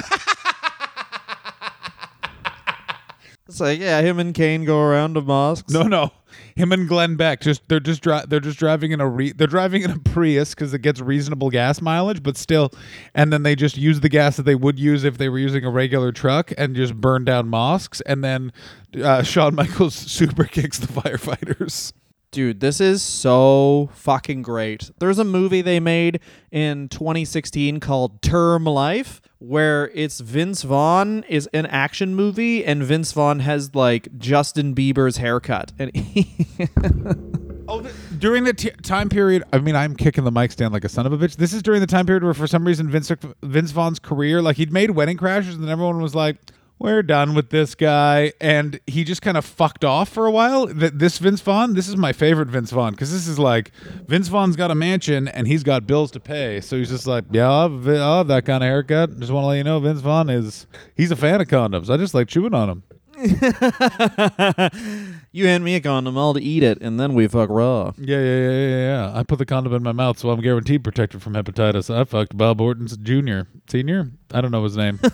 it's 3.47 3.59
like, 3.59 3.79
yeah, 3.79 4.01
him 4.01 4.19
and 4.19 4.35
Kane 4.35 4.65
go 4.65 4.81
around 4.81 5.13
to 5.13 5.21
mosques. 5.21 5.71
No, 5.71 5.83
no. 5.83 6.11
Him 6.55 6.71
and 6.71 6.87
Glenn 6.87 7.15
Beck 7.15 7.41
just 7.41 7.67
they're 7.67 7.79
just 7.79 8.01
dri- 8.01 8.23
they're 8.27 8.39
just 8.39 8.59
driving 8.59 8.91
in 8.91 9.01
a 9.01 9.07
re- 9.07 9.31
they're 9.31 9.47
driving 9.47 9.83
in 9.83 9.91
a 9.91 9.99
Prius 9.99 10.53
because 10.53 10.73
it 10.73 10.81
gets 10.81 11.01
reasonable 11.01 11.49
gas 11.49 11.81
mileage, 11.81 12.23
but 12.23 12.37
still, 12.37 12.71
and 13.13 13.31
then 13.31 13.43
they 13.43 13.55
just 13.55 13.77
use 13.77 13.99
the 13.99 14.09
gas 14.09 14.37
that 14.37 14.43
they 14.43 14.55
would 14.55 14.79
use 14.79 15.03
if 15.03 15.17
they 15.17 15.29
were 15.29 15.39
using 15.39 15.63
a 15.63 15.69
regular 15.69 16.11
truck 16.11 16.51
and 16.57 16.75
just 16.75 16.95
burn 16.95 17.25
down 17.25 17.47
mosques, 17.47 18.01
and 18.01 18.23
then 18.23 18.51
uh, 19.01 19.23
Shawn 19.23 19.55
Michaels 19.55 19.95
super 20.11 20.45
kicks 20.45 20.79
the 20.79 20.87
firefighters. 20.87 21.93
Dude, 22.31 22.59
this 22.59 22.79
is 22.79 23.01
so 23.01 23.89
fucking 23.93 24.43
great. 24.43 24.91
There's 24.99 25.17
a 25.17 25.23
movie 25.23 25.63
they 25.63 25.79
made 25.79 26.19
in 26.51 26.87
2016 26.89 27.79
called 27.79 28.21
Term 28.21 28.65
Life 28.65 29.19
where 29.39 29.89
it's 29.93 30.19
Vince 30.19 30.63
Vaughn 30.63 31.23
is 31.29 31.47
an 31.53 31.65
action 31.65 32.13
movie 32.13 32.63
and 32.65 32.83
Vince 32.83 33.11
Vaughn 33.13 33.39
has 33.39 33.73
like 33.73 34.09
Justin 34.17 34.75
Bieber's 34.75 35.17
haircut 35.17 35.71
and 35.79 35.95
he 35.95 36.35
Oh, 37.71 37.87
during 38.17 38.45
the 38.45 38.53
t- 38.53 38.71
time 38.81 39.09
period, 39.09 39.43
I 39.53 39.59
mean, 39.59 39.75
I'm 39.75 39.95
kicking 39.95 40.23
the 40.23 40.31
mic 40.31 40.51
stand 40.51 40.73
like 40.73 40.83
a 40.83 40.89
son 40.89 41.05
of 41.05 41.13
a 41.13 41.17
bitch. 41.19 41.35
This 41.35 41.53
is 41.53 41.61
during 41.61 41.81
the 41.81 41.87
time 41.87 42.07
period 42.07 42.23
where, 42.23 42.33
for 42.33 42.47
some 42.47 42.65
reason, 42.65 42.89
Vince 42.89 43.11
Vince 43.43 43.69
Vaughn's 43.69 43.99
career, 43.99 44.41
like 44.41 44.57
he'd 44.57 44.73
made 44.73 44.89
Wedding 44.89 45.17
Crashers, 45.17 45.53
and 45.53 45.69
everyone 45.69 46.01
was 46.01 46.15
like, 46.15 46.37
"We're 46.79 47.03
done 47.03 47.35
with 47.35 47.49
this 47.49 47.75
guy," 47.75 48.33
and 48.41 48.79
he 48.87 49.03
just 49.03 49.21
kind 49.21 49.37
of 49.37 49.45
fucked 49.45 49.83
off 49.85 50.09
for 50.09 50.25
a 50.25 50.31
while. 50.31 50.67
Th- 50.67 50.93
This 50.95 51.17
Vince 51.19 51.41
Vaughn, 51.41 51.73
this 51.75 51.87
is 51.87 51.97
my 51.97 52.13
favorite 52.13 52.47
Vince 52.47 52.71
Vaughn 52.71 52.91
because 52.91 53.11
this 53.11 53.27
is 53.27 53.37
like 53.37 53.71
Vince 54.07 54.29
Vaughn's 54.29 54.55
got 54.55 54.71
a 54.71 54.75
mansion 54.75 55.27
and 55.27 55.45
he's 55.47 55.61
got 55.63 55.85
bills 55.85 56.09
to 56.11 56.19
pay, 56.19 56.61
so 56.61 56.77
he's 56.77 56.89
just 56.89 57.05
like, 57.05 57.25
"Yeah, 57.31 57.49
I'll 57.51 57.69
have, 57.69 57.87
I'll 57.87 58.17
have 58.19 58.27
that 58.29 58.45
kind 58.45 58.63
of 58.63 58.67
haircut." 58.67 59.19
Just 59.19 59.31
want 59.31 59.43
to 59.43 59.47
let 59.47 59.57
you 59.57 59.63
know, 59.63 59.79
Vince 59.79 60.01
Vaughn 60.01 60.29
is 60.29 60.65
he's 60.95 61.11
a 61.11 61.15
fan 61.15 61.41
of 61.41 61.47
condoms. 61.47 61.89
I 61.89 61.97
just 61.97 62.13
like 62.13 62.27
chewing 62.29 62.53
on 62.53 62.67
them. 62.69 62.83
you 65.31 65.47
hand 65.47 65.63
me 65.63 65.75
a 65.75 65.81
condom, 65.81 66.17
I'll 66.17 66.37
eat 66.37 66.63
it 66.63 66.81
and 66.81 66.99
then 66.99 67.13
we 67.13 67.27
fuck 67.27 67.49
raw. 67.49 67.91
Yeah, 67.97 68.19
yeah, 68.19 68.39
yeah, 68.39 68.49
yeah, 68.49 68.77
yeah. 68.77 69.11
I 69.13 69.23
put 69.23 69.39
the 69.39 69.45
condom 69.45 69.73
in 69.73 69.83
my 69.83 69.91
mouth, 69.91 70.17
so 70.17 70.29
I'm 70.29 70.41
guaranteed 70.41 70.83
protected 70.83 71.21
from 71.21 71.33
hepatitis. 71.33 71.93
I 71.93 72.05
fucked 72.05 72.37
Bob 72.37 72.61
Orton's 72.61 72.97
Jr., 72.97 73.41
Senior. 73.69 74.11
I 74.33 74.41
don't 74.41 74.51
know 74.51 74.63
his 74.63 74.77
name. 74.77 74.99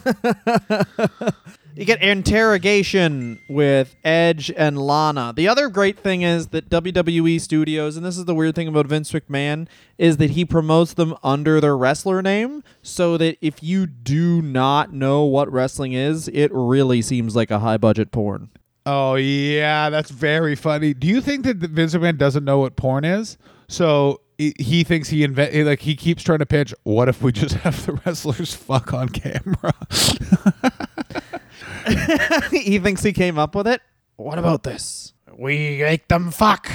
You 1.77 1.83
get 1.83 2.01
interrogation 2.01 3.41
with 3.49 3.97
Edge 4.05 4.49
and 4.55 4.77
Lana. 4.77 5.33
The 5.35 5.49
other 5.49 5.67
great 5.67 5.99
thing 5.99 6.21
is 6.21 6.47
that 6.47 6.69
WWE 6.69 7.41
Studios, 7.41 7.97
and 7.97 8.05
this 8.05 8.17
is 8.17 8.23
the 8.23 8.33
weird 8.33 8.55
thing 8.55 8.69
about 8.69 8.87
Vince 8.87 9.11
McMahon, 9.11 9.67
is 9.97 10.15
that 10.17 10.31
he 10.31 10.45
promotes 10.45 10.93
them 10.93 11.15
under 11.21 11.59
their 11.59 11.75
wrestler 11.75 12.21
name, 12.21 12.63
so 12.81 13.17
that 13.17 13.37
if 13.41 13.61
you 13.61 13.87
do 13.87 14.41
not 14.41 14.93
know 14.93 15.25
what 15.25 15.51
wrestling 15.51 15.91
is, 15.91 16.29
it 16.29 16.49
really 16.53 17.01
seems 17.01 17.35
like 17.35 17.51
a 17.51 17.59
high 17.59 17.77
budget 17.77 18.09
porn. 18.13 18.51
Oh 18.85 19.15
yeah, 19.15 19.89
that's 19.89 20.11
very 20.11 20.55
funny. 20.55 20.93
Do 20.93 21.07
you 21.07 21.19
think 21.19 21.43
that 21.43 21.57
Vince 21.57 21.93
McMahon 21.93 22.17
doesn't 22.17 22.45
know 22.45 22.59
what 22.59 22.77
porn 22.77 23.03
is? 23.03 23.37
So 23.67 24.21
he, 24.37 24.83
thinks 24.83 25.09
he 25.09 25.23
invent 25.23 25.53
like 25.65 25.79
he 25.79 25.95
keeps 25.95 26.23
trying 26.23 26.39
to 26.39 26.45
pitch. 26.45 26.73
What 26.83 27.09
if 27.09 27.21
we 27.21 27.31
just 27.31 27.55
have 27.63 27.85
the 27.85 27.93
wrestlers 28.05 28.53
fuck 28.53 28.93
on 28.93 29.09
camera? 29.09 29.73
he 32.51 32.79
thinks 32.79 33.03
he 33.03 33.13
came 33.13 33.37
up 33.37 33.55
with 33.55 33.67
it. 33.67 33.81
What 34.15 34.39
about 34.39 34.63
this? 34.63 35.13
We 35.37 35.79
make 35.79 36.07
them 36.07 36.31
fuck. 36.31 36.71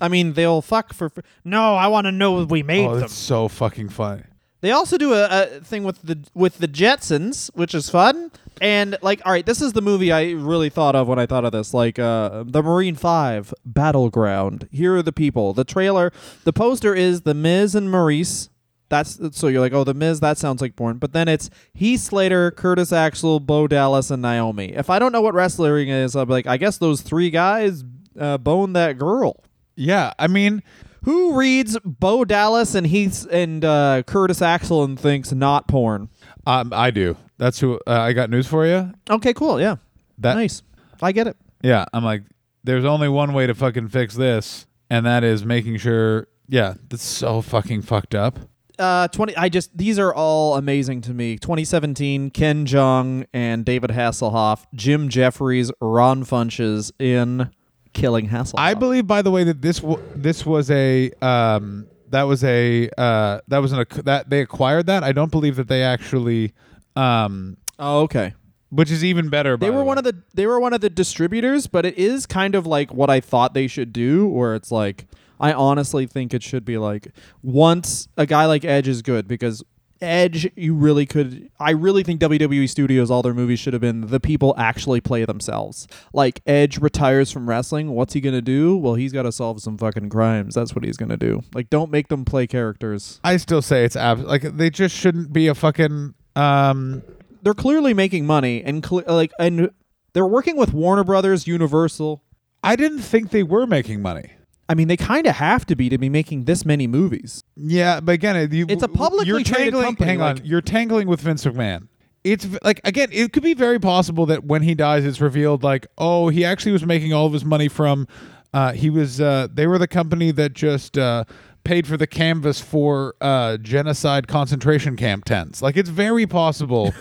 I 0.00 0.08
mean, 0.08 0.32
they'll 0.32 0.62
fuck 0.62 0.92
for. 0.92 1.08
fr- 1.10 1.20
No, 1.44 1.74
I 1.74 1.86
want 1.88 2.06
to 2.06 2.12
know 2.12 2.44
we 2.44 2.62
made 2.62 2.86
oh, 2.86 2.92
them. 2.92 3.00
that's 3.00 3.12
so 3.14 3.48
fucking 3.48 3.90
funny. 3.90 4.22
They 4.62 4.72
also 4.72 4.98
do 4.98 5.14
a, 5.14 5.26
a 5.26 5.46
thing 5.60 5.84
with 5.84 6.02
the 6.02 6.18
with 6.34 6.58
the 6.58 6.68
Jetsons, 6.68 7.50
which 7.54 7.74
is 7.74 7.88
fun. 7.88 8.30
And 8.60 8.98
like, 9.00 9.22
all 9.24 9.32
right, 9.32 9.46
this 9.46 9.62
is 9.62 9.72
the 9.72 9.80
movie 9.80 10.12
I 10.12 10.32
really 10.32 10.68
thought 10.68 10.94
of 10.94 11.08
when 11.08 11.18
I 11.18 11.24
thought 11.24 11.46
of 11.46 11.52
this. 11.52 11.72
Like, 11.72 11.98
uh, 11.98 12.44
the 12.46 12.62
Marine 12.62 12.94
Five 12.94 13.54
Battleground. 13.64 14.68
Here 14.70 14.96
are 14.96 15.02
the 15.02 15.12
people. 15.12 15.54
The 15.54 15.64
trailer, 15.64 16.12
the 16.44 16.52
poster 16.52 16.94
is 16.94 17.22
the 17.22 17.32
Miz 17.32 17.74
and 17.74 17.90
Maurice. 17.90 18.50
That's 18.90 19.18
so 19.36 19.46
you're 19.48 19.60
like, 19.60 19.72
oh, 19.72 19.84
the 19.84 19.94
Miz. 19.94 20.20
That 20.20 20.36
sounds 20.36 20.60
like 20.60 20.76
porn. 20.76 20.98
But 20.98 21.12
then 21.12 21.26
it's 21.28 21.48
Heath 21.72 22.00
Slater, 22.00 22.50
Curtis 22.50 22.92
Axel, 22.92 23.40
Bo 23.40 23.66
Dallas, 23.66 24.10
and 24.10 24.20
Naomi. 24.20 24.74
If 24.74 24.90
I 24.90 24.98
don't 24.98 25.12
know 25.12 25.22
what 25.22 25.32
wrestling 25.32 25.88
is, 25.88 26.14
I'm 26.16 26.28
like, 26.28 26.46
I 26.46 26.56
guess 26.58 26.76
those 26.76 27.00
three 27.00 27.30
guys 27.30 27.82
uh, 28.18 28.36
boned 28.38 28.76
that 28.76 28.98
girl. 28.98 29.42
Yeah, 29.76 30.12
I 30.18 30.26
mean, 30.26 30.62
Who 31.04 31.38
reads 31.38 31.78
Bo 31.84 32.24
Dallas 32.26 32.74
and 32.74 32.86
Heath 32.86 33.26
and 33.30 33.64
uh, 33.64 34.02
Curtis 34.06 34.42
Axel 34.42 34.84
and 34.84 34.98
thinks 35.00 35.32
not 35.32 35.68
porn? 35.68 36.10
um, 36.46 36.72
I 36.74 36.90
do. 36.90 37.16
That's 37.38 37.58
who 37.60 37.76
uh, 37.86 38.00
I 38.00 38.12
got 38.12 38.28
news 38.28 38.46
for 38.46 38.66
you. 38.66 38.92
Okay, 39.08 39.32
cool. 39.32 39.58
Yeah. 39.60 39.76
That 40.18 40.34
nice. 40.34 40.62
I 41.00 41.12
get 41.12 41.26
it. 41.26 41.36
yeah, 41.62 41.86
I'm 41.94 42.04
like, 42.04 42.24
there's 42.64 42.84
only 42.84 43.08
one 43.08 43.32
way 43.32 43.46
to 43.46 43.54
fucking 43.54 43.88
fix 43.88 44.14
this, 44.14 44.66
and 44.90 45.06
that 45.06 45.24
is 45.24 45.46
making 45.46 45.78
sure. 45.78 46.26
Yeah, 46.48 46.74
that's 46.90 47.04
so 47.04 47.40
fucking 47.40 47.82
fucked 47.82 48.14
up. 48.14 48.38
Uh, 48.80 49.08
20 49.08 49.36
I 49.36 49.48
just 49.50 49.76
these 49.76 49.98
are 49.98 50.14
all 50.14 50.56
amazing 50.56 51.02
to 51.02 51.12
me. 51.14 51.36
2017 51.36 52.30
Ken 52.30 52.64
Jeong 52.66 53.26
and 53.34 53.64
David 53.64 53.90
Hasselhoff, 53.90 54.64
Jim 54.74 55.08
Jefferies, 55.10 55.70
Ron 55.80 56.24
Funches 56.24 56.90
in 56.98 57.50
Killing 57.92 58.28
Hasselhoff. 58.30 58.54
I 58.58 58.74
believe, 58.74 59.06
by 59.06 59.20
the 59.22 59.30
way, 59.30 59.44
that 59.44 59.60
this 59.62 59.80
w- 59.80 60.02
this 60.14 60.46
was 60.46 60.70
a 60.70 61.10
um 61.20 61.86
that 62.08 62.22
was 62.22 62.42
a 62.42 62.88
uh 62.96 63.40
that 63.48 63.58
was 63.58 63.72
an 63.72 63.80
ac- 63.80 64.02
that 64.02 64.30
they 64.30 64.40
acquired 64.40 64.86
that. 64.86 65.04
I 65.04 65.12
don't 65.12 65.30
believe 65.30 65.56
that 65.56 65.68
they 65.68 65.82
actually 65.82 66.52
um 66.96 67.56
Oh, 67.78 68.00
okay. 68.02 68.34
which 68.70 68.90
is 68.90 69.04
even 69.04 69.28
better. 69.28 69.56
They 69.56 69.70
were 69.70 69.84
one 69.84 69.98
of 69.98 70.04
the 70.04 70.16
they 70.34 70.46
were 70.46 70.58
one 70.60 70.72
of 70.72 70.80
the 70.80 70.90
distributors, 70.90 71.66
but 71.66 71.84
it 71.84 71.98
is 71.98 72.26
kind 72.26 72.54
of 72.54 72.66
like 72.66 72.92
what 72.94 73.10
I 73.10 73.20
thought 73.20 73.52
they 73.54 73.66
should 73.66 73.92
do 73.92 74.26
where 74.26 74.54
it's 74.54 74.70
like 74.72 75.06
I 75.40 75.52
honestly 75.52 76.06
think 76.06 76.34
it 76.34 76.42
should 76.42 76.64
be 76.64 76.78
like 76.78 77.08
once 77.42 78.08
a 78.16 78.26
guy 78.26 78.46
like 78.46 78.64
Edge 78.64 78.86
is 78.86 79.02
good 79.02 79.26
because 79.26 79.64
Edge 80.02 80.50
you 80.56 80.74
really 80.74 81.04
could 81.04 81.50
I 81.58 81.72
really 81.72 82.02
think 82.02 82.20
WWE 82.20 82.68
Studios 82.68 83.10
all 83.10 83.22
their 83.22 83.34
movies 83.34 83.58
should 83.58 83.72
have 83.72 83.82
been 83.82 84.02
the 84.06 84.20
people 84.20 84.54
actually 84.56 85.00
play 85.00 85.24
themselves. 85.24 85.86
Like 86.12 86.40
Edge 86.46 86.78
retires 86.78 87.30
from 87.30 87.48
wrestling, 87.48 87.90
what's 87.90 88.14
he 88.14 88.20
going 88.20 88.34
to 88.34 88.42
do? 88.42 88.76
Well, 88.76 88.94
he's 88.94 89.12
got 89.12 89.22
to 89.22 89.32
solve 89.32 89.60
some 89.60 89.76
fucking 89.76 90.08
crimes. 90.08 90.54
That's 90.54 90.74
what 90.74 90.84
he's 90.84 90.96
going 90.96 91.10
to 91.10 91.16
do. 91.18 91.42
Like 91.54 91.68
don't 91.70 91.90
make 91.90 92.08
them 92.08 92.24
play 92.24 92.46
characters. 92.46 93.20
I 93.24 93.36
still 93.36 93.62
say 93.62 93.84
it's 93.84 93.96
ab- 93.96 94.20
like 94.20 94.42
they 94.42 94.70
just 94.70 94.94
shouldn't 94.96 95.32
be 95.32 95.48
a 95.48 95.54
fucking 95.54 96.14
um 96.36 97.02
They're 97.42 97.54
clearly 97.54 97.92
making 97.92 98.26
money 98.26 98.62
and 98.62 98.82
cle 98.82 99.02
like 99.06 99.32
and 99.38 99.70
they're 100.12 100.26
working 100.26 100.56
with 100.56 100.72
Warner 100.72 101.04
Brothers, 101.04 101.46
Universal, 101.46 102.22
I 102.62 102.76
didn't 102.76 103.00
think 103.00 103.30
they 103.30 103.42
were 103.42 103.66
making 103.66 104.02
money. 104.02 104.32
I 104.70 104.74
mean, 104.74 104.86
they 104.86 104.96
kind 104.96 105.26
of 105.26 105.34
have 105.34 105.66
to 105.66 105.74
be 105.74 105.88
to 105.88 105.98
be 105.98 106.08
making 106.08 106.44
this 106.44 106.64
many 106.64 106.86
movies. 106.86 107.42
Yeah, 107.56 107.98
but 107.98 108.12
again, 108.12 108.52
you, 108.52 108.66
It's 108.68 108.84
a 108.84 108.88
publicly 108.88 109.26
you're 109.26 109.42
traded 109.42 109.72
tangling, 109.72 109.84
company, 109.84 110.08
Hang 110.08 110.20
on, 110.20 110.36
like- 110.36 110.46
you're 110.46 110.60
tangling 110.60 111.08
with 111.08 111.20
Vince 111.20 111.44
McMahon. 111.44 111.88
It's 112.22 112.46
like 112.62 112.80
again, 112.84 113.08
it 113.10 113.32
could 113.32 113.42
be 113.42 113.54
very 113.54 113.80
possible 113.80 114.26
that 114.26 114.44
when 114.44 114.62
he 114.62 114.76
dies, 114.76 115.04
it's 115.04 115.20
revealed 115.20 115.64
like, 115.64 115.88
oh, 115.98 116.28
he 116.28 116.44
actually 116.44 116.70
was 116.70 116.86
making 116.86 117.12
all 117.12 117.26
of 117.26 117.32
his 117.32 117.44
money 117.44 117.66
from. 117.66 118.06
Uh, 118.54 118.72
he 118.72 118.90
was. 118.90 119.20
Uh, 119.20 119.48
they 119.52 119.66
were 119.66 119.78
the 119.78 119.88
company 119.88 120.30
that 120.32 120.52
just 120.52 120.96
uh, 120.98 121.24
paid 121.64 121.86
for 121.86 121.96
the 121.96 122.06
canvas 122.06 122.60
for 122.60 123.14
uh, 123.20 123.56
genocide 123.58 124.28
concentration 124.28 124.96
camp 124.96 125.24
tents. 125.24 125.62
Like 125.62 125.76
it's 125.76 125.88
very 125.88 126.26
possible 126.26 126.92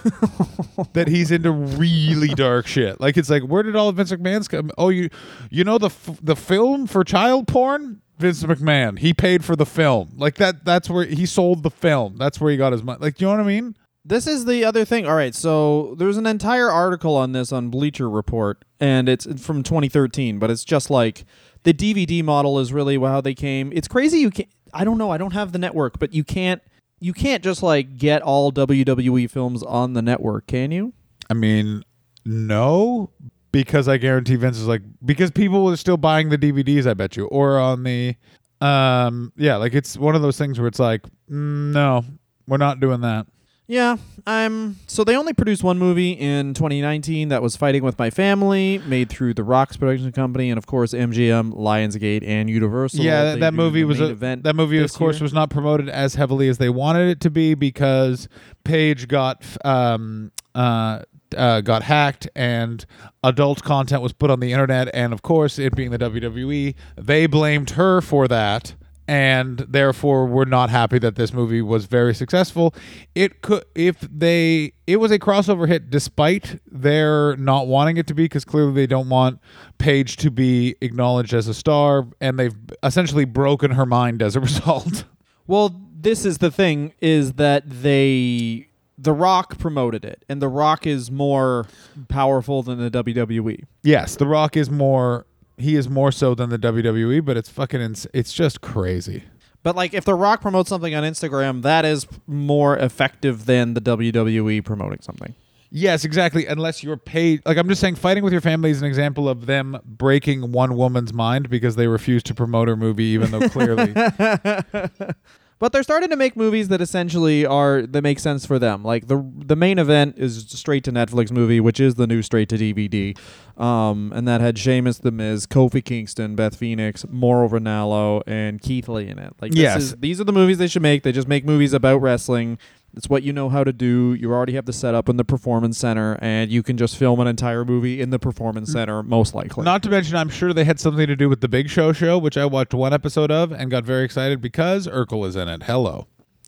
that 0.94 1.08
he's 1.08 1.32
into 1.32 1.52
really 1.52 2.30
dark 2.30 2.68
shit. 2.68 3.00
Like 3.00 3.18
it's 3.18 3.30
like, 3.30 3.44
where 3.44 3.64
did 3.64 3.76
all 3.76 3.90
of 3.90 3.96
Vince 3.96 4.12
McMahon's 4.12 4.48
come? 4.48 4.72
Oh, 4.78 4.90
you, 4.90 5.10
you 5.50 5.64
know 5.64 5.78
the 5.78 5.88
f- 5.88 6.20
the 6.22 6.36
film 6.36 6.88
for 6.88 7.04
child 7.04 7.48
porn. 7.48 8.02
Vince 8.18 8.44
McMahon, 8.44 9.00
he 9.00 9.14
paid 9.14 9.46
for 9.46 9.56
the 9.56 9.66
film. 9.66 10.12
Like 10.18 10.36
that. 10.36 10.66
That's 10.66 10.90
where 10.90 11.06
he 11.06 11.26
sold 11.26 11.64
the 11.64 11.70
film. 11.70 12.18
That's 12.18 12.42
where 12.42 12.52
he 12.52 12.58
got 12.58 12.74
his 12.74 12.84
money. 12.84 13.00
Like, 13.00 13.22
you 13.22 13.28
know 13.28 13.32
what 13.32 13.40
I 13.40 13.44
mean? 13.44 13.78
This 14.04 14.28
is 14.28 14.46
the 14.46 14.66
other 14.66 14.86
thing. 14.86 15.06
All 15.06 15.16
right, 15.16 15.36
so 15.36 15.96
there's 15.98 16.18
an 16.18 16.26
entire 16.26 16.70
article 16.70 17.16
on 17.16 17.32
this 17.32 17.52
on 17.52 17.70
Bleacher 17.70 18.10
Report, 18.10 18.66
and 18.80 19.08
it's 19.08 19.26
from 19.42 19.62
2013, 19.64 20.40
but 20.40 20.50
it's 20.50 20.64
just 20.64 20.90
like 20.90 21.26
the 21.70 21.94
DVD 21.94 22.24
model 22.24 22.60
is 22.60 22.74
really 22.74 22.98
how 22.98 23.22
they 23.22 23.36
came. 23.36 23.72
It's 23.74 23.88
crazy. 23.88 24.20
You 24.20 24.32
can't. 24.32 24.50
I 24.74 24.84
don't 24.84 24.98
know. 24.98 25.12
I 25.12 25.18
don't 25.18 25.34
have 25.34 25.52
the 25.52 25.60
network, 25.60 26.00
but 26.00 26.14
you 26.14 26.24
can't. 26.24 26.62
You 27.00 27.14
can't 27.14 27.44
just 27.44 27.62
like 27.62 27.98
get 27.98 28.22
all 28.22 28.52
WWE 28.52 29.30
films 29.30 29.62
on 29.64 29.94
the 29.94 30.02
network, 30.02 30.48
can 30.48 30.72
you? 30.72 30.94
I 31.30 31.36
mean, 31.36 31.84
no, 32.26 33.12
because 33.52 33.88
I 33.88 33.98
guarantee 33.98 34.36
Vince 34.36 34.58
is 34.58 34.68
like 34.68 34.82
because 35.06 35.32
people 35.32 35.70
are 35.70 35.78
still 35.78 35.98
buying 35.98 36.30
the 36.30 36.38
DVDs. 36.38 36.88
I 36.88 36.96
bet 36.96 37.16
you, 37.16 37.26
or 37.28 37.60
on 37.60 37.84
the, 37.84 38.16
um, 38.62 39.32
yeah, 39.38 39.56
like 39.58 39.76
it's 39.76 39.96
one 39.96 40.16
of 40.16 40.24
those 40.24 40.38
things 40.38 40.60
where 40.60 40.68
it's 40.68 40.80
like, 40.80 41.04
mm, 41.30 41.72
no, 41.72 42.04
we're 42.48 42.58
not 42.58 42.80
doing 42.80 43.02
that. 43.02 43.28
Yeah, 43.70 43.98
I'm. 44.26 44.78
So 44.88 45.04
they 45.04 45.16
only 45.16 45.32
produced 45.34 45.64
one 45.64 45.78
movie 45.78 46.14
in 46.14 46.56
2019 46.56 47.30
that 47.30 47.44
was 47.44 47.56
Fighting 47.56 47.84
with 47.84 48.00
My 48.00 48.10
Family, 48.10 48.80
made 48.80 49.10
through 49.10 49.36
the 49.36 49.44
Rocks 49.44 49.78
production 49.78 50.12
company, 50.12 50.50
and 50.50 50.58
of 50.58 50.66
course 50.66 50.92
MGM, 50.92 51.54
Lionsgate, 51.54 52.28
and 52.28 52.50
Universal. 52.50 53.02
yeah, 53.02 53.26
that, 53.26 53.40
that 53.42 53.54
movie 53.54 53.84
was 53.84 54.00
a, 54.00 54.10
event 54.10 54.42
that 54.42 54.56
movie, 54.56 54.80
of 54.80 54.92
course, 54.94 55.18
year. 55.18 55.24
was 55.24 55.34
not 55.34 55.52
promoted 55.52 55.88
as 55.88 56.16
heavily 56.16 56.50
as 56.50 56.58
they 56.58 56.70
wanted 56.70 57.10
it 57.10 57.20
to 57.22 57.30
be 57.30 57.54
because 57.54 58.28
Paige 58.64 59.08
got 59.08 59.46
um 59.64 60.32
uh. 60.56 61.04
Uh, 61.38 61.62
got 61.62 61.84
hacked 61.84 62.28
and 62.36 62.88
adult 63.24 63.62
content 63.62 64.02
was 64.02 64.14
put 64.14 64.32
on 64.32 64.40
the 64.40 64.52
internet 64.52 64.90
and 64.96 65.14
of 65.14 65.22
course 65.22 65.60
it 65.60 65.76
being 65.76 65.92
the 65.92 66.00
WWE 66.00 66.74
they 66.98 67.28
blamed 67.28 67.70
her 67.70 68.02
for 68.02 68.28
that 68.28 68.74
and 69.10 69.60
therefore 69.68 70.26
were 70.28 70.46
not 70.46 70.70
happy 70.70 71.00
that 71.00 71.16
this 71.16 71.34
movie 71.34 71.62
was 71.62 71.86
very 71.86 72.14
successful 72.14 72.74
it 73.16 73.42
could 73.42 73.64
if 73.76 74.00
they 74.02 74.72
it 74.86 74.98
was 74.98 75.12
a 75.12 75.18
crossover 75.18 75.68
hit 75.68 75.90
despite 75.90 76.60
their 76.66 77.36
not 77.38 77.68
wanting 77.68 77.98
it 77.98 78.06
to 78.08 78.14
be 78.14 78.26
because 78.26 78.46
clearly 78.46 78.74
they 78.74 78.88
don't 78.88 79.10
want 79.10 79.40
Paige 79.80 80.18
to 80.18 80.30
be 80.30 80.76
acknowledged 80.82 81.34
as 81.34 81.48
a 81.48 81.54
star 81.54 82.08
and 82.22 82.38
they've 82.38 82.56
essentially 82.84 83.26
broken 83.26 83.72
her 83.72 83.86
mind 83.86 84.22
as 84.22 84.36
a 84.36 84.40
result 84.50 85.04
Well, 85.48 85.76
this 86.02 86.26
is 86.26 86.38
the 86.38 86.52
thing: 86.52 86.94
is 87.02 87.34
that 87.34 87.64
they, 87.68 88.68
The 88.98 89.14
Rock 89.14 89.58
promoted 89.58 90.06
it, 90.06 90.24
and 90.30 90.42
The 90.42 90.48
Rock 90.48 90.86
is 90.86 91.10
more 91.10 91.66
powerful 92.08 92.62
than 92.62 92.78
the. 92.78 92.92
WWE. 92.92 93.64
Yes, 93.84 94.16
The 94.16 94.28
Rock 94.28 94.56
is 94.56 94.70
more. 94.70 95.26
He 95.60 95.76
is 95.76 95.90
more 95.90 96.12
so 96.12 96.34
than 96.34 96.50
the 96.50 96.58
WWE, 96.58 97.24
but 97.24 97.38
it's 97.38 97.50
fucking. 97.50 97.82
Ins- 97.82 98.08
it's 98.14 98.34
just 98.34 98.62
crazy. 98.62 99.24
But 99.62 99.76
like, 99.76 99.94
if 99.94 100.06
The 100.06 100.16
Rock 100.16 100.42
promotes 100.42 100.70
something 100.70 100.96
on 100.96 101.04
Instagram, 101.04 101.62
that 101.64 101.84
is 101.86 102.08
more 102.28 102.78
effective 102.78 103.46
than 103.46 103.74
the 103.74 103.82
WWE 103.82 104.64
promoting 104.64 105.00
something. 105.02 105.36
Yes, 105.72 106.04
exactly. 106.04 106.48
Unless 106.48 106.84
you're 106.84 106.98
paid. 106.98 107.46
Like 107.46 107.58
I'm 107.58 107.68
just 107.70 107.80
saying, 107.82 107.96
fighting 107.96 108.24
with 108.24 108.34
your 108.34 108.42
family 108.42 108.72
is 108.72 108.82
an 108.82 108.88
example 108.88 109.30
of 109.30 109.46
them 109.46 109.78
breaking 109.86 110.52
one 110.52 110.76
woman's 110.76 111.14
mind 111.14 111.50
because 111.50 111.76
they 111.76 111.88
refuse 111.88 112.24
to 112.24 112.34
promote 112.34 112.68
her 112.68 112.76
movie, 112.76 113.04
even 113.06 113.32
though 113.32 113.48
clearly. 113.50 113.94
But 115.60 115.74
they're 115.74 115.84
starting 115.84 116.10
to 116.10 116.16
make 116.16 116.38
movies 116.38 116.70
that 116.70 116.80
essentially 116.80 117.46
are 117.46 117.82
that 117.82 118.02
make 118.02 118.20
sense 118.20 118.46
for 118.46 118.58
them. 118.60 118.82
Like 118.84 119.08
the 119.08 119.30
the 119.38 119.58
main 119.58 119.78
event 119.78 120.16
is 120.18 120.46
straight 120.48 120.86
to 120.86 120.92
Netflix 120.94 121.32
movie, 121.32 121.60
which 121.60 121.82
is 121.82 121.96
the 121.96 122.08
new 122.08 122.22
straight 122.22 122.48
to 122.50 122.58
DVD, 122.58 123.18
um, 123.62 124.14
and 124.16 124.26
that 124.26 124.40
had 124.40 124.58
Sheamus, 124.58 125.00
The 125.00 125.12
Miz, 125.12 125.46
Kofi 125.46 125.84
Kingston, 125.84 126.36
Beth 126.36 126.56
Phoenix, 126.56 127.06
Mauro 127.10 127.50
Ranallo, 127.50 128.24
and 128.26 128.62
Keith 128.62 128.88
Lee 128.88 129.10
in 129.10 129.20
it. 129.20 129.34
Like 129.42 129.52
this 129.52 129.60
Yes. 129.60 129.82
is, 129.82 129.96
these 129.98 130.22
are 130.22 130.24
the 130.24 130.32
movies 130.32 130.60
they 130.60 130.68
should 130.68 130.82
make. 130.82 131.04
They 131.04 131.12
just 131.12 131.28
make 131.28 131.44
movies 131.46 131.74
about 131.74 131.98
wrestling. 132.02 132.58
It's 132.96 133.10
what 133.10 133.24
you 133.24 133.34
know 133.34 133.50
how 133.50 133.64
to 133.64 133.72
do. 133.72 134.14
You 134.14 134.32
already 134.32 134.54
have 134.54 134.66
the 134.66 134.74
setup 134.74 135.10
in 135.10 135.18
the 135.18 135.24
performance 135.24 135.78
center, 135.78 136.18
and 136.22 136.52
you 136.52 136.64
can 136.64 136.78
just 136.78 136.98
film 136.98 137.20
an 137.20 137.28
entire 137.28 137.64
movie 137.64 138.02
in 138.02 138.10
the 138.10 138.20
performance 138.20 138.72
center, 138.72 139.04
most 139.04 139.36
likely. 139.36 139.64
Not 139.64 139.84
to 139.84 139.90
mention, 139.90 140.16
I'm 140.16 140.30
sure 140.30 140.54
they 140.54 140.64
had 140.64 140.80
something 140.80 141.08
to 141.08 141.16
do 141.16 141.30
with 141.30 141.42
the 141.42 141.48
Big 141.48 141.70
Show 141.70 141.94
show, 141.94 142.18
which 142.18 142.38
I 142.38 142.46
watched 142.46 142.74
one 142.74 142.94
episode 142.94 143.32
of 143.32 143.52
and 143.52 143.70
got 143.70 143.84
very 143.84 144.04
excited 144.04 144.42
because 144.42 144.88
Urkel 144.88 145.28
is 145.28 145.36
in 145.36 145.48
it. 145.48 145.64
Hello. 145.64 146.08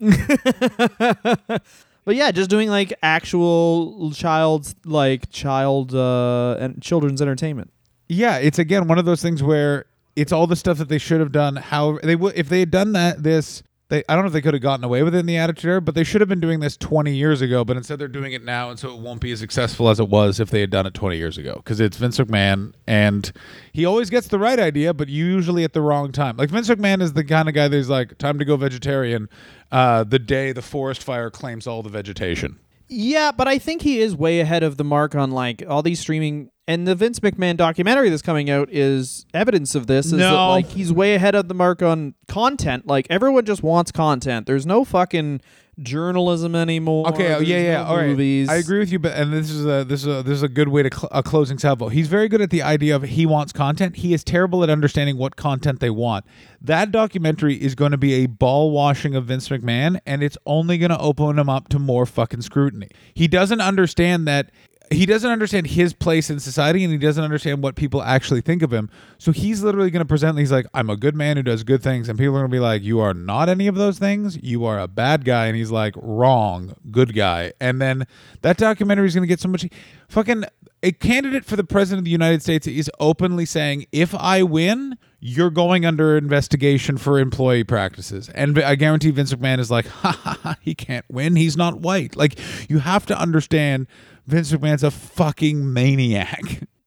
but 2.04 2.16
yeah, 2.16 2.32
just 2.32 2.50
doing 2.50 2.68
like 2.68 2.92
actual 3.02 4.10
child's 4.12 4.74
like 4.84 5.30
child 5.30 5.94
uh 5.94 6.56
and 6.58 6.82
children's 6.82 7.22
entertainment. 7.22 7.72
Yeah, 8.08 8.38
it's 8.38 8.58
again 8.58 8.88
one 8.88 8.98
of 8.98 9.04
those 9.04 9.22
things 9.22 9.42
where 9.42 9.84
it's 10.16 10.32
all 10.32 10.46
the 10.46 10.56
stuff 10.56 10.78
that 10.78 10.88
they 10.88 10.98
should 10.98 11.20
have 11.20 11.32
done. 11.32 11.56
However, 11.56 12.00
they 12.02 12.16
would 12.16 12.36
if 12.36 12.48
they 12.48 12.60
had 12.60 12.70
done 12.70 12.92
that 12.92 13.22
this. 13.22 13.62
They, 13.92 14.02
I 14.08 14.14
don't 14.14 14.24
know 14.24 14.28
if 14.28 14.32
they 14.32 14.40
could 14.40 14.54
have 14.54 14.62
gotten 14.62 14.86
away 14.86 15.02
with 15.02 15.14
it 15.14 15.18
in 15.18 15.26
the 15.26 15.36
Attitude 15.36 15.68
Era, 15.68 15.82
but 15.82 15.94
they 15.94 16.02
should 16.02 16.22
have 16.22 16.28
been 16.28 16.40
doing 16.40 16.60
this 16.60 16.78
20 16.78 17.14
years 17.14 17.42
ago. 17.42 17.62
But 17.62 17.76
instead, 17.76 17.98
they're 17.98 18.08
doing 18.08 18.32
it 18.32 18.42
now, 18.42 18.70
and 18.70 18.78
so 18.78 18.94
it 18.94 18.98
won't 18.98 19.20
be 19.20 19.32
as 19.32 19.40
successful 19.40 19.90
as 19.90 20.00
it 20.00 20.08
was 20.08 20.40
if 20.40 20.48
they 20.48 20.60
had 20.60 20.70
done 20.70 20.86
it 20.86 20.94
20 20.94 21.18
years 21.18 21.36
ago. 21.36 21.56
Because 21.56 21.78
it's 21.78 21.98
Vince 21.98 22.16
McMahon, 22.16 22.72
and 22.86 23.30
he 23.70 23.84
always 23.84 24.08
gets 24.08 24.28
the 24.28 24.38
right 24.38 24.58
idea, 24.58 24.94
but 24.94 25.10
usually 25.10 25.62
at 25.62 25.74
the 25.74 25.82
wrong 25.82 26.10
time. 26.10 26.38
Like 26.38 26.48
Vince 26.48 26.70
McMahon 26.70 27.02
is 27.02 27.12
the 27.12 27.22
kind 27.22 27.50
of 27.50 27.54
guy 27.54 27.68
that's 27.68 27.90
like, 27.90 28.16
"Time 28.16 28.38
to 28.38 28.46
go 28.46 28.56
vegetarian," 28.56 29.28
uh, 29.70 30.04
the 30.04 30.18
day 30.18 30.52
the 30.52 30.62
forest 30.62 31.02
fire 31.02 31.28
claims 31.28 31.66
all 31.66 31.82
the 31.82 31.90
vegetation. 31.90 32.60
Yeah, 32.88 33.30
but 33.30 33.46
I 33.46 33.58
think 33.58 33.82
he 33.82 34.00
is 34.00 34.16
way 34.16 34.40
ahead 34.40 34.62
of 34.62 34.78
the 34.78 34.84
mark 34.84 35.14
on 35.14 35.32
like 35.32 35.62
all 35.68 35.82
these 35.82 36.00
streaming 36.00 36.50
and 36.72 36.86
the 36.86 36.94
Vince 36.94 37.20
McMahon 37.20 37.56
documentary 37.56 38.08
that's 38.08 38.22
coming 38.22 38.48
out 38.48 38.68
is 38.70 39.26
evidence 39.34 39.74
of 39.74 39.86
this. 39.86 40.06
Is 40.06 40.12
that, 40.12 40.18
No. 40.18 40.48
like 40.48 40.66
he's 40.66 40.92
way 40.92 41.14
ahead 41.14 41.34
of 41.34 41.48
the 41.48 41.54
mark 41.54 41.82
on 41.82 42.14
content. 42.28 42.86
Like 42.86 43.06
everyone 43.10 43.44
just 43.44 43.62
wants 43.62 43.92
content. 43.92 44.46
There's 44.46 44.64
no 44.64 44.84
fucking 44.84 45.40
journalism 45.80 46.54
anymore. 46.54 47.08
Okay, 47.08 47.34
oh, 47.34 47.40
yeah, 47.40 47.56
yeah, 47.58 47.82
no 47.82 47.84
all 47.84 47.96
right. 47.96 48.08
movies. 48.08 48.48
I 48.48 48.56
agree 48.56 48.78
with 48.78 48.92
you, 48.92 48.98
but 48.98 49.12
and 49.16 49.32
this 49.32 49.50
is 49.50 49.64
a 49.64 49.84
this 49.84 50.02
is 50.02 50.06
a 50.06 50.22
this 50.22 50.34
is 50.34 50.42
a 50.42 50.48
good 50.48 50.68
way 50.68 50.82
to 50.82 50.90
cl- 50.94 51.08
a 51.12 51.22
closing 51.22 51.58
salvo. 51.58 51.88
He's 51.88 52.08
very 52.08 52.28
good 52.28 52.40
at 52.40 52.50
the 52.50 52.62
idea 52.62 52.94
of 52.96 53.02
he 53.02 53.26
wants 53.26 53.52
content. 53.52 53.96
He 53.96 54.12
is 54.14 54.22
terrible 54.22 54.62
at 54.62 54.70
understanding 54.70 55.16
what 55.16 55.36
content 55.36 55.80
they 55.80 55.90
want. 55.90 56.24
That 56.60 56.90
documentary 56.90 57.54
is 57.54 57.74
going 57.74 57.92
to 57.92 57.98
be 57.98 58.14
a 58.14 58.26
ball 58.26 58.70
washing 58.70 59.14
of 59.14 59.26
Vince 59.26 59.48
McMahon, 59.48 60.00
and 60.06 60.22
it's 60.22 60.38
only 60.46 60.78
going 60.78 60.90
to 60.90 60.98
open 60.98 61.38
him 61.38 61.48
up 61.48 61.68
to 61.68 61.78
more 61.78 62.06
fucking 62.06 62.42
scrutiny. 62.42 62.88
He 63.14 63.28
doesn't 63.28 63.60
understand 63.60 64.26
that. 64.28 64.50
He 64.90 65.06
doesn't 65.06 65.30
understand 65.30 65.68
his 65.68 65.92
place 65.92 66.30
in 66.30 66.40
society 66.40 66.84
and 66.84 66.92
he 66.92 66.98
doesn't 66.98 67.22
understand 67.22 67.62
what 67.62 67.76
people 67.76 68.02
actually 68.02 68.40
think 68.40 68.62
of 68.62 68.72
him. 68.72 68.90
So 69.18 69.32
he's 69.32 69.62
literally 69.62 69.90
going 69.90 70.04
to 70.04 70.08
present, 70.08 70.38
he's 70.38 70.52
like, 70.52 70.66
I'm 70.74 70.90
a 70.90 70.96
good 70.96 71.14
man 71.14 71.36
who 71.36 71.42
does 71.42 71.64
good 71.64 71.82
things. 71.82 72.08
And 72.08 72.18
people 72.18 72.36
are 72.36 72.40
going 72.40 72.50
to 72.50 72.54
be 72.54 72.60
like, 72.60 72.82
You 72.82 73.00
are 73.00 73.14
not 73.14 73.48
any 73.48 73.66
of 73.66 73.74
those 73.74 73.98
things. 73.98 74.38
You 74.42 74.64
are 74.64 74.78
a 74.78 74.88
bad 74.88 75.24
guy. 75.24 75.46
And 75.46 75.56
he's 75.56 75.70
like, 75.70 75.94
Wrong, 75.96 76.74
good 76.90 77.14
guy. 77.14 77.52
And 77.60 77.80
then 77.80 78.06
that 78.42 78.56
documentary 78.56 79.06
is 79.06 79.14
going 79.14 79.22
to 79.22 79.28
get 79.28 79.40
so 79.40 79.48
much. 79.48 79.66
Fucking 80.08 80.44
a 80.82 80.92
candidate 80.92 81.44
for 81.44 81.56
the 81.56 81.64
president 81.64 82.00
of 82.00 82.04
the 82.04 82.10
United 82.10 82.42
States 82.42 82.66
is 82.66 82.90
openly 82.98 83.46
saying, 83.46 83.86
If 83.92 84.14
I 84.14 84.42
win, 84.42 84.98
you're 85.24 85.50
going 85.50 85.86
under 85.86 86.16
investigation 86.16 86.98
for 86.98 87.20
employee 87.20 87.62
practices. 87.62 88.28
And 88.30 88.58
I 88.58 88.74
guarantee 88.74 89.12
Vince 89.12 89.32
McMahon 89.32 89.60
is 89.60 89.70
like, 89.70 89.86
ha 90.02 90.10
ha 90.10 90.38
ha, 90.42 90.56
he 90.60 90.74
can't 90.74 91.06
win. 91.08 91.36
He's 91.36 91.56
not 91.56 91.78
white. 91.78 92.16
Like, 92.16 92.38
you 92.68 92.80
have 92.80 93.06
to 93.06 93.16
understand 93.16 93.86
Vince 94.26 94.52
McMahon's 94.52 94.82
a 94.84 94.90
fucking 94.90 95.72
maniac. 95.72 96.40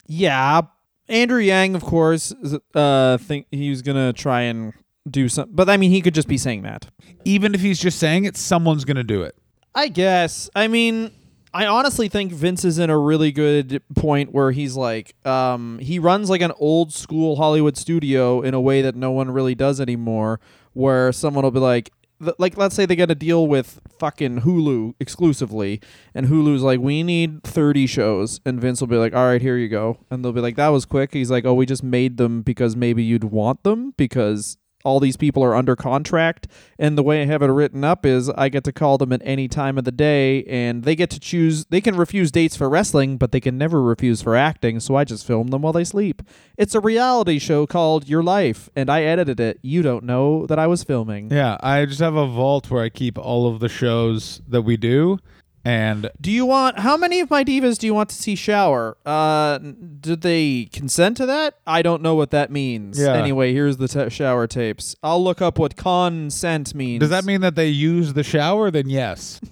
Yeah, 0.07 0.61
Andrew 1.07 1.39
Yang, 1.39 1.75
of 1.75 1.83
course, 1.83 2.33
uh, 2.73 3.17
think 3.17 3.47
he 3.51 3.69
was 3.69 3.81
gonna 3.81 4.13
try 4.13 4.41
and 4.41 4.73
do 5.09 5.29
some, 5.29 5.49
but 5.51 5.69
I 5.69 5.77
mean, 5.77 5.91
he 5.91 6.01
could 6.01 6.13
just 6.13 6.27
be 6.27 6.38
saying 6.38 6.63
that. 6.63 6.88
Even 7.23 7.53
if 7.53 7.61
he's 7.61 7.79
just 7.79 7.99
saying 7.99 8.25
it, 8.25 8.38
someone's 8.38 8.86
going 8.86 8.97
to 8.97 9.03
do 9.03 9.21
it. 9.23 9.36
I 9.73 9.88
guess. 9.88 10.49
I 10.55 10.67
mean, 10.67 11.11
I 11.53 11.65
honestly 11.67 12.07
think 12.07 12.31
Vince 12.31 12.65
is 12.65 12.79
in 12.79 12.89
a 12.89 12.97
really 12.97 13.31
good 13.31 13.81
point 13.95 14.31
where 14.33 14.51
he's 14.51 14.75
like, 14.75 15.15
um, 15.25 15.79
he 15.79 15.99
runs 15.99 16.29
like 16.29 16.41
an 16.41 16.53
old 16.59 16.93
school 16.93 17.36
Hollywood 17.36 17.77
studio 17.77 18.41
in 18.41 18.53
a 18.53 18.61
way 18.61 18.81
that 18.81 18.95
no 18.95 19.11
one 19.11 19.31
really 19.31 19.55
does 19.55 19.79
anymore. 19.79 20.39
Where 20.73 21.11
someone 21.11 21.43
will 21.43 21.51
be 21.51 21.59
like, 21.59 21.91
th- 22.26 22.36
like, 22.38 22.57
let's 22.57 22.76
say 22.76 22.86
they 22.86 22.95
get 22.95 23.09
a 23.09 23.15
deal 23.15 23.47
with 23.47 23.80
fucking 23.99 24.41
Hulu 24.41 24.95
exclusively, 24.99 25.82
and 26.13 26.28
Hulu's 26.28 26.61
like, 26.61 26.80
we 26.80 27.03
need 27.03 27.43
30 27.43 27.88
shows, 27.88 28.41
and 28.45 28.59
Vince 28.59 28.82
will 28.82 28.88
be 28.88 28.97
like, 28.97 29.15
all 29.15 29.26
right, 29.26 29.41
here 29.41 29.57
you 29.57 29.69
go, 29.69 29.99
and 30.09 30.23
they'll 30.23 30.34
be 30.34 30.41
like, 30.41 30.57
that 30.57 30.69
was 30.69 30.86
quick. 30.86 31.13
He's 31.13 31.32
like, 31.32 31.45
oh, 31.45 31.53
we 31.53 31.65
just 31.65 31.84
made 31.84 32.17
them 32.17 32.41
because 32.41 32.76
maybe 32.76 33.03
you'd 33.03 33.23
want 33.23 33.63
them 33.63 33.93
because 33.97 34.57
all 34.86 34.99
these 34.99 35.17
people 35.17 35.43
are 35.43 35.55
under 35.55 35.75
contract 35.75 36.47
and 36.79 36.97
the 36.97 37.03
way 37.03 37.21
I 37.21 37.25
have 37.25 37.41
it 37.41 37.47
written 37.47 37.83
up 37.83 38.05
is 38.05 38.29
I 38.29 38.49
get 38.49 38.63
to 38.65 38.71
call 38.71 38.97
them 38.97 39.11
at 39.11 39.21
any 39.25 39.47
time 39.47 39.77
of 39.77 39.83
the 39.83 39.91
day 39.91 40.43
and 40.43 40.83
they 40.83 40.95
get 40.95 41.09
to 41.09 41.19
choose 41.19 41.65
they 41.65 41.81
can 41.81 41.97
refuse 41.97 42.31
dates 42.31 42.55
for 42.55 42.69
wrestling 42.69 43.17
but 43.17 43.31
they 43.31 43.41
can 43.41 43.57
never 43.57 43.81
refuse 43.81 44.21
for 44.21 44.36
acting 44.36 44.79
so 44.79 44.95
I 44.95 45.03
just 45.03 45.25
film 45.25 45.47
them 45.47 45.63
while 45.63 45.73
they 45.73 45.83
sleep. 45.83 46.21
It's 46.57 46.75
a 46.75 46.79
reality 46.79 47.39
show 47.39 47.65
called 47.65 48.07
Your 48.07 48.23
Life 48.23 48.69
and 48.75 48.89
I 48.89 49.03
edited 49.03 49.39
it. 49.39 49.59
You 49.61 49.81
don't 49.81 50.03
know 50.03 50.45
that 50.45 50.59
I 50.59 50.67
was 50.67 50.83
filming. 50.83 51.31
Yeah, 51.31 51.57
I 51.59 51.86
just 51.86 51.99
have 51.99 52.15
a 52.15 52.27
vault 52.27 52.69
where 52.69 52.83
I 52.83 52.89
keep 52.89 53.17
all 53.17 53.47
of 53.47 53.59
the 53.59 53.69
shows 53.69 54.41
that 54.47 54.61
we 54.61 54.77
do. 54.77 55.19
And 55.68 56.11
Do 56.22 56.32
you 56.32 56.45
want 56.45 56.78
how 56.80 56.95
many 56.95 57.20
of 57.22 57.32
my 57.32 57.43
divas 57.43 57.80
do 57.80 57.88
you 57.88 57.93
want 57.95 58.09
to 58.09 58.16
see 58.16 58.36
shower? 58.36 58.95
Uh 59.05 59.57
did 59.57 60.22
they 60.22 60.70
consent 60.72 61.18
to 61.18 61.26
that? 61.26 61.55
I 61.66 61.82
don't 61.82 62.03
know 62.03 62.13
what 62.13 62.30
that 62.32 62.51
means. 62.51 62.99
Yeah. 62.99 63.13
Anyway, 63.13 63.51
here's 63.51 63.78
the 63.78 63.88
t- 63.88 64.09
shower 64.11 64.45
tapes. 64.45 64.95
I'll 65.01 65.24
look 65.24 65.41
up 65.41 65.57
what 65.57 65.76
consent 65.76 66.76
means. 66.76 66.99
does 66.99 67.09
that 67.09 67.26
mean 67.26 67.41
that 67.41 67.55
they 67.55 67.70
use 67.70 68.13
the 68.13 68.24
shower? 68.24 68.70
Then 68.70 68.88
yes. 68.89 69.41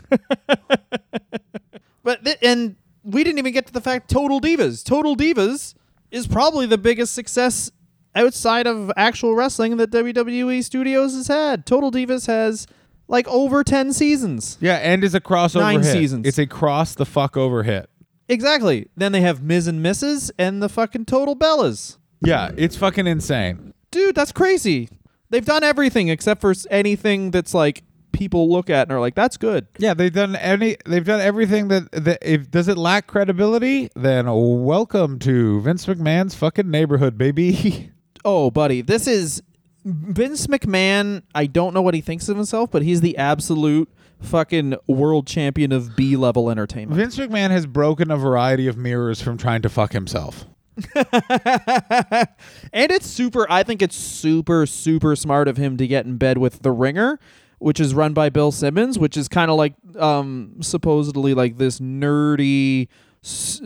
But 2.03 2.26
th- 2.26 2.38
and 2.41 2.76
we 3.03 3.24
didn't 3.24 3.39
even 3.39 3.53
get 3.53 3.66
to 3.68 3.74
the 3.74 3.82
fact 3.82 4.09
Total 4.09 4.39
Divas. 4.41 4.84
Total 4.84 5.16
Divas 5.16 5.74
is 6.11 6.28
probably 6.28 6.66
the 6.66 6.78
biggest 6.78 7.14
success 7.14 7.72
outside 8.16 8.68
of 8.68 8.91
actual 8.97 9.36
wrestling 9.36 9.78
that 9.78 9.89
WWE 9.89 10.64
Studios 10.64 11.16
has 11.16 11.28
had. 11.28 11.66
Total 11.66 11.91
Divas 11.91 12.28
has 12.28 12.68
like 13.08 13.28
over 13.28 13.64
10 13.64 13.93
seasons. 13.93 14.58
Yeah, 14.62 14.76
and 14.76 15.04
is 15.04 15.14
a 15.16 15.22
crossover 15.22 15.60
Nine 15.62 15.84
hit. 15.84 15.91
seasons. 15.91 16.28
It's 16.28 16.38
a 16.39 16.45
cross 16.47 16.95
the 16.95 17.06
fuck 17.06 17.36
over 17.38 17.64
hit. 17.64 17.89
Exactly. 18.30 18.88
Then 18.95 19.12
they 19.12 19.22
have 19.22 19.41
Miz 19.43 19.68
and 19.68 19.86
Mrs. 19.86 20.32
and 20.39 20.62
the 20.64 20.70
fucking 20.70 21.06
Total 21.06 21.36
Bellas. 21.36 21.97
Yeah, 22.22 22.51
it's 22.56 22.78
fucking 22.78 23.06
insane. 23.06 23.74
Dude, 23.91 24.16
that's 24.16 24.32
crazy. 24.32 24.89
They've 25.30 25.45
done 25.45 25.64
everything 25.64 26.08
except 26.08 26.41
for 26.41 26.54
anything 26.70 27.32
that's 27.32 27.54
like 27.54 27.84
people 28.12 28.49
look 28.49 28.70
at 28.70 28.88
and 28.88 28.91
are 28.91 28.99
like, 28.99 29.16
that's 29.16 29.36
good. 29.36 29.68
Yeah, 29.78 29.93
they've 29.93 30.14
done 30.14 30.36
any. 30.38 30.78
They've 30.86 31.04
done 31.04 31.20
everything 31.20 31.68
that. 31.68 31.91
that 31.91 32.20
if 32.22 32.49
does 32.49 32.68
it 32.70 32.78
lack 32.78 33.08
credibility, 33.08 33.89
then 33.95 34.28
welcome 34.32 35.20
to 35.20 35.60
Vince 35.62 35.86
McMahon's 35.86 36.34
fucking 36.36 36.70
neighborhood, 36.70 37.18
baby. 37.18 37.89
Oh, 38.26 38.49
buddy, 38.49 38.82
this 38.82 39.06
is 39.06 39.43
Vince 39.86 40.47
McMahon. 40.47 41.23
I 41.36 41.45
don't 41.45 41.73
know 41.73 41.81
what 41.81 41.93
he 41.93 42.01
thinks 42.01 42.29
of 42.29 42.36
himself, 42.38 42.71
but 42.71 42.81
he's 42.84 43.01
the 43.01 43.17
absolute 43.17 43.89
fucking 44.21 44.75
world 44.88 45.27
champion 45.27 45.71
of 45.71 45.95
B 45.95 46.15
level 46.15 46.49
entertainment. 46.49 46.97
Vince 46.99 47.17
McMahon 47.17 47.49
has 47.51 47.65
broken 47.65 48.09
a 48.09 48.17
variety 48.17 48.67
of 48.67 48.77
mirrors 48.77 49.21
from 49.21 49.38
trying 49.38 49.61
to 49.63 49.69
fuck 49.69 49.91
himself. 49.91 50.45
and 50.95 52.91
it's 52.91 53.05
super 53.05 53.45
I 53.49 53.61
think 53.63 53.81
it's 53.84 53.95
super 53.95 54.65
super 54.65 55.15
smart 55.15 55.47
of 55.47 55.57
him 55.57 55.77
to 55.77 55.86
get 55.88 56.05
in 56.05 56.17
bed 56.17 56.38
with 56.39 56.61
The 56.63 56.71
Ringer, 56.71 57.19
which 57.59 57.79
is 57.79 57.93
run 57.93 58.13
by 58.13 58.29
Bill 58.29 58.51
Simmons, 58.51 58.97
which 58.97 59.15
is 59.17 59.27
kind 59.27 59.51
of 59.51 59.57
like 59.57 59.73
um 59.99 60.55
supposedly 60.61 61.34
like 61.34 61.57
this 61.57 61.79
nerdy 61.79 62.88
s- 63.23 63.61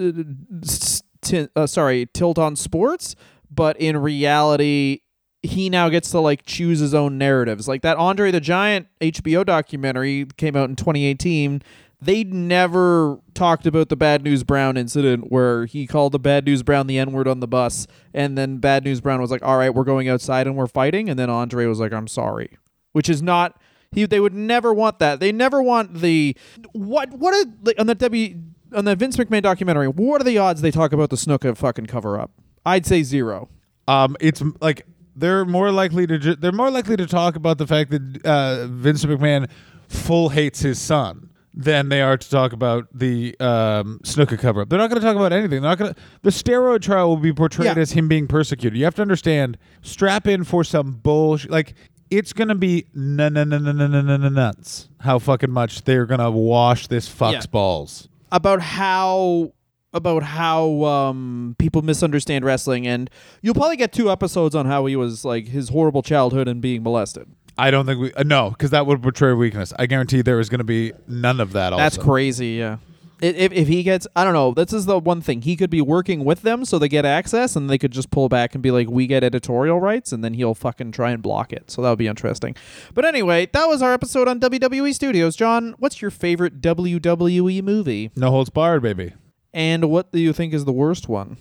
uh, 1.32 1.46
uh, 1.56 1.68
sorry, 1.68 2.08
tilt 2.14 2.38
on 2.38 2.56
sports, 2.56 3.16
but 3.50 3.78
in 3.80 3.98
reality 3.98 5.00
he 5.44 5.70
now 5.70 5.90
gets 5.90 6.12
to 6.12 6.20
like 6.20 6.46
choose 6.46 6.80
his 6.80 6.94
own 6.94 7.18
narratives. 7.18 7.68
Like 7.68 7.82
that 7.82 7.98
Andre 7.98 8.32
the 8.32 8.40
Giant 8.40 8.88
HBO 9.02 9.46
documentary 9.46 10.26
came 10.38 10.56
out 10.56 10.70
in 10.70 10.76
2018. 10.76 11.62
They 12.00 12.24
never 12.24 13.20
talked 13.34 13.66
about 13.66 13.90
the 13.90 13.96
Bad 13.96 14.24
News 14.24 14.44
Brown 14.44 14.78
incident 14.78 15.32
where 15.32 15.66
he 15.66 15.88
called 15.88 16.12
the 16.12 16.20
Bad 16.20 16.46
News 16.46 16.62
Brown 16.62 16.86
the 16.86 17.00
N 17.00 17.12
word 17.12 17.28
on 17.28 17.40
the 17.40 17.48
bus, 17.48 17.88
and 18.14 18.38
then 18.38 18.58
Bad 18.58 18.84
News 18.84 19.02
Brown 19.02 19.20
was 19.20 19.32
like, 19.32 19.44
"All 19.44 19.58
right, 19.58 19.74
we're 19.74 19.84
going 19.84 20.08
outside 20.08 20.46
and 20.46 20.56
we're 20.56 20.68
fighting," 20.68 21.10
and 21.10 21.18
then 21.18 21.30
Andre 21.30 21.66
was 21.66 21.80
like, 21.80 21.94
"I'm 21.94 22.08
sorry," 22.08 22.58
which 22.92 23.10
is 23.10 23.22
not. 23.24 23.60
He, 23.92 24.06
they 24.06 24.20
would 24.20 24.34
never 24.34 24.74
want 24.74 25.00
that. 25.00 25.20
They 25.20 25.32
never 25.32 25.62
want 25.62 26.02
the 26.02 26.36
what 26.74 27.14
what 27.14 27.34
are 27.34 27.52
like 27.64 27.80
on 27.80 27.88
the 27.88 27.96
W 27.96 28.36
on 28.76 28.86
the 28.86 28.96
Vince 28.96 29.18
McMahon 29.18 29.42
documentary. 29.42 29.88
What 29.88 30.22
are 30.22 30.26
the 30.26 30.38
odds 30.38 30.62
they 30.62 30.72
talk 30.72 30.94
about 30.94 31.10
the 31.10 31.16
Snuka 31.16 31.58
fucking 31.58 31.88
cover 31.88 32.20
up? 32.20 32.32
I'd 32.66 32.86
say 32.86 33.02
zero. 33.02 33.50
Um, 33.88 34.18
it's 34.20 34.44
like 34.62 34.86
they're 35.18 35.46
more 35.46 35.72
likely 35.72 36.06
to 36.08 36.18
ju- 36.18 36.36
they're 36.36 36.52
more 36.52 36.72
likely 36.72 36.96
to 36.98 37.06
talk 37.08 37.36
about 37.36 37.58
the 37.58 37.68
fact 37.68 37.90
that 37.92 38.26
uh, 38.26 38.68
Vince 38.68 39.04
McMahon 39.06 39.50
full 39.88 40.30
hates 40.30 40.60
his 40.62 40.80
son 40.80 41.30
than 41.54 41.90
they 41.90 42.02
are 42.02 42.16
to 42.18 42.30
talk 42.30 42.54
about 42.54 42.88
the 42.94 43.36
um, 43.40 44.00
Snuka 44.04 44.38
cover 44.38 44.62
up. 44.62 44.70
They're 44.70 44.78
not 44.78 44.90
going 44.92 45.02
to 45.02 45.06
talk 45.08 45.16
about 45.16 45.34
anything. 45.34 45.62
They're 45.62 45.70
not 45.72 45.80
going 45.80 45.94
to. 45.94 46.00
The 46.22 46.30
steroid 46.30 46.82
trial 46.82 47.10
will 47.10 47.18
be 47.18 47.34
portrayed 47.34 47.76
Yeah. 47.76 47.82
as 47.82 47.92
him 47.94 48.08
being 48.08 48.28
persecuted. 48.28 48.78
You 48.78 48.84
have 48.86 48.94
to 48.96 49.02
understand. 49.02 49.58
Strap 49.82 50.28
in 50.28 50.44
for 50.44 50.64
some 50.64 50.92
bullshit. 50.94 51.50
Like 51.50 51.74
it's 52.12 52.32
be 52.32 52.86
n- 52.96 53.20
n- 53.20 53.52
n- 53.52 54.34
nuts. 54.34 54.88
How 55.00 55.18
fucking 55.20 55.52
much 55.52 55.84
they're 55.84 56.06
gonna 56.06 56.30
wash 56.32 56.88
this 56.88 57.08
fuck's 57.08 57.34
Yeah. 57.46 57.52
balls. 57.52 58.08
about 58.32 58.62
how 58.62 59.54
about 59.94 60.22
how 60.24 60.84
um 60.84 61.56
people 61.58 61.82
misunderstand 61.82 62.44
wrestling 62.44 62.86
and 62.86 63.10
you'll 63.42 63.54
probably 63.54 63.78
get 63.78 63.92
two 63.94 64.12
episodes 64.12 64.54
on 64.54 64.66
how 64.66 64.86
he 64.86 64.96
was 64.96 65.24
like 65.24 65.48
his 65.48 65.70
horrible 65.70 66.02
childhood 66.02 66.48
and 66.48 66.62
being 66.62 66.84
molested. 66.84 67.28
I 67.58 67.72
don't 67.72 67.86
think 67.86 68.00
we 68.00 68.14
uh, 68.14 68.24
no, 68.24 68.52
because 68.52 68.70
that 68.72 68.86
would 68.86 69.02
betray 69.02 69.34
weakness. 69.34 69.74
I 69.80 69.86
guarantee 69.88 70.22
there 70.22 70.40
is 70.40 70.50
gonna 70.50 70.64
be 70.64 70.94
none 71.08 71.40
of 71.40 71.54
that. 71.54 71.74
Also. 71.74 71.84
That's 71.84 71.98
crazy, 71.98 72.50
yeah. 72.50 72.78
If, 73.20 73.52
if 73.52 73.68
he 73.68 73.82
gets, 73.82 74.06
I 74.16 74.24
don't 74.24 74.34
know. 74.34 74.54
This 74.54 74.72
is 74.72 74.86
the 74.86 75.00
one 75.00 75.22
thing 75.22 75.42
he 75.42 75.56
could 75.56 75.72
be 75.72 75.82
working 75.82 76.24
with 76.24 76.44
them, 76.44 76.66
so 76.66 76.78
they 76.78 76.88
get 76.88 77.04
access, 77.04 77.56
and 77.56 77.68
they 77.68 77.80
could 77.80 77.92
just 77.92 78.12
pull 78.12 78.30
back 78.30 78.54
and 78.54 78.62
be 78.62 78.70
like, 78.70 78.88
"We 78.92 79.08
get 79.08 79.24
editorial 79.24 79.80
rights," 79.80 80.12
and 80.12 80.24
then 80.24 80.36
he'll 80.36 80.54
fucking 80.54 80.92
try 80.92 81.10
and 81.10 81.24
block 81.24 81.52
it. 81.52 81.72
So 81.72 81.82
that 81.82 81.90
would 81.90 81.98
be 81.98 82.06
interesting. 82.06 82.56
But 82.94 83.06
anyway, 83.06 83.48
that 83.54 83.66
was 83.66 83.82
our 83.82 83.92
episode 83.92 84.28
on 84.28 84.40
WWE 84.40 84.94
Studios. 84.94 85.36
John, 85.36 85.74
what's 85.80 86.00
your 86.00 86.12
favorite 86.12 86.62
WWE 86.62 87.64
movie, 87.64 88.12
No 88.16 88.30
holds 88.30 88.52
barred, 88.52 88.84
baby. 88.84 89.14
And 89.58 89.90
what 89.90 90.12
do 90.12 90.20
you 90.20 90.34
think 90.34 90.54
is 90.54 90.66
the 90.66 90.72
worst 90.72 91.10
one? 91.10 91.38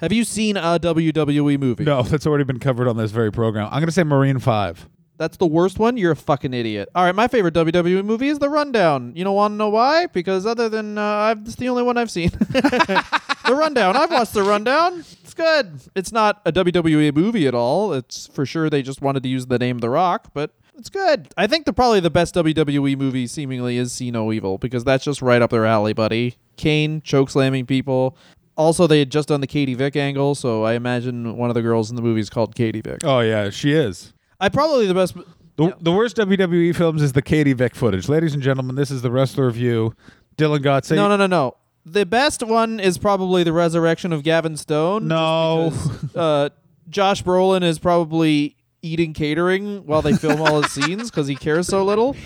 Have 0.00 0.12
you 0.12 0.22
seen 0.22 0.56
a 0.56 0.78
WWE 0.78 1.58
movie? 1.58 1.84
No, 1.84 2.02
that's 2.04 2.26
already 2.28 2.44
been 2.44 2.60
covered 2.60 2.86
on 2.86 2.96
this 2.96 3.10
very 3.10 3.32
program. 3.32 3.68
I'm 3.72 3.80
gonna 3.80 3.90
say 3.90 4.04
Marine 4.04 4.38
Five. 4.38 4.88
That's 5.18 5.36
the 5.36 5.46
worst 5.46 5.78
one? 5.78 5.96
You're 5.96 6.12
a 6.12 6.16
fucking 6.16 6.54
idiot. 6.54 6.88
All 6.94 7.04
right, 7.04 7.14
my 7.14 7.28
favorite 7.28 7.54
WWE 7.54 8.04
movie 8.04 8.28
is 8.28 8.38
The 8.38 8.48
Rundown. 8.48 9.12
You 9.14 9.24
don't 9.24 9.34
want 9.34 9.52
to 9.52 9.56
know 9.56 9.68
why? 9.68 10.06
Because 10.06 10.46
other 10.46 10.68
than 10.68 10.96
uh, 10.96 11.02
I've, 11.02 11.42
it's 11.42 11.56
the 11.56 11.68
only 11.68 11.82
one 11.82 11.96
I've 11.96 12.10
seen. 12.10 12.30
the 12.50 13.04
Rundown. 13.50 13.96
I've 13.96 14.10
watched 14.10 14.32
The 14.32 14.42
Rundown. 14.42 15.00
It's 15.22 15.34
good. 15.34 15.80
It's 15.94 16.10
not 16.10 16.40
a 16.44 16.52
WWE 16.52 17.14
movie 17.14 17.46
at 17.46 17.54
all. 17.54 17.92
It's 17.92 18.26
for 18.28 18.46
sure 18.46 18.68
they 18.70 18.82
just 18.82 19.00
wanted 19.00 19.22
to 19.24 19.28
use 19.28 19.46
the 19.46 19.58
name 19.58 19.78
The 19.78 19.90
Rock, 19.90 20.30
but 20.34 20.54
it's 20.76 20.88
good. 20.90 21.28
I 21.36 21.46
think 21.46 21.66
the 21.66 21.72
probably 21.72 22.00
the 22.00 22.10
best 22.10 22.34
WWE 22.34 22.96
movie 22.96 23.26
seemingly 23.26 23.76
is 23.76 23.92
See 23.92 24.10
No 24.10 24.32
Evil 24.32 24.58
because 24.58 24.84
that's 24.84 25.04
just 25.04 25.22
right 25.22 25.42
up 25.42 25.50
their 25.50 25.66
alley, 25.66 25.92
buddy. 25.92 26.36
Kane 26.56 27.00
choke 27.02 27.30
slamming 27.30 27.66
people. 27.66 28.16
Also, 28.56 28.86
they 28.86 28.98
had 28.98 29.10
just 29.10 29.28
done 29.28 29.40
the 29.40 29.46
Katie 29.46 29.74
Vick 29.74 29.96
angle, 29.96 30.34
so 30.34 30.62
I 30.64 30.74
imagine 30.74 31.36
one 31.36 31.48
of 31.50 31.54
the 31.54 31.62
girls 31.62 31.88
in 31.90 31.96
the 31.96 32.02
movie 32.02 32.20
is 32.20 32.28
called 32.30 32.54
Katie 32.54 32.82
Vick. 32.82 33.00
Oh 33.04 33.20
yeah, 33.20 33.48
she 33.50 33.72
is. 33.72 34.12
I 34.40 34.48
probably 34.48 34.86
the 34.86 34.94
best. 34.94 35.14
The, 35.56 35.64
Yeah. 35.68 35.72
the 35.80 35.92
worst 35.92 36.16
WWE 36.16 36.74
films 36.74 37.02
is 37.02 37.12
the 37.12 37.22
Katie 37.22 37.52
Vick 37.54 37.74
footage. 37.74 38.08
Ladies 38.08 38.34
and 38.34 38.42
gentlemen, 38.42 38.74
this 38.76 38.90
is 38.90 39.02
the 39.02 39.10
Wrestler 39.10 39.46
Review. 39.46 39.94
Dylan 40.36 40.60
Gotze. 40.60 40.94
No, 40.96 41.08
no, 41.08 41.16
no, 41.16 41.26
no. 41.26 41.56
The 41.84 42.06
best 42.06 42.42
one 42.42 42.78
is 42.80 42.96
probably 42.96 43.42
the 43.42 43.52
resurrection 43.52 44.12
of 44.12 44.22
Gavin 44.22 44.56
Stone. 44.56 45.08
No. 45.08 45.70
because, 45.72 46.16
uh, 46.16 46.48
Josh 46.88 47.22
Brolin 47.22 47.62
is 47.62 47.78
probably 47.78 48.56
eating 48.82 49.12
catering 49.14 49.86
while 49.86 50.02
they 50.02 50.12
film 50.14 50.40
all 50.40 50.60
his 50.62 50.72
scenes 50.72 51.10
because 51.10 51.26
he 51.28 51.36
cares 51.36 51.66
so 51.68 51.84
little. 51.84 52.16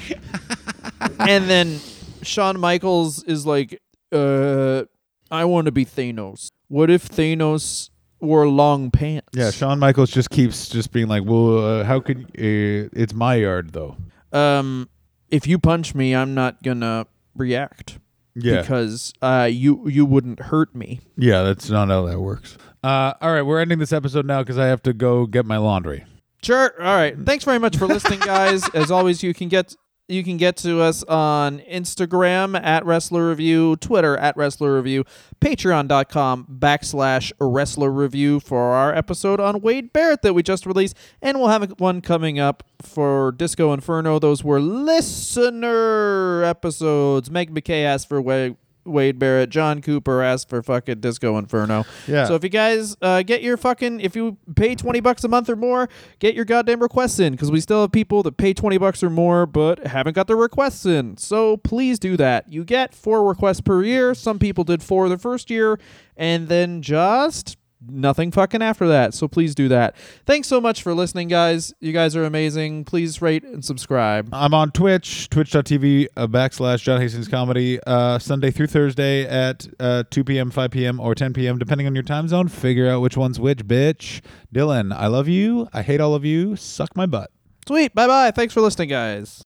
and 1.20 1.44
then 1.48 1.78
Shawn 2.22 2.58
Michaels 2.58 3.22
is 3.24 3.46
like, 3.46 3.80
uh, 4.12 4.84
I 5.30 5.44
want 5.44 5.66
to 5.66 5.72
be 5.72 5.84
Thanos. 5.84 6.48
What 6.68 6.90
if 6.90 7.08
Thanos 7.08 7.90
wore 8.20 8.48
long 8.48 8.90
pants? 8.90 9.28
Yeah, 9.32 9.50
Shawn 9.50 9.78
Michaels 9.78 10.10
just 10.10 10.30
keeps 10.30 10.68
just 10.68 10.92
being 10.92 11.08
like, 11.08 11.24
"Well, 11.24 11.58
uh, 11.80 11.84
how 11.84 12.00
could 12.00 12.22
uh, 12.24 12.88
it's 12.92 13.12
my 13.14 13.36
yard 13.36 13.72
though?" 13.72 13.96
Um, 14.32 14.88
if 15.30 15.46
you 15.46 15.58
punch 15.58 15.94
me, 15.94 16.14
I'm 16.14 16.34
not 16.34 16.62
gonna 16.62 17.06
react 17.36 17.98
Yeah, 18.34 18.60
because 18.62 19.12
uh, 19.22 19.48
you 19.50 19.88
you 19.88 20.04
wouldn't 20.06 20.40
hurt 20.40 20.74
me. 20.74 21.00
yeah, 21.16 21.42
that's 21.42 21.68
not 21.70 21.88
how 21.88 22.06
that 22.06 22.20
works. 22.20 22.56
Uh, 22.82 23.12
all 23.20 23.32
right, 23.32 23.42
we're 23.42 23.60
ending 23.60 23.78
this 23.78 23.92
episode 23.92 24.26
now 24.26 24.42
because 24.42 24.58
I 24.58 24.66
have 24.66 24.82
to 24.84 24.92
go 24.92 25.26
get 25.26 25.44
my 25.44 25.56
laundry. 25.58 26.04
Sure. 26.46 26.72
All 26.80 26.94
right. 26.94 27.14
Mm-hmm. 27.14 27.24
Thanks 27.24 27.42
very 27.44 27.58
much 27.58 27.76
for 27.76 27.88
listening, 27.88 28.20
guys. 28.20 28.68
As 28.74 28.92
always, 28.92 29.20
you 29.20 29.34
can 29.34 29.48
get 29.48 29.74
you 30.08 30.22
can 30.22 30.36
get 30.36 30.56
to 30.58 30.80
us 30.80 31.02
on 31.02 31.58
Instagram 31.58 32.56
at 32.62 32.86
Wrestler 32.86 33.28
Review, 33.28 33.74
Twitter 33.74 34.16
at 34.16 34.36
Wrestler 34.36 34.76
Review, 34.76 35.02
Patreon.com 35.40 36.46
backslash 36.60 37.32
Wrestler 37.40 37.90
Review 37.90 38.38
for 38.38 38.74
our 38.74 38.94
episode 38.94 39.40
on 39.40 39.60
Wade 39.60 39.92
Barrett 39.92 40.22
that 40.22 40.34
we 40.34 40.44
just 40.44 40.64
released, 40.64 40.96
and 41.20 41.40
we'll 41.40 41.48
have 41.48 41.74
one 41.80 42.00
coming 42.00 42.38
up 42.38 42.62
for 42.80 43.32
Disco 43.32 43.72
Inferno. 43.72 44.20
Those 44.20 44.44
were 44.44 44.60
listener 44.60 46.44
episodes. 46.44 47.28
Meg 47.28 47.52
McKay 47.52 47.84
asked 47.84 48.08
for 48.08 48.22
Wade. 48.22 48.54
Wade 48.86 49.18
Barrett, 49.18 49.50
John 49.50 49.82
Cooper 49.82 50.22
asked 50.22 50.48
for 50.48 50.62
fucking 50.62 51.00
Disco 51.00 51.36
Inferno. 51.38 51.84
Yeah. 52.06 52.26
So 52.26 52.34
if 52.34 52.44
you 52.44 52.50
guys 52.50 52.96
uh, 53.02 53.22
get 53.22 53.42
your 53.42 53.56
fucking, 53.56 54.00
if 54.00 54.16
you 54.16 54.36
pay 54.54 54.74
20 54.74 55.00
bucks 55.00 55.24
a 55.24 55.28
month 55.28 55.48
or 55.48 55.56
more, 55.56 55.88
get 56.18 56.34
your 56.34 56.44
goddamn 56.44 56.80
requests 56.80 57.18
in 57.18 57.32
because 57.32 57.50
we 57.50 57.60
still 57.60 57.82
have 57.82 57.92
people 57.92 58.22
that 58.22 58.36
pay 58.36 58.54
20 58.54 58.78
bucks 58.78 59.02
or 59.02 59.10
more 59.10 59.46
but 59.46 59.86
haven't 59.86 60.14
got 60.14 60.26
their 60.26 60.36
requests 60.36 60.86
in. 60.86 61.16
So 61.16 61.56
please 61.58 61.98
do 61.98 62.16
that. 62.16 62.50
You 62.52 62.64
get 62.64 62.94
four 62.94 63.26
requests 63.26 63.60
per 63.60 63.82
year. 63.82 64.14
Some 64.14 64.38
people 64.38 64.64
did 64.64 64.82
four 64.82 65.08
the 65.08 65.18
first 65.18 65.50
year 65.50 65.78
and 66.16 66.48
then 66.48 66.82
just 66.82 67.56
nothing 67.80 68.30
fucking 68.30 68.62
after 68.62 68.86
that. 68.88 69.14
So 69.14 69.28
please 69.28 69.54
do 69.54 69.68
that. 69.68 69.96
Thanks 70.24 70.48
so 70.48 70.60
much 70.60 70.82
for 70.82 70.94
listening, 70.94 71.28
guys. 71.28 71.74
You 71.80 71.92
guys 71.92 72.16
are 72.16 72.24
amazing. 72.24 72.84
Please 72.84 73.20
rate 73.20 73.44
and 73.44 73.64
subscribe. 73.64 74.28
I'm 74.32 74.54
on 74.54 74.70
Twitch, 74.72 75.28
twitch.tv 75.30 76.08
uh, 76.16 76.26
backslash 76.26 76.82
John 76.82 77.00
Hastings 77.00 77.28
Comedy, 77.28 77.78
uh, 77.86 78.18
Sunday 78.18 78.50
through 78.50 78.68
Thursday 78.68 79.26
at 79.26 79.66
uh, 79.80 80.04
2 80.10 80.24
p.m., 80.24 80.50
5 80.50 80.70
p.m., 80.70 81.00
or 81.00 81.14
10 81.14 81.32
p.m., 81.32 81.58
depending 81.58 81.86
on 81.86 81.94
your 81.94 82.04
time 82.04 82.28
zone. 82.28 82.48
Figure 82.48 82.88
out 82.88 83.00
which 83.00 83.16
one's 83.16 83.40
which, 83.40 83.66
bitch. 83.66 84.20
Dylan, 84.54 84.94
I 84.94 85.06
love 85.06 85.28
you. 85.28 85.68
I 85.72 85.82
hate 85.82 86.00
all 86.00 86.14
of 86.14 86.24
you. 86.24 86.56
Suck 86.56 86.96
my 86.96 87.06
butt. 87.06 87.30
Sweet. 87.66 87.94
Bye 87.94 88.06
bye. 88.06 88.30
Thanks 88.30 88.54
for 88.54 88.60
listening, 88.60 88.88
guys. 88.88 89.42